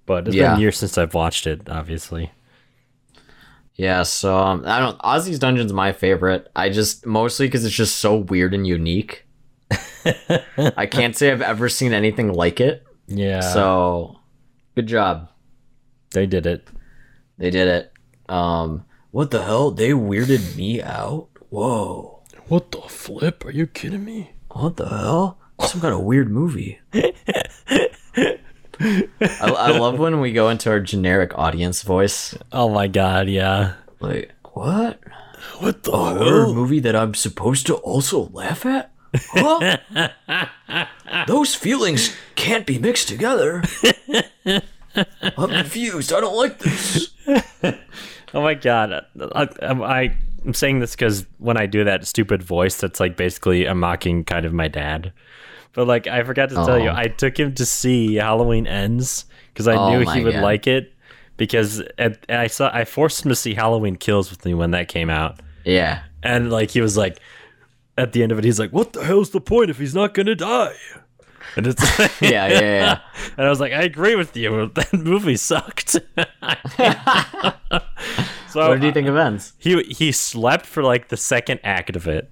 but 0.05 0.27
it's 0.27 0.35
Yeah. 0.35 0.51
been 0.53 0.61
years 0.61 0.77
since 0.77 0.97
I've 0.97 1.15
watched 1.15 1.47
it. 1.47 1.67
Obviously, 1.67 2.31
Yeah, 3.81 4.03
so 4.03 4.37
um, 4.37 4.61
I 4.67 4.79
don't. 4.79 4.99
Ozzy's 4.99 5.39
Dungeon's 5.39 5.73
my 5.73 5.91
favorite. 5.91 6.47
I 6.55 6.69
just 6.69 7.03
mostly 7.07 7.47
because 7.47 7.65
it's 7.65 7.73
just 7.73 7.95
so 7.95 8.15
weird 8.15 8.53
and 8.53 8.67
unique. 8.67 9.25
I 10.77 10.85
can't 10.85 11.17
say 11.17 11.31
I've 11.31 11.41
ever 11.41 11.67
seen 11.67 11.91
anything 11.91 12.31
like 12.31 12.61
it. 12.61 12.85
yeah. 13.07 13.39
So, 13.39 14.19
good 14.75 14.85
job. 14.85 15.29
they 16.11 16.27
did 16.27 16.45
it. 16.45 16.67
They 17.39 17.49
did 17.49 17.67
it. 17.67 17.91
Um, 18.29 18.85
what 19.09 19.31
the 19.31 19.41
hell? 19.41 19.71
They 19.71 19.89
weirded 19.89 20.55
me 20.55 20.79
out. 20.83 21.29
Whoa! 21.49 22.21
What 22.49 22.71
the 22.71 22.81
flip? 22.81 23.43
Are 23.45 23.51
you 23.51 23.65
kidding 23.65 24.05
me? 24.05 24.33
What 24.51 24.77
the 24.77 24.89
hell? 24.89 25.39
Some 25.59 25.81
kind 25.81 25.95
of 25.95 26.01
weird 26.01 26.29
movie. 26.29 26.79
I, 28.81 29.05
I 29.41 29.77
love 29.77 29.99
when 29.99 30.19
we 30.19 30.31
go 30.31 30.49
into 30.49 30.69
our 30.69 30.79
generic 30.79 31.37
audience 31.37 31.81
voice. 31.83 32.35
Oh 32.51 32.69
my 32.69 32.87
god, 32.87 33.29
yeah. 33.29 33.73
Like, 33.99 34.31
what? 34.43 34.99
What 35.59 35.83
the 35.83 35.91
A 35.91 35.95
horror 35.95 36.47
movie 36.47 36.79
that 36.79 36.95
I'm 36.95 37.13
supposed 37.13 37.67
to 37.67 37.75
also 37.75 38.29
laugh 38.29 38.65
at? 38.65 38.91
Huh? 39.15 39.77
Those 41.27 41.53
feelings 41.53 42.15
can't 42.35 42.65
be 42.65 42.79
mixed 42.79 43.07
together. 43.07 43.63
I'm 44.45 45.49
confused. 45.49 46.13
I 46.13 46.19
don't 46.19 46.35
like 46.35 46.59
this. 46.59 47.11
Oh 48.33 48.41
my 48.41 48.53
god, 48.53 49.05
I, 49.35 49.49
I, 49.61 50.15
I'm 50.45 50.53
saying 50.53 50.79
this 50.79 50.95
because 50.95 51.25
when 51.37 51.57
I 51.57 51.65
do 51.65 51.83
that 51.83 52.07
stupid 52.07 52.41
voice, 52.41 52.77
that's 52.77 53.01
like 53.01 53.17
basically 53.17 53.65
a 53.65 53.75
mocking 53.75 54.23
kind 54.23 54.45
of 54.45 54.53
my 54.53 54.69
dad. 54.69 55.11
But 55.73 55.87
like, 55.87 56.07
I 56.07 56.23
forgot 56.23 56.49
to 56.49 56.55
tell 56.55 56.79
you, 56.79 56.89
Oh. 56.89 56.95
I 56.95 57.07
took 57.07 57.39
him 57.39 57.53
to 57.55 57.65
see 57.65 58.15
Halloween 58.15 58.67
Ends 58.67 59.25
because 59.53 59.67
I 59.67 59.75
Oh 59.75 59.89
knew 59.91 60.09
he 60.11 60.23
would 60.23 60.33
God. 60.33 60.43
like 60.43 60.67
it. 60.67 60.93
Because 61.37 61.81
at, 61.97 62.23
I 62.29 62.47
saw, 62.47 62.69
I 62.71 62.83
forced 62.85 63.25
him 63.25 63.29
to 63.29 63.35
see 63.35 63.53
Halloween 63.55 63.95
Kills 63.95 64.29
with 64.29 64.45
me 64.45 64.53
when 64.53 64.71
that 64.71 64.87
came 64.89 65.09
out, 65.09 65.39
Yeah. 65.65 66.03
and 66.21 66.51
like 66.51 66.69
he 66.71 66.81
was 66.81 66.95
like, 66.97 67.19
at 67.97 68.11
the 68.13 68.21
end 68.21 68.31
of 68.31 68.37
it, 68.37 68.43
he's 68.43 68.59
like, 68.59 68.71
"What 68.71 68.93
the 68.93 69.03
hell's 69.03 69.31
the 69.31 69.41
point 69.41 69.69
if 69.71 69.77
he's 69.79 69.95
not 69.95 70.13
gonna 70.13 70.35
die?" 70.35 70.75
And 71.55 71.65
it's 71.67 71.81
Yeah, 72.21 72.47
yeah, 72.47 72.59
yeah. 72.59 72.99
And 73.37 73.47
I 73.47 73.49
was 73.49 73.59
like, 73.59 73.73
I 73.73 73.81
agree 73.81 74.15
with 74.15 74.35
you. 74.37 74.67
That 74.75 74.93
movie 74.93 75.35
sucked. 75.37 75.89
so 78.49 78.67
What 78.69 78.75
did 78.79 78.83
you 78.83 78.91
think 78.91 79.07
of 79.07 79.15
ends? 79.15 79.53
he 79.57 79.81
he 79.83 80.11
slept 80.11 80.65
for 80.65 80.83
like 80.83 81.07
the 81.07 81.17
second 81.17 81.59
act 81.63 81.95
of 81.95 82.07
it, 82.07 82.29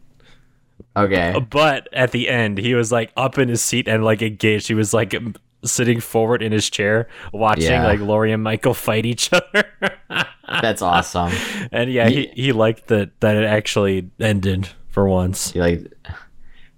Okay. 0.95 1.34
Uh, 1.34 1.39
but 1.39 1.88
at 1.93 2.11
the 2.11 2.30
end 2.30 2.57
he 2.57 2.73
was 2.73 2.91
like 2.91 3.11
up 3.17 3.38
in 3.38 3.49
his 3.49 3.61
seat 3.61 3.88
and 3.88 4.03
like 4.03 4.21
engaged. 4.21 4.67
He 4.67 4.73
was 4.73 4.93
like 4.93 5.13
sitting 5.63 5.99
forward 5.99 6.41
in 6.41 6.51
his 6.51 6.69
chair, 6.69 7.07
watching 7.34 7.71
Yeah. 7.71 7.86
like 7.86 7.99
Laurie 7.99 8.32
and 8.32 8.41
Michael 8.43 8.73
fight 8.73 9.05
each 9.05 9.32
other. 9.34 9.63
That's 10.61 10.82
awesome. 10.82 11.32
and 11.71 11.91
yeah, 11.91 12.09
he, 12.09 12.27
he 12.36 12.51
liked 12.53 12.88
that 12.88 13.19
that 13.21 13.36
it 13.38 13.43
actually 13.45 14.09
ended 14.19 14.69
for 14.88 15.07
once. 15.07 15.53
You 15.53 15.61
like 15.61 15.93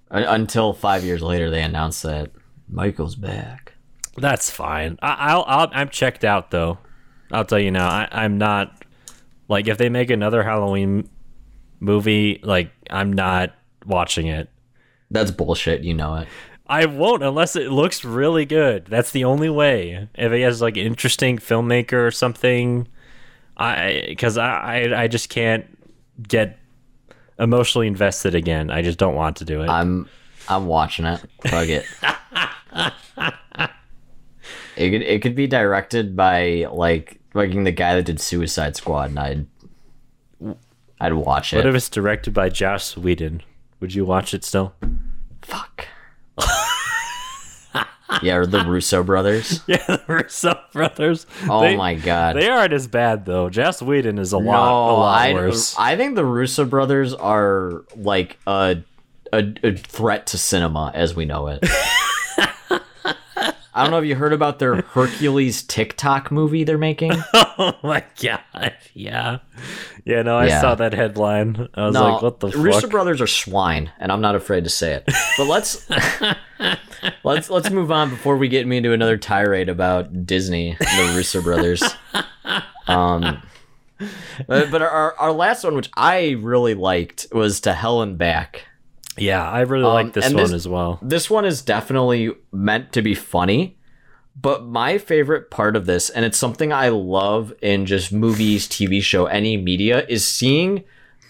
until 0.10 0.74
five 0.74 1.04
years 1.04 1.22
later 1.22 1.50
they 1.50 1.62
announced 1.64 2.04
that 2.04 2.32
Michael's 2.70 3.16
back. 3.16 3.74
That's 4.18 4.50
fine. 4.52 5.00
I, 5.02 5.14
I'll, 5.32 5.46
I'll 5.48 5.70
I'm 5.72 5.90
checked 5.90 6.26
out 6.26 6.52
though. 6.52 6.80
I'll 7.32 7.46
tell 7.46 7.60
you 7.60 7.72
now. 7.72 7.88
I, 7.88 8.10
I'm 8.12 8.38
not 8.38 8.84
like 9.48 9.68
if 9.68 9.78
they 9.78 9.88
make 9.90 10.10
another 10.10 10.44
Halloween 10.44 11.10
movie, 11.80 12.40
like 12.44 12.72
I'm 12.90 13.14
not 13.14 13.56
watching 13.86 14.28
it. 14.28 14.50
That's 15.10 15.32
bullshit. 15.32 15.84
You 15.84 15.94
know 15.94 16.16
it. 16.16 16.28
I 16.68 16.86
won't 16.86 17.22
unless 17.22 17.56
it 17.56 17.70
looks 17.72 18.06
really 18.06 18.46
good. 18.46 18.86
That's 18.86 19.12
the 19.12 19.26
only 19.26 19.50
way. 19.50 20.08
If 20.16 20.32
it 20.32 20.42
has 20.42 20.62
like 20.62 20.78
an 20.78 20.86
interesting 20.86 21.38
filmmaker 21.38 22.08
or 22.08 22.12
something, 22.12 22.88
I 23.58 24.06
because 24.08 24.38
I, 24.38 24.50
I 24.50 25.04
I 25.04 25.08
just 25.08 25.30
can't 25.30 25.66
get 26.26 26.58
emotionally 27.38 27.88
invested 27.88 28.36
again. 28.36 28.70
I 28.72 28.82
just 28.82 28.98
don't 28.98 29.16
want 29.16 29.38
to 29.38 29.46
do 29.46 29.62
it. 29.64 29.70
I'm 29.70 30.08
I'm 30.48 30.68
watching 30.68 31.06
it. 31.06 31.20
Fuck 31.46 31.68
it. 31.68 31.86
it 34.78 34.90
could 34.92 35.02
it 35.02 35.22
could 35.22 35.36
be 35.36 35.48
directed 35.48 36.16
by 36.16 36.68
like 36.72 37.20
fucking 37.34 37.64
the 37.64 37.72
guy 37.72 37.96
that 37.96 38.06
did 38.06 38.22
Suicide 38.22 38.76
Squad, 38.76 39.10
and 39.10 39.20
I'd 39.20 39.46
I'd 41.00 41.14
watch 41.14 41.54
it. 41.54 41.58
what 41.58 41.66
if 41.66 41.76
it's 41.76 41.90
directed 41.90 42.34
by 42.34 42.50
Joss 42.50 42.96
Whedon? 42.96 43.42
Would 43.82 43.94
you 43.94 44.06
watch 44.06 44.34
it 44.34 44.44
still? 44.46 44.74
Fuck. 45.42 45.88
yeah, 48.22 48.36
or 48.36 48.46
the 48.46 48.64
Russo 48.66 49.04
brothers. 49.04 49.62
Yeah, 49.68 49.84
the 49.88 50.02
Russo 50.08 50.60
brothers. 50.72 51.26
Oh 51.50 51.62
They- 51.62 51.76
my 51.76 51.96
god. 51.96 52.36
They 52.36 52.48
aren't 52.50 52.74
as 52.74 52.88
bad 52.88 53.26
though. 53.26 53.50
Joss 53.50 53.82
Whedon 53.82 54.18
is 54.20 54.32
a 54.34 54.38
lot, 54.38 54.70
a 54.70 54.94
lot 54.94 55.20
I, 55.22 55.34
worse. 55.34 55.76
I 55.78 55.98
think 55.98 56.16
the 56.16 56.26
Russo 56.26 56.64
brothers 56.66 57.14
are 57.14 57.84
like 57.96 58.38
a, 58.48 58.78
a 59.34 59.54
a 59.64 59.76
threat 59.76 60.28
to 60.28 60.38
cinema 60.38 60.92
as 60.94 61.16
we 61.16 61.26
know 61.26 61.48
it. 61.48 61.60
I 63.74 63.84
don't 63.84 63.92
know 63.92 64.00
if 64.00 64.06
you 64.06 64.16
heard 64.16 64.34
about 64.34 64.60
their 64.60 64.82
Hercules 64.82 65.64
TikTok 65.64 66.30
movie 66.30 66.66
they're 66.66 66.78
making. 66.78 67.14
oh 67.34 67.78
my 67.84 68.04
god! 68.22 68.74
Yeah, 68.94 69.40
yeah. 70.06 70.22
No, 70.22 70.38
I 70.38 70.48
Yeah. 70.48 70.62
saw 70.62 70.76
that 70.76 70.94
headline. 70.94 71.68
I 71.74 71.86
was 71.86 71.94
no, 71.94 72.14
like, 72.14 72.22
"What 72.22 72.40
the 72.40 72.52
fuck?" 72.52 72.90
brothers 72.90 73.22
are 73.22 73.28
swine, 73.28 73.92
and 74.00 74.12
I'm 74.12 74.22
not 74.22 74.36
afraid 74.36 74.64
to 74.66 74.70
say 74.70 74.94
it. 74.94 75.10
But 75.38 75.48
let's 75.48 75.88
let's 77.24 77.50
let's 77.50 77.70
move 77.70 77.92
on 77.92 78.10
before 78.10 78.38
we 78.38 78.48
get 78.48 78.68
me 78.68 78.78
into 78.78 78.94
another 78.94 79.18
tirade 79.18 79.70
about 79.70 80.26
Disney 80.26 80.78
and 80.80 81.10
the 81.10 81.16
Russo 81.16 81.42
brothers. 81.42 81.84
Um, 82.88 83.42
but, 84.48 84.72
but 84.72 84.82
our 84.82 85.16
our 85.18 85.32
last 85.32 85.64
one, 85.64 85.76
which 85.76 85.90
I 85.96 86.32
really 86.40 86.74
liked, 86.74 87.28
was 87.32 87.62
to 87.62 87.74
Hell 87.74 88.02
and 88.02 88.18
Back. 88.18 88.66
yeah, 89.18 89.48
I 89.50 89.62
really 89.62 89.86
Um, 89.86 89.94
like 89.94 90.14
this 90.14 90.26
one 90.26 90.36
this- 90.44 90.52
as 90.52 90.68
well. 90.68 91.00
This 91.02 91.30
one 91.30 91.46
is 91.46 91.62
definitely 91.62 92.32
meant 92.52 92.92
to 92.94 93.02
be 93.02 93.14
funny, 93.14 93.78
but 94.42 94.66
my 94.66 94.98
favorite 94.98 95.52
part 95.52 95.76
of 95.76 95.86
this, 95.86 96.10
and 96.10 96.26
it's 96.26 96.38
something 96.38 96.74
I 96.74 96.90
love 96.90 97.54
in 97.62 97.86
just 97.86 98.12
movies, 98.12 98.68
TV 98.68 99.02
show, 99.02 99.26
any 99.28 99.58
media, 99.58 100.06
is 100.08 100.28
seeing 100.28 100.84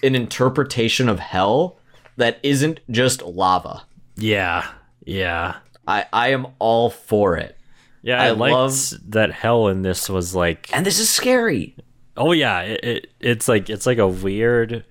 an 0.03 0.16
interpretation 0.16 1.09
of 1.09 1.20
hell 1.20 1.78
that 2.18 2.39
isn't 2.43 2.80
just 2.89 3.22
lava. 3.24 3.84
Yeah, 4.16 4.68
yeah, 5.05 5.57
I, 5.88 6.05
I 6.14 6.30
am 6.30 6.47
all 6.59 6.89
for 6.89 7.36
it. 7.38 7.57
yeah. 8.03 8.22
I, 8.22 8.28
I 8.28 8.32
liked 8.32 8.53
love- 8.53 8.93
that 9.09 9.32
hell 9.32 9.68
in 9.68 9.82
this 9.82 10.09
was 10.09 10.36
like, 10.36 10.70
And 10.74 10.86
this 10.86 10.99
is 10.99 11.09
scary. 11.09 11.76
oh 12.18 12.32
yeah, 12.34 12.62
it, 12.62 12.84
it 12.84 13.07
it's 13.20 13.47
like 13.47 13.70
it's 13.70 13.86
like 13.86 13.97
a 13.97 14.07
weird, 14.07 14.86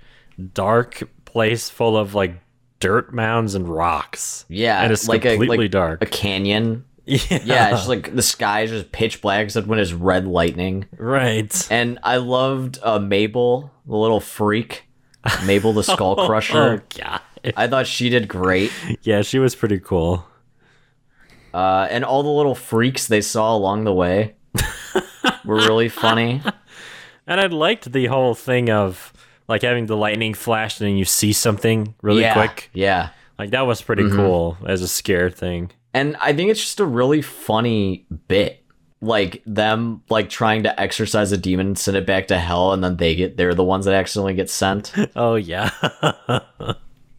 dark 0.54 1.02
place 1.24 1.70
full 1.70 1.96
of 1.96 2.14
like 2.14 2.34
dirt 2.80 3.12
mounds 3.14 3.54
and 3.54 3.68
rocks. 3.68 4.44
Yeah. 4.48 4.82
and 4.82 4.92
it's 4.92 5.06
like 5.06 5.24
a, 5.24 5.30
completely 5.36 5.58
like 5.66 5.70
dark. 5.70 6.02
a 6.02 6.06
canyon. 6.06 6.84
Yeah, 7.06 7.40
Yeah, 7.44 7.68
it's 7.70 7.78
just 7.78 7.88
like 7.88 8.14
the 8.14 8.22
sky 8.22 8.62
is 8.62 8.70
just 8.70 8.92
pitch 8.92 9.20
black 9.20 9.44
except 9.44 9.66
when 9.66 9.78
it's 9.78 9.92
red 9.92 10.26
lightning. 10.26 10.86
right. 10.96 11.68
And 11.70 11.98
I 12.02 12.16
loved 12.16 12.78
uh, 12.82 12.98
Mabel, 12.98 13.70
the 13.86 13.96
little 13.96 14.20
freak. 14.20 14.84
Mabel 15.44 15.72
the 15.72 15.82
Skull 15.82 16.14
Oh 16.18 16.26
Crusher. 16.26 16.84
god. 16.98 17.20
I 17.56 17.66
thought 17.68 17.86
she 17.86 18.08
did 18.10 18.28
great. 18.28 18.70
Yeah, 19.02 19.22
she 19.22 19.38
was 19.38 19.54
pretty 19.54 19.78
cool. 19.78 20.26
Uh, 21.52 21.86
and 21.90 22.04
all 22.04 22.22
the 22.22 22.28
little 22.30 22.54
freaks 22.54 23.06
they 23.08 23.20
saw 23.20 23.56
along 23.56 23.84
the 23.84 23.92
way 23.92 24.34
were 25.44 25.56
really 25.56 25.88
funny. 25.88 26.42
And 27.26 27.40
I 27.40 27.46
liked 27.46 27.90
the 27.92 28.06
whole 28.06 28.34
thing 28.34 28.70
of 28.70 29.12
like 29.48 29.62
having 29.62 29.86
the 29.86 29.96
lightning 29.96 30.34
flash 30.34 30.80
and 30.80 30.88
then 30.88 30.96
you 30.96 31.04
see 31.04 31.32
something 31.32 31.94
really 32.02 32.22
yeah, 32.22 32.34
quick. 32.34 32.70
Yeah. 32.72 33.10
Like 33.38 33.50
that 33.50 33.66
was 33.66 33.82
pretty 33.82 34.08
cool 34.10 34.56
as 34.66 34.82
a 34.82 34.88
scare 34.88 35.30
thing. 35.30 35.70
And 35.92 36.16
I 36.20 36.32
think 36.32 36.50
it's 36.50 36.60
just 36.60 36.80
a 36.80 36.86
really 36.86 37.22
funny 37.22 38.06
bit. 38.28 38.64
Like 39.02 39.42
them 39.46 40.02
like 40.10 40.28
trying 40.28 40.64
to 40.64 40.78
exorcise 40.78 41.32
a 41.32 41.38
demon 41.38 41.68
and 41.68 41.78
send 41.78 41.96
it 41.96 42.04
back 42.04 42.28
to 42.28 42.38
hell 42.38 42.74
and 42.74 42.84
then 42.84 42.98
they 42.98 43.14
get 43.14 43.38
they're 43.38 43.54
the 43.54 43.64
ones 43.64 43.86
that 43.86 43.94
accidentally 43.94 44.34
get 44.34 44.50
sent. 44.50 44.92
Oh 45.16 45.36
yeah. 45.36 45.70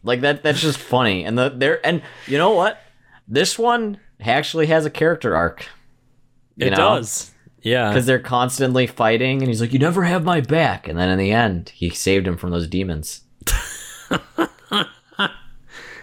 Like 0.04 0.22
that 0.22 0.42
that's 0.42 0.60
just 0.60 0.78
funny. 0.78 1.24
And 1.24 1.38
the 1.38 1.52
there 1.54 1.84
and 1.86 2.02
you 2.26 2.38
know 2.38 2.50
what? 2.50 2.80
This 3.28 3.58
one 3.58 4.00
actually 4.20 4.66
has 4.66 4.84
a 4.84 4.90
character 4.90 5.36
arc. 5.36 5.66
It 6.56 6.70
know? 6.70 6.76
does. 6.76 7.30
Yeah. 7.60 7.90
Because 7.90 8.06
they're 8.06 8.18
constantly 8.18 8.88
fighting 8.88 9.42
and 9.42 9.48
he's 9.48 9.60
like, 9.60 9.72
You 9.72 9.78
never 9.78 10.02
have 10.02 10.24
my 10.24 10.40
back 10.40 10.88
and 10.88 10.98
then 10.98 11.08
in 11.08 11.18
the 11.18 11.32
end 11.32 11.68
he 11.70 11.90
saved 11.90 12.26
him 12.26 12.36
from 12.36 12.50
those 12.50 12.66
demons. 12.66 13.22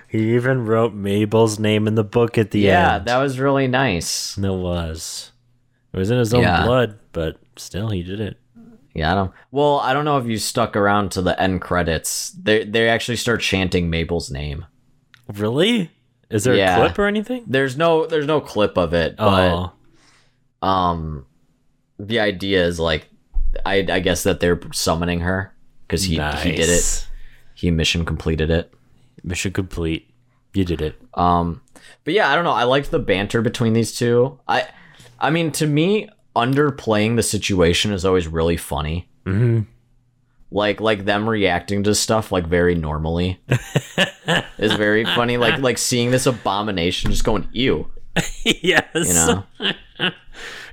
He 0.10 0.34
even 0.36 0.66
wrote 0.66 0.94
Mabel's 0.94 1.60
name 1.60 1.88
in 1.88 1.94
the 1.96 2.04
book 2.04 2.38
at 2.38 2.52
the 2.52 2.60
yeah, 2.62 2.96
end. 2.96 3.08
Yeah, 3.08 3.14
that 3.14 3.22
was 3.22 3.40
really 3.40 3.68
nice. 3.68 4.38
It 4.38 4.42
was. 4.50 5.32
It 5.94 5.98
was 5.98 6.10
in 6.10 6.18
his 6.18 6.34
own 6.34 6.42
Yeah. 6.42 6.66
blood, 6.66 6.98
but 7.12 7.38
still 7.58 7.90
he 7.90 8.02
did 8.04 8.20
it. 8.20 8.38
Yeah, 8.96 9.12
I 9.12 9.16
don't. 9.16 9.32
Well, 9.52 9.80
I 9.80 9.94
don't 9.94 10.06
know 10.06 10.18
if 10.18 10.26
you 10.26 10.38
stuck 10.38 10.76
around 10.76 11.12
to 11.12 11.22
the 11.22 11.40
end 11.40 11.62
credits. 11.62 12.32
They 12.32 12.64
they 12.66 12.90
actually 12.90 13.18
start 13.18 13.42
chanting 13.42 13.90
Mabel's 13.90 14.32
name. 14.32 14.66
Really? 15.32 15.92
Is 16.32 16.44
there 16.44 16.56
Yeah. 16.56 16.78
a 16.78 16.80
clip 16.88 16.98
or 17.00 17.06
anything? 17.06 17.44
There's 17.48 17.78
no 17.78 18.08
there's 18.08 18.26
no 18.26 18.42
clip 18.42 18.78
of 18.78 18.94
it, 18.94 19.16
but 19.16 19.72
Oh. 20.64 20.68
um, 20.68 21.26
the 22.00 22.20
idea 22.20 22.66
is 22.66 22.80
like, 22.80 23.08
I 23.66 23.86
I 23.90 24.00
guess 24.00 24.24
that 24.24 24.40
they're 24.40 24.60
summoning 24.74 25.20
her 25.22 25.54
because 25.88 26.04
he 26.04 26.16
he 26.16 26.52
did 26.52 26.70
it. 26.70 27.08
He 27.54 27.70
mission 27.72 28.06
completed 28.06 28.50
it. 28.50 28.74
Mission 29.24 29.54
complete. 29.54 30.14
You 30.54 30.66
did 30.66 30.82
it. 30.82 31.00
Um, 31.14 31.62
but 32.04 32.14
yeah, 32.14 32.30
I 32.30 32.36
don't 32.36 32.44
know. 32.44 32.52
I 32.52 32.64
liked 32.64 32.92
the 32.92 33.00
banter 33.00 33.42
between 33.42 33.74
these 33.74 33.96
two. 33.98 34.40
I, 34.48 34.68
I 35.20 35.30
mean, 35.30 35.52
to 35.54 35.68
me, 35.68 36.10
underplaying 36.36 37.16
the 37.16 37.24
situation 37.24 37.92
is 37.92 38.06
always 38.06 38.28
really 38.28 38.58
funny. 38.58 39.08
hmm 39.26 39.62
Like, 40.52 40.82
like 40.82 41.06
them 41.06 41.30
reacting 41.30 41.84
to 41.84 41.94
stuff 41.94 42.32
like 42.32 42.48
very 42.48 42.76
normally 42.76 43.40
is 44.58 44.74
very 44.74 45.06
funny. 45.06 45.38
Like, 45.38 45.60
like 45.60 45.78
seeing 45.78 46.12
this 46.12 46.26
abomination 46.26 47.12
just 47.12 47.24
going 47.24 47.48
ew, 47.52 47.92
yes. 48.44 48.86
you 48.96 49.14
know. 49.14 49.44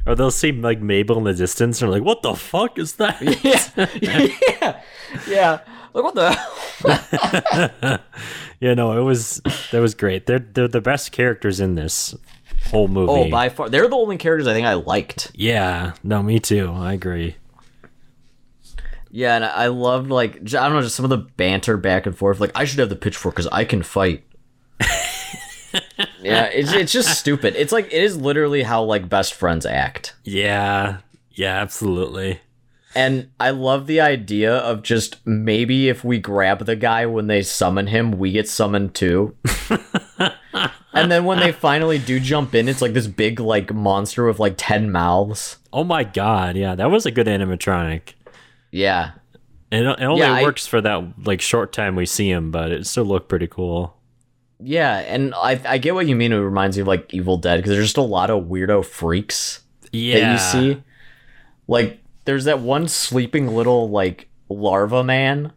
or 0.06 0.14
they'll 0.14 0.30
see 0.30 0.52
like 0.52 0.80
Mabel 0.80 1.18
in 1.18 1.24
the 1.24 1.34
distance, 1.34 1.82
and 1.82 1.90
they're 1.90 1.98
like, 1.98 2.06
"What 2.06 2.22
the 2.22 2.34
fuck 2.34 2.78
is 2.78 2.94
that?" 2.94 3.20
yeah, 4.00 4.80
yeah. 5.28 5.60
Like 5.92 6.04
what 6.04 6.14
the? 6.14 6.38
yeah, 8.60 8.74
no, 8.74 8.98
it 8.98 9.02
was 9.02 9.40
that 9.70 9.80
was 9.80 9.94
great. 9.94 10.26
They're 10.26 10.38
they're 10.38 10.68
the 10.68 10.80
best 10.80 11.12
characters 11.12 11.60
in 11.60 11.74
this 11.74 12.14
whole 12.66 12.88
movie. 12.88 13.12
Oh, 13.12 13.30
by 13.30 13.48
far, 13.48 13.68
they're 13.68 13.88
the 13.88 13.96
only 13.96 14.18
characters 14.18 14.46
I 14.46 14.52
think 14.52 14.66
I 14.66 14.74
liked. 14.74 15.30
yeah, 15.34 15.94
no, 16.02 16.22
me 16.22 16.40
too. 16.40 16.70
I 16.70 16.92
agree. 16.92 17.36
Yeah, 19.10 19.36
and 19.36 19.44
I 19.44 19.48
I 19.48 19.66
loved 19.68 20.10
like 20.10 20.36
I 20.36 20.40
don't 20.40 20.74
know, 20.74 20.82
just 20.82 20.96
some 20.96 21.04
of 21.04 21.10
the 21.10 21.18
banter 21.18 21.76
back 21.76 22.06
and 22.06 22.16
forth. 22.16 22.40
Like 22.40 22.52
I 22.54 22.64
should 22.64 22.78
have 22.80 22.90
the 22.90 22.96
pitchfork 22.96 23.34
because 23.34 23.46
I 23.48 23.64
can 23.64 23.82
fight. 23.82 24.24
yeah, 26.20 26.44
it's 26.44 26.72
it's 26.72 26.92
just 26.92 27.18
stupid. 27.18 27.54
It's 27.56 27.72
like 27.72 27.86
it 27.86 28.02
is 28.02 28.16
literally 28.16 28.62
how 28.62 28.82
like 28.82 29.08
best 29.08 29.32
friends 29.34 29.64
act. 29.64 30.14
Yeah, 30.24 30.98
yeah, 31.30 31.60
absolutely. 31.60 32.40
And 32.96 33.28
I 33.38 33.50
love 33.50 33.86
the 33.86 34.00
idea 34.00 34.56
of 34.56 34.82
just 34.82 35.18
maybe 35.26 35.88
if 35.90 36.02
we 36.02 36.18
grab 36.18 36.64
the 36.64 36.76
guy 36.76 37.04
when 37.04 37.26
they 37.26 37.42
summon 37.42 37.88
him, 37.88 38.12
we 38.12 38.32
get 38.32 38.48
summoned 38.48 38.94
too. 38.94 39.36
and 40.94 41.12
then 41.12 41.24
when 41.26 41.38
they 41.38 41.52
finally 41.52 41.98
do 41.98 42.18
jump 42.18 42.54
in, 42.54 42.68
it's 42.68 42.80
like 42.80 42.94
this 42.94 43.06
big 43.06 43.38
like 43.38 43.72
monster 43.74 44.24
with 44.26 44.38
like 44.40 44.54
10 44.56 44.90
mouths. 44.90 45.58
Oh 45.72 45.84
my 45.84 46.04
god, 46.04 46.56
yeah, 46.56 46.74
that 46.74 46.90
was 46.90 47.04
a 47.04 47.10
good 47.10 47.26
animatronic. 47.26 48.14
Yeah. 48.70 49.12
And 49.70 49.86
it, 49.86 49.98
it 50.00 50.04
only 50.04 50.20
Yeah, 50.22 50.32
I- 50.32 50.42
works 50.42 50.66
for 50.66 50.80
that 50.80 51.04
like 51.26 51.40
short 51.42 51.72
time 51.72 51.96
we 51.96 52.06
see 52.06 52.30
him, 52.30 52.50
but 52.50 52.70
it 52.72 52.86
still 52.86 53.04
looked 53.04 53.28
pretty 53.28 53.46
cool. 53.46 53.94
Yeah, 54.58 55.00
and 55.00 55.34
I 55.34 55.60
I 55.66 55.76
get 55.76 55.94
what 55.94 56.06
you 56.06 56.16
mean. 56.16 56.32
It 56.32 56.36
reminds 56.38 56.78
me 56.78 56.80
of 56.80 56.86
like 56.88 57.12
Evil 57.12 57.36
Dead 57.36 57.58
because 57.58 57.72
there's 57.72 57.84
just 57.84 57.98
a 57.98 58.00
lot 58.02 58.30
of 58.30 58.44
weirdo 58.44 58.86
freaks 58.86 59.60
Yeah, 59.92 60.18
that 60.20 60.32
you 60.32 60.38
see. 60.74 60.82
Like 61.68 62.00
there's 62.26 62.44
that 62.44 62.60
one 62.60 62.86
sleeping 62.88 63.48
little 63.48 63.88
like 63.90 64.28
larva 64.48 65.02
man 65.02 65.52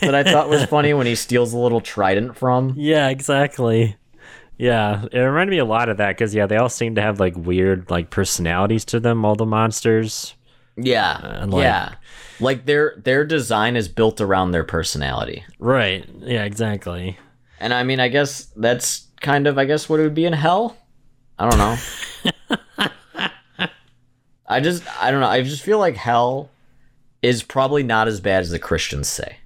that 0.00 0.14
I 0.14 0.24
thought 0.24 0.48
was 0.48 0.64
funny 0.64 0.92
when 0.92 1.06
he 1.06 1.14
steals 1.14 1.52
a 1.52 1.58
little 1.58 1.80
trident 1.80 2.36
from. 2.36 2.74
Yeah, 2.76 3.08
exactly. 3.08 3.96
Yeah, 4.56 5.04
it 5.12 5.18
reminded 5.20 5.52
me 5.52 5.58
a 5.58 5.64
lot 5.64 5.88
of 5.88 5.98
that 5.98 6.08
because 6.16 6.34
yeah, 6.34 6.46
they 6.46 6.56
all 6.56 6.68
seem 6.68 6.96
to 6.96 7.00
have 7.02 7.20
like 7.20 7.36
weird 7.36 7.88
like 7.90 8.10
personalities 8.10 8.84
to 8.86 8.98
them. 8.98 9.24
All 9.24 9.36
the 9.36 9.46
monsters. 9.46 10.34
Yeah, 10.76 11.12
uh, 11.22 11.38
And, 11.42 11.52
like- 11.52 11.62
yeah. 11.62 11.94
Like 12.40 12.66
their 12.66 12.94
their 13.04 13.24
design 13.24 13.76
is 13.76 13.88
built 13.88 14.20
around 14.20 14.50
their 14.52 14.62
personality, 14.64 15.44
Right. 15.58 16.08
Yeah. 16.20 16.44
Exactly. 16.44 17.18
and 17.60 17.74
I 17.74 17.82
mean, 17.82 17.98
I 18.00 18.06
guess 18.08 18.46
that's 18.56 19.08
kind 19.20 19.46
of 19.48 19.58
I 19.58 19.64
guess 19.64 19.88
what 19.88 19.98
it 20.00 20.04
would 20.04 20.14
be 20.14 20.24
in 20.24 20.32
hell. 20.32 20.76
I 21.38 21.48
don't 21.50 21.58
know. 21.58 21.76
I 24.48 24.60
just 24.60 24.82
I 25.00 25.10
don't 25.10 25.20
know. 25.20 25.28
I 25.28 25.42
just 25.42 25.62
feel 25.62 25.78
like 25.78 25.96
hell 25.96 26.50
is 27.22 27.42
probably 27.42 27.82
not 27.82 28.08
as 28.08 28.20
bad 28.20 28.40
as 28.40 28.50
the 28.50 28.58
Christians 28.58 29.08
say. 29.08 29.36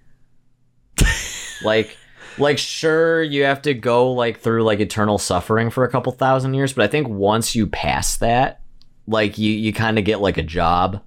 like 1.64 1.96
like 2.38 2.59
sure 2.59 3.22
you 3.22 3.44
have 3.44 3.62
to 3.62 3.74
go 3.74 4.12
like 4.12 4.40
through 4.40 4.62
like 4.62 4.80
eternal 4.80 5.18
suffering 5.18 5.70
for 5.70 5.84
a 5.84 5.90
couple 5.90 6.12
thousand 6.12 6.55
years, 6.55 6.72
but 6.72 6.84
I 6.84 6.88
think 6.88 7.09
once 7.09 7.55
you 7.55 7.66
pass 7.66 8.16
that, 8.18 8.61
like 9.07 9.38
you 9.38 9.50
you 9.50 9.72
kind 9.72 9.98
of 9.98 10.05
get 10.05 10.20
like 10.20 10.38
a 10.38 10.42
job. 10.42 11.03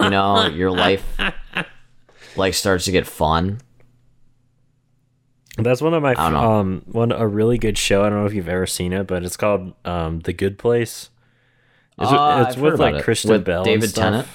you 0.00 0.10
know, 0.10 0.46
your 0.46 0.70
life 0.70 1.04
like 2.36 2.54
starts 2.54 2.84
to 2.86 2.92
get 2.92 3.06
fun. 3.06 3.60
That's 5.56 5.82
one 5.82 5.92
of 5.92 6.02
my 6.02 6.14
um 6.14 6.82
one 6.86 7.10
a 7.10 7.26
really 7.26 7.58
good 7.58 7.76
show. 7.76 8.04
I 8.04 8.08
don't 8.08 8.20
know 8.20 8.26
if 8.26 8.34
you've 8.34 8.48
ever 8.48 8.66
seen 8.66 8.92
it, 8.92 9.08
but 9.08 9.24
it's 9.24 9.36
called 9.36 9.74
um 9.84 10.20
The 10.20 10.32
Good 10.32 10.58
Place. 10.58 11.10
It's, 12.00 12.10
Uh, 12.12 12.44
it's 12.48 12.56
with 12.56 12.78
like 12.78 12.96
it. 12.96 13.02
Kristen 13.04 13.32
With 13.32 13.44
Bell, 13.44 13.58
and 13.58 13.64
David. 13.66 13.94
Tennant? 13.94 14.28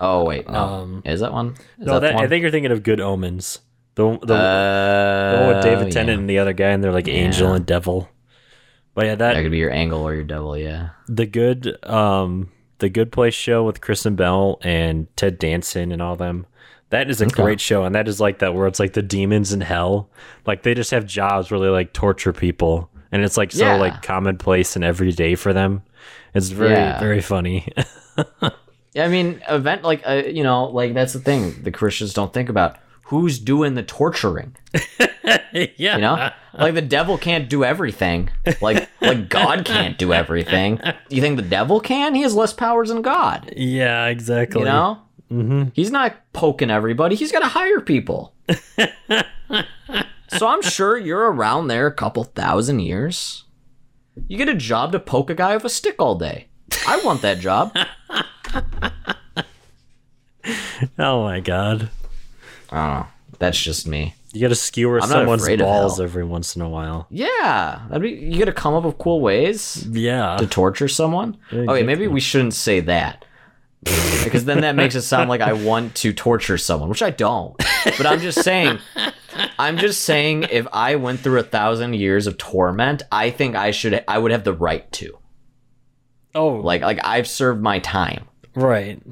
Oh 0.00 0.24
wait, 0.24 0.48
no. 0.48 0.58
Um, 0.58 1.02
is 1.04 1.20
that 1.20 1.32
one? 1.32 1.54
Is 1.78 1.86
No, 1.86 1.94
that, 1.94 2.00
that, 2.00 2.14
one? 2.16 2.24
I 2.24 2.28
think 2.28 2.42
you're 2.42 2.50
thinking 2.50 2.72
of 2.72 2.82
Good 2.82 3.00
Omens. 3.00 3.60
The 3.96 4.18
the, 4.22 4.34
uh, 4.34 5.32
the 5.32 5.44
one 5.46 5.54
with 5.54 5.64
David 5.64 5.84
yeah. 5.86 5.90
Tennant 5.92 6.20
and 6.20 6.30
the 6.30 6.38
other 6.40 6.52
guy, 6.52 6.70
and 6.70 6.82
they're 6.82 6.92
like 6.92 7.06
angel 7.08 7.52
and 7.52 7.64
devil. 7.64 8.08
But 8.94 9.06
yeah, 9.06 9.14
that 9.16 9.34
That 9.34 9.42
could 9.42 9.50
be 9.52 9.58
your 9.58 9.72
angle 9.72 10.02
or 10.02 10.14
your 10.14 10.24
devil, 10.24 10.56
yeah. 10.56 10.90
the 11.08 11.26
good 11.26 11.76
um 11.88 12.50
the 12.78 12.88
good 12.88 13.12
place 13.12 13.34
show 13.34 13.62
with 13.64 13.80
Kristen 13.80 14.14
Bell 14.16 14.58
and 14.62 15.06
Ted 15.16 15.38
Danson 15.38 15.90
and 15.92 16.02
all 16.02 16.16
them. 16.16 16.46
That 16.90 17.08
is 17.10 17.20
a 17.20 17.26
Okay. 17.26 17.42
great 17.42 17.60
show, 17.60 17.84
and 17.84 17.94
that 17.94 18.06
is 18.08 18.20
like 18.20 18.38
that 18.40 18.54
where 18.54 18.66
it's 18.66 18.78
like 18.80 18.92
the 18.92 19.02
demons 19.02 19.52
in 19.52 19.60
hell. 19.62 20.10
Like 20.46 20.62
they 20.64 20.74
just 20.74 20.90
have 20.90 21.06
jobs 21.06 21.50
where 21.50 21.58
they 21.60 21.68
like 21.68 21.92
torture 21.92 22.32
people, 22.32 22.90
and 23.12 23.22
it's 23.24 23.36
like 23.36 23.52
so 23.52 23.64
Yeah. 23.64 23.76
like 23.76 24.02
commonplace 24.02 24.74
and 24.76 24.84
everyday 24.84 25.34
for 25.36 25.52
them. 25.52 25.82
It's 26.34 26.48
very 26.48 26.72
Yeah. 26.72 26.98
very 27.00 27.20
funny. 27.20 27.68
Yeah, 28.92 29.04
I 29.04 29.08
mean, 29.08 29.42
event 29.48 29.82
like 29.82 30.02
uh, 30.06 30.22
you 30.26 30.42
know, 30.44 30.66
like 30.66 30.94
that's 30.94 31.12
the 31.14 31.18
thing 31.20 31.62
the 31.62 31.70
Christians 31.72 32.14
don't 32.14 32.32
think 32.32 32.48
about. 32.48 32.76
Who's 33.08 33.38
doing 33.38 33.74
the 33.74 33.82
torturing? 33.82 34.56
yeah, 35.52 35.96
You 35.96 36.00
know, 36.00 36.30
like 36.56 36.74
the 36.74 36.80
devil 36.82 37.18
can't 37.18 37.48
do 37.50 37.64
everything. 37.64 38.30
Like 38.62 38.88
like 39.00 39.28
God 39.28 39.64
can't 39.64 39.98
do 39.98 40.12
everything. 40.12 40.80
You 41.10 41.20
think 41.20 41.36
the 41.36 41.42
devil 41.42 41.80
can? 41.80 42.14
He 42.14 42.22
has 42.22 42.34
less 42.34 42.52
powers 42.52 42.88
than 42.88 43.02
God. 43.02 43.52
yeah, 43.56 44.06
exactly. 44.06 44.60
You 44.60 44.66
know, 44.66 44.98
hmm 45.28 45.64
he's 45.74 45.90
not 45.90 46.14
poking 46.32 46.70
everybody. 46.70 47.14
He's 47.16 47.32
got 47.32 47.40
to 47.40 47.48
hire 47.48 47.80
people. 47.80 48.32
so 50.28 50.46
I'm 50.46 50.62
sure 50.62 50.96
you're 50.96 51.30
around 51.32 51.68
there 51.68 51.86
a 51.86 51.92
couple 51.92 52.24
thousand 52.24 52.80
years. 52.80 53.43
You 54.28 54.36
get 54.38 54.48
a 54.48 54.54
job 54.54 54.92
to 54.92 54.98
poke 55.00 55.30
a 55.30 55.34
guy 55.34 55.54
with 55.54 55.64
a 55.64 55.68
stick 55.68 55.96
all 55.98 56.14
day. 56.14 56.46
I 56.86 57.00
want 57.04 57.22
that 57.22 57.38
job. 57.40 57.74
Oh 60.98 61.22
my 61.22 61.40
god, 61.40 61.88
I 62.70 62.86
don't 62.86 62.94
know. 63.00 63.06
That's 63.38 63.60
just 63.60 63.86
me. 63.86 64.14
you 64.32 64.40
got 64.42 64.48
to 64.48 64.54
skewer 64.54 65.00
I'm 65.00 65.08
someone's 65.08 65.48
balls 65.56 66.00
every 66.00 66.24
once 66.24 66.56
in 66.56 66.62
a 66.62 66.68
while. 66.68 67.06
Yeah, 67.10 67.80
that'd 67.88 68.02
be. 68.02 68.10
You 68.10 68.38
got 68.38 68.44
to 68.46 68.52
come 68.52 68.74
up 68.74 68.84
with 68.84 68.98
cool 68.98 69.20
ways 69.20 69.86
Yeah, 69.90 70.36
to 70.38 70.46
torture 70.46 70.88
someone. 70.88 71.38
Okay, 71.52 71.82
maybe 71.82 72.06
we 72.08 72.20
shouldn't 72.20 72.54
say 72.54 72.80
that 72.80 73.24
because 74.24 74.44
then 74.44 74.62
that 74.62 74.74
makes 74.76 74.94
it 74.94 75.02
sound 75.02 75.28
like 75.28 75.40
I 75.40 75.52
want 75.52 75.94
to 75.96 76.12
torture 76.12 76.58
someone, 76.58 76.88
which 76.88 77.02
I 77.02 77.10
don't. 77.10 77.56
But 77.84 78.06
I'm 78.06 78.20
just 78.20 78.42
saying. 78.42 78.78
I'm 79.58 79.78
just 79.78 80.02
saying, 80.02 80.44
if 80.50 80.66
I 80.72 80.94
went 80.96 81.20
through 81.20 81.38
a 81.40 81.44
thousand 81.44 81.94
years 81.94 82.26
of 82.26 82.38
torment, 82.38 83.02
I 83.10 83.30
think 83.30 83.56
I 83.56 83.70
should. 83.72 84.04
I 84.06 84.18
would 84.18 84.30
have 84.30 84.44
the 84.44 84.52
right 84.52 84.90
to. 84.92 85.18
oh, 86.34 86.54
Like, 86.56 86.82
like 86.82 87.00
I've 87.04 87.26
served 87.28 87.60
my 87.60 87.78
time. 87.80 88.28
Right. 88.54 89.02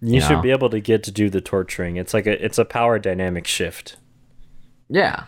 You, 0.00 0.14
You 0.14 0.20
should 0.20 0.30
know? 0.36 0.42
be 0.42 0.50
able 0.50 0.70
to 0.70 0.80
get 0.80 1.02
to 1.04 1.10
do 1.10 1.28
the 1.30 1.40
torturing. 1.40 1.96
It's 1.96 2.14
like 2.14 2.26
a 2.26 2.42
it's 2.44 2.58
a 2.58 2.64
power 2.64 2.98
dynamic 2.98 3.46
shift. 3.46 3.96
Yeah. 4.88 5.24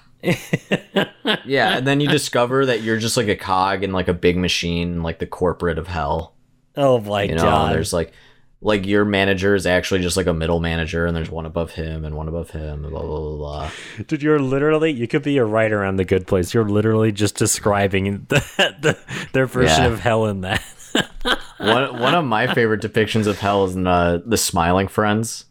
yeah, 1.45 1.77
and 1.79 1.87
then 1.87 2.01
you 2.01 2.09
discover 2.09 2.67
that 2.67 2.83
you're 2.83 2.99
just 2.99 3.17
like 3.17 3.29
a 3.29 3.37
cog 3.37 3.85
in 3.85 3.93
like 3.93 4.09
a 4.09 4.15
big 4.15 4.37
machine, 4.37 5.03
like 5.03 5.19
the 5.21 5.27
corporate 5.27 5.79
of 5.79 5.87
hell. 5.87 6.35
Oh 6.81 7.01
my 7.01 7.25
You 7.25 7.35
know, 7.35 7.43
god. 7.43 7.75
there's 7.75 7.93
like 7.93 8.13
like 8.61 8.87
your 8.87 9.05
manager 9.05 9.55
is 9.55 9.67
actually 9.67 10.01
just 10.01 10.17
like 10.17 10.27
a 10.27 10.35
middle 10.35 10.59
manager 10.59 11.07
and 11.07 11.17
there's 11.17 11.31
one 11.31 11.47
above 11.47 11.73
him 11.73 12.05
and 12.05 12.17
one 12.17 12.27
above 12.29 12.51
him 12.51 12.85
and 12.85 12.91
blah 12.93 13.03
blah 13.03 13.19
blah 13.21 13.37
blah. 13.37 13.71
Dude, 14.07 14.23
you're 14.23 14.39
literally 14.41 14.91
you 14.93 15.07
could 15.07 15.23
be 15.23 15.37
a 15.39 15.45
writer 15.45 15.85
on 15.85 15.97
the 15.97 16.05
good 16.05 16.27
place. 16.27 16.55
You're 16.55 16.69
literally 16.69 17.13
just 17.13 17.37
describing 17.37 18.27
the, 18.29 18.41
the 18.81 18.99
their 19.33 19.47
version 19.47 19.83
Yeah. 19.85 19.89
of 19.89 20.01
hell 20.01 20.27
in 20.27 20.41
that. 20.43 20.63
one 21.59 22.01
one 22.01 22.15
of 22.15 22.25
my 22.25 22.53
favorite 22.55 22.81
depictions 22.81 23.27
of 23.27 23.39
hell 23.39 23.65
is 23.65 23.77
in 23.77 23.87
uh, 23.87 24.21
the 24.25 24.37
Smiling 24.37 24.89
Friends. 24.89 25.45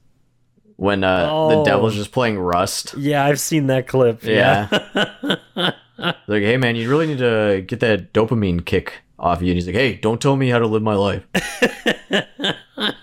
When 0.76 1.04
uh, 1.04 1.26
the 1.50 1.56
Oh. 1.58 1.66
devil's 1.66 1.96
just 1.96 2.12
playing 2.12 2.38
Rust. 2.38 2.94
Yeah, 2.98 3.26
I've 3.26 3.40
seen 3.40 3.66
that 3.68 3.88
clip. 3.88 4.24
Yeah. 4.24 4.68
like, 5.58 6.44
hey 6.44 6.58
man, 6.58 6.76
you 6.76 6.88
really 6.90 7.08
need 7.08 7.18
to 7.18 7.64
get 7.66 7.80
that 7.80 8.14
dopamine 8.14 8.64
kick 8.66 8.94
off 9.20 9.42
you. 9.42 9.48
And 9.48 9.56
he's 9.56 9.66
like, 9.66 9.76
hey, 9.76 9.96
don't 9.96 10.22
tell 10.22 10.36
me 10.36 10.50
how 10.50 10.60
to 10.60 10.68
live 10.68 10.84
my 10.84 10.96
life. 10.96 11.26
and 12.10 12.56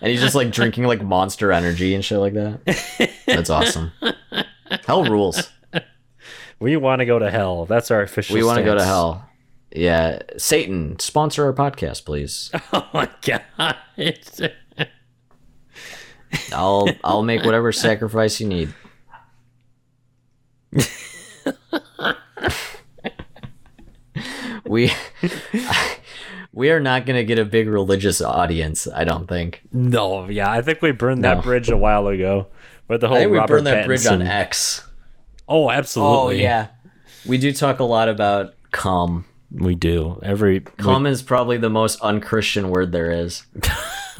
he's 0.02 0.20
just 0.20 0.34
like 0.34 0.50
drinking 0.50 0.84
like 0.84 1.02
monster 1.02 1.52
energy 1.52 1.94
and 1.94 2.04
shit 2.04 2.18
like 2.18 2.34
that. 2.34 3.18
That's 3.26 3.50
awesome. 3.50 3.92
Hell 4.86 5.04
rules. 5.04 5.50
We 6.60 6.76
want 6.76 7.00
to 7.00 7.06
go 7.06 7.18
to 7.18 7.30
hell. 7.30 7.66
That's 7.66 7.90
our 7.90 8.02
official 8.02 8.36
We 8.36 8.44
want 8.44 8.58
to 8.58 8.64
go 8.64 8.74
to 8.74 8.84
hell. 8.84 9.28
Yeah. 9.74 10.20
Satan, 10.36 10.98
sponsor 10.98 11.44
our 11.44 11.52
podcast, 11.52 12.04
please. 12.04 12.50
Oh 12.72 12.88
my 12.92 13.10
god. 13.22 13.76
I'll 16.52 16.88
I'll 17.02 17.22
make 17.22 17.44
whatever 17.44 17.70
sacrifice 17.72 18.40
you 18.40 18.48
need. 18.48 18.74
we 24.64 24.90
we 26.54 26.70
are 26.70 26.78
not 26.80 27.04
going 27.04 27.16
to 27.16 27.24
get 27.24 27.38
a 27.38 27.44
big 27.44 27.68
religious 27.68 28.22
audience, 28.22 28.86
I 28.86 29.02
don't 29.04 29.28
think. 29.28 29.62
no, 29.72 30.28
yeah, 30.28 30.50
I 30.50 30.62
think 30.62 30.80
we 30.80 30.92
burned 30.92 31.24
that 31.24 31.42
bridge 31.42 31.68
a 31.68 31.76
while 31.76 32.06
ago. 32.06 32.46
But 32.86 33.00
the 33.00 33.08
whole 33.08 33.16
I 33.16 33.20
think 33.20 33.32
we 33.32 33.38
Robert 33.38 33.54
burned 33.54 33.66
that 33.66 33.86
bridge 33.86 34.06
on 34.06 34.22
X. 34.22 34.86
Oh, 35.48 35.70
absolutely. 35.70 36.36
Oh, 36.36 36.42
yeah. 36.42 36.68
We 37.26 37.38
do 37.38 37.52
talk 37.52 37.80
a 37.80 37.84
lot 37.84 38.08
about 38.08 38.54
cum 38.70 39.24
We 39.50 39.74
do 39.74 40.20
every. 40.22 40.60
Cum 40.60 41.06
is 41.06 41.22
probably 41.22 41.56
the 41.56 41.70
most 41.70 42.00
unchristian 42.00 42.70
word 42.70 42.92
there 42.92 43.10
is. 43.10 43.46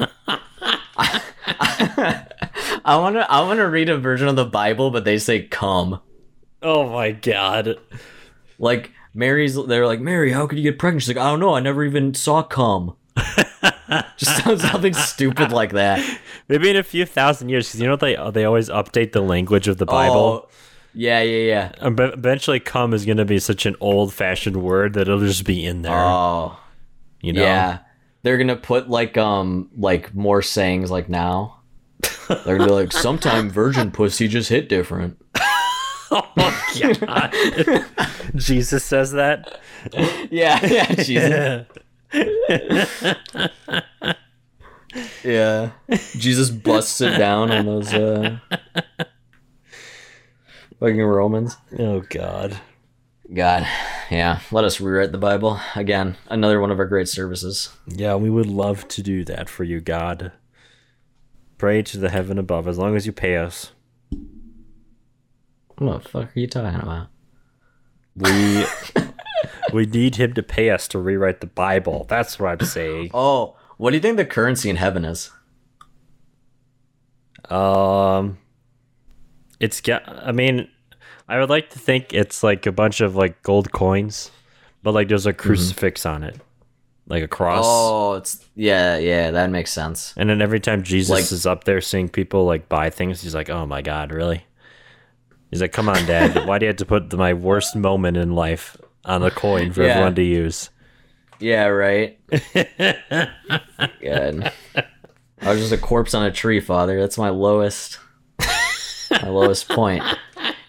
I 2.87 2.97
want 2.97 3.15
to 3.15 3.31
I 3.31 3.41
want 3.41 3.59
to 3.59 3.69
read 3.69 3.89
a 3.89 3.97
version 3.97 4.27
of 4.27 4.35
the 4.35 4.45
Bible, 4.45 4.91
but 4.91 5.05
they 5.05 5.17
say 5.17 5.43
cum. 5.43 6.01
oh 6.61 6.89
my 6.89 7.11
god! 7.11 7.77
Like 8.59 8.91
Mary's, 9.15 9.55
they're 9.65 9.87
like 9.87 10.01
Mary, 10.01 10.31
how 10.31 10.45
could 10.45 10.57
you 10.57 10.63
get 10.63 10.77
pregnant? 10.77 11.03
She's 11.03 11.15
like, 11.15 11.25
I 11.25 11.29
don't 11.31 11.39
know, 11.39 11.55
I 11.55 11.61
never 11.61 11.83
even 11.83 12.13
saw 12.13 12.43
cum. 12.43 12.95
Just 14.17 14.43
something 14.43 14.93
stupid 14.93 15.51
like 15.51 15.71
that. 15.71 16.19
Maybe 16.49 16.69
in 16.69 16.75
a 16.75 16.83
few 16.83 17.05
thousand 17.05 17.49
years, 17.49 17.67
because 17.67 17.81
you 17.81 17.87
know 17.87 17.95
they 17.95 18.15
they 18.31 18.43
always 18.43 18.69
update 18.69 19.13
the 19.13 19.21
language 19.21 19.67
of 19.67 19.77
the 19.77 19.85
Bible. 19.85 20.45
Oh, 20.45 20.49
yeah, 20.93 21.21
yeah, 21.21 21.71
yeah. 21.81 21.87
Eventually, 21.87 22.59
"cum" 22.59 22.93
is 22.93 23.05
going 23.05 23.17
to 23.17 23.25
be 23.25 23.39
such 23.39 23.65
an 23.65 23.75
old-fashioned 23.79 24.57
word 24.57 24.93
that 24.93 25.01
it'll 25.01 25.19
just 25.19 25.43
be 25.43 25.65
in 25.65 25.81
there. 25.81 25.93
Oh, 25.93 26.57
you 27.21 27.33
know? 27.33 27.41
yeah. 27.41 27.79
They're 28.23 28.37
gonna 28.37 28.55
put 28.55 28.89
like 28.89 29.17
um 29.17 29.69
like 29.77 30.15
more 30.15 30.41
sayings 30.41 30.89
like 30.89 31.09
now. 31.09 31.59
They're 32.27 32.57
gonna 32.57 32.65
be 32.65 32.73
like, 32.73 32.91
sometime 32.91 33.51
virgin 33.51 33.91
pussy 33.91 34.27
just 34.27 34.49
hit 34.49 34.67
different. 34.67 35.17
Jesus 38.35 38.83
says 38.83 39.11
that. 39.11 39.59
Yeah, 40.31 40.65
yeah, 40.65 40.95
Jesus. 40.95 41.67
yeah. 45.23 45.71
Jesus 46.17 46.49
busts 46.49 47.01
it 47.01 47.17
down 47.17 47.51
on 47.51 47.65
those 47.65 47.93
uh 47.93 48.39
fucking 50.79 51.03
Romans. 51.03 51.57
Oh 51.77 52.01
God. 52.01 52.57
God. 53.33 53.67
Yeah. 54.11 54.39
Let 54.51 54.65
us 54.65 54.79
rewrite 54.79 55.11
the 55.11 55.17
Bible. 55.17 55.59
Again, 55.75 56.17
another 56.29 56.61
one 56.61 56.71
of 56.71 56.79
our 56.79 56.85
great 56.85 57.07
services. 57.07 57.69
Yeah, 57.87 58.15
we 58.15 58.29
would 58.29 58.45
love 58.45 58.87
to 58.89 59.01
do 59.01 59.25
that 59.25 59.49
for 59.49 59.63
you, 59.63 59.81
God. 59.81 60.31
Pray 61.57 61.81
to 61.81 61.97
the 61.97 62.09
heaven 62.09 62.37
above, 62.37 62.67
as 62.67 62.77
long 62.77 62.95
as 62.95 63.05
you 63.05 63.11
pay 63.11 63.37
us. 63.37 63.71
What 65.77 66.03
the 66.03 66.09
fuck 66.09 66.35
are 66.35 66.39
you 66.39 66.47
talking 66.47 66.79
about? 66.79 67.07
We 68.15 68.65
we 69.73 69.85
need 69.85 70.15
him 70.15 70.33
to 70.33 70.43
pay 70.43 70.69
us 70.69 70.87
to 70.89 70.99
rewrite 70.99 71.41
the 71.41 71.47
Bible. 71.47 72.05
That's 72.07 72.39
what 72.39 72.61
I'm 72.61 72.65
saying. 72.67 73.11
Oh, 73.13 73.55
what 73.77 73.89
do 73.91 73.97
you 73.97 74.01
think 74.01 74.17
the 74.17 74.25
currency 74.25 74.69
in 74.69 74.77
heaven 74.77 75.03
is? 75.03 75.31
Um, 77.49 78.37
it's 79.59 79.81
got. 79.81 80.07
I 80.07 80.31
mean, 80.31 80.67
I 81.27 81.39
would 81.39 81.49
like 81.49 81.69
to 81.71 81.79
think 81.79 82.13
it's 82.13 82.41
like 82.43 82.65
a 82.65 82.71
bunch 82.71 83.01
of 83.01 83.15
like 83.15 83.41
gold 83.43 83.71
coins, 83.71 84.31
but 84.83 84.93
like 84.93 85.07
there's 85.09 85.25
a 85.25 85.33
crucifix 85.33 86.05
on 86.05 86.23
it, 86.23 86.39
like 87.07 87.23
a 87.23 87.27
cross. 87.27 87.65
Oh, 87.67 88.13
it's 88.13 88.43
yeah, 88.55 88.97
yeah, 88.97 89.31
that 89.31 89.49
makes 89.49 89.71
sense. 89.71 90.13
And 90.17 90.29
then 90.29 90.41
every 90.41 90.59
time 90.59 90.83
Jesus 90.83 91.09
Like- 91.11 91.31
is 91.31 91.45
up 91.45 91.65
there 91.65 91.81
seeing 91.81 92.09
people 92.09 92.45
like 92.45 92.69
buy 92.69 92.89
things, 92.89 93.21
he's 93.21 93.35
like, 93.35 93.49
"Oh 93.49 93.65
my 93.65 93.81
God, 93.81 94.11
really?" 94.11 94.45
He's 95.55 95.61
like, 95.61 95.71
"Come 95.71 95.87
on, 95.87 96.05
Dad. 96.05 96.45
Why 96.47 96.59
do 96.59 96.65
you 96.65 96.67
have 96.67 96.75
to 96.77 96.85
put 96.85 97.09
the, 97.09 97.15
my 97.17 97.33
worst 97.33 97.75
moment 97.77 98.17
in 98.17 98.33
life 98.35 98.75
on 99.05 99.23
a 99.23 99.31
coin 99.31 99.71
for 99.71 99.83
Yeah. 99.83 99.89
everyone 99.91 100.15
to 100.15 100.23
use?" 100.23 100.69
Yeah, 101.39 101.65
right. 101.67 102.19
Good. 103.99 104.51
I 105.41 105.49
was 105.51 105.59
just 105.59 105.71
a 105.71 105.77
corpse 105.77 106.13
on 106.13 106.25
a 106.25 106.31
tree, 106.31 106.59
Father. 106.59 106.99
That's 106.99 107.17
my 107.17 107.29
lowest, 107.29 107.99
my 109.11 109.27
lowest 109.27 109.69
point. 109.69 110.03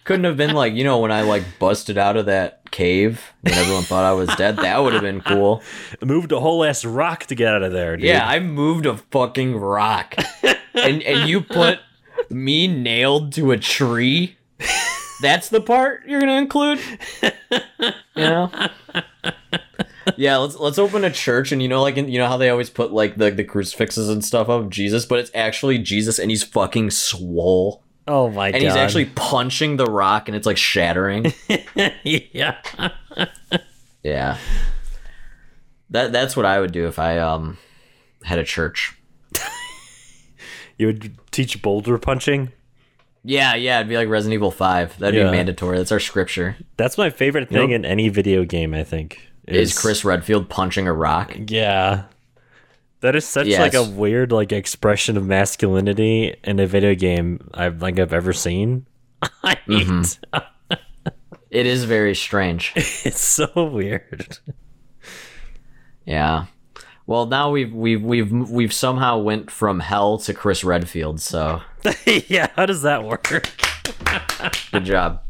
Couldn't 0.05 0.25
have 0.25 0.37
been 0.37 0.55
like 0.55 0.75
you 0.75 0.85
know 0.85 0.99
when 1.01 1.11
I 1.13 1.23
like 1.23 1.43
busted 1.59 1.99
out 1.99 2.17
of 2.17 2.27
that 2.27 2.71
cave 2.71 3.33
when 3.43 3.55
everyone 3.55 3.83
thought 3.85 4.05
I 4.05 4.13
was 4.13 4.29
dead. 4.37 4.57
That 4.59 4.79
would 4.79 4.93
have 4.93 5.03
been 5.03 5.21
cool. 5.21 5.63
Moved 6.03 6.31
a 6.33 6.39
whole 6.41 6.63
ass 6.65 6.85
rock 6.85 7.27
to 7.27 7.35
get 7.35 7.53
out 7.55 7.63
of 7.63 7.73
there, 7.73 7.97
dude. 7.97 8.07
Yeah, 8.07 8.27
I 8.27 8.39
moved 8.39 8.87
a 8.87 8.97
fucking 8.97 9.57
rock, 9.57 10.15
and 10.75 11.03
and 11.03 11.29
you 11.29 11.41
put 11.41 11.81
me 12.31 12.67
nailed 12.69 13.33
to 13.35 13.51
a 13.53 13.57
tree. 13.57 14.37
That's 15.23 15.49
the 15.49 15.61
part 15.61 16.07
you're 16.07 16.21
gonna 16.21 16.39
include. 16.39 16.81
You 18.17 18.23
know. 18.23 18.51
Yeah, 20.17 20.39
let's 20.39 20.57
let's 20.57 20.79
open 20.79 21.05
a 21.05 21.11
church, 21.11 21.53
and 21.53 21.61
you 21.61 21.69
know, 21.69 21.83
like 21.83 21.99
in, 21.99 22.09
you 22.09 22.19
know 22.19 22.29
how 22.29 22.39
they 22.39 22.49
always 22.49 22.71
put 22.71 22.91
like 22.91 23.17
the 23.17 23.31
the 23.31 23.45
crucifixes 23.45 24.09
and 24.09 24.25
stuff 24.25 24.49
of 24.49 24.71
Jesus, 24.71 25.05
but 25.05 25.19
it's 25.19 25.31
actually 25.35 25.77
Jesus, 25.77 26.19
and 26.19 26.31
he's 26.31 26.43
fucking 26.43 26.91
swole, 26.93 27.85
Oh 28.09 28.31
my 28.31 28.47
and 28.47 28.55
god. 28.55 28.59
And 28.59 28.65
he's 28.65 28.77
actually 28.77 29.07
punching 29.07 29.77
the 29.77 29.87
rock, 29.87 30.29
and 30.29 30.37
it's 30.37 30.47
like 30.47 30.57
shattering. 30.57 31.33
yeah. 31.75 32.57
yeah, 34.03 34.39
that 35.91 36.13
that's 36.13 36.37
what 36.37 36.47
I 36.47 36.61
would 36.61 36.73
do 36.73 36.87
if 36.87 36.99
I 36.99 37.19
um 37.19 37.59
had 38.23 38.39
a 38.39 38.45
church. 38.45 38.97
You 40.79 40.89
would 40.89 41.17
teach 41.31 41.63
boulder 41.63 41.97
punching. 41.97 42.53
Yeah, 43.29 43.57
yeah, 43.57 43.79
it'd 43.81 43.89
be 43.89 43.97
like 43.97 44.09
Resident 44.09 44.35
Evil 44.35 44.53
Five. 44.53 44.97
That'd 45.01 45.19
Yeah. 45.19 45.25
be 45.31 45.37
mandatory. 45.37 45.79
That's 45.79 45.91
our 45.91 45.99
scripture. 45.99 46.57
That's 46.77 46.97
my 46.97 47.11
favorite 47.11 47.49
thing 47.49 47.71
Yep. 47.71 47.77
in 47.77 47.85
any 47.85 48.09
video 48.09 48.45
game. 48.45 48.73
I 48.73 48.85
think 48.85 49.19
Is 49.49 49.77
Chris 49.77 50.05
Redfield 50.05 50.49
punching 50.49 50.87
a 50.87 50.93
rock? 50.93 51.37
Yeah, 51.49 52.05
that 53.01 53.17
is 53.17 53.27
such 53.27 53.49
Yes. 53.49 53.61
like 53.61 53.75
a 53.75 53.83
weird 53.83 54.31
like 54.31 54.53
expression 54.53 55.17
of 55.17 55.27
masculinity 55.27 56.37
in 56.45 56.61
a 56.61 56.67
video 56.67 56.95
game 56.95 57.49
I've 57.53 57.83
like 57.83 57.99
I've 57.99 58.13
ever 58.13 58.33
seen. 58.33 58.87
I 59.43 59.57
hate. 59.67 59.67
Mm-hmm. 59.69 60.39
It 61.49 61.65
is 61.65 61.85
very 61.85 62.15
strange. 62.15 62.73
It's 62.77 63.21
so 63.21 63.49
weird. 63.73 64.39
Yeah. 66.05 66.47
Well, 67.07 67.27
now 67.27 67.51
we've 67.51 67.73
we've 67.73 68.03
we've 68.03 68.33
we've 68.33 68.73
somehow 68.73 69.19
went 69.19 69.51
from 69.51 69.81
hell 69.81 70.19
to 70.19 70.35
Chris 70.35 70.65
Redfield. 70.65 71.21
So 71.21 71.63
yeah, 72.29 72.49
how 72.57 72.67
does 72.67 72.83
that 72.83 73.05
work? 73.05 73.29
good 74.73 74.85
job. 74.85 75.23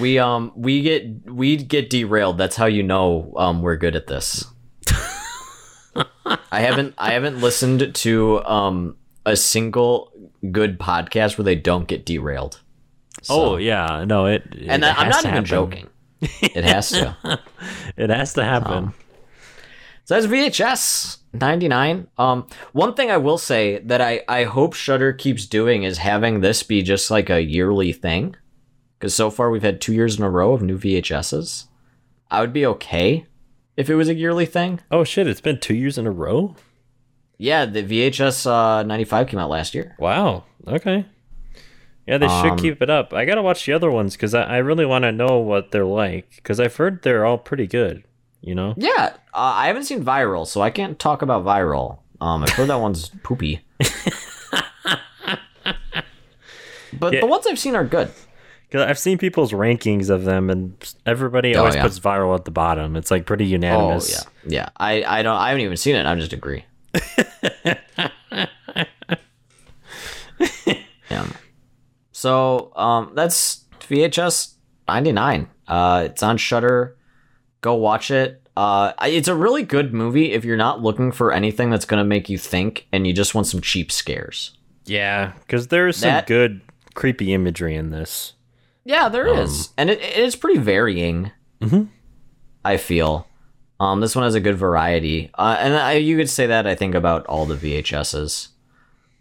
we 0.00 0.18
um 0.18 0.52
we 0.54 0.82
get 0.82 1.30
we 1.30 1.56
get 1.56 1.90
derailed. 1.90 2.38
That's 2.38 2.56
how 2.56 2.66
you 2.66 2.82
know 2.82 3.32
um 3.36 3.62
we're 3.62 3.76
good 3.76 3.96
at 3.96 4.06
this. 4.06 4.46
I 6.24 6.60
haven't 6.60 6.94
I 6.98 7.12
haven't 7.12 7.40
listened 7.40 7.94
to 7.94 8.44
um 8.44 8.96
a 9.26 9.36
single 9.36 10.12
good 10.50 10.78
podcast 10.78 11.38
where 11.38 11.44
they 11.44 11.54
don't 11.54 11.86
get 11.86 12.04
derailed. 12.04 12.60
oh 13.28 13.56
yeah, 13.56 14.04
no 14.06 14.26
it. 14.26 14.42
And 14.66 14.84
it 14.84 14.98
I, 14.98 15.02
I'm 15.02 15.08
not 15.08 15.24
even 15.24 15.44
joking. 15.44 15.88
It 16.20 16.64
has 16.64 16.90
to. 16.90 17.16
It 17.96 18.10
has 18.10 18.32
to 18.34 18.44
happen. 18.44 18.92
So 20.04 20.14
that's 20.14 20.26
VHS 20.26 21.18
99. 21.32 22.08
Um, 22.18 22.46
one 22.72 22.94
thing 22.94 23.10
I 23.10 23.16
will 23.16 23.38
say 23.38 23.78
that 23.78 24.00
I, 24.00 24.22
I 24.28 24.44
hope 24.44 24.74
Shudder 24.74 25.12
keeps 25.12 25.46
doing 25.46 25.82
is 25.82 25.98
having 25.98 26.40
this 26.40 26.62
be 26.62 26.82
just 26.82 27.10
like 27.10 27.30
a 27.30 27.42
yearly 27.42 27.92
thing. 27.92 28.36
Because 28.98 29.14
so 29.14 29.30
far 29.30 29.50
we've 29.50 29.62
had 29.62 29.80
two 29.80 29.92
years 29.94 30.18
in 30.18 30.24
a 30.24 30.30
row 30.30 30.52
of 30.52 30.62
new 30.62 30.78
VHSs. 30.78 31.66
I 32.30 32.40
would 32.40 32.52
be 32.52 32.66
okay 32.66 33.26
if 33.76 33.88
it 33.90 33.94
was 33.96 34.08
a 34.08 34.14
yearly 34.14 34.46
thing. 34.46 34.80
Oh 34.90 35.04
shit! 35.04 35.26
It's 35.26 35.40
been 35.40 35.58
two 35.60 35.74
years 35.74 35.98
in 35.98 36.06
a 36.06 36.10
row. 36.10 36.54
Yeah, 37.36 37.64
the 37.66 37.82
VHS 37.82 38.46
uh, 38.46 38.82
95 38.84 39.26
came 39.28 39.40
out 39.40 39.50
last 39.50 39.74
year. 39.74 39.96
Wow. 39.98 40.44
Okay. 40.66 41.04
Yeah, 42.06 42.18
they 42.18 42.26
Um, 42.26 42.42
should 42.42 42.58
keep 42.58 42.80
it 42.82 42.88
up. 42.90 43.12
I 43.12 43.24
gotta 43.24 43.42
watch 43.42 43.66
the 43.66 43.72
other 43.72 43.90
ones 43.90 44.14
because 44.16 44.34
I, 44.34 44.42
I 44.44 44.56
really 44.58 44.86
want 44.86 45.02
to 45.04 45.12
know 45.12 45.38
what 45.38 45.70
they're 45.70 45.84
like 45.84 46.30
because 46.36 46.60
I've 46.60 46.76
heard 46.76 47.02
they're 47.02 47.26
all 47.26 47.38
pretty 47.38 47.66
good. 47.66 48.04
You 48.46 48.54
know. 48.54 48.74
Yeah, 48.76 49.14
uh, 49.32 49.52
I 49.56 49.68
haven't 49.68 49.84
seen 49.84 50.04
Viral, 50.04 50.46
so 50.46 50.60
I 50.60 50.68
can't 50.68 50.98
talk 50.98 51.22
about 51.22 51.44
Viral. 51.46 52.00
Um, 52.20 52.42
I've 52.42 52.50
heard 52.50 52.68
that 52.68 52.76
one's 52.80 53.08
poopy. 53.22 53.62
but 56.92 57.14
Yeah. 57.14 57.20
the 57.20 57.26
ones 57.26 57.46
I've 57.46 57.58
seen 57.58 57.74
are 57.74 57.84
good. 57.84 58.10
Because 58.68 58.86
I've 58.86 58.98
seen 58.98 59.16
people's 59.18 59.52
rankings 59.52 60.10
of 60.10 60.24
them, 60.24 60.50
and 60.50 60.74
everybody 61.06 61.54
Oh, 61.56 61.60
always 61.60 61.74
yeah. 61.76 61.82
puts 61.84 61.98
viral 61.98 62.34
at 62.34 62.44
the 62.44 62.50
bottom. 62.50 62.96
It's 62.96 63.10
like 63.10 63.24
pretty 63.24 63.44
Oh 63.44 63.48
unanimous. 63.48 64.10
yeah, 64.12 64.20
yeah. 64.46 64.68
I 64.76 65.02
I 65.04 65.22
don't. 65.22 65.36
I 65.36 65.48
haven't 65.48 65.62
even 65.64 65.76
seen 65.78 65.94
it. 65.96 66.04
I 66.06 66.14
just 66.16 66.32
agree. 66.34 66.64
yeah. 71.10 71.26
So 72.12 72.72
um, 72.76 73.12
that's 73.14 73.64
VHS 73.80 74.54
ninety 74.88 75.12
nine. 75.12 75.48
Uh, 75.68 76.02
it's 76.06 76.22
on 76.22 76.36
Shudder. 76.36 76.96
Go 77.64 77.76
watch 77.76 78.10
it. 78.10 78.46
Uh, 78.58 78.92
it's 79.06 79.26
a 79.26 79.34
really 79.34 79.62
good 79.62 79.94
movie 79.94 80.32
if 80.32 80.44
you're 80.44 80.58
not 80.58 80.82
looking 80.82 81.10
for 81.12 81.32
anything 81.32 81.70
that's 81.70 81.86
gonna 81.86 82.04
make 82.04 82.28
you 82.28 82.36
think 82.36 82.86
and 82.92 83.06
you 83.06 83.14
just 83.14 83.34
want 83.34 83.46
some 83.46 83.62
cheap 83.62 83.90
scares. 83.90 84.58
Yeah, 84.84 85.32
because 85.40 85.68
there's 85.68 85.96
some 85.96 86.10
That- 86.10 86.26
good 86.26 86.60
creepy 86.92 87.32
imagery 87.32 87.74
in 87.74 87.88
this. 87.88 88.34
Yeah, 88.84 89.08
there 89.08 89.26
is, 89.26 89.70
and 89.78 89.88
it, 89.88 89.98
it 89.98 90.18
is 90.18 90.36
pretty 90.36 90.58
varying. 90.58 91.30
Mhm. 91.62 91.88
I 92.66 92.76
feel. 92.76 93.26
Um, 93.80 94.02
this 94.02 94.14
one 94.14 94.24
has 94.24 94.34
a 94.34 94.40
good 94.40 94.56
variety, 94.58 95.30
uh, 95.38 95.56
and 95.58 95.72
I, 95.74 95.92
you 95.94 96.18
could 96.18 96.28
say 96.28 96.46
that 96.48 96.66
I 96.66 96.74
think 96.74 96.94
about 96.94 97.24
all 97.24 97.46
the 97.46 97.56
VHSs. 97.56 98.48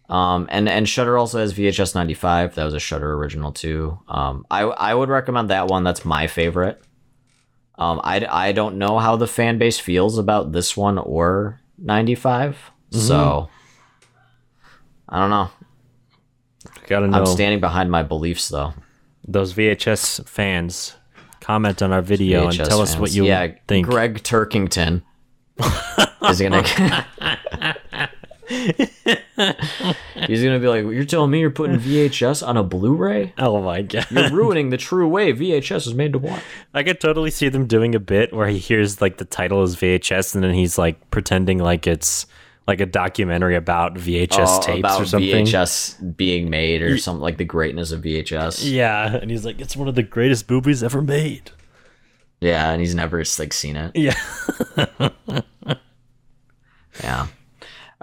Um, 0.09 0.47
and 0.51 0.67
and 0.67 0.87
Shudder 0.87 1.17
also 1.17 1.39
has 1.39 1.53
VHS 1.53 1.95
ninety 1.95 2.13
five. 2.13 2.55
That 2.55 2.65
was 2.65 2.73
a 2.73 2.79
Shudder 2.79 3.13
original 3.13 3.53
too. 3.53 3.99
Um, 4.09 4.45
I 4.51 4.63
I 4.63 4.93
would 4.93 5.07
recommend 5.07 5.49
that 5.49 5.67
one. 5.67 5.85
That's 5.85 6.03
my 6.03 6.27
favorite. 6.27 6.81
Um, 7.75 7.99
I, 8.03 8.25
I 8.29 8.51
don't 8.51 8.77
know 8.77 8.99
how 8.99 9.15
the 9.15 9.27
fan 9.27 9.57
base 9.57 9.79
feels 9.79 10.17
about 10.17 10.51
this 10.51 10.77
one 10.77 10.97
or 10.97 11.59
95. 11.79 12.55
Mm-hmm. 12.91 12.99
So 12.99 13.49
I 15.09 15.19
don't 15.19 15.29
know. 15.29 15.49
Gotta 16.87 17.07
know 17.07 17.19
I'm 17.19 17.25
standing 17.25 17.59
behind 17.59 17.89
my 17.91 18.03
beliefs 18.03 18.49
though. 18.49 18.73
those 19.27 19.53
VHS 19.53 20.27
fans. 20.27 20.95
Comment 21.39 21.81
on 21.81 21.91
our 21.91 22.01
video 22.01 22.47
and 22.47 22.53
VHS 22.53 22.67
tell 22.67 22.81
us 22.81 22.97
what 22.97 23.11
you 23.11 23.25
yeah, 23.25 23.53
think. 23.67 23.87
Gregg 23.87 24.23
Turkington 24.23 25.01
is 26.29 26.41
gonna. 26.41 27.05
He's 28.47 30.43
gonna 30.43 30.59
be 30.59 30.67
like, 30.67 30.83
"You're 30.83 31.05
telling 31.05 31.31
me 31.31 31.39
you're 31.39 31.49
putting 31.51 31.77
VHS 31.77 32.45
on 32.47 32.57
a 32.57 32.63
Blu-ray? 32.63 33.33
Oh 33.37 33.61
my 33.61 33.81
god! 33.81 34.07
You're 34.11 34.29
ruining 34.31 34.69
the 34.69 34.77
true 34.77 35.07
way 35.07 35.33
VHS 35.33 35.87
is 35.87 35.93
made 35.93 36.13
to 36.13 36.19
watch." 36.19 36.41
I 36.73 36.83
could 36.83 36.99
totally 36.99 37.31
see 37.31 37.49
them 37.49 37.65
doing 37.67 37.95
a 37.95 37.99
bit 37.99 38.33
where 38.33 38.47
he 38.47 38.57
hears 38.57 39.01
like 39.01 39.17
the 39.17 39.25
title 39.25 39.63
is 39.63 39.75
VHS 39.75 40.35
and 40.35 40.43
then 40.43 40.53
he's 40.53 40.77
like 40.77 41.09
pretending 41.11 41.57
like 41.59 41.87
it's 41.87 42.25
like 42.67 42.79
a 42.79 42.85
documentary 42.85 43.55
about 43.55 43.95
VHS 43.95 44.35
Oh, 44.39 44.61
tapes 44.61 44.79
about 44.79 45.01
or 45.01 45.05
something. 45.05 45.45
VHS 45.45 46.15
being 46.15 46.49
made 46.49 46.81
or 46.81 46.97
something 46.97 47.21
like 47.21 47.37
the 47.37 47.43
greatness 47.45 47.91
of 47.91 48.01
VHS. 48.01 48.69
Yeah, 48.71 49.15
and 49.17 49.29
he's 49.29 49.43
like, 49.45 49.59
it's 49.59 49.75
one 49.75 49.87
of 49.89 49.95
the 49.95 50.03
greatest 50.03 50.49
movies 50.49 50.81
ever 50.81 51.01
made. 51.01 51.51
Yeah, 52.39 52.71
and 52.71 52.79
he's 52.81 52.95
never 52.95 53.23
like 53.39 53.51
seen 53.53 53.75
it. 53.75 53.95
Yeah. 53.95 54.15
Yeah. 57.01 57.27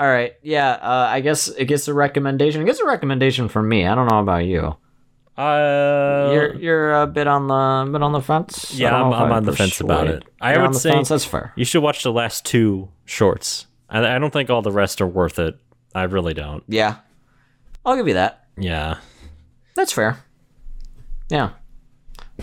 All 0.01 0.07
right. 0.09 0.33
Yeah. 0.43 0.71
Uh, 0.71 1.07
I 1.11 1.21
guess 1.21 1.49
it 1.49 1.67
gets 1.67 1.87
a 1.87 1.93
recommendation. 1.95 2.63
It 2.63 2.65
gets 2.65 2.81
a 2.81 2.87
recommendation 2.87 3.49
from 3.49 3.69
me. 3.69 3.87
I 3.87 3.95
don't 3.95 4.09
know 4.09 4.19
about 4.21 4.47
you. 4.47 4.75
Uh, 5.37 6.31
You're 6.33 6.55
you're 6.57 7.03
a 7.03 7.07
bit 7.07 7.27
on 7.27 7.47
the 7.49 7.91
bit 7.93 8.03
on 8.03 8.13
the 8.13 8.21
fence. 8.21 8.75
Yeah, 8.75 8.95
I'm- 8.95 9.13
I'm 9.13 9.33
on 9.33 9.45
the 9.45 9.55
fence 9.57 9.81
about 9.81 10.07
it. 10.09 10.23
I 10.41 10.55
You're 10.55 10.63
would 10.63 10.75
say- 10.75 10.91
fence, 10.93 11.09
that's 11.09 11.25
fair. 11.25 11.53
you 11.57 11.65
should 11.65 11.83
watch 11.83 12.03
the 12.03 12.13
last 12.13 12.45
two 12.45 12.89
shorts. 13.07 13.67
I, 13.89 14.17
I 14.17 14.19
don't 14.19 14.33
think 14.33 14.51
all 14.51 14.61
the 14.61 14.71
rest 14.73 15.01
are 15.01 15.07
worth 15.07 15.39
it. 15.39 15.57
I 15.95 16.03
really 16.05 16.35
don't. 16.35 16.63
Yeah, 16.69 16.97
I'll 17.87 17.97
give 17.97 18.07
you 18.09 18.15
that. 18.15 18.45
Yeah. 18.59 18.99
That's 19.75 19.93
fair. 19.93 20.19
Yeah. 21.31 21.51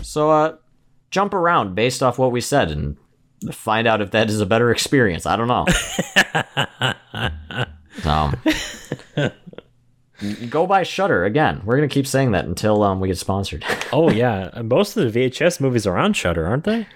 So 0.02 0.30
uh, 0.30 0.56
jump 1.12 1.34
around 1.34 1.74
based 1.76 2.02
off 2.02 2.18
what 2.18 2.32
we 2.32 2.40
said 2.40 2.70
and 2.70 2.96
find 3.52 3.86
out 3.86 4.00
if 4.00 4.12
that 4.12 4.30
is 4.30 4.40
a 4.40 4.46
better 4.46 4.70
experience. 4.70 5.26
I 5.26 5.36
don't 5.36 5.48
know. 5.48 5.66
go 10.50 10.66
buy 10.66 10.82
Shudder 10.82 11.24
again. 11.24 11.62
We're 11.64 11.76
gonna 11.76 11.88
keep 11.88 12.06
saying 12.06 12.32
that 12.32 12.44
until 12.44 12.82
um, 12.82 13.00
we 13.00 13.08
get 13.08 13.18
sponsored. 13.18 13.64
Oh 13.90 14.10
yeah, 14.10 14.50
most 14.62 14.98
of 14.98 15.10
the 15.10 15.18
VHS 15.30 15.60
movies 15.62 15.86
are 15.86 15.96
on 15.96 16.12
Shudder, 16.12 16.46
aren't 16.46 16.64
they? 16.64 16.86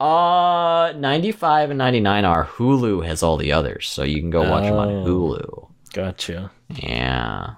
Uh, 0.00 0.92
95 0.96 1.70
and 1.70 1.78
99 1.78 2.24
are 2.24 2.46
Hulu 2.46 3.06
has 3.06 3.22
all 3.22 3.36
the 3.36 3.52
others, 3.52 3.86
so 3.88 4.02
you 4.02 4.18
can 4.20 4.30
go 4.30 4.48
watch 4.50 4.64
them 4.64 4.76
on 4.76 4.88
Oh. 4.88 5.04
Hulu. 5.04 5.68
Gotcha. 5.92 6.50
Yeah. 6.70 7.56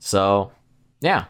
So, 0.00 0.50
yeah, 1.00 1.26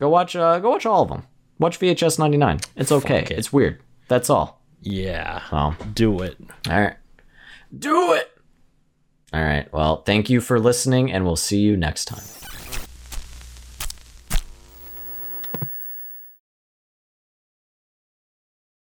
go 0.00 0.08
watch. 0.08 0.34
Uh, 0.34 0.58
go 0.58 0.70
watch 0.70 0.86
all 0.86 1.02
of 1.02 1.08
them. 1.08 1.22
Watch 1.58 1.78
VHS 1.78 2.18
99. 2.18 2.58
It's 2.74 2.90
okay. 2.90 3.22
it. 3.22 3.30
It's 3.30 3.52
weird. 3.52 3.80
That's 4.08 4.28
all. 4.28 4.60
Yeah. 4.82 5.40
So, 5.50 5.74
Do 5.94 6.20
it. 6.22 6.36
all 6.68 6.80
right, 6.80 6.96
do 7.76 8.12
it. 8.14 8.28
All 9.32 9.42
right. 9.42 9.72
Well, 9.72 10.02
thank 10.02 10.28
you 10.28 10.42
for 10.42 10.60
listening, 10.60 11.10
and 11.10 11.24
we'll 11.24 11.36
see 11.36 11.60
you 11.60 11.74
next 11.76 12.04
time. 12.04 12.22